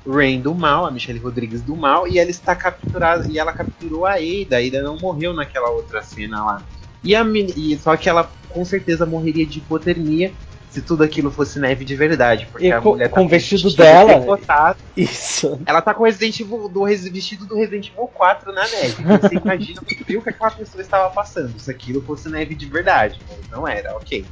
Rain 0.06 0.40
do 0.40 0.54
mal, 0.54 0.86
a 0.86 0.90
Michelle 0.90 1.18
Rodrigues 1.18 1.62
do 1.62 1.76
mal, 1.76 2.08
e 2.08 2.18
ela 2.18 2.30
está 2.30 2.56
capturada 2.56 3.26
e 3.30 3.38
ela 3.38 3.52
capturou 3.52 4.06
a 4.06 4.14
Ada. 4.14 4.56
A 4.56 4.66
Ada 4.66 4.82
não 4.82 4.96
morreu 4.96 5.32
naquela 5.32 5.70
outra 5.70 6.02
cena 6.02 6.44
lá. 6.44 6.62
E 7.04 7.14
a 7.14 7.24
e 7.56 7.78
só 7.78 7.96
que 7.96 8.08
ela 8.08 8.30
com 8.48 8.64
certeza 8.64 9.06
morreria 9.06 9.46
de 9.46 9.58
hipotermia 9.58 10.32
se 10.70 10.80
tudo 10.80 11.02
aquilo 11.02 11.30
fosse 11.30 11.58
neve 11.58 11.84
de 11.84 11.96
verdade, 11.96 12.46
porque 12.50 12.68
E 12.68 12.72
a 12.72 12.80
com- 12.80 12.90
mulher 12.90 13.08
tá 13.08 13.14
com 13.16 13.24
o 13.26 13.28
vestido 13.28 13.74
dela- 13.74 14.14
tricotado. 14.14 14.78
Isso. 14.96 15.60
Ela 15.66 15.82
tá 15.82 15.92
com 15.92 16.02
o 16.02 16.06
Resident 16.06 16.38
Evil, 16.40 16.68
do 16.68 16.84
vestido 16.84 17.44
do 17.44 17.56
Resident 17.56 17.88
Evil 17.88 18.06
4 18.06 18.52
na 18.52 18.62
neve. 18.62 19.02
Você 19.02 19.34
imagina 19.44 19.80
o 19.82 20.04
frio 20.04 20.22
que 20.22 20.30
aquela 20.30 20.50
pessoa 20.52 20.80
estava 20.80 21.10
passando. 21.10 21.58
Se 21.58 21.70
aquilo 21.70 22.00
fosse 22.02 22.28
neve 22.28 22.54
de 22.54 22.66
verdade. 22.66 23.20
Mas 23.28 23.50
não 23.50 23.66
era, 23.66 23.94
ok. 23.96 24.24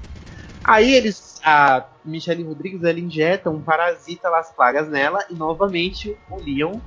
Aí 0.62 0.94
eles. 0.94 1.40
A 1.44 1.85
Michelle 2.05 2.43
Rodrigues 2.43 2.82
ela 2.82 2.98
injeta 2.98 3.48
um 3.48 3.60
parasita 3.60 4.28
Las 4.28 4.51
Plagas 4.51 4.89
nela 4.89 5.24
e 5.31 5.35
novamente 5.35 6.16
o 6.31 6.36
Leon 6.36 6.78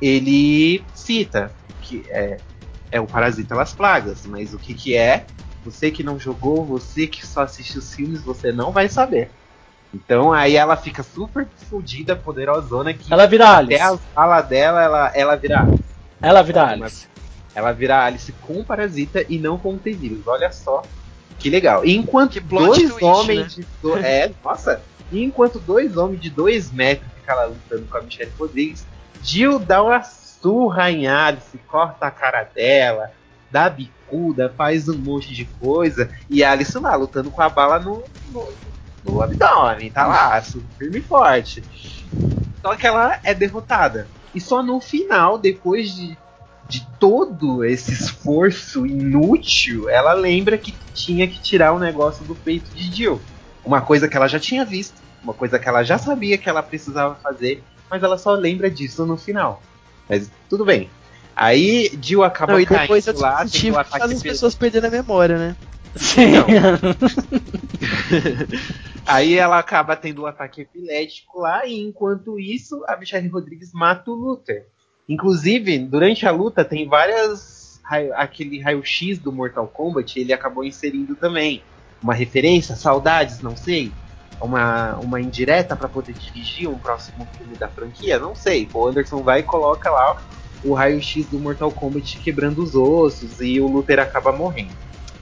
ele 0.00 0.84
cita 0.94 1.50
que 1.80 2.04
é, 2.08 2.36
é 2.90 3.00
o 3.00 3.06
parasita 3.06 3.54
Las 3.54 3.72
Plagas. 3.72 4.24
Mas 4.26 4.52
o 4.54 4.58
que, 4.58 4.74
que 4.74 4.94
é? 4.96 5.24
Você 5.64 5.90
que 5.90 6.02
não 6.02 6.18
jogou, 6.18 6.64
você 6.64 7.06
que 7.06 7.26
só 7.26 7.42
assiste 7.42 7.78
os 7.78 7.94
filmes, 7.94 8.22
você 8.22 8.52
não 8.52 8.70
vai 8.70 8.88
saber. 8.88 9.30
Então 9.92 10.32
aí 10.32 10.56
ela 10.56 10.76
fica 10.76 11.02
super 11.02 11.46
fodida, 11.70 12.16
poderosona, 12.16 12.92
que 12.92 13.12
Ela 13.12 13.26
vira 13.26 13.44
até 13.48 13.80
Alice. 13.80 13.82
a 13.82 13.96
fala 14.14 14.40
dela, 14.42 14.82
ela, 14.82 15.12
ela 15.14 15.36
vira 15.36 15.60
Alice. 15.60 15.84
Ela 16.20 16.42
vira 16.42 16.66
Alice. 16.66 17.06
Ela 17.54 17.72
vira 17.72 18.04
Alice 18.04 18.32
com 18.42 18.64
parasita 18.64 19.24
e 19.28 19.38
não 19.38 19.56
com 19.56 19.78
T-vírus. 19.78 20.26
Olha 20.26 20.50
só 20.50 20.82
que 21.38 21.48
legal. 21.48 21.84
E 21.84 21.96
enquanto 21.96 22.32
Que 22.32 22.40
dois 22.40 22.78
twist, 22.78 23.04
homens 23.04 23.54
de 23.54 23.66
do... 23.80 23.96
É, 23.98 24.32
nossa. 24.44 24.82
E 25.12 25.22
enquanto 25.22 25.58
dois 25.60 25.96
homens 25.96 26.20
de 26.20 26.30
dois 26.30 26.72
metros 26.72 27.08
que 27.12 27.20
fica 27.20 27.34
lá 27.34 27.44
lutando 27.44 27.86
com 27.86 27.98
a 27.98 28.02
Michelle 28.02 28.32
Rodrigues. 28.38 28.84
Jill 29.22 29.58
dá 29.58 29.82
uma 29.82 30.02
surra 30.02 30.90
em 30.90 31.06
Alice, 31.06 31.56
corta 31.68 32.06
a 32.06 32.10
cara 32.10 32.44
dela, 32.54 33.12
dá 33.54 33.70
bicuda, 33.70 34.52
faz 34.56 34.88
um 34.88 34.98
monte 34.98 35.32
de 35.32 35.44
coisa. 35.44 36.10
E 36.28 36.42
Alice 36.42 36.76
lá 36.76 36.96
lutando 36.96 37.30
com 37.30 37.40
a 37.40 37.48
bala 37.48 37.78
no, 37.78 38.02
no, 38.32 38.48
no 39.04 39.22
abdômen, 39.22 39.92
tá 39.92 40.08
lá, 40.08 40.42
firme 40.76 40.98
e 40.98 41.02
forte. 41.02 41.62
Só 42.60 42.74
que 42.74 42.84
ela 42.84 43.20
é 43.22 43.32
derrotada. 43.32 44.08
E 44.34 44.40
só 44.40 44.60
no 44.60 44.80
final, 44.80 45.38
depois 45.38 45.94
de, 45.94 46.18
de 46.68 46.84
todo 46.98 47.64
esse 47.64 47.92
esforço 47.92 48.84
inútil, 48.84 49.88
ela 49.88 50.14
lembra 50.14 50.58
que 50.58 50.74
tinha 50.92 51.28
que 51.28 51.40
tirar 51.40 51.72
o 51.72 51.78
negócio 51.78 52.24
do 52.24 52.34
peito 52.34 52.74
de 52.74 52.92
Jill. 52.92 53.20
Uma 53.64 53.80
coisa 53.80 54.08
que 54.08 54.16
ela 54.16 54.26
já 54.26 54.40
tinha 54.40 54.64
visto, 54.64 55.00
uma 55.22 55.32
coisa 55.32 55.60
que 55.60 55.68
ela 55.68 55.84
já 55.84 55.96
sabia 55.96 56.36
que 56.36 56.48
ela 56.48 56.62
precisava 56.62 57.14
fazer, 57.14 57.62
mas 57.88 58.02
ela 58.02 58.18
só 58.18 58.32
lembra 58.32 58.68
disso 58.68 59.06
no 59.06 59.16
final. 59.16 59.62
Mas 60.08 60.28
tudo 60.50 60.64
bem. 60.64 60.90
Aí 61.36 61.90
Jill 62.00 62.22
acaba 62.22 62.52
Não, 62.52 62.60
e 62.60 62.66
caindo 62.66 62.80
depois 62.82 63.06
lá, 63.06 63.42
dispositivo 63.44 63.78
um 63.78 63.82
que 63.82 63.90
faz 63.90 63.94
ataque 64.02 64.14
as 64.14 64.22
pe- 64.22 64.28
pessoas 64.28 64.54
perderem 64.54 64.88
a 64.88 64.92
memória, 64.92 65.36
né? 65.36 65.56
Sim. 65.96 66.32
Aí 69.06 69.34
ela 69.34 69.58
acaba 69.58 69.96
tendo 69.96 70.22
um 70.22 70.26
ataque 70.26 70.62
epilético 70.62 71.40
lá, 71.40 71.66
e 71.66 71.78
enquanto 71.80 72.38
isso, 72.40 72.82
a 72.88 72.96
Michelle 72.96 73.28
Rodrigues 73.28 73.72
mata 73.72 74.10
o 74.10 74.14
Luther. 74.14 74.66
Inclusive, 75.08 75.78
durante 75.80 76.26
a 76.26 76.30
luta, 76.30 76.64
tem 76.64 76.88
várias. 76.88 77.80
raio- 77.82 78.14
aquele 78.14 78.60
raio-x 78.62 79.18
do 79.18 79.30
Mortal 79.30 79.66
Kombat, 79.66 80.18
ele 80.18 80.32
acabou 80.32 80.64
inserindo 80.64 81.14
também. 81.14 81.62
Uma 82.02 82.14
referência, 82.14 82.74
saudades, 82.76 83.40
não 83.42 83.54
sei. 83.56 83.92
Uma, 84.40 84.94
uma 84.96 85.20
indireta 85.20 85.76
para 85.76 85.88
poder 85.88 86.14
dirigir 86.14 86.66
um 86.68 86.78
próximo 86.78 87.26
filme 87.36 87.56
da 87.56 87.68
franquia, 87.68 88.18
não 88.18 88.34
sei. 88.34 88.68
O 88.72 88.88
Anderson 88.88 89.22
vai 89.22 89.40
e 89.40 89.42
coloca 89.42 89.90
lá 89.90 90.16
o 90.64 90.74
raio-x 90.74 91.28
do 91.28 91.38
Mortal 91.38 91.70
Kombat 91.72 92.18
quebrando 92.22 92.62
os 92.62 92.74
ossos 92.74 93.40
e 93.40 93.60
o 93.60 93.68
Luther 93.68 93.98
acaba 94.00 94.32
morrendo. 94.32 94.76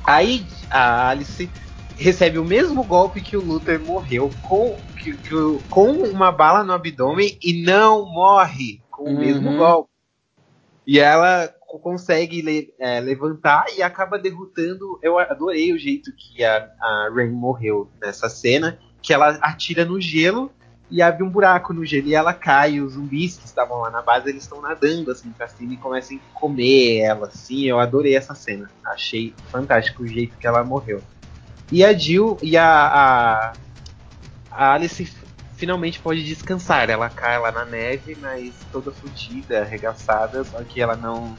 Aí 0.06 0.46
a 0.70 1.08
Alice 1.08 1.52
recebe 1.96 2.38
o 2.38 2.44
mesmo 2.44 2.84
golpe 2.84 3.20
que 3.20 3.36
o 3.36 3.40
Luther 3.44 3.80
morreu 3.84 4.34
com, 4.40 4.82
que- 4.96 5.16
que 5.18 5.34
o- 5.34 5.60
com 5.68 5.90
uma 6.08 6.32
bala 6.32 6.64
no 6.64 6.72
abdômen 6.72 7.38
e 7.42 7.62
não 7.62 8.06
morre 8.06 8.80
com 8.90 9.04
o 9.04 9.08
Uhum. 9.08 9.18
mesmo 9.18 9.56
golpe. 9.56 9.90
E 10.86 10.98
ela 10.98 11.48
co- 11.60 11.78
consegue 11.78 12.42
le- 12.42 12.74
é, 12.78 12.98
levantar 13.00 13.66
e 13.76 13.82
acaba 13.82 14.18
derrotando. 14.18 14.98
Eu 15.02 15.18
adorei 15.18 15.72
o 15.72 15.78
jeito 15.78 16.10
que 16.16 16.42
a, 16.44 16.68
a 16.80 17.10
Rain 17.14 17.30
morreu 17.30 17.90
nessa 18.00 18.28
cena, 18.28 18.78
que 19.00 19.12
ela 19.12 19.28
atira 19.42 19.84
no 19.84 20.00
gelo 20.00 20.50
e 20.92 21.00
abre 21.00 21.24
um 21.24 21.28
buraco 21.30 21.72
no 21.72 21.86
gelo 21.86 22.06
e 22.06 22.14
ela 22.14 22.34
cai. 22.34 22.78
Os 22.78 22.92
zumbis 22.92 23.38
que 23.38 23.46
estavam 23.46 23.80
lá 23.80 23.90
na 23.90 24.02
base 24.02 24.28
eles 24.28 24.42
estão 24.42 24.60
nadando 24.60 25.10
assim 25.10 25.30
pra 25.30 25.48
cima 25.48 25.72
e 25.72 25.76
começam 25.78 26.18
a 26.18 26.38
comer 26.38 26.98
ela. 26.98 27.28
Assim, 27.28 27.64
eu 27.64 27.80
adorei 27.80 28.14
essa 28.14 28.34
cena. 28.34 28.70
Achei 28.84 29.34
fantástico 29.50 30.02
o 30.02 30.06
jeito 30.06 30.36
que 30.36 30.46
ela 30.46 30.62
morreu. 30.62 31.02
E 31.72 31.82
a 31.82 31.94
Jill 31.94 32.36
e 32.42 32.58
a, 32.58 32.66
a, 32.66 33.52
a 34.50 34.74
Alice 34.74 35.10
finalmente 35.56 35.98
pode 35.98 36.22
descansar. 36.22 36.90
Ela 36.90 37.08
cai 37.08 37.38
lá 37.38 37.50
na 37.50 37.64
neve, 37.64 38.14
mas 38.20 38.52
toda 38.70 38.92
fodida, 38.92 39.62
arregaçada, 39.62 40.44
só 40.44 40.62
que 40.62 40.82
ela 40.82 40.94
não, 40.94 41.34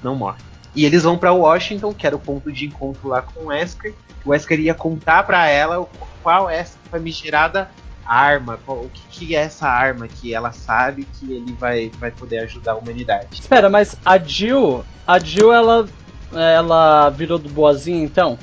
não 0.00 0.14
morre. 0.14 0.38
E 0.76 0.84
eles 0.84 1.02
vão 1.02 1.18
pra 1.18 1.32
Washington, 1.32 1.92
que 1.92 2.06
era 2.06 2.14
o 2.14 2.20
ponto 2.20 2.52
de 2.52 2.66
encontro 2.66 3.08
lá 3.08 3.20
com 3.20 3.40
o 3.40 3.46
Wesker. 3.46 3.92
O 4.24 4.30
Wesker 4.30 4.60
ia 4.60 4.74
contar 4.74 5.24
pra 5.24 5.48
ela 5.48 5.88
qual 6.22 6.48
é 6.48 6.60
essa 6.60 6.78
famigerada 6.88 7.68
arma, 8.04 8.58
o 8.66 8.88
que, 8.92 9.26
que 9.26 9.36
é 9.36 9.40
essa 9.40 9.68
arma 9.68 10.08
que 10.08 10.34
ela 10.34 10.52
sabe 10.52 11.04
que 11.04 11.32
ele 11.32 11.52
vai, 11.54 11.90
vai 11.98 12.10
poder 12.10 12.40
ajudar 12.40 12.72
a 12.72 12.76
humanidade. 12.76 13.28
Espera, 13.32 13.68
mas 13.68 13.96
a 14.04 14.18
Jill. 14.18 14.84
A 15.06 15.18
Jill, 15.18 15.52
ela. 15.52 15.88
Ela 16.34 17.10
virou 17.10 17.38
do 17.38 17.50
boazinha 17.50 18.02
então? 18.02 18.38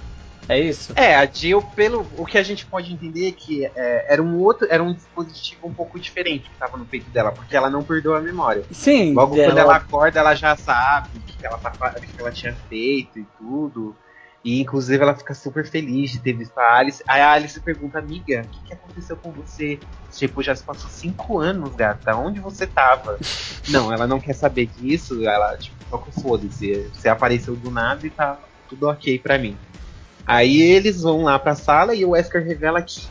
É 0.49 0.60
isso? 0.60 0.94
É, 0.95 1.15
a 1.15 1.27
Jill, 1.27 1.61
pelo 1.76 2.07
o 2.18 2.26
que 2.26 2.36
a 2.36 2.41
gente 2.44 2.65
pode 2.65 2.91
entender 2.91 3.27
é 3.27 3.31
que 3.31 3.65
é, 3.65 4.14
era 4.14 4.22
um 4.22 4.40
outro, 4.40 4.68
era 4.69 4.81
um 4.81 4.94
dispositivo 4.94 5.68
um 5.68 5.73
pouco 5.73 5.99
diferente 5.99 6.45
que 6.45 6.53
estava 6.53 6.76
no 6.76 6.86
peito 6.86 7.07
dela, 7.11 7.31
porque 7.31 7.56
ela 7.56 7.69
não 7.69 7.84
perdeu 7.84 8.15
a 8.15 8.19
memória. 8.19 8.64
Sim, 8.72 9.14
Logo 9.14 9.36
quando 9.36 9.57
ela 9.60 9.76
acorda, 9.76 10.19
ela 10.19 10.34
já 10.34 10.56
sabe 10.56 11.10
o 11.18 11.19
que, 11.22 11.45
ela 11.45 11.60
tá, 11.60 11.69
que 11.72 12.19
ela 12.19 12.31
tinha 12.31 12.56
feito 12.68 13.19
e 13.19 13.27
tudo. 13.38 13.95
E 14.44 14.61
inclusive 14.61 15.02
ela 15.03 15.16
fica 15.16 15.34
super 15.34 15.66
feliz 15.66 16.11
de 16.11 16.20
ter 16.20 16.34
visto 16.34 16.57
a 16.57 16.78
Alice. 16.78 17.03
Aí 17.07 17.22
a 17.22 17.32
Alice 17.32 17.60
pergunta, 17.60 17.99
amiga, 17.99 18.41
o 18.45 18.49
que, 18.49 18.68
que 18.68 18.74
aconteceu 18.74 19.18
com 19.18 19.32
você? 19.32 19.80
Tipo, 20.11 20.41
já 20.41 20.56
se 20.56 20.64
passou 20.64 20.90
cinco 20.90 21.40
anos, 21.40 21.76
gata. 21.76 22.16
Onde 22.16 22.40
você 22.40 22.66
tava? 22.66 23.18
não, 23.70 23.91
ela 23.91 24.07
não 24.07 24.20
quer 24.20 24.34
saber 24.34 24.68
disso. 24.68 25.26
Ela, 25.28 25.57
tipo, 25.57 25.78
só 25.90 25.98
que 25.98 26.11
foda-se. 26.11 26.90
Você 26.94 27.10
apareceu 27.10 27.56
do 27.56 27.70
nada 27.70 28.06
e 28.07 28.10
tá 28.10 28.40
tudo 28.70 28.88
ok 28.88 29.20
pra 29.20 29.38
mim. 29.38 29.57
Aí 30.26 30.61
eles 30.61 31.02
vão 31.02 31.24
lá 31.24 31.38
pra 31.38 31.56
sala 31.56 31.94
e 31.94 32.06
o 32.06 32.11
Wesker 32.11 32.45
revela 32.45 32.82
que 32.82 33.02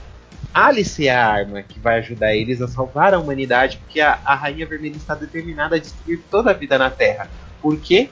Alice 0.55 1.06
é 1.06 1.14
a 1.14 1.26
arma 1.26 1.62
que 1.62 1.78
vai 1.78 1.98
ajudar 1.98 2.34
eles 2.34 2.62
a 2.62 2.68
salvar 2.68 3.12
a 3.12 3.18
humanidade, 3.18 3.78
porque 3.78 4.00
a, 4.00 4.18
a 4.24 4.34
Rainha 4.34 4.66
Vermelha 4.66 4.96
está 4.96 5.14
determinada 5.14 5.76
a 5.76 5.78
destruir 5.78 6.22
toda 6.30 6.50
a 6.50 6.55
vida 6.55 6.78
na 6.78 6.90
Terra. 6.90 7.28
Por 7.60 7.78
quê? 7.78 8.09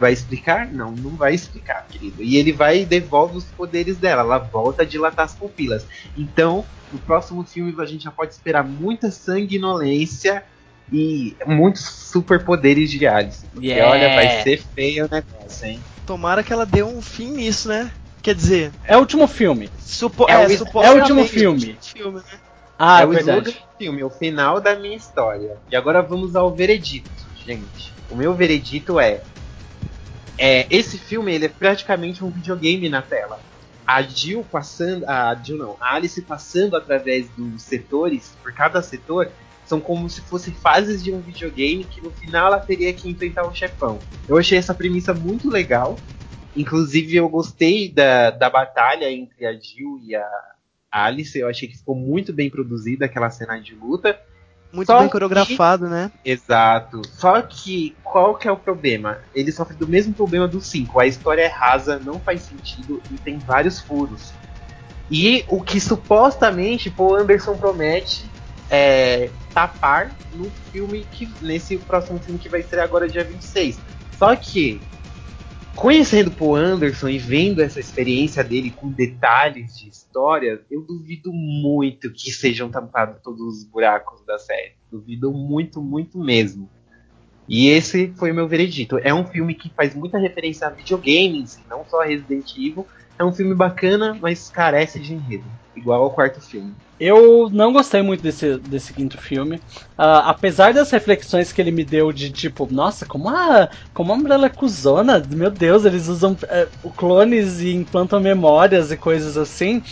Vai 0.00 0.12
explicar? 0.14 0.66
Não, 0.72 0.90
não 0.92 1.14
vai 1.14 1.34
explicar, 1.34 1.86
querido. 1.90 2.22
E 2.22 2.36
ele 2.36 2.52
vai 2.52 2.80
e 2.80 2.86
devolve 2.86 3.36
os 3.36 3.44
poderes 3.44 3.98
dela. 3.98 4.22
Ela 4.22 4.38
volta 4.38 4.82
a 4.82 4.86
dilatar 4.86 5.26
as 5.26 5.34
pupilas. 5.34 5.86
Então, 6.16 6.64
no 6.90 6.98
próximo 6.98 7.44
filme 7.44 7.74
a 7.78 7.84
gente 7.84 8.04
já 8.04 8.10
pode 8.10 8.32
esperar 8.32 8.64
muita 8.66 9.10
sanguinolência 9.10 10.42
e 10.90 11.36
muitos 11.46 11.82
superpoderes 12.10 12.90
de 12.90 13.06
Alice. 13.06 13.46
Porque 13.52 13.68
Yeah. 13.68 13.90
olha, 13.92 14.08
vai 14.14 14.42
ser 14.42 14.56
feio 14.74 15.04
o 15.06 15.08
negócio, 15.10 15.66
hein? 15.66 15.80
Tomara 16.06 16.42
que 16.42 16.52
ela 16.52 16.64
dê 16.64 16.82
um 16.82 17.02
fim 17.02 17.32
nisso, 17.32 17.68
né? 17.68 17.90
Quer 18.22 18.34
dizer, 18.34 18.72
É 18.86 18.96
o 18.96 19.00
último 19.00 19.26
filme. 19.28 19.68
supo 19.78 20.26
É 20.28 20.32
é, 20.32 20.38
o- 20.46 20.48
supostamente 20.50 20.86
é 20.86 20.90
o 20.90 20.96
último 21.18 21.24
filme. 21.26 21.78
filme, 21.80 22.16
né? 22.16 22.38
Ah, 22.78 23.00
é 23.00 23.02
é 23.02 23.06
o 23.06 23.10
verdade. 23.10 23.64
filme, 23.78 24.00
é 24.00 24.04
o 24.04 24.10
final 24.10 24.60
da 24.60 24.74
minha 24.74 24.96
história. 24.96 25.58
E 25.70 25.76
agora 25.76 26.00
vamos 26.00 26.34
ao 26.34 26.54
veredito, 26.54 27.10
gente. 27.46 27.92
O 28.10 28.16
meu 28.16 28.34
veredito 28.34 28.98
é, 28.98 29.22
é 30.40 30.66
esse 30.70 30.96
filme 30.96 31.34
ele 31.34 31.44
é 31.44 31.48
praticamente 31.48 32.24
um 32.24 32.30
videogame 32.30 32.88
na 32.88 33.02
tela. 33.02 33.38
A 33.86 34.00
Jill 34.00 34.42
passando, 34.50 35.04
a 35.06 35.34
Jill 35.34 35.58
não, 35.58 35.76
a 35.78 35.94
Alice 35.94 36.22
passando 36.22 36.76
através 36.76 37.28
dos 37.36 37.60
setores, 37.60 38.34
por 38.42 38.50
cada 38.54 38.80
setor, 38.80 39.30
são 39.66 39.80
como 39.80 40.08
se 40.08 40.22
fossem 40.22 40.54
fases 40.54 41.04
de 41.04 41.12
um 41.12 41.20
videogame 41.20 41.84
que 41.84 42.00
no 42.00 42.10
final 42.10 42.46
ela 42.46 42.58
teria 42.58 42.92
que 42.94 43.08
enfrentar 43.08 43.46
um 43.46 43.54
chefão. 43.54 44.00
Eu 44.26 44.38
achei 44.38 44.56
essa 44.56 44.74
premissa 44.74 45.12
muito 45.12 45.50
legal. 45.50 45.98
Inclusive 46.56 47.16
eu 47.16 47.28
gostei 47.28 47.88
da, 47.88 48.30
da 48.30 48.48
batalha 48.48 49.10
entre 49.10 49.46
a 49.46 49.52
Jill 49.52 50.00
e 50.02 50.16
a 50.16 50.26
Alice, 50.90 51.38
eu 51.38 51.48
achei 51.48 51.68
que 51.68 51.76
ficou 51.76 51.94
muito 51.94 52.32
bem 52.32 52.48
produzida 52.48 53.04
aquela 53.04 53.30
cena 53.30 53.60
de 53.60 53.74
luta. 53.74 54.18
Muito 54.72 54.86
Só 54.86 54.98
bem 54.98 55.06
que- 55.08 55.12
coreografado, 55.12 55.88
né? 55.88 56.10
Exato. 56.24 57.02
Só 57.08 57.42
que 57.42 57.96
qual 58.04 58.36
que 58.36 58.46
é 58.46 58.52
o 58.52 58.56
problema? 58.56 59.18
Ele 59.34 59.50
sofre 59.50 59.76
do 59.76 59.86
mesmo 59.88 60.12
problema 60.14 60.46
do 60.46 60.60
5. 60.60 61.00
A 61.00 61.06
história 61.06 61.42
é 61.42 61.48
rasa, 61.48 61.98
não 61.98 62.20
faz 62.20 62.42
sentido 62.42 63.02
e 63.10 63.14
tem 63.18 63.38
vários 63.38 63.80
furos. 63.80 64.32
E 65.10 65.44
o 65.48 65.60
que 65.60 65.80
supostamente 65.80 66.88
Paul 66.90 67.16
Anderson 67.16 67.56
promete 67.56 68.30
é 68.70 69.28
tapar 69.52 70.12
no 70.34 70.48
filme 70.70 71.04
que 71.10 71.28
nesse 71.42 71.76
próximo 71.78 72.20
filme 72.20 72.38
que 72.38 72.48
vai 72.48 72.62
ser 72.62 72.78
agora 72.78 73.08
dia 73.08 73.24
26. 73.24 73.78
Só 74.16 74.36
que 74.36 74.80
conhecendo 75.74 76.30
Paul 76.30 76.56
Anderson 76.56 77.08
e 77.08 77.18
vendo 77.18 77.62
essa 77.62 77.80
experiência 77.80 78.44
dele 78.44 78.70
com 78.70 78.90
detalhes 78.90 79.78
de 79.78 79.88
história, 79.88 80.60
eu 80.70 80.82
duvido 80.82 81.32
muito 81.32 82.10
que 82.12 82.30
sejam 82.30 82.70
tampados 82.70 83.20
todos 83.22 83.58
os 83.58 83.64
buracos 83.64 84.24
da 84.24 84.38
série. 84.38 84.74
Duvido 84.90 85.32
muito, 85.32 85.80
muito 85.80 86.18
mesmo. 86.18 86.68
E 87.48 87.68
esse 87.68 88.12
foi 88.16 88.30
o 88.30 88.34
meu 88.34 88.46
veredito. 88.46 88.98
É 88.98 89.12
um 89.12 89.24
filme 89.24 89.54
que 89.54 89.70
faz 89.70 89.94
muita 89.94 90.18
referência 90.18 90.66
a 90.66 90.70
videogames, 90.70 91.58
não 91.68 91.84
só 91.84 92.02
a 92.02 92.04
Resident 92.04 92.52
Evil. 92.56 92.86
É 93.18 93.24
um 93.24 93.32
filme 93.32 93.54
bacana, 93.54 94.16
mas 94.20 94.48
carece 94.48 95.00
de 95.00 95.14
enredo. 95.14 95.44
Igual 95.74 96.02
ao 96.02 96.10
quarto 96.10 96.40
filme. 96.40 96.74
Eu 96.98 97.48
não 97.50 97.72
gostei 97.72 98.02
muito 98.02 98.22
desse, 98.22 98.58
desse 98.58 98.92
quinto 98.92 99.16
filme. 99.16 99.60
Ah, 99.96 100.30
apesar 100.30 100.74
das 100.74 100.90
reflexões 100.90 101.50
que 101.50 101.60
ele 101.60 101.70
me 101.70 101.84
deu 101.84 102.12
de 102.12 102.30
tipo, 102.30 102.68
nossa, 102.70 103.06
como 103.06 103.30
a, 103.30 103.70
como 103.94 104.12
a 104.12 104.16
Umbrella 104.16 104.46
é 104.46 104.50
cuzona, 104.50 105.22
meu 105.34 105.50
Deus, 105.50 105.84
eles 105.86 106.08
usam 106.08 106.36
é, 106.48 106.68
clones 106.96 107.60
e 107.60 107.74
implantam 107.74 108.20
memórias 108.20 108.92
e 108.92 108.96
coisas 108.96 109.38
assim. 109.38 109.82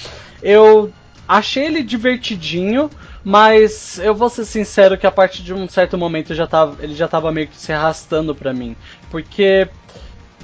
Eu 0.43 0.93
achei 1.27 1.65
ele 1.65 1.83
divertidinho, 1.83 2.91
mas 3.25 3.99
eu 3.99 4.15
vou 4.15 4.29
ser 4.29 4.45
sincero 4.45 4.99
que 4.99 5.07
a 5.07 5.13
partir 5.13 5.43
de 5.43 5.55
um 5.55 5.69
certo 5.69 5.97
momento 5.97 6.35
já 6.35 6.47
tava, 6.47 6.77
ele 6.83 6.95
já 6.95 7.09
tava 7.09 7.33
meio 7.33 7.49
que 7.49 7.57
se 7.57 7.73
arrastando 7.73 8.35
pra 8.35 8.53
mim. 8.53 8.77
Porque 9.11 9.69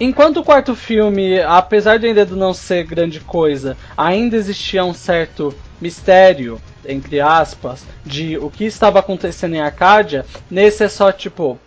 Enquanto 0.00 0.38
o 0.38 0.44
quarto 0.44 0.74
filme, 0.74 1.40
apesar 1.40 1.98
do 1.98 2.06
enredo 2.06 2.36
não 2.36 2.52
ser 2.52 2.84
grande 2.84 3.20
coisa, 3.20 3.76
ainda 3.96 4.36
existia 4.36 4.84
um 4.84 4.94
certo 4.94 5.54
mistério 5.80 6.60
entre 6.86 7.20
aspas, 7.20 7.86
de 8.04 8.36
o 8.38 8.50
que 8.50 8.64
estava 8.64 8.98
acontecendo 8.98 9.54
em 9.54 9.60
Arcadia, 9.60 10.24
nesse 10.50 10.84
é 10.84 10.88
só 10.88 11.10
tipo, 11.10 11.58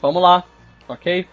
vamos 0.00 0.22
lá, 0.22 0.44
ok? 0.88 1.26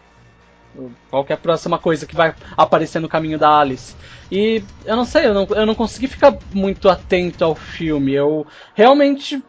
Qual 1.09 1.25
é 1.29 1.33
a 1.33 1.37
próxima 1.37 1.77
coisa 1.77 2.07
que 2.07 2.15
vai 2.15 2.33
aparecer 2.57 2.99
no 2.99 3.09
caminho 3.09 3.37
da 3.37 3.59
Alice? 3.59 3.95
E 4.31 4.63
eu 4.85 4.95
não 4.95 5.05
sei, 5.05 5.27
eu 5.27 5.33
não, 5.33 5.47
eu 5.51 5.65
não 5.65 5.75
consegui 5.75 6.07
ficar 6.07 6.35
muito 6.51 6.89
atento 6.89 7.45
ao 7.45 7.53
filme. 7.53 8.13
Eu 8.13 8.47
realmente 8.73 9.43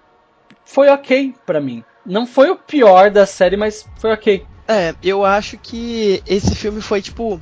foi 0.67 0.91
ok 0.91 1.35
para 1.47 1.63
mim. 1.63 1.83
Não 2.05 2.27
foi 2.27 2.51
o 2.51 2.57
pior 2.57 3.11
da 3.11 3.25
série, 3.25 3.57
mas 3.57 3.89
foi 3.97 4.13
ok. 4.13 4.45
É, 4.67 4.95
eu 5.03 5.25
acho 5.25 5.59
que 5.59 6.23
esse 6.27 6.55
filme 6.55 6.81
foi 6.81 7.03
tipo 7.03 7.41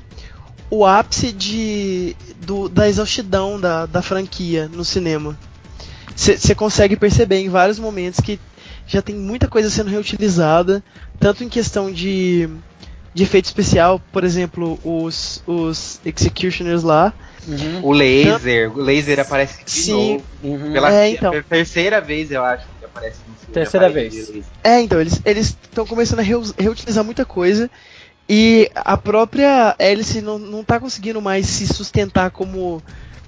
o 0.69 0.85
ápice 0.87 1.33
de, 1.33 2.17
do, 2.39 2.69
da 2.69 2.89
exaustidão 2.89 3.61
da, 3.61 3.87
da 3.87 4.03
franquia 4.03 4.69
no 4.69 4.85
cinema. 4.85 5.39
Você 6.17 6.55
consegue 6.55 6.97
perceber 6.97 7.39
em 7.39 7.49
vários 7.49 7.79
momentos 7.79 8.21
que 8.21 8.39
já 8.87 9.01
tem 9.01 9.15
muita 9.15 9.49
coisa 9.49 9.71
sendo 9.71 9.91
reutilizada, 9.91 10.83
tanto 11.19 11.45
em 11.45 11.49
questão 11.49 11.91
de 11.91 12.49
de 13.15 13.23
efeito 13.23 13.45
especial, 13.45 14.01
por 14.11 14.25
exemplo, 14.25 14.79
os, 14.83 15.43
os 15.47 16.01
Executioners 16.05 16.83
lá. 16.83 17.13
Uhum. 17.47 17.81
O 17.83 17.93
laser, 17.93 18.73
o 18.73 18.81
laser 18.81 19.21
aparece 19.21 19.65
de 19.65 19.71
Sim. 19.71 19.93
novo. 20.15 20.25
Uhum. 20.43 20.73
Pela 20.73 20.95
é, 20.95 21.11
então. 21.11 21.33
terceira 21.43 22.01
vez, 22.01 22.31
eu 22.31 22.43
acho, 22.45 22.65
aparece 22.95 23.19
no 23.27 23.35
filme. 23.35 23.55
Terceira 23.55 23.89
vez. 23.89 24.31
É, 24.63 24.81
então, 24.81 25.01
eles 25.01 25.21
estão 25.25 25.87
começando 25.87 26.21
a 26.21 26.23
reutilizar 26.23 27.03
muita 27.03 27.25
coisa. 27.25 27.71
E 28.29 28.71
a 28.75 28.97
própria 28.97 29.75
Alice 29.79 30.21
não, 30.21 30.39
não 30.39 30.63
tá 30.63 30.79
conseguindo 30.79 31.21
mais 31.21 31.47
se 31.47 31.67
sustentar 31.67 32.31
como, 32.31 32.83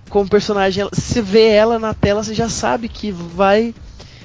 como 0.08 0.28
personagem. 0.28 0.88
Se 0.92 1.20
vê 1.20 1.48
ela 1.48 1.78
na 1.78 1.92
tela, 1.92 2.22
você 2.22 2.34
já 2.34 2.48
sabe 2.48 2.88
que 2.88 3.10
vai 3.10 3.74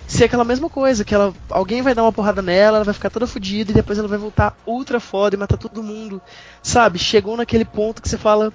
ser 0.08 0.26
aquela 0.26 0.44
mesma 0.44 0.70
coisa, 0.70 1.06
que 1.06 1.14
ela, 1.14 1.34
alguém 1.50 1.82
vai 1.82 1.94
dar 1.94 2.02
uma 2.02 2.12
porrada 2.12 2.42
nela, 2.42 2.78
ela 2.78 2.86
vai 2.86 2.94
ficar 2.94 3.12
toda 3.12 3.28
fodida 3.28 3.72
e 3.72 3.76
depois 3.76 4.00
ela 4.00 4.08
vai 4.08 4.18
voltar 4.18 4.58
ultra 4.66 5.00
foda 5.00 5.36
e 5.36 5.40
matar 5.40 5.58
todo 5.58 5.84
mundo. 5.84 6.22
Sabe? 6.64 6.98
Chegou 6.98 7.38
naquele 7.38 7.66
ponto 7.66 8.02
que 8.02 8.10
você 8.10 8.18
fala 8.18 8.52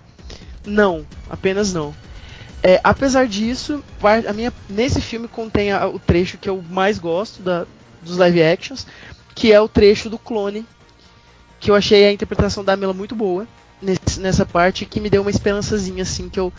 não, 0.67 1.07
apenas 1.29 1.73
não. 1.73 1.95
É, 2.67 2.81
apesar 2.83 3.29
disso, 3.29 3.85
a 4.27 4.33
minha, 4.33 4.51
nesse 4.71 4.99
filme 4.99 5.29
contém 5.29 5.71
a, 5.71 5.87
o 5.87 5.99
trecho 5.99 6.39
que 6.39 6.49
eu 6.49 6.65
mais 6.71 6.99
gosto 6.99 7.43
da, 7.43 7.67
dos 8.01 8.17
live 8.17 8.43
actions, 8.43 8.87
que 9.35 9.53
é 9.53 9.61
o 9.61 9.69
trecho 9.69 10.09
do 10.09 10.19
clone, 10.19 10.65
que 11.61 11.71
eu 11.71 11.75
achei 11.75 12.07
a 12.07 12.13
interpretação 12.13 12.65
da 12.65 12.75
Mela 12.75 12.95
muito 12.95 13.15
boa 13.15 13.47
nesse, 13.83 14.19
nessa 14.19 14.47
parte, 14.47 14.87
que 14.87 14.99
me 14.99 15.11
deu 15.11 15.21
uma 15.21 15.31
esperançazinha 15.31 16.05
assim 16.05 16.31
que 16.31 16.41
eu 16.41 16.51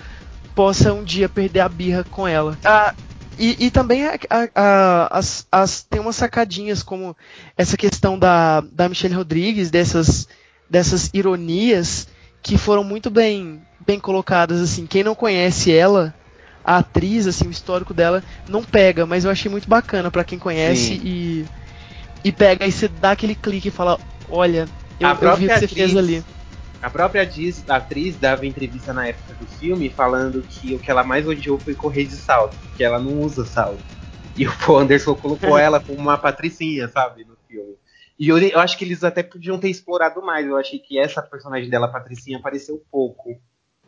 possa 0.53 0.93
um 0.93 1.03
dia 1.03 1.27
perder 1.27 1.61
a 1.61 1.69
birra 1.69 2.03
com 2.03 2.27
ela. 2.27 2.55
Ah, 2.63 2.93
e, 3.39 3.65
e 3.65 3.71
também 3.71 4.05
a, 4.05 4.17
a, 4.53 5.17
as, 5.17 5.47
as, 5.51 5.81
tem 5.81 5.99
umas 5.99 6.15
sacadinhas 6.15 6.83
como 6.83 7.17
essa 7.57 7.75
questão 7.75 8.17
da, 8.17 8.61
da 8.61 8.87
Michelle 8.87 9.15
Rodrigues, 9.15 9.71
dessas, 9.71 10.27
dessas 10.69 11.09
ironias 11.15 12.07
que 12.43 12.59
foram 12.59 12.83
muito 12.83 13.09
bem, 13.09 13.59
bem 13.85 13.99
colocadas. 13.99 14.61
assim 14.61 14.85
Quem 14.85 15.03
não 15.03 15.15
conhece 15.15 15.73
ela, 15.73 16.13
a 16.63 16.77
atriz, 16.77 17.27
assim, 17.27 17.47
o 17.47 17.51
histórico 17.51 17.93
dela, 17.93 18.23
não 18.47 18.63
pega, 18.63 19.05
mas 19.05 19.25
eu 19.25 19.31
achei 19.31 19.49
muito 19.49 19.69
bacana 19.69 20.09
para 20.09 20.23
quem 20.23 20.39
conhece 20.39 20.99
e, 21.03 21.45
e 22.23 22.31
pega 22.31 22.65
e 22.65 22.71
você 22.71 22.87
dá 22.87 23.11
aquele 23.11 23.35
clique 23.35 23.67
e 23.67 23.71
fala, 23.71 23.99
olha, 24.29 24.67
eu, 24.99 25.09
eu 25.09 25.35
vi 25.35 25.45
o 25.45 25.49
que 25.49 25.59
você 25.59 25.67
fez 25.67 25.95
ali. 25.95 26.23
A 26.81 26.89
própria 26.89 27.23
atriz, 27.23 27.63
a 27.67 27.77
atriz 27.77 28.15
dava 28.15 28.45
entrevista 28.45 28.93
na 28.93 29.07
época 29.07 29.33
do 29.33 29.47
filme 29.47 29.89
falando 29.89 30.41
que 30.41 30.75
o 30.75 30.79
que 30.79 30.91
ela 30.91 31.03
mais 31.03 31.27
odiou 31.27 31.57
foi 31.57 31.73
correr 31.73 32.05
de 32.05 32.15
salto, 32.15 32.55
que 32.77 32.83
ela 32.83 32.99
não 32.99 33.21
usa 33.21 33.45
salto. 33.45 33.83
E 34.37 34.47
o 34.47 34.55
Paul 34.57 34.79
Anderson 34.79 35.15
colocou 35.15 35.57
ela 35.57 35.79
como 35.79 35.97
uma 35.97 36.17
patricinha, 36.17 36.87
sabe, 36.89 37.23
no 37.23 37.35
filme. 37.47 37.75
E 38.19 38.29
eu, 38.29 38.37
eu, 38.37 38.59
acho 38.59 38.77
que 38.77 38.85
eles 38.85 39.03
até 39.03 39.23
podiam 39.23 39.57
ter 39.57 39.69
explorado 39.69 40.21
mais. 40.21 40.45
Eu 40.45 40.57
achei 40.57 40.77
que 40.77 40.99
essa 40.99 41.21
personagem 41.21 41.69
dela, 41.69 41.87
Patricinha, 41.87 42.37
apareceu 42.37 42.81
pouco 42.91 43.39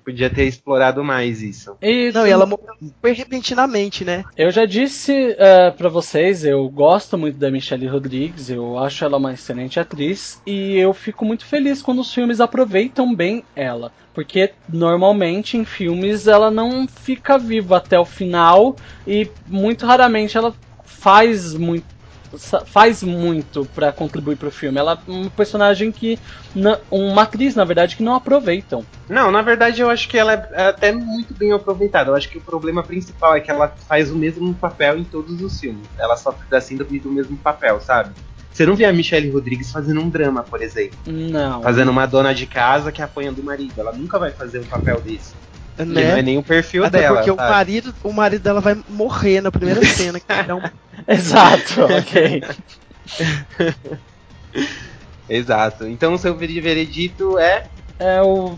podia 0.07 0.29
ter 0.29 0.45
explorado 0.45 1.03
mais 1.03 1.41
isso. 1.41 1.75
E, 1.81 2.13
não, 2.13 2.25
e 2.25 2.29
ela 2.29 2.45
morreu 2.45 2.73
repentinamente, 3.03 4.05
né? 4.05 4.23
Eu 4.37 4.49
já 4.51 4.65
disse 4.65 5.11
uh, 5.11 5.75
para 5.75 5.89
vocês, 5.89 6.45
eu 6.45 6.69
gosto 6.69 7.17
muito 7.17 7.37
da 7.37 7.51
Michelle 7.51 7.85
Rodrigues, 7.87 8.49
eu 8.49 8.79
acho 8.79 9.03
ela 9.03 9.17
uma 9.17 9.33
excelente 9.33 9.81
atriz 9.81 10.41
e 10.47 10.77
eu 10.77 10.93
fico 10.93 11.25
muito 11.25 11.45
feliz 11.45 11.81
quando 11.81 11.99
os 11.99 12.13
filmes 12.13 12.39
aproveitam 12.39 13.13
bem 13.13 13.43
ela. 13.53 13.91
Porque 14.13 14.53
normalmente 14.69 15.57
em 15.57 15.65
filmes 15.65 16.25
ela 16.25 16.49
não 16.49 16.87
fica 16.87 17.37
viva 17.37 17.75
até 17.75 17.99
o 17.99 18.05
final 18.05 18.77
e 19.05 19.29
muito 19.45 19.85
raramente 19.85 20.37
ela 20.37 20.55
faz 20.85 21.53
muito 21.53 21.96
faz 22.65 23.03
muito 23.03 23.65
para 23.73 23.91
contribuir 23.91 24.35
para 24.35 24.47
o 24.47 24.51
filme. 24.51 24.77
Ela 24.77 24.93
é 25.07 25.11
um 25.11 25.29
personagem 25.29 25.91
que. 25.91 26.19
Uma 26.89 27.23
atriz, 27.23 27.55
na 27.55 27.63
verdade, 27.63 27.95
que 27.95 28.03
não 28.03 28.15
aproveitam. 28.15 28.85
Não, 29.07 29.31
na 29.31 29.41
verdade 29.41 29.81
eu 29.81 29.89
acho 29.89 30.09
que 30.09 30.17
ela 30.17 30.33
é 30.33 30.67
até 30.67 30.91
muito 30.91 31.33
bem 31.33 31.51
aproveitada. 31.51 32.09
Eu 32.09 32.15
acho 32.15 32.29
que 32.29 32.37
o 32.37 32.41
problema 32.41 32.83
principal 32.83 33.35
é 33.35 33.39
que 33.39 33.51
ela 33.51 33.73
faz 33.87 34.11
o 34.11 34.15
mesmo 34.15 34.53
papel 34.53 34.97
em 34.97 35.03
todos 35.03 35.41
os 35.41 35.59
filmes. 35.59 35.85
Ela 35.97 36.17
sofre 36.17 36.47
da 36.49 36.59
síndrome 36.59 36.99
do 36.99 37.11
mesmo 37.11 37.37
papel, 37.37 37.79
sabe? 37.79 38.11
Você 38.51 38.65
não 38.65 38.75
vê 38.75 38.85
a 38.85 38.91
Michelle 38.91 39.29
Rodrigues 39.29 39.71
fazendo 39.71 40.01
um 40.01 40.09
drama, 40.09 40.41
por 40.41 40.63
exemplo. 40.63 40.97
Não. 41.05 41.61
Fazendo 41.61 41.91
uma 41.91 42.07
dona 42.07 42.33
de 42.33 42.47
casa 42.47 42.91
que 42.91 43.03
apanha 43.03 43.31
do 43.31 43.43
marido. 43.43 43.73
Ela 43.77 43.91
nunca 43.93 44.17
vai 44.17 44.31
fazer 44.31 44.59
um 44.59 44.65
papel 44.65 44.99
desse. 44.99 45.35
Né? 45.77 46.11
não 46.11 46.17
é 46.17 46.21
nem 46.21 46.37
o 46.37 46.43
perfil 46.43 46.85
Até 46.85 46.99
dela. 46.99 47.17
Porque 47.17 47.31
o 47.31 47.35
marido, 47.35 47.95
o 48.03 48.11
marido 48.11 48.41
dela 48.41 48.61
vai 48.61 48.77
morrer 48.89 49.41
na 49.41 49.51
primeira 49.51 49.83
cena. 49.85 50.19
Um... 50.19 50.87
Exato, 51.07 51.81
ok. 51.85 52.43
Exato. 55.29 55.87
Então 55.87 56.13
o 56.13 56.17
seu 56.17 56.35
veredito 56.35 57.37
é. 57.37 57.67
É 57.99 58.21
o. 58.21 58.55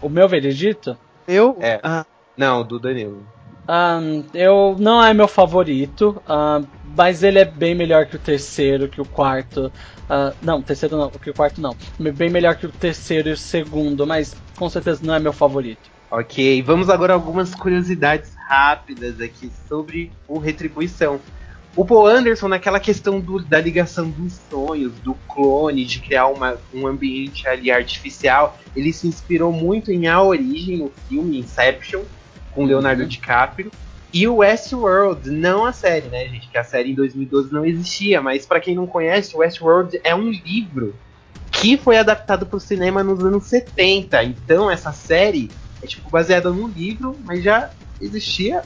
O 0.00 0.08
meu 0.08 0.28
veredito? 0.28 0.96
Eu? 1.26 1.56
É. 1.60 1.80
Ah. 1.82 2.04
Não, 2.36 2.62
do 2.62 2.78
Danilo. 2.78 3.26
Um, 3.68 4.24
eu 4.32 4.76
não 4.78 5.04
é 5.04 5.12
meu 5.12 5.26
favorito, 5.26 6.22
uh, 6.28 6.64
mas 6.96 7.24
ele 7.24 7.40
é 7.40 7.44
bem 7.44 7.74
melhor 7.74 8.06
que 8.06 8.14
o 8.14 8.18
terceiro, 8.18 8.88
que 8.88 9.00
o 9.00 9.04
quarto. 9.04 9.72
Uh, 10.08 10.34
não, 10.40 10.62
terceiro 10.62 10.96
não, 10.96 11.10
que 11.10 11.30
o 11.30 11.34
quarto 11.34 11.60
não. 11.60 11.76
Bem 11.98 12.30
melhor 12.30 12.54
que 12.54 12.66
o 12.66 12.70
terceiro 12.70 13.28
e 13.28 13.32
o 13.32 13.36
segundo, 13.36 14.06
mas 14.06 14.36
com 14.56 14.68
certeza 14.68 15.00
não 15.02 15.14
é 15.14 15.18
meu 15.18 15.32
favorito. 15.32 15.95
Ok, 16.08 16.62
vamos 16.62 16.88
agora 16.88 17.12
a 17.12 17.16
algumas 17.16 17.52
curiosidades 17.52 18.32
rápidas 18.36 19.20
aqui 19.20 19.50
sobre 19.68 20.12
o 20.28 20.38
Retribuição. 20.38 21.20
O 21.74 21.84
Paul 21.84 22.06
Anderson, 22.06 22.46
naquela 22.46 22.78
questão 22.78 23.18
do, 23.18 23.40
da 23.40 23.60
ligação 23.60 24.08
dos 24.08 24.34
sonhos, 24.48 24.92
do 25.00 25.14
clone, 25.28 25.84
de 25.84 25.98
criar 25.98 26.28
uma, 26.28 26.56
um 26.72 26.86
ambiente 26.86 27.48
ali 27.48 27.72
artificial, 27.72 28.56
ele 28.74 28.92
se 28.92 29.08
inspirou 29.08 29.52
muito 29.52 29.90
em 29.90 30.06
A 30.06 30.22
Origem, 30.22 30.78
no 30.78 30.92
filme 31.08 31.40
Inception, 31.40 32.02
com 32.52 32.64
Leonardo 32.64 33.02
uhum. 33.02 33.08
DiCaprio, 33.08 33.72
e 34.12 34.28
o 34.28 34.36
Westworld, 34.36 35.28
não 35.28 35.66
a 35.66 35.72
série, 35.72 36.06
né, 36.06 36.28
gente? 36.28 36.48
Que 36.48 36.56
a 36.56 36.64
série 36.64 36.92
em 36.92 36.94
2012 36.94 37.52
não 37.52 37.66
existia, 37.66 38.22
mas 38.22 38.46
para 38.46 38.60
quem 38.60 38.76
não 38.76 38.86
conhece, 38.86 39.34
o 39.34 39.40
Westworld 39.40 40.00
é 40.04 40.14
um 40.14 40.30
livro 40.30 40.94
que 41.50 41.76
foi 41.76 41.98
adaptado 41.98 42.46
para 42.46 42.56
o 42.56 42.60
cinema 42.60 43.02
nos 43.02 43.22
anos 43.24 43.44
70. 43.44 44.22
Então, 44.22 44.70
essa 44.70 44.92
série 44.92 45.50
é 45.82 45.86
tipo 45.86 46.10
baseada 46.10 46.50
num 46.50 46.68
livro, 46.68 47.18
mas 47.24 47.42
já 47.42 47.70
existia 48.00 48.62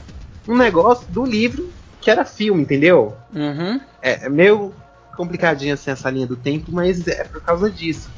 um 0.47 0.57
negócio 0.57 1.11
do 1.11 1.25
livro 1.25 1.71
que 1.99 2.09
era 2.09 2.25
filme, 2.25 2.63
entendeu? 2.63 3.15
Uhum. 3.33 3.79
É, 4.01 4.25
é 4.25 4.29
meio 4.29 4.73
complicadinho 5.15 5.73
assim 5.73 5.91
essa 5.91 6.09
linha 6.09 6.25
do 6.25 6.35
tempo, 6.35 6.71
mas 6.71 7.07
é 7.07 7.23
por 7.23 7.41
causa 7.41 7.69
disso. 7.69 8.09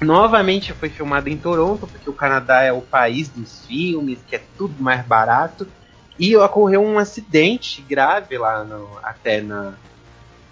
Novamente 0.00 0.72
foi 0.72 0.90
filmado 0.90 1.28
em 1.28 1.36
Toronto, 1.36 1.86
porque 1.86 2.10
o 2.10 2.12
Canadá 2.12 2.62
é 2.62 2.72
o 2.72 2.82
país 2.82 3.28
dos 3.28 3.64
filmes, 3.64 4.18
que 4.26 4.36
é 4.36 4.42
tudo 4.58 4.74
mais 4.82 5.04
barato. 5.06 5.66
E 6.18 6.36
ocorreu 6.36 6.82
um 6.82 6.98
acidente 6.98 7.82
grave 7.82 8.36
lá 8.36 8.62
no, 8.64 8.98
até 9.02 9.40
na, 9.40 9.74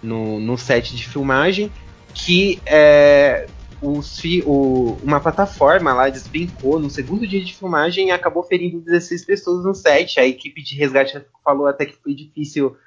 no, 0.01 0.39
no 0.39 0.57
set 0.57 0.95
de 0.95 1.07
filmagem 1.07 1.71
que 2.13 2.61
é, 2.65 3.47
os, 3.83 4.21
o, 4.45 4.97
uma 5.03 5.19
plataforma 5.19 5.93
lá 5.93 6.09
despencou 6.09 6.79
no 6.79 6.89
segundo 6.89 7.27
dia 7.27 7.43
de 7.43 7.53
filmagem 7.53 8.07
e 8.07 8.11
acabou 8.11 8.41
ferindo 8.41 8.79
16 8.79 9.25
pessoas 9.25 9.65
no 9.65 9.75
set. 9.75 10.19
A 10.19 10.25
equipe 10.25 10.63
de 10.63 10.75
resgate 10.75 11.21
falou 11.43 11.67
até 11.67 11.85
que 11.85 11.97
foi 12.01 12.13
difícil 12.13 12.77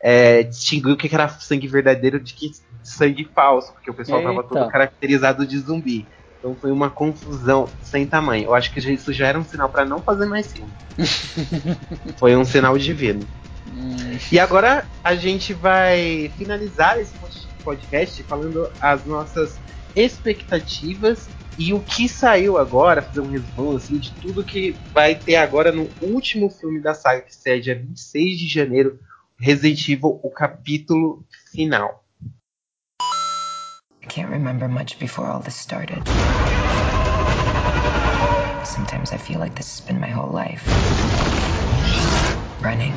é, 0.00 0.42
distinguir 0.42 0.92
o 0.92 0.96
que 0.96 1.14
era 1.14 1.28
sangue 1.28 1.68
verdadeiro 1.68 2.18
de 2.18 2.32
que 2.32 2.50
sangue 2.82 3.28
falso, 3.34 3.72
porque 3.74 3.90
o 3.90 3.94
pessoal 3.94 4.20
estava 4.20 4.42
todo 4.42 4.68
caracterizado 4.70 5.46
de 5.46 5.58
zumbi. 5.58 6.06
Então 6.38 6.54
foi 6.54 6.70
uma 6.70 6.88
confusão 6.88 7.68
sem 7.82 8.06
tamanho. 8.06 8.44
Eu 8.44 8.54
acho 8.54 8.72
que 8.72 8.78
isso 8.78 9.12
já 9.12 9.26
era 9.26 9.38
um 9.38 9.44
sinal 9.44 9.68
para 9.68 9.84
não 9.84 10.00
fazer 10.00 10.24
mais 10.24 10.50
filme. 10.50 10.72
foi 12.16 12.34
um 12.36 12.44
sinal 12.44 12.78
divino. 12.78 13.20
Hum. 13.66 14.16
E 14.32 14.38
agora 14.38 14.86
a 15.04 15.14
gente 15.14 15.52
vai 15.52 16.32
finalizar 16.38 16.98
esse 16.98 17.12
podcast 17.62 18.22
falando 18.22 18.70
as 18.80 19.04
nossas 19.04 19.58
expectativas 19.94 21.30
e 21.58 21.74
o 21.74 21.80
que 21.80 22.08
saiu 22.08 22.56
agora, 22.56 23.02
fazer 23.02 23.20
um 23.20 23.30
resumo 23.30 23.74
assim, 23.74 23.98
de 23.98 24.12
tudo 24.12 24.44
que 24.44 24.78
vai 24.94 25.16
ter 25.16 25.34
agora 25.34 25.72
no 25.72 25.90
último 26.00 26.48
filme 26.48 26.80
da 26.80 26.94
saga, 26.94 27.22
que 27.22 27.34
sai 27.34 27.58
dia 27.58 27.74
26 27.74 28.38
de 28.38 28.46
janeiro, 28.46 28.98
Resident 29.36 29.88
Evil, 29.88 30.20
o 30.22 30.30
capítulo 30.30 31.24
final. 31.52 32.04
I 34.00 34.06
can't 34.06 34.30
remember 34.30 34.68
much 34.68 34.98
before 34.98 35.28
all 35.28 35.40
this 35.40 35.56
started. 35.56 36.00
Sometimes 38.64 39.12
I 39.12 39.18
feel 39.18 39.40
like 39.40 39.54
this 39.56 39.78
has 39.78 39.86
been 39.86 40.00
my 40.00 40.10
whole 40.10 40.32
life. 40.32 40.62
Running. 42.62 42.94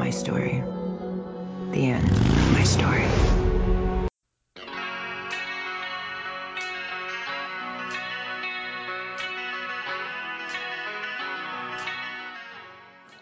My 0.00 0.10
story. 0.10 0.62
The 1.72 1.90
end 1.92 2.10
of 2.40 2.52
my 2.54 2.64
story. 2.64 3.04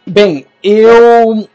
Bem, 0.06 0.46
eu. 0.62 1.48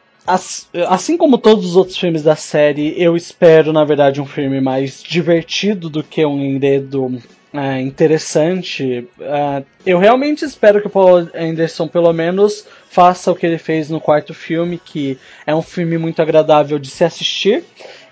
Assim 0.88 1.18
como 1.18 1.38
todos 1.38 1.66
os 1.66 1.76
outros 1.76 1.98
filmes 1.98 2.24
da 2.24 2.36
série, 2.36 2.94
eu 2.98 3.18
espero, 3.18 3.74
na 3.74 3.84
verdade, 3.84 4.22
um 4.22 4.26
filme 4.26 4.62
mais 4.62 5.04
divertido 5.04 5.90
do 5.90 6.02
que 6.02 6.26
um 6.26 6.41
enredo 6.41 7.22
é, 7.54 7.82
interessante. 7.82 9.08
É, 9.20 9.64
eu 9.86 10.00
realmente 10.00 10.45
espero 10.45 10.82
que 10.82 10.88
o 10.88 10.90
Paul 10.90 11.30
Anderson, 11.36 11.88
pelo 11.88 12.12
menos, 12.14 12.66
faça 12.94 13.32
o 13.32 13.36
que 13.36 13.44
ele 13.44 13.57
fez 13.57 13.90
no 13.90 13.99
quarto 13.99 14.36
filme, 14.36 14.80
que 14.84 15.18
é 15.48 15.56
um 15.56 15.64
filme 15.64 15.98
muito 15.98 16.22
agradável 16.22 16.78
de 16.78 16.91
se 16.91 17.03
assistir, 17.03 17.64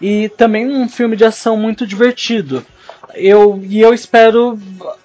e 0.01 0.27
também 0.29 0.67
um 0.67 0.89
filme 0.89 1.15
de 1.15 1.23
ação 1.23 1.55
muito 1.55 1.85
divertido. 1.85 2.65
Eu, 3.13 3.61
e 3.63 3.79
eu 3.79 3.93
espero 3.93 4.57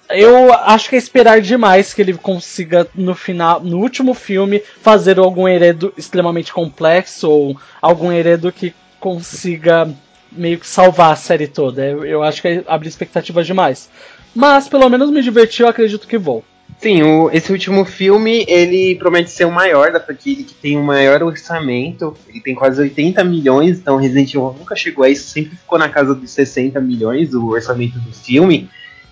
eu 0.09 0.53
acho 0.53 0.89
que 0.89 0.95
é 0.95 0.97
esperar 0.97 1.41
demais 1.41 1.93
que 1.93 2.01
ele 2.01 2.13
consiga 2.13 2.87
no 2.95 3.13
final, 3.13 3.59
no 3.59 3.77
último 3.77 4.13
filme, 4.13 4.63
fazer 4.81 5.19
algum 5.19 5.47
heredo 5.47 5.93
extremamente 5.97 6.51
complexo 6.51 7.29
ou 7.29 7.57
algum 7.81 8.11
heredo 8.11 8.51
que 8.51 8.73
consiga 8.99 9.93
meio 10.31 10.59
que 10.59 10.67
salvar 10.67 11.11
a 11.11 11.15
série 11.15 11.47
toda. 11.47 11.85
Eu, 11.85 12.05
eu 12.05 12.23
acho 12.23 12.41
que 12.41 12.63
abre 12.67 12.87
expectativas 12.87 13.45
demais. 13.45 13.89
Mas 14.33 14.67
pelo 14.67 14.89
menos 14.89 15.11
me 15.11 15.21
divertiu, 15.21 15.67
acredito 15.67 16.07
que 16.07 16.17
vou. 16.17 16.43
Sim, 16.79 17.01
o, 17.01 17.31
esse 17.31 17.51
último 17.51 17.83
filme, 17.85 18.45
ele 18.47 18.95
promete 18.95 19.31
ser 19.31 19.45
o 19.45 19.51
maior 19.51 19.91
da 19.91 19.99
franquia, 19.99 20.43
que 20.43 20.53
tem 20.53 20.77
o 20.77 20.83
maior 20.83 21.23
orçamento, 21.23 22.15
ele 22.27 22.39
tem 22.39 22.53
quase 22.53 22.79
80 22.79 23.23
milhões, 23.23 23.79
então 23.79 23.97
Resident 23.97 24.29
Evil 24.29 24.55
nunca 24.57 24.75
chegou 24.75 25.03
a 25.03 25.09
isso, 25.09 25.27
sempre 25.27 25.57
ficou 25.57 25.79
na 25.79 25.89
casa 25.89 26.13
dos 26.13 26.29
60 26.29 26.79
milhões 26.79 27.33
o 27.33 27.47
orçamento 27.47 27.99
do 27.99 28.13
filme. 28.13 28.69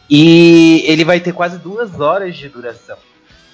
E 0.07 0.83
ele 0.85 1.03
vai 1.03 1.19
ter 1.19 1.33
quase 1.33 1.57
duas 1.57 1.99
horas 1.99 2.35
de 2.35 2.47
duração. 2.47 2.97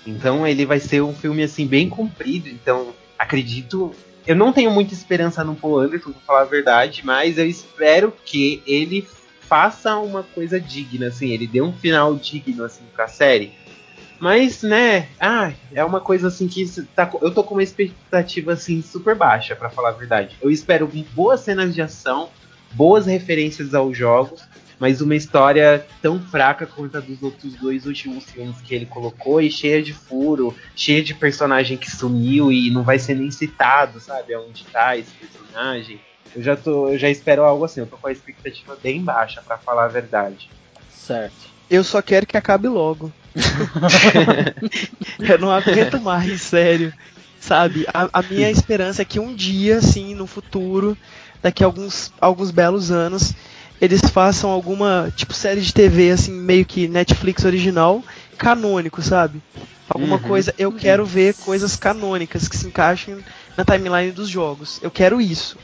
Então 0.06 0.46
ele 0.46 0.66
vai 0.66 0.80
ser 0.80 1.02
um 1.02 1.14
filme 1.14 1.44
assim 1.44 1.66
bem 1.66 1.88
comprido. 1.88 2.50
Então 2.50 2.94
acredito. 3.18 3.94
Eu 4.26 4.36
não 4.36 4.54
tenho 4.54 4.70
muita 4.70 4.94
esperança 4.94 5.44
no 5.44 5.56
Paul 5.56 5.80
Anderson, 5.80 6.12
pra 6.12 6.22
falar 6.22 6.42
a 6.42 6.46
verdade, 6.46 7.02
mas 7.04 7.38
eu 7.38 7.48
espero 7.48 8.14
que 8.24 8.62
ele 8.68 9.08
faça 9.42 9.98
uma 9.98 10.24
coisa 10.24 10.62
digna, 10.62 11.08
assim, 11.08 11.32
ele 11.32 11.46
dê 11.46 11.62
um 11.62 11.74
final 11.74 12.16
digno 12.16 12.64
assim 12.64 12.84
pra 12.94 13.08
série. 13.08 13.52
Mas, 14.22 14.62
né, 14.62 15.08
ah, 15.20 15.52
é 15.74 15.84
uma 15.84 16.00
coisa 16.00 16.28
assim 16.28 16.48
que 16.48 16.64
tá, 16.96 17.10
eu 17.24 17.34
tô 17.34 17.44
com 17.44 17.56
uma 17.56 17.64
expectativa 17.64 18.54
assim 18.54 18.80
super 18.84 19.16
baixa, 19.16 19.56
para 19.56 19.68
falar 19.68 19.90
a 19.90 19.94
verdade. 19.94 20.38
Eu 20.40 20.52
espero 20.52 20.88
boas 21.16 21.40
cenas 21.40 21.74
de 21.74 21.82
ação, 21.82 22.30
boas 22.74 23.08
referências 23.08 23.74
aos 23.74 23.98
jogos, 23.98 24.44
mas 24.80 25.02
uma 25.02 25.16
história 25.16 25.84
tão 26.04 26.22
fraca 26.22 26.68
quanto 26.68 27.00
a 27.00 27.00
dos 27.00 27.24
outros 27.24 27.56
dois 27.56 27.88
últimos 27.88 28.26
filmes 28.26 28.62
que 28.62 28.76
ele 28.76 28.86
colocou 28.86 29.42
e 29.42 29.50
cheia 29.50 29.82
de 29.82 29.92
furo, 29.92 30.56
cheia 30.76 31.02
de 31.02 31.16
personagem 31.16 31.76
que 31.76 31.90
sumiu 31.90 32.52
e 32.52 32.70
não 32.70 32.84
vai 32.84 33.00
ser 33.00 33.16
nem 33.16 33.32
citado, 33.32 34.00
sabe? 34.00 34.36
Aonde 34.36 34.64
tá 34.66 34.96
esse 34.96 35.12
personagem. 35.16 36.00
Eu 36.36 36.44
já 36.44 36.56
tô, 36.56 36.90
eu 36.90 36.98
já 37.00 37.10
espero 37.10 37.44
algo 37.44 37.66
assim, 37.66 37.80
eu 37.80 37.88
tô 37.88 37.98
com 37.98 38.08
a 38.08 38.12
expectativa 38.12 38.78
bem 38.84 39.02
baixa, 39.02 39.42
para 39.42 39.58
falar 39.58 39.86
a 39.86 39.88
verdade. 39.88 40.48
Certo. 40.92 41.50
Eu 41.68 41.84
só 41.84 42.04
quero 42.04 42.28
que 42.28 42.38
acabe 42.38 42.68
logo. 42.68 43.12
eu 45.20 45.40
não 45.40 45.52
aguento 45.52 46.00
mais, 46.02 46.42
sério. 46.42 46.94
Sabe? 47.40 47.86
A, 47.94 48.10
a, 48.20 48.22
minha 48.22 48.52
esperança 48.52 49.02
é 49.02 49.06
que 49.06 49.20
um 49.20 49.34
dia, 49.34 49.78
assim, 49.78 50.14
no 50.14 50.28
futuro, 50.28 50.98
daqui 51.42 51.64
a 51.64 51.68
alguns, 51.68 52.14
alguns 52.22 52.52
belos 52.52 52.92
anos, 52.92 53.34
eles 53.82 54.02
façam 54.02 54.52
alguma 54.52 55.12
tipo 55.16 55.34
série 55.34 55.60
de 55.60 55.74
TV 55.74 56.12
assim 56.12 56.32
meio 56.32 56.64
que 56.64 56.88
Netflix 56.88 57.44
original 57.44 58.04
canônico, 58.38 59.02
sabe? 59.02 59.42
Alguma 59.90 60.18
uhum. 60.18 60.22
coisa, 60.22 60.54
eu 60.58 60.72
quero 60.72 61.06
ver 61.06 61.34
coisas 61.34 61.76
canônicas 61.76 62.48
que 62.48 62.56
se 62.56 62.68
encaixem 62.68 63.18
na 63.58 63.66
timeline 63.66 64.12
dos 64.12 64.30
jogos. 64.30 64.80
Eu 64.82 64.90
quero 64.90 65.20
isso. 65.20 65.58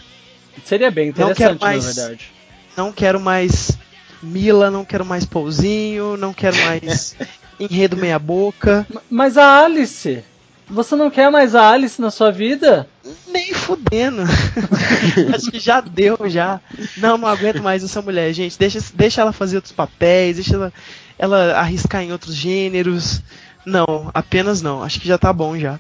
Seria 0.65 0.91
bem 0.91 1.09
interessante, 1.09 1.39
não 1.39 1.47
quero 1.47 1.59
mais, 1.61 1.85
na 1.85 1.91
verdade. 1.91 2.31
Não 2.75 2.91
quero 2.91 3.19
mais 3.19 3.77
Mila, 4.21 4.69
não 4.69 4.83
quero 4.83 5.05
mais 5.05 5.25
Pouzinho, 5.25 6.17
não 6.17 6.33
quero 6.33 6.57
mais 6.65 7.15
enredo 7.59 7.97
meia 7.97 8.19
boca. 8.19 8.85
Mas 9.09 9.37
a 9.37 9.63
Alice, 9.63 10.23
você 10.69 10.95
não 10.95 11.09
quer 11.09 11.31
mais 11.31 11.55
a 11.55 11.69
Alice 11.71 11.99
na 12.01 12.11
sua 12.11 12.31
vida? 12.31 12.87
Nem 13.27 13.53
fudendo. 13.53 14.23
Acho 15.33 15.51
que 15.51 15.59
já 15.59 15.79
deu, 15.79 16.17
já. 16.25 16.59
Não, 16.97 17.17
não 17.17 17.27
aguento 17.27 17.61
mais 17.61 17.83
essa 17.83 18.01
mulher, 18.01 18.33
gente. 18.33 18.57
Deixa, 18.57 18.79
deixa 18.93 19.21
ela 19.21 19.31
fazer 19.31 19.55
outros 19.55 19.73
papéis, 19.73 20.35
deixa 20.35 20.55
ela, 20.55 20.73
ela 21.17 21.57
arriscar 21.57 22.03
em 22.03 22.11
outros 22.11 22.35
gêneros. 22.35 23.21
Não, 23.65 24.11
apenas 24.13 24.61
não. 24.61 24.83
Acho 24.83 24.99
que 24.99 25.07
já 25.07 25.17
tá 25.17 25.31
bom 25.31 25.57
já. 25.57 25.79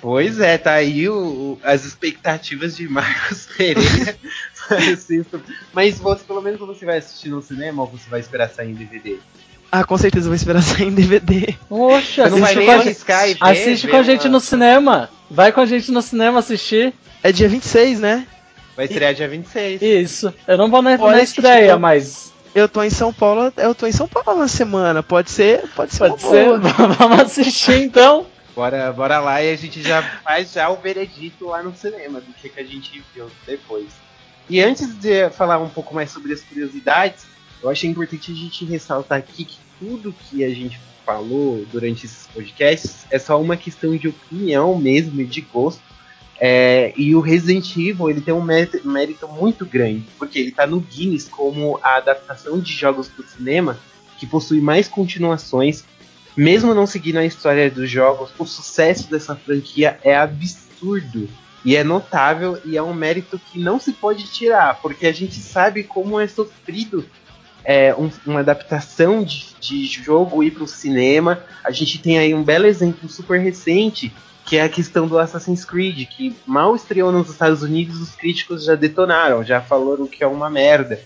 Pois 0.00 0.38
é, 0.38 0.56
tá 0.56 0.74
aí 0.74 1.08
o, 1.08 1.58
as 1.62 1.84
expectativas 1.84 2.76
de 2.76 2.88
Marcos 2.88 3.46
Pereira. 3.56 4.16
Mas 5.72 5.98
você, 5.98 6.24
pelo 6.24 6.42
menos 6.42 6.58
você 6.60 6.84
vai 6.84 6.98
assistir 6.98 7.28
no 7.28 7.42
cinema 7.42 7.82
ou 7.82 7.88
você 7.88 8.08
vai 8.08 8.20
esperar 8.20 8.48
sair 8.50 8.70
em 8.70 8.74
DVD? 8.74 9.18
Ah, 9.70 9.84
com 9.84 9.98
certeza 9.98 10.26
vou 10.26 10.34
esperar 10.34 10.62
sair 10.62 10.88
em 10.88 10.94
DVD. 10.94 11.54
Poxa, 11.68 12.24
Você 12.24 12.30
não 12.30 12.40
vai 12.40 12.54
nem 12.54 12.70
arriscar 12.70 13.28
e 13.28 13.34
ver, 13.34 13.44
Assiste 13.44 13.86
ver 13.86 13.92
com 13.92 13.98
a 13.98 14.02
gente 14.02 14.26
uma... 14.26 14.30
no 14.30 14.40
cinema. 14.40 15.10
Vai 15.30 15.52
com 15.52 15.60
a 15.60 15.66
gente 15.66 15.90
no 15.90 16.02
cinema 16.02 16.38
assistir. 16.38 16.94
É 17.22 17.30
dia 17.30 17.48
26, 17.48 18.00
né? 18.00 18.26
Vai 18.76 18.86
estrear 18.86 19.12
dia 19.12 19.28
26. 19.28 19.82
Isso. 19.82 20.32
Eu 20.46 20.56
não 20.56 20.70
vou 20.70 20.80
na, 20.80 20.96
na 20.96 21.22
estreia, 21.22 21.68
tipo, 21.68 21.80
mas. 21.80 22.32
Eu 22.54 22.68
tô 22.68 22.82
em 22.82 22.90
São 22.90 23.12
Paulo, 23.12 23.52
eu 23.56 23.74
tô 23.74 23.86
em 23.86 23.92
São 23.92 24.08
Paulo 24.08 24.40
na 24.40 24.48
semana. 24.48 25.02
Pode 25.02 25.30
ser, 25.30 25.62
pode 25.74 25.92
ser. 25.92 26.08
Pode 26.08 26.22
ser. 26.22 26.58
Vamos 26.98 27.20
assistir 27.20 27.82
então. 27.82 28.26
Bora, 28.54 28.92
bora 28.92 29.20
lá 29.20 29.42
e 29.42 29.52
a 29.52 29.56
gente 29.56 29.82
já 29.82 30.02
faz 30.24 30.52
já 30.52 30.68
o 30.68 30.76
veredito 30.76 31.46
lá 31.46 31.62
no 31.62 31.74
cinema 31.76 32.20
do 32.20 32.32
que, 32.32 32.48
que 32.48 32.58
a 32.58 32.64
gente 32.64 33.04
viu 33.14 33.30
depois. 33.46 33.86
E 34.48 34.60
antes 34.60 34.94
de 34.94 35.28
falar 35.30 35.58
um 35.58 35.68
pouco 35.68 35.94
mais 35.94 36.10
sobre 36.10 36.32
as 36.32 36.40
curiosidades, 36.40 37.26
eu 37.62 37.68
achei 37.68 37.90
importante 37.90 38.32
a 38.32 38.34
gente 38.34 38.64
ressaltar 38.64 39.18
aqui 39.18 39.44
que 39.44 39.58
tudo 39.78 40.12
que 40.12 40.42
a 40.44 40.48
gente 40.48 40.80
falou 41.04 41.64
durante 41.72 42.06
esses 42.06 42.26
podcasts 42.26 43.06
é 43.10 43.18
só 43.18 43.40
uma 43.40 43.56
questão 43.56 43.96
de 43.96 44.08
opinião 44.08 44.78
mesmo 44.78 45.20
e 45.20 45.24
de 45.24 45.40
gosto. 45.40 45.82
É, 46.40 46.92
e 46.96 47.16
o 47.16 47.20
Resident 47.20 47.76
Evil 47.76 48.08
ele 48.08 48.20
tem 48.20 48.32
um 48.32 48.42
mérito, 48.42 49.28
muito 49.28 49.66
grande, 49.66 50.04
porque 50.18 50.38
ele 50.38 50.50
está 50.50 50.66
no 50.66 50.80
Guinness 50.80 51.28
como 51.28 51.80
a 51.82 51.96
adaptação 51.96 52.60
de 52.60 52.72
jogos 52.72 53.08
para 53.08 53.26
cinema 53.26 53.78
que 54.18 54.26
possui 54.26 54.60
mais 54.60 54.86
continuações. 54.86 55.84
Mesmo 56.36 56.72
não 56.72 56.86
seguindo 56.86 57.18
a 57.18 57.24
história 57.24 57.68
dos 57.70 57.90
jogos, 57.90 58.30
o 58.38 58.46
sucesso 58.46 59.10
dessa 59.10 59.34
franquia 59.34 59.98
é 60.04 60.16
absurdo. 60.16 61.28
E 61.64 61.76
é 61.76 61.82
notável 61.82 62.58
e 62.64 62.76
é 62.76 62.82
um 62.82 62.94
mérito 62.94 63.38
que 63.38 63.58
não 63.58 63.80
se 63.80 63.92
pode 63.92 64.24
tirar, 64.24 64.80
porque 64.80 65.06
a 65.06 65.12
gente 65.12 65.34
sabe 65.34 65.82
como 65.82 66.18
é 66.18 66.26
sofrido 66.26 67.04
é, 67.64 67.94
um, 67.94 68.10
uma 68.24 68.40
adaptação 68.40 69.22
de, 69.22 69.54
de 69.60 69.86
jogo 69.86 70.42
ir 70.42 70.52
para 70.52 70.64
o 70.64 70.68
cinema. 70.68 71.42
A 71.64 71.70
gente 71.70 71.98
tem 71.98 72.18
aí 72.18 72.34
um 72.34 72.42
belo 72.42 72.66
exemplo 72.66 73.08
super 73.08 73.40
recente, 73.40 74.12
que 74.46 74.56
é 74.56 74.62
a 74.62 74.68
questão 74.68 75.06
do 75.06 75.18
Assassin's 75.18 75.64
Creed, 75.64 76.08
que 76.08 76.34
mal 76.46 76.74
estreou 76.74 77.12
nos 77.12 77.28
Estados 77.28 77.62
Unidos, 77.62 78.00
os 78.00 78.14
críticos 78.14 78.64
já 78.64 78.74
detonaram, 78.74 79.44
já 79.44 79.60
falaram 79.60 80.06
que 80.06 80.24
é 80.24 80.26
uma 80.26 80.48
merda. 80.48 80.98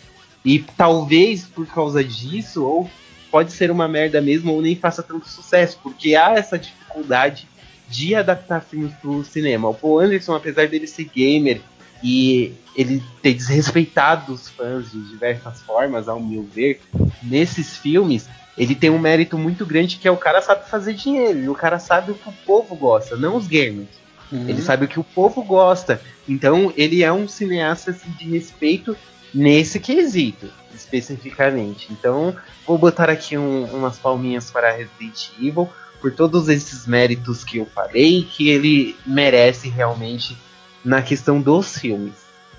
E 0.45 0.61
talvez 0.61 1.45
por 1.45 1.67
causa 1.67 2.05
disso, 2.05 2.65
ou 2.65 2.89
pode 3.31 3.51
ser 3.51 3.71
uma 3.71 3.89
merda 3.89 4.21
mesmo, 4.21 4.53
ou 4.53 4.63
nem 4.63 4.77
faça 4.77 5.03
tanto 5.03 5.29
sucesso, 5.29 5.81
porque 5.83 6.15
há 6.15 6.35
essa 6.35 6.59
dificuldade 6.59 7.49
de 7.93 8.15
adaptar 8.15 8.63
filmes 8.63 8.93
para 8.95 9.11
o 9.11 9.23
cinema. 9.23 9.69
O 9.69 9.75
Paul 9.75 10.01
Anderson, 10.01 10.35
apesar 10.35 10.67
dele 10.67 10.87
ser 10.87 11.05
gamer 11.05 11.61
e 12.03 12.55
ele 12.75 13.03
ter 13.21 13.35
desrespeitado 13.35 14.33
os 14.33 14.49
fãs 14.49 14.91
de 14.91 15.01
diversas 15.11 15.61
formas, 15.61 16.09
ao 16.09 16.19
meu 16.19 16.43
ver, 16.43 16.81
nesses 17.23 17.77
filmes, 17.77 18.29
ele 18.57 18.75
tem 18.75 18.89
um 18.91 18.99
mérito 18.99 19.37
muito 19.37 19.67
grande 19.67 19.99
que 19.99 20.09
é 20.09 20.11
o 20.11 20.17
cara 20.17 20.41
sabe 20.41 20.69
fazer 20.69 20.95
dinheiro, 20.95 21.39
e 21.39 21.49
o 21.49 21.55
cara 21.55 21.79
sabe 21.79 22.13
o 22.13 22.15
que 22.15 22.29
o 22.29 22.35
povo 22.47 22.75
gosta, 22.75 23.15
não 23.15 23.37
os 23.37 23.47
gamers. 23.47 23.89
Uhum. 24.33 24.49
Ele 24.49 24.63
sabe 24.63 24.87
o 24.87 24.89
que 24.89 24.99
o 24.99 25.05
povo 25.05 25.43
gosta. 25.43 26.01
Então, 26.27 26.73
ele 26.77 27.03
é 27.03 27.13
um 27.13 27.29
cineasta 27.29 27.91
assim, 27.91 28.11
de 28.13 28.25
respeito 28.31 28.97
nesse 29.35 29.79
quesito, 29.79 30.51
especificamente. 30.75 31.89
Então, 31.91 32.35
vou 32.67 32.79
botar 32.79 33.11
aqui 33.11 33.37
um- 33.37 33.65
umas 33.67 33.99
palminhas 33.99 34.51
para 34.51 34.73
Resident 34.73 35.29
Evil 35.39 35.69
por 36.03 36.13
todos 36.13 36.49
esses 36.49 36.85
méritos 36.85 37.45
que 37.45 37.59
eu 37.59 37.65
falei, 37.65 38.25
que 38.25 38.49
ele 38.49 38.97
merece 39.07 39.69
realmente 39.69 40.37
na 40.85 41.01
questão 41.01 41.41
dos 41.41 41.79
filmes. 41.79 42.15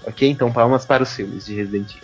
Ok? 0.06 0.28
Então, 0.30 0.52
palmas 0.52 0.86
para 0.86 1.04
os 1.04 1.14
filmes 1.14 1.46
de 1.46 1.54
Resident 1.54 1.92
Evil. 1.92 2.04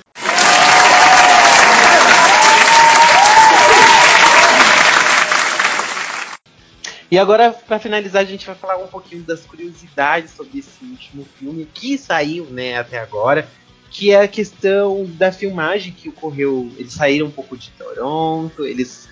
E 7.11 7.17
agora, 7.17 7.51
para 7.51 7.79
finalizar, 7.79 8.21
a 8.21 8.25
gente 8.25 8.45
vai 8.45 8.55
falar 8.55 8.77
um 8.77 8.87
pouquinho 8.87 9.23
das 9.23 9.39
curiosidades 9.41 10.31
sobre 10.31 10.59
esse 10.59 10.83
último 10.83 11.25
filme 11.39 11.65
que 11.73 11.97
saiu, 11.97 12.45
né, 12.45 12.77
até 12.77 12.99
agora, 12.99 13.49
que 13.89 14.11
é 14.11 14.21
a 14.21 14.27
questão 14.27 15.05
da 15.13 15.31
filmagem 15.31 15.91
que 15.91 16.09
ocorreu. 16.09 16.69
Eles 16.77 16.93
saíram 16.93 17.25
um 17.27 17.31
pouco 17.31 17.57
de 17.57 17.71
Toronto, 17.71 18.63
eles 18.63 19.09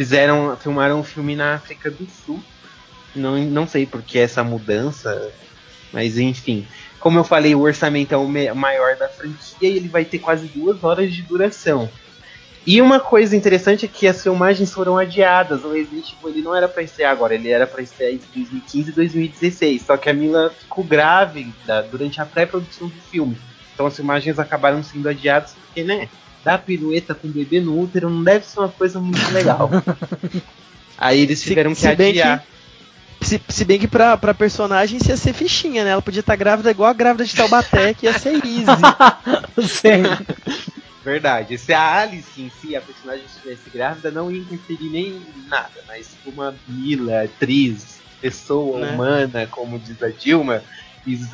fizeram, 0.00 0.56
filmaram 0.56 1.00
um 1.00 1.04
filme 1.04 1.36
na 1.36 1.56
África 1.56 1.90
do 1.90 2.08
Sul. 2.24 2.42
Não, 3.14 3.36
não 3.36 3.68
sei 3.68 3.84
por 3.84 4.00
que 4.00 4.18
essa 4.18 4.42
mudança, 4.42 5.30
mas 5.92 6.16
enfim. 6.16 6.66
Como 6.98 7.18
eu 7.18 7.24
falei, 7.24 7.54
o 7.54 7.60
orçamento 7.60 8.14
é 8.14 8.16
o 8.16 8.26
maior 8.26 8.96
da 8.96 9.10
franquia 9.10 9.68
e 9.68 9.76
ele 9.76 9.88
vai 9.88 10.06
ter 10.06 10.18
quase 10.18 10.46
duas 10.46 10.82
horas 10.82 11.12
de 11.12 11.20
duração. 11.20 11.86
E 12.66 12.80
uma 12.80 12.98
coisa 12.98 13.36
interessante 13.36 13.84
é 13.84 13.88
que 13.88 14.06
as 14.06 14.22
filmagens 14.22 14.72
foram 14.72 14.96
adiadas. 14.96 15.64
O 15.64 15.72
Resident 15.72 16.14
Evil 16.14 16.30
ele 16.30 16.40
não 16.40 16.56
era 16.56 16.66
para 16.66 16.82
estrear 16.82 17.12
agora, 17.12 17.34
ele 17.34 17.50
era 17.50 17.66
para 17.66 17.82
estrear 17.82 18.12
em 18.12 18.16
2015 18.16 18.88
e 18.88 18.94
2016. 18.94 19.82
Só 19.82 19.98
que 19.98 20.08
a 20.08 20.14
Mila 20.14 20.48
ficou 20.48 20.82
grávida 20.82 21.82
durante 21.90 22.22
a 22.22 22.24
pré-produção 22.24 22.88
do 22.88 23.00
filme. 23.10 23.36
Então 23.74 23.84
as 23.84 23.96
filmagens 23.96 24.38
acabaram 24.38 24.82
sendo 24.82 25.10
adiadas 25.10 25.52
porque, 25.52 25.84
né? 25.84 26.08
Dar 26.44 26.58
pirueta 26.58 27.14
com 27.14 27.28
o 27.28 27.30
bebê 27.30 27.60
no 27.60 27.78
útero 27.78 28.08
não 28.08 28.24
deve 28.24 28.46
ser 28.46 28.60
uma 28.60 28.68
coisa 28.68 28.98
muito 29.00 29.30
legal. 29.32 29.68
Aí 30.96 31.20
eles 31.20 31.38
Se- 31.40 31.48
tiveram 31.48 31.72
que 31.74 31.80
se 31.80 31.94
bem 31.94 32.10
adiar. 32.10 32.44
Se, 33.22 33.38
se 33.48 33.64
bem 33.66 33.78
que 33.78 33.86
pra, 33.86 34.16
pra 34.16 34.32
personagem 34.32 34.96
isso 34.96 35.10
ia 35.10 35.16
ser 35.16 35.34
fichinha, 35.34 35.84
né? 35.84 35.90
Ela 35.90 36.00
podia 36.00 36.20
estar 36.20 36.36
grávida 36.36 36.70
igual 36.70 36.88
a 36.88 36.94
grávida 36.94 37.24
de 37.24 37.34
Taubaté, 37.36 37.92
que 37.92 38.06
ia 38.06 38.18
ser 38.18 38.34
easy. 38.34 38.64
Sim. 39.68 40.02
Verdade. 41.04 41.58
Se 41.58 41.72
a 41.72 42.00
Alice 42.00 42.40
em 42.40 42.50
si, 42.60 42.74
a 42.76 42.80
personagem 42.80 43.24
estivesse 43.26 43.68
grávida, 43.72 44.10
não 44.10 44.30
ia 44.30 44.40
interferir 44.40 44.88
nem 44.90 45.06
em 45.08 45.22
nada. 45.48 45.70
Mas 45.86 46.08
uma 46.26 46.54
Mila, 46.66 47.22
atriz, 47.24 48.00
pessoa 48.20 48.80
Né? 48.80 48.92
humana, 48.92 49.46
como 49.50 49.78
diz 49.78 50.02
a 50.02 50.08
Dilma, 50.08 50.62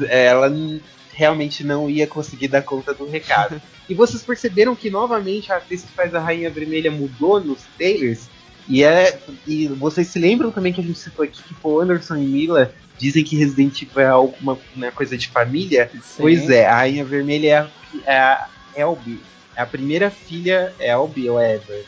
ela 0.08 0.48
n- 0.48 0.80
realmente 1.12 1.64
não 1.64 1.88
ia 1.88 2.06
conseguir 2.06 2.48
dar 2.48 2.62
conta 2.62 2.92
do 2.94 3.08
recado. 3.08 3.60
e 3.88 3.94
vocês 3.94 4.22
perceberam 4.22 4.74
que 4.76 4.90
novamente 4.90 5.50
a 5.52 5.56
atriz 5.56 5.82
que 5.82 5.92
faz 5.92 6.14
a 6.14 6.20
Rainha 6.20 6.50
Vermelha 6.50 6.90
mudou 6.90 7.40
nos 7.40 7.62
trailers? 7.76 8.28
E, 8.68 8.82
é, 8.82 9.18
e 9.46 9.68
vocês 9.68 10.08
se 10.08 10.18
lembram 10.18 10.50
também 10.50 10.72
que 10.72 10.80
a 10.80 10.84
gente 10.84 10.98
citou 10.98 11.24
aqui 11.24 11.40
que 11.42 11.54
Paul 11.54 11.80
Anderson 11.80 12.16
e 12.16 12.26
Mila 12.26 12.72
dizem 12.98 13.22
que 13.22 13.36
Resident 13.36 13.80
Evil 13.82 14.02
é 14.02 14.06
alguma 14.06 14.58
uma 14.74 14.90
coisa 14.90 15.16
de 15.16 15.28
família? 15.28 15.90
Pois 16.16 16.50
é, 16.50 16.66
a 16.66 16.74
Rainha 16.76 17.04
Vermelha 17.04 17.70
é 18.04 18.12
a, 18.12 18.48
é 18.74 18.82
a 18.82 18.82
Elby. 18.82 19.20
É 19.54 19.62
a 19.62 19.66
primeira 19.66 20.10
filha 20.10 20.74
Elby 20.80 21.30
ou 21.30 21.40
Ever. 21.40 21.84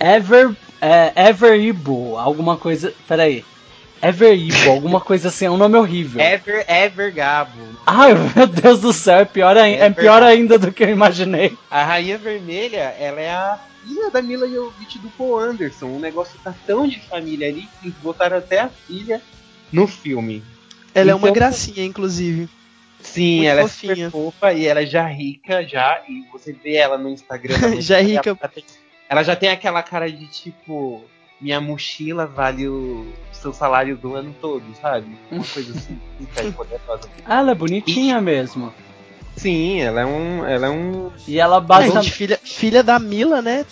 Ever, 0.00 0.56
é, 0.80 1.28
Everibo, 1.28 2.16
alguma 2.16 2.56
coisa. 2.56 2.92
Peraí. 3.06 3.44
Everibo, 4.08 4.70
alguma 4.70 5.00
coisa 5.00 5.28
assim, 5.28 5.46
é 5.46 5.50
um 5.50 5.56
nome 5.56 5.76
horrível. 5.76 6.20
Ever, 6.20 6.64
Ever 6.68 7.12
Gabo. 7.14 7.60
Ai, 7.86 8.12
meu 8.34 8.46
Deus 8.46 8.80
do 8.80 8.92
céu, 8.92 9.18
é 9.20 9.24
pior, 9.24 9.56
ai- 9.56 9.74
é 9.74 9.86
É 9.86 9.90
pior 9.90 10.22
ainda 10.22 10.58
do 10.58 10.70
que 10.72 10.84
eu 10.84 10.88
imaginei. 10.90 11.56
A 11.70 11.84
Rainha 11.84 12.18
Vermelha, 12.18 12.94
ela 12.98 13.20
é 13.20 13.30
a 13.30 13.58
filha 13.86 14.10
da 14.10 14.20
Mila 14.22 14.48
Jovovich 14.48 14.98
do 14.98 15.08
Paul 15.10 15.38
Anderson. 15.38 15.86
O 15.86 15.98
negócio 15.98 16.38
tá 16.42 16.54
tão 16.66 16.86
de 16.88 17.00
família 17.00 17.48
ali 17.48 17.62
que 17.80 17.86
eles 17.88 17.96
botaram 18.02 18.36
até 18.38 18.60
a 18.60 18.68
filha 18.68 19.20
no 19.72 19.86
filme. 19.86 20.42
Ela 20.94 21.10
é 21.10 21.14
uma 21.14 21.28
Então- 21.28 21.34
gracinha, 21.34 21.84
inclusive. 21.84 22.48
Sim, 23.00 23.36
Muito 23.36 23.48
ela 23.50 23.62
fofinha. 23.62 23.92
é 23.92 23.96
super 23.96 24.10
fofa 24.10 24.52
e 24.52 24.66
ela 24.66 24.82
é 24.82 24.86
já 24.86 25.06
rica 25.06 25.62
já. 25.66 26.00
E 26.08 26.24
você 26.32 26.52
vê 26.52 26.74
ela 26.74 26.98
no 26.98 27.08
Instagram. 27.08 27.54
Já 27.80 27.98
é 27.98 28.02
rica. 28.02 28.30
Ela, 28.40 28.50
ela 29.08 29.22
já 29.22 29.36
tem 29.36 29.48
aquela 29.50 29.82
cara 29.82 30.10
de 30.10 30.26
tipo. 30.26 31.04
Minha 31.40 31.60
mochila 31.60 32.26
vale 32.26 32.66
o 32.66 33.06
seu 33.32 33.52
salário 33.52 33.96
do 33.96 34.14
ano 34.14 34.34
todo, 34.40 34.64
sabe? 34.80 35.06
Uma 35.30 35.44
coisa 35.44 35.76
assim, 35.76 35.98
e. 36.20 36.26
Ah, 37.24 37.40
ela 37.40 37.52
é 37.52 37.54
bonitinha 37.54 38.20
mesmo. 38.20 38.72
Sim, 39.36 39.80
ela 39.82 40.00
é 40.00 40.06
um. 40.06 40.44
Ela 40.46 40.66
é 40.66 40.70
um. 40.70 41.10
E 41.28 41.38
ela 41.38 41.56
A 41.56 41.60
gente, 41.60 41.68
basicamente. 41.68 42.10
filha, 42.12 42.40
filha 42.42 42.82
da 42.82 42.98
Mila, 42.98 43.42
né? 43.42 43.66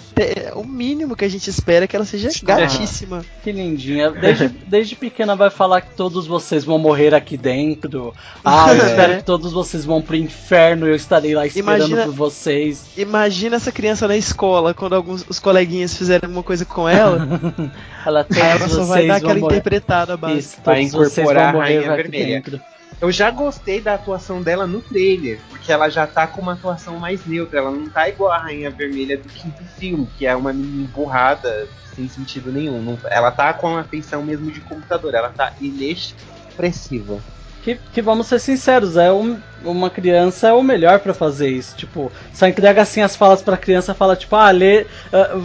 O 0.54 0.62
mínimo 0.64 1.16
que 1.16 1.24
a 1.24 1.28
gente 1.28 1.48
espera 1.48 1.84
é 1.84 1.88
que 1.88 1.96
ela 1.96 2.04
seja 2.04 2.28
gatíssima. 2.42 3.24
Que 3.42 3.50
lindinha. 3.50 4.10
Desde, 4.10 4.48
desde 4.68 4.94
pequena 4.94 5.34
vai 5.34 5.48
falar 5.50 5.80
que 5.80 5.94
todos 5.96 6.26
vocês 6.26 6.64
vão 6.64 6.78
morrer 6.78 7.14
aqui 7.14 7.36
dentro. 7.36 8.14
Ah, 8.44 8.74
eu 8.74 8.82
É. 8.84 8.86
espero 8.86 9.16
que 9.16 9.24
todos 9.24 9.52
vocês 9.52 9.84
vão 9.84 10.02
pro 10.02 10.14
inferno 10.16 10.86
e 10.86 10.90
eu 10.90 10.94
estarei 10.96 11.34
lá 11.34 11.46
esperando 11.46 11.76
Imagina- 11.78 12.04
por 12.04 12.12
vocês. 12.14 12.84
Imagina 12.96 13.56
essa 13.56 13.72
criança 13.72 14.06
na 14.06 14.16
escola, 14.16 14.74
quando 14.74 14.94
alguns 14.94 15.24
os 15.28 15.38
coleguinhas 15.38 15.96
fizeram 15.96 16.26
alguma 16.28 16.42
coisa 16.42 16.64
com 16.66 16.86
ela, 16.88 17.26
Ela, 18.06 18.26
ela 18.36 18.68
só 18.68 18.84
vai 18.84 19.06
vocês 19.06 19.08
dar 19.08 19.14
vão 19.20 19.30
aquela 19.30 19.34
morrer. 19.40 19.54
interpretada 19.56 20.16
básica. 20.16 20.38
Isso, 20.38 20.56
Vai 20.62 20.76
todos 20.88 20.92
vocês 20.92 21.18
incorporar 21.26 21.52
vão 21.52 21.60
a 21.60 21.64
morrer 21.64 21.78
Rainha 21.78 21.92
aqui 21.94 22.02
Vermelha. 22.02 22.26
dentro. 22.26 22.60
Eu 23.00 23.10
já 23.12 23.30
gostei 23.30 23.80
da 23.80 23.94
atuação 23.94 24.40
dela 24.42 24.66
no 24.66 24.80
trailer, 24.80 25.38
porque 25.50 25.70
ela 25.70 25.88
já 25.90 26.06
tá 26.06 26.26
com 26.26 26.40
uma 26.40 26.54
atuação 26.54 26.98
mais 26.98 27.26
neutra. 27.26 27.58
Ela 27.58 27.70
não 27.70 27.88
tá 27.88 28.08
igual 28.08 28.32
a 28.32 28.38
Rainha 28.38 28.70
Vermelha 28.70 29.16
do 29.18 29.28
quinto 29.28 29.62
filme, 29.78 30.08
que 30.16 30.26
é 30.26 30.34
uma 30.34 30.52
menina 30.52 30.84
emburrada, 30.84 31.68
sem 31.94 32.08
sentido 32.08 32.50
nenhum. 32.50 32.80
Não- 32.82 32.98
ela 33.10 33.30
tá 33.30 33.52
com 33.52 33.76
a 33.76 33.84
feição 33.84 34.22
mesmo 34.22 34.50
de 34.50 34.60
computador, 34.60 35.14
ela 35.14 35.28
tá 35.28 35.52
inexpressiva. 35.60 37.18
Que, 37.62 37.76
que 37.92 38.02
vamos 38.02 38.26
ser 38.26 38.38
sinceros, 38.38 38.96
é 38.96 39.10
um- 39.10 39.38
uma 39.62 39.88
criança 39.88 40.48
é 40.48 40.52
o 40.52 40.62
melhor 40.62 40.98
pra 41.00 41.14
fazer 41.14 41.48
isso. 41.48 41.74
Tipo, 41.76 42.12
só 42.32 42.46
entrega 42.46 42.82
assim 42.82 43.00
as 43.00 43.16
falas 43.16 43.40
pra 43.40 43.56
criança, 43.56 43.94
fala 43.94 44.14
tipo, 44.16 44.36
ah, 44.36 44.50
lê. 44.50 44.84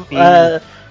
Sim. 0.09 0.17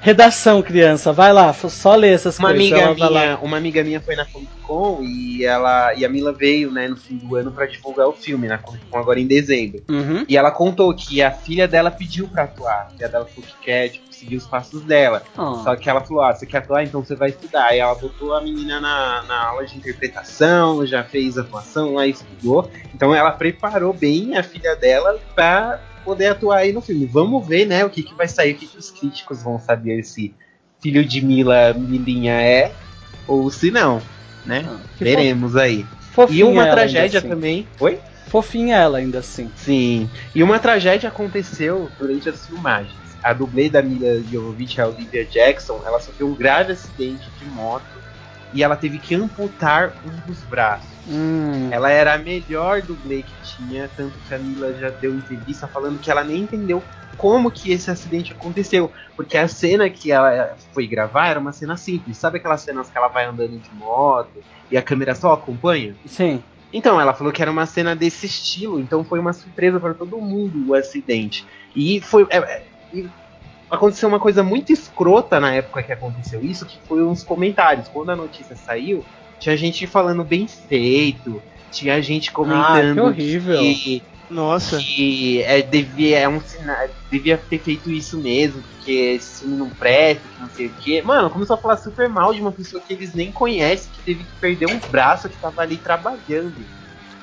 Redação, 0.01 0.63
criança, 0.63 1.13
vai 1.13 1.33
lá, 1.33 1.53
só 1.53 1.95
lê 1.95 2.11
essas 2.11 2.39
Uma 2.39 2.51
coisas. 2.51 2.73
amiga, 2.73 2.95
vai 2.95 3.11
lá. 3.11 3.21
minha, 3.21 3.39
uma 3.39 3.57
amiga 3.57 3.85
minha 3.85 4.01
foi 4.01 4.17
na 4.17 4.25
Comic 4.25 4.53
Con 4.63 5.01
e 5.03 5.45
ela 5.45 5.95
e 5.95 6.05
a 6.05 6.09
Mila 6.09 6.33
veio, 6.33 6.71
né, 6.71 6.89
no 6.89 6.97
fim 6.97 7.17
do 7.17 7.35
ano 7.37 7.51
pra 7.51 7.67
divulgar 7.67 8.07
o 8.09 8.13
filme 8.13 8.47
na 8.47 8.59
Comic 8.59 8.85
Con 8.87 8.99
agora 8.99 9.19
em 9.21 9.27
dezembro. 9.27 9.83
Uhum. 9.89 10.25
E 10.29 10.37
ela 10.37 10.51
contou 10.51 10.95
que 10.95 11.23
a 11.23 11.31
filha 11.31 11.67
dela 11.67 11.91
pediu 11.91 12.29
pra 12.29 12.45
atuar. 12.45 12.87
A 12.87 12.91
filha 12.91 13.09
dela 13.09 13.27
falou 13.27 13.49
que 13.49 13.65
quer, 13.65 13.89
tipo, 13.89 14.07
seguir 14.11 14.37
os 14.37 14.47
passos 14.47 14.83
dela. 14.83 15.23
Ah. 15.37 15.61
Só 15.65 15.77
que 15.77 15.89
ela 15.89 16.01
falou, 16.01 16.23
ah, 16.23 16.35
você 16.35 16.45
quer 16.45 16.59
atuar? 16.59 16.83
Então 16.83 17.03
você 17.05 17.15
vai 17.15 17.31
estudar. 17.31 17.67
Aí 17.67 17.79
ela 17.79 17.95
botou 17.95 18.35
a 18.35 18.41
menina 18.41 18.81
na, 18.81 19.23
na 19.23 19.45
aula 19.47 19.65
de 19.65 19.77
interpretação, 19.77 20.85
já 20.87 21.05
fez 21.05 21.39
atuação, 21.39 21.99
aí 21.99 22.11
estudou. 22.11 22.71
Então 22.95 23.15
ela 23.15 23.31
preparou 23.31 23.93
bem 23.93 24.37
a 24.37 24.43
filha 24.43 24.75
dela 24.77 25.19
pra 25.35 25.81
poder 25.99 26.29
atuar 26.29 26.59
aí 26.59 26.73
no 26.73 26.81
filme. 26.81 27.07
Vamos 27.07 27.47
ver, 27.47 27.67
né, 27.67 27.85
o 27.85 27.91
que, 27.91 28.03
que 28.03 28.15
vai 28.15 28.29
sair, 28.29 28.55
o 28.55 28.57
que, 28.57 28.67
que 28.67 28.79
os 28.79 28.91
críticos 28.91 29.43
vão 29.43 29.59
saber 29.59 30.03
se 30.05 30.35
filho 30.81 31.05
de 31.05 31.21
Mila, 31.25 31.75
Milinha 31.75 32.41
é, 32.41 32.73
ou 33.27 33.51
se 33.51 33.71
não, 33.71 34.01
né? 34.45 34.65
Ah, 34.67 34.79
Veremos 34.99 35.57
aí. 35.57 35.85
Fofinha 36.13 36.41
E 36.41 36.43
uma 36.45 36.67
tragédia 36.67 37.19
assim. 37.19 37.29
também. 37.29 37.69
Oi? 37.81 37.99
Fofinha 38.29 38.77
ela 38.77 38.99
ainda 38.99 39.19
assim. 39.19 39.51
Sim. 39.57 40.09
E 40.35 40.43
uma 40.43 40.59
tragédia 40.59 41.09
aconteceu 41.09 41.91
durante 41.99 42.29
as 42.29 42.47
filmagens. 42.47 42.97
A 43.23 43.33
dublê 43.33 43.69
da 43.69 43.83
Mila 43.83 44.23
Jovovich, 44.31 44.81
a 44.81 44.89
Olivia 44.89 45.25
Jackson, 45.25 45.81
ela 45.85 46.01
sofreu 46.01 46.29
um 46.29 46.35
grave 46.35 46.73
acidente 46.73 47.29
de 47.39 47.45
moto 47.47 47.98
e 48.53 48.63
ela 48.63 48.77
teve 48.77 48.99
que 48.99 49.15
amputar 49.15 49.93
um 50.05 50.27
dos 50.27 50.39
braços. 50.45 50.89
Hum. 51.09 51.69
Ela 51.71 51.91
era 51.91 52.15
a 52.15 52.19
melhor 52.19 52.83
dublê 52.83 53.23
que 53.23 53.33
tinha, 53.43 53.89
tanto 53.97 54.15
que 54.27 54.35
a 54.35 54.39
Mila 54.39 54.75
já 54.75 54.91
deu 54.91 55.15
entrevista 55.15 55.67
falando 55.67 55.99
que 55.99 56.11
ela 56.11 56.23
nem 56.23 56.43
entendeu 56.43 56.83
como 57.17 57.51
que 57.51 57.73
esse 57.73 57.91
acidente 57.91 58.33
aconteceu, 58.33 58.93
porque 59.17 59.37
a 59.37 59.49
cena 59.49 59.91
que 59.91 60.13
ela 60.13 60.57
foi 60.73 60.87
gravar 60.87 61.29
era 61.29 61.41
uma 61.41 61.53
cena 61.53 61.77
simples, 61.77 62.17
sabe 62.17 62.39
aquelas 62.39 62.61
cenas 62.61 62.89
que 62.89 62.97
ela 62.97 63.09
vai 63.09 63.25
andando 63.25 63.59
de 63.59 63.75
moto 63.75 64.43
e 64.71 64.77
a 64.77 64.83
câmera 64.83 65.15
só 65.15 65.33
acompanha? 65.33 65.97
Sim. 66.07 66.43
Então, 66.73 67.01
ela 67.01 67.15
falou 67.15 67.33
que 67.33 67.41
era 67.41 67.51
uma 67.51 67.67
cena 67.67 67.97
desse 67.97 68.27
estilo, 68.27 68.79
então 68.79 69.03
foi 69.03 69.19
uma 69.19 69.33
surpresa 69.33 69.81
para 69.81 69.95
todo 69.95 70.21
mundo 70.21 70.71
o 70.71 70.75
acidente. 70.75 71.47
E 71.75 72.01
foi. 72.01 72.27
é, 72.31 72.37
é, 72.37 72.67
aconteceu 73.71 74.09
uma 74.09 74.21
coisa 74.21 74.43
muito 74.43 74.73
escrota 74.73 75.39
na 75.39 75.53
época 75.53 75.83
que 75.83 75.93
aconteceu 75.93 76.43
isso, 76.45 76.67
que 76.67 76.79
foi 76.87 77.03
uns 77.03 77.23
comentários. 77.23 77.89
Quando 77.89 78.11
a 78.11 78.17
notícia 78.17 78.57
saiu, 78.57 79.05
tinha 79.39 79.57
gente 79.57 79.87
falando 79.87 80.25
bem 80.25 80.47
feito, 80.47 81.43
tinha 81.71 82.01
gente 82.03 82.33
comentando 82.33 82.91
Ah, 82.91 82.95
que 82.95 83.01
horrível. 83.01 83.59
que 83.61 84.03
Nossa. 84.31 84.79
Que 84.79 85.43
é, 85.43 85.63
devia, 85.63 86.19
é 86.19 86.29
um 86.29 86.41
sinal, 86.41 86.89
devia 87.11 87.39
ter 87.39 87.59
feito 87.59 87.91
isso 87.91 88.19
mesmo, 88.19 88.63
porque 88.63 88.93
esse 88.93 89.41
filme 89.41 89.57
não 89.57 89.71
presta, 89.71 90.23
que 90.35 90.41
não 90.41 90.51
sei 90.51 90.67
o 90.67 90.73
quê. 90.81 91.03
Mano, 91.03 91.31
começou 91.31 91.55
a 91.55 91.59
falar 91.59 91.77
super 91.79 92.09
mal 92.09 92.35
de 92.35 92.41
uma 92.41 92.53
pessoa 92.53 92.83
que 92.87 92.93
eles 92.93 93.15
nem 93.15 93.33
conhecem, 93.33 93.91
que 93.93 94.03
teve 94.03 94.25
que 94.25 94.41
perder 94.41 94.67
um 94.67 94.79
braço 94.91 95.29
que 95.29 95.37
tava 95.39 95.63
ali 95.63 95.77
trabalhando. 95.77 96.55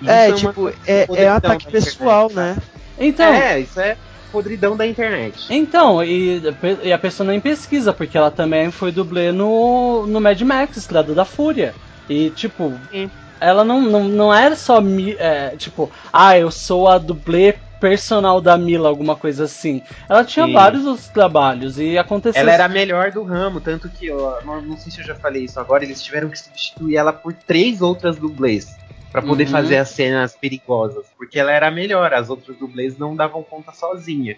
E 0.01 0.09
É, 0.09 0.29
isso 0.29 0.45
uma 0.45 0.49
tipo, 0.49 0.69
é, 0.69 0.73
é 0.87 1.05
podridão 1.05 1.35
ataque 1.35 1.71
pessoal, 1.71 2.25
internet, 2.29 2.55
né? 2.57 2.63
Então, 2.99 3.33
É, 3.33 3.59
isso 3.59 3.79
é 3.79 3.97
podridão 4.35 4.75
da 4.75 4.85
internet. 4.85 5.45
Então, 5.49 6.03
e, 6.03 6.41
e 6.83 6.91
a 6.91 6.97
pessoa 6.99 7.25
nem 7.25 7.39
pesquisa, 7.39 7.93
porque 7.93 8.17
ela 8.17 8.29
também 8.29 8.69
foi 8.69 8.91
dublê 8.91 9.31
no, 9.31 10.05
no 10.05 10.19
Mad 10.19 10.41
Max, 10.41 10.75
Estrada 10.75 11.13
da 11.13 11.23
Fúria. 11.23 11.73
E, 12.09 12.29
tipo, 12.31 12.77
Sim. 12.91 13.09
ela 13.39 13.63
não, 13.63 13.81
não, 13.81 14.03
não 14.03 14.33
era 14.33 14.57
só, 14.57 14.81
mi- 14.81 15.15
é, 15.17 15.55
tipo, 15.55 15.89
ah, 16.11 16.37
eu 16.37 16.51
sou 16.51 16.89
a 16.89 16.97
dublê 16.97 17.55
personal 17.79 18.41
da 18.41 18.57
Mila, 18.57 18.89
alguma 18.89 19.15
coisa 19.15 19.45
assim. 19.45 19.81
Ela 20.09 20.25
tinha 20.25 20.45
Sim. 20.47 20.53
vários 20.53 20.85
outros 20.85 21.07
trabalhos 21.07 21.79
e 21.79 21.97
aconteceu... 21.97 22.41
Ela 22.41 22.51
era 22.51 22.65
a 22.65 22.69
melhor 22.69 23.11
do 23.11 23.23
ramo, 23.23 23.61
tanto 23.61 23.87
que, 23.87 24.11
ó, 24.11 24.41
não, 24.45 24.61
não 24.61 24.77
sei 24.77 24.91
se 24.91 24.99
eu 24.99 25.05
já 25.05 25.15
falei 25.15 25.45
isso 25.45 25.59
agora, 25.61 25.85
eles 25.85 26.03
tiveram 26.03 26.27
que 26.29 26.37
substituir 26.37 26.97
ela 26.97 27.13
por 27.13 27.31
três 27.33 27.81
outras 27.81 28.17
dublês. 28.17 28.75
Pra 29.15 29.21
poder 29.21 29.45
Uhum. 29.45 29.51
fazer 29.51 29.77
as 29.77 29.89
cenas 29.89 30.35
perigosas. 30.35 31.05
Porque 31.17 31.39
ela 31.39 31.49
era 31.51 31.71
melhor, 31.71 32.13
as 32.13 32.29
outras 32.29 32.57
dublês 32.57 32.97
não 32.97 33.15
davam 33.15 33.41
conta 33.43 33.71
sozinha. 33.71 34.35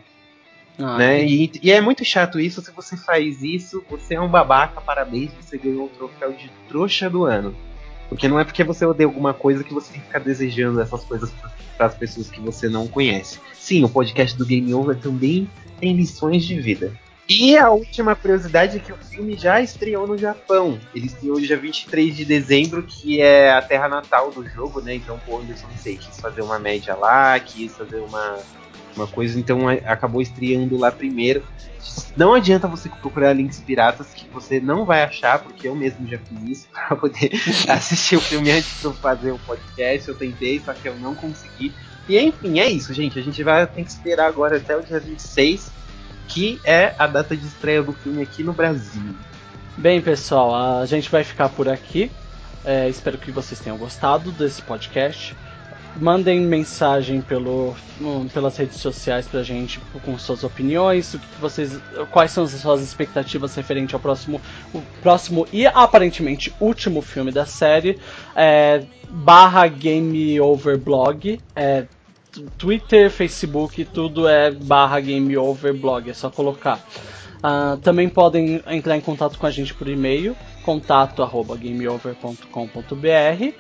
Ah, 0.78 1.00
né? 1.00 1.26
E, 1.26 1.52
e 1.64 1.72
é 1.72 1.82
muito 1.82 2.06
chato 2.06 2.40
isso, 2.40 2.62
se 2.62 2.70
você 2.72 2.96
faz 2.96 3.42
isso, 3.42 3.84
você 3.90 4.14
é 4.14 4.22
um 4.22 4.30
babaca, 4.30 4.80
parabéns, 4.80 5.32
você 5.42 5.58
ganhou 5.58 5.86
o 5.86 5.90
troféu 5.90 6.32
de 6.34 6.52
trouxa 6.68 7.10
do 7.10 7.26
ano. 7.26 7.56
Porque 8.08 8.28
não 8.28 8.40
é 8.40 8.44
porque 8.44 8.64
você 8.64 8.86
odeia 8.86 9.08
alguma 9.08 9.34
coisa 9.34 9.64
que 9.64 9.74
você 9.74 9.92
tem 9.94 10.00
que 10.00 10.06
ficar 10.06 10.20
desejando 10.20 10.80
essas 10.80 11.04
coisas 11.04 11.34
para 11.76 11.88
as 11.88 11.96
pessoas 11.96 12.30
que 12.30 12.40
você 12.40 12.70
não 12.70 12.88
conhece. 12.88 13.40
Sim, 13.54 13.84
o 13.84 13.90
podcast 13.90 14.38
do 14.38 14.46
Game 14.46 14.72
Over 14.76 14.96
também 15.00 15.50
tem 15.80 15.96
lições 15.96 16.46
de 16.46 16.62
vida. 16.62 16.94
E 17.30 17.58
a 17.58 17.70
última 17.70 18.16
curiosidade 18.16 18.78
é 18.78 18.80
que 18.80 18.94
o 18.94 18.98
filme 18.98 19.36
já 19.36 19.60
estreou 19.60 20.08
no 20.08 20.18
Japão. 20.18 20.80
Ele 20.96 21.08
estreou 21.08 21.40
dia 21.42 21.58
23 21.58 22.16
de 22.16 22.24
dezembro, 22.24 22.84
que 22.84 23.20
é 23.22 23.52
a 23.52 23.62
terra 23.62 23.90
natal 23.90 24.32
do 24.32 24.48
jogo, 24.48 24.80
né? 24.80 24.96
Então 24.96 25.20
o 25.28 25.38
Anderson, 25.38 25.68
sei, 25.78 25.98
quis 25.98 26.20
fazer 26.22 26.42
uma 26.42 26.58
média 26.58 26.96
lá, 26.96 27.38
quis 27.38 27.76
fazer 27.76 27.98
uma, 27.98 28.38
uma 28.96 29.08
coisa, 29.08 29.38
então 29.38 29.68
acabou 29.68 30.22
estreando 30.22 30.78
lá 30.78 30.90
primeiro. 30.90 31.44
Não 32.16 32.34
adianta 32.34 32.68
você 32.68 32.88
procurar 32.88 33.34
links 33.34 33.60
piratas 33.60 34.14
que 34.14 34.28
você 34.30 34.62
não 34.62 34.86
vai 34.86 35.04
achar, 35.04 35.40
porque 35.40 35.68
eu 35.68 35.76
mesmo 35.76 36.08
já 36.08 36.18
fiz 36.18 36.60
isso 36.60 36.68
para 36.74 36.96
poder 36.96 37.32
assistir 37.68 38.16
o 38.16 38.22
filme 38.22 38.52
antes 38.52 38.82
de 38.82 38.94
fazer 39.00 39.32
o 39.32 39.40
podcast. 39.40 40.08
Eu 40.08 40.16
tentei, 40.16 40.62
só 40.64 40.74
que 40.74 40.88
eu 40.88 40.96
não 40.96 41.14
consegui. 41.14 41.74
E 42.08 42.18
enfim, 42.18 42.60
é 42.60 42.70
isso, 42.70 42.94
gente. 42.94 43.20
A 43.20 43.22
gente 43.22 43.44
vai 43.44 43.68
ter 43.68 43.84
que 43.84 43.90
esperar 43.90 44.28
agora 44.28 44.56
até 44.56 44.78
o 44.78 44.82
dia 44.82 44.98
26, 44.98 45.72
que 46.28 46.60
é 46.64 46.94
a 46.98 47.08
data 47.08 47.36
de 47.36 47.46
estreia 47.46 47.82
do 47.82 47.94
filme 47.94 48.22
aqui 48.22 48.44
no 48.44 48.54
Brasil. 48.54 49.16
Bem, 49.78 50.02
pessoal, 50.02 50.56
a 50.56 50.86
gente 50.86 51.10
vai 51.10 51.24
ficar 51.24 51.50
por 51.50 51.70
aqui. 51.70 52.12
É, 52.66 52.90
espero 52.90 53.18
que 53.18 53.32
vocês 53.32 53.60
tenham 53.60 53.78
gostado 53.78 54.32
desse 54.32 54.62
podcast. 54.62 55.36
Mandem 55.96 56.42
mensagem 56.42 57.22
pelo, 57.22 57.76
pelas 58.34 58.58
redes 58.58 58.78
sociais 58.78 59.28
pra 59.28 59.42
gente 59.42 59.80
com 60.04 60.18
suas 60.18 60.44
opiniões, 60.44 61.14
o 61.14 61.20
que 61.20 61.26
vocês, 61.40 61.80
quais 62.12 62.32
são 62.32 62.44
as 62.44 62.52
suas 62.52 62.82
expectativas 62.82 63.56
referente 63.56 63.96
ao 63.96 64.02
próximo, 64.02 64.40
o 64.74 64.82
próximo 65.02 65.48
e 65.52 65.66
aparentemente 65.66 66.54
último 66.60 67.02
filme 67.02 67.32
da 67.32 67.46
série. 67.46 68.00
É, 68.36 68.84
barra 69.10 69.68
Game 69.68 70.40
Over 70.40 70.78
Blog. 70.78 71.40
É, 71.56 71.86
Twitter, 72.58 73.10
Facebook, 73.10 73.86
tudo 73.86 74.28
é 74.28 74.52
barra 74.52 75.00
Game 75.00 75.36
Over 75.38 75.74
Blog, 75.74 76.10
é 76.10 76.14
só 76.14 76.30
colocar. 76.30 76.80
Ah, 77.42 77.78
também 77.82 78.10
podem 78.10 78.62
entrar 78.68 78.98
em 78.98 79.02
contato 79.02 79.38
com 79.38 79.46
a 79.46 79.52
gente 79.52 79.74
por 79.74 79.88
e-mail, 79.88 80.36
contato 80.64 81.22
arroba 81.22 81.56
gameover.com.br 81.56 83.54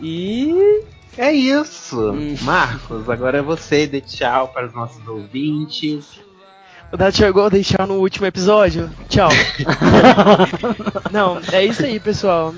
e 0.00 0.82
É 1.16 1.32
isso. 1.32 2.12
Hum. 2.12 2.36
Marcos, 2.42 3.10
agora 3.10 3.38
é 3.38 3.42
você, 3.42 3.86
dê 3.86 4.00
tchau 4.00 4.48
para 4.48 4.66
os 4.66 4.72
nossos 4.72 5.06
ouvintes. 5.08 6.20
O 6.92 6.96
Dado 6.96 7.14
chegou 7.14 7.44
a 7.44 7.48
deixar 7.48 7.86
no 7.86 7.94
último 7.94 8.24
episódio. 8.24 8.88
Tchau. 9.08 9.28
Não, 11.12 11.38
é 11.52 11.64
isso 11.64 11.84
aí, 11.84 12.00
pessoal. 12.00 12.54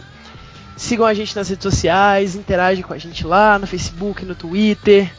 Sigam 0.77 1.05
a 1.05 1.13
gente 1.13 1.35
nas 1.35 1.49
redes 1.49 1.65
sociais, 1.65 2.37
interagem 2.37 2.85
com 2.85 2.93
a 2.93 2.99
gente 2.99 3.27
lá 3.27 3.59
no 3.59 3.67
Facebook, 3.67 4.25
no 4.25 4.35
Twitter. 4.35 5.13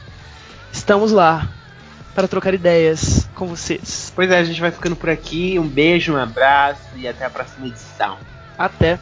Estamos 0.71 1.11
lá 1.11 1.47
para 2.13 2.27
trocar 2.27 2.53
ideias 2.53 3.27
com 3.35 3.47
vocês. 3.47 4.11
Pois 4.15 4.29
é, 4.29 4.39
a 4.39 4.43
gente 4.43 4.59
vai 4.59 4.71
ficando 4.71 4.95
por 4.95 5.09
aqui. 5.09 5.57
Um 5.59 5.67
beijo, 5.67 6.13
um 6.13 6.17
abraço 6.17 6.81
e 6.95 7.07
até 7.07 7.25
a 7.25 7.29
próxima 7.29 7.67
edição. 7.67 8.17
Até. 8.57 8.99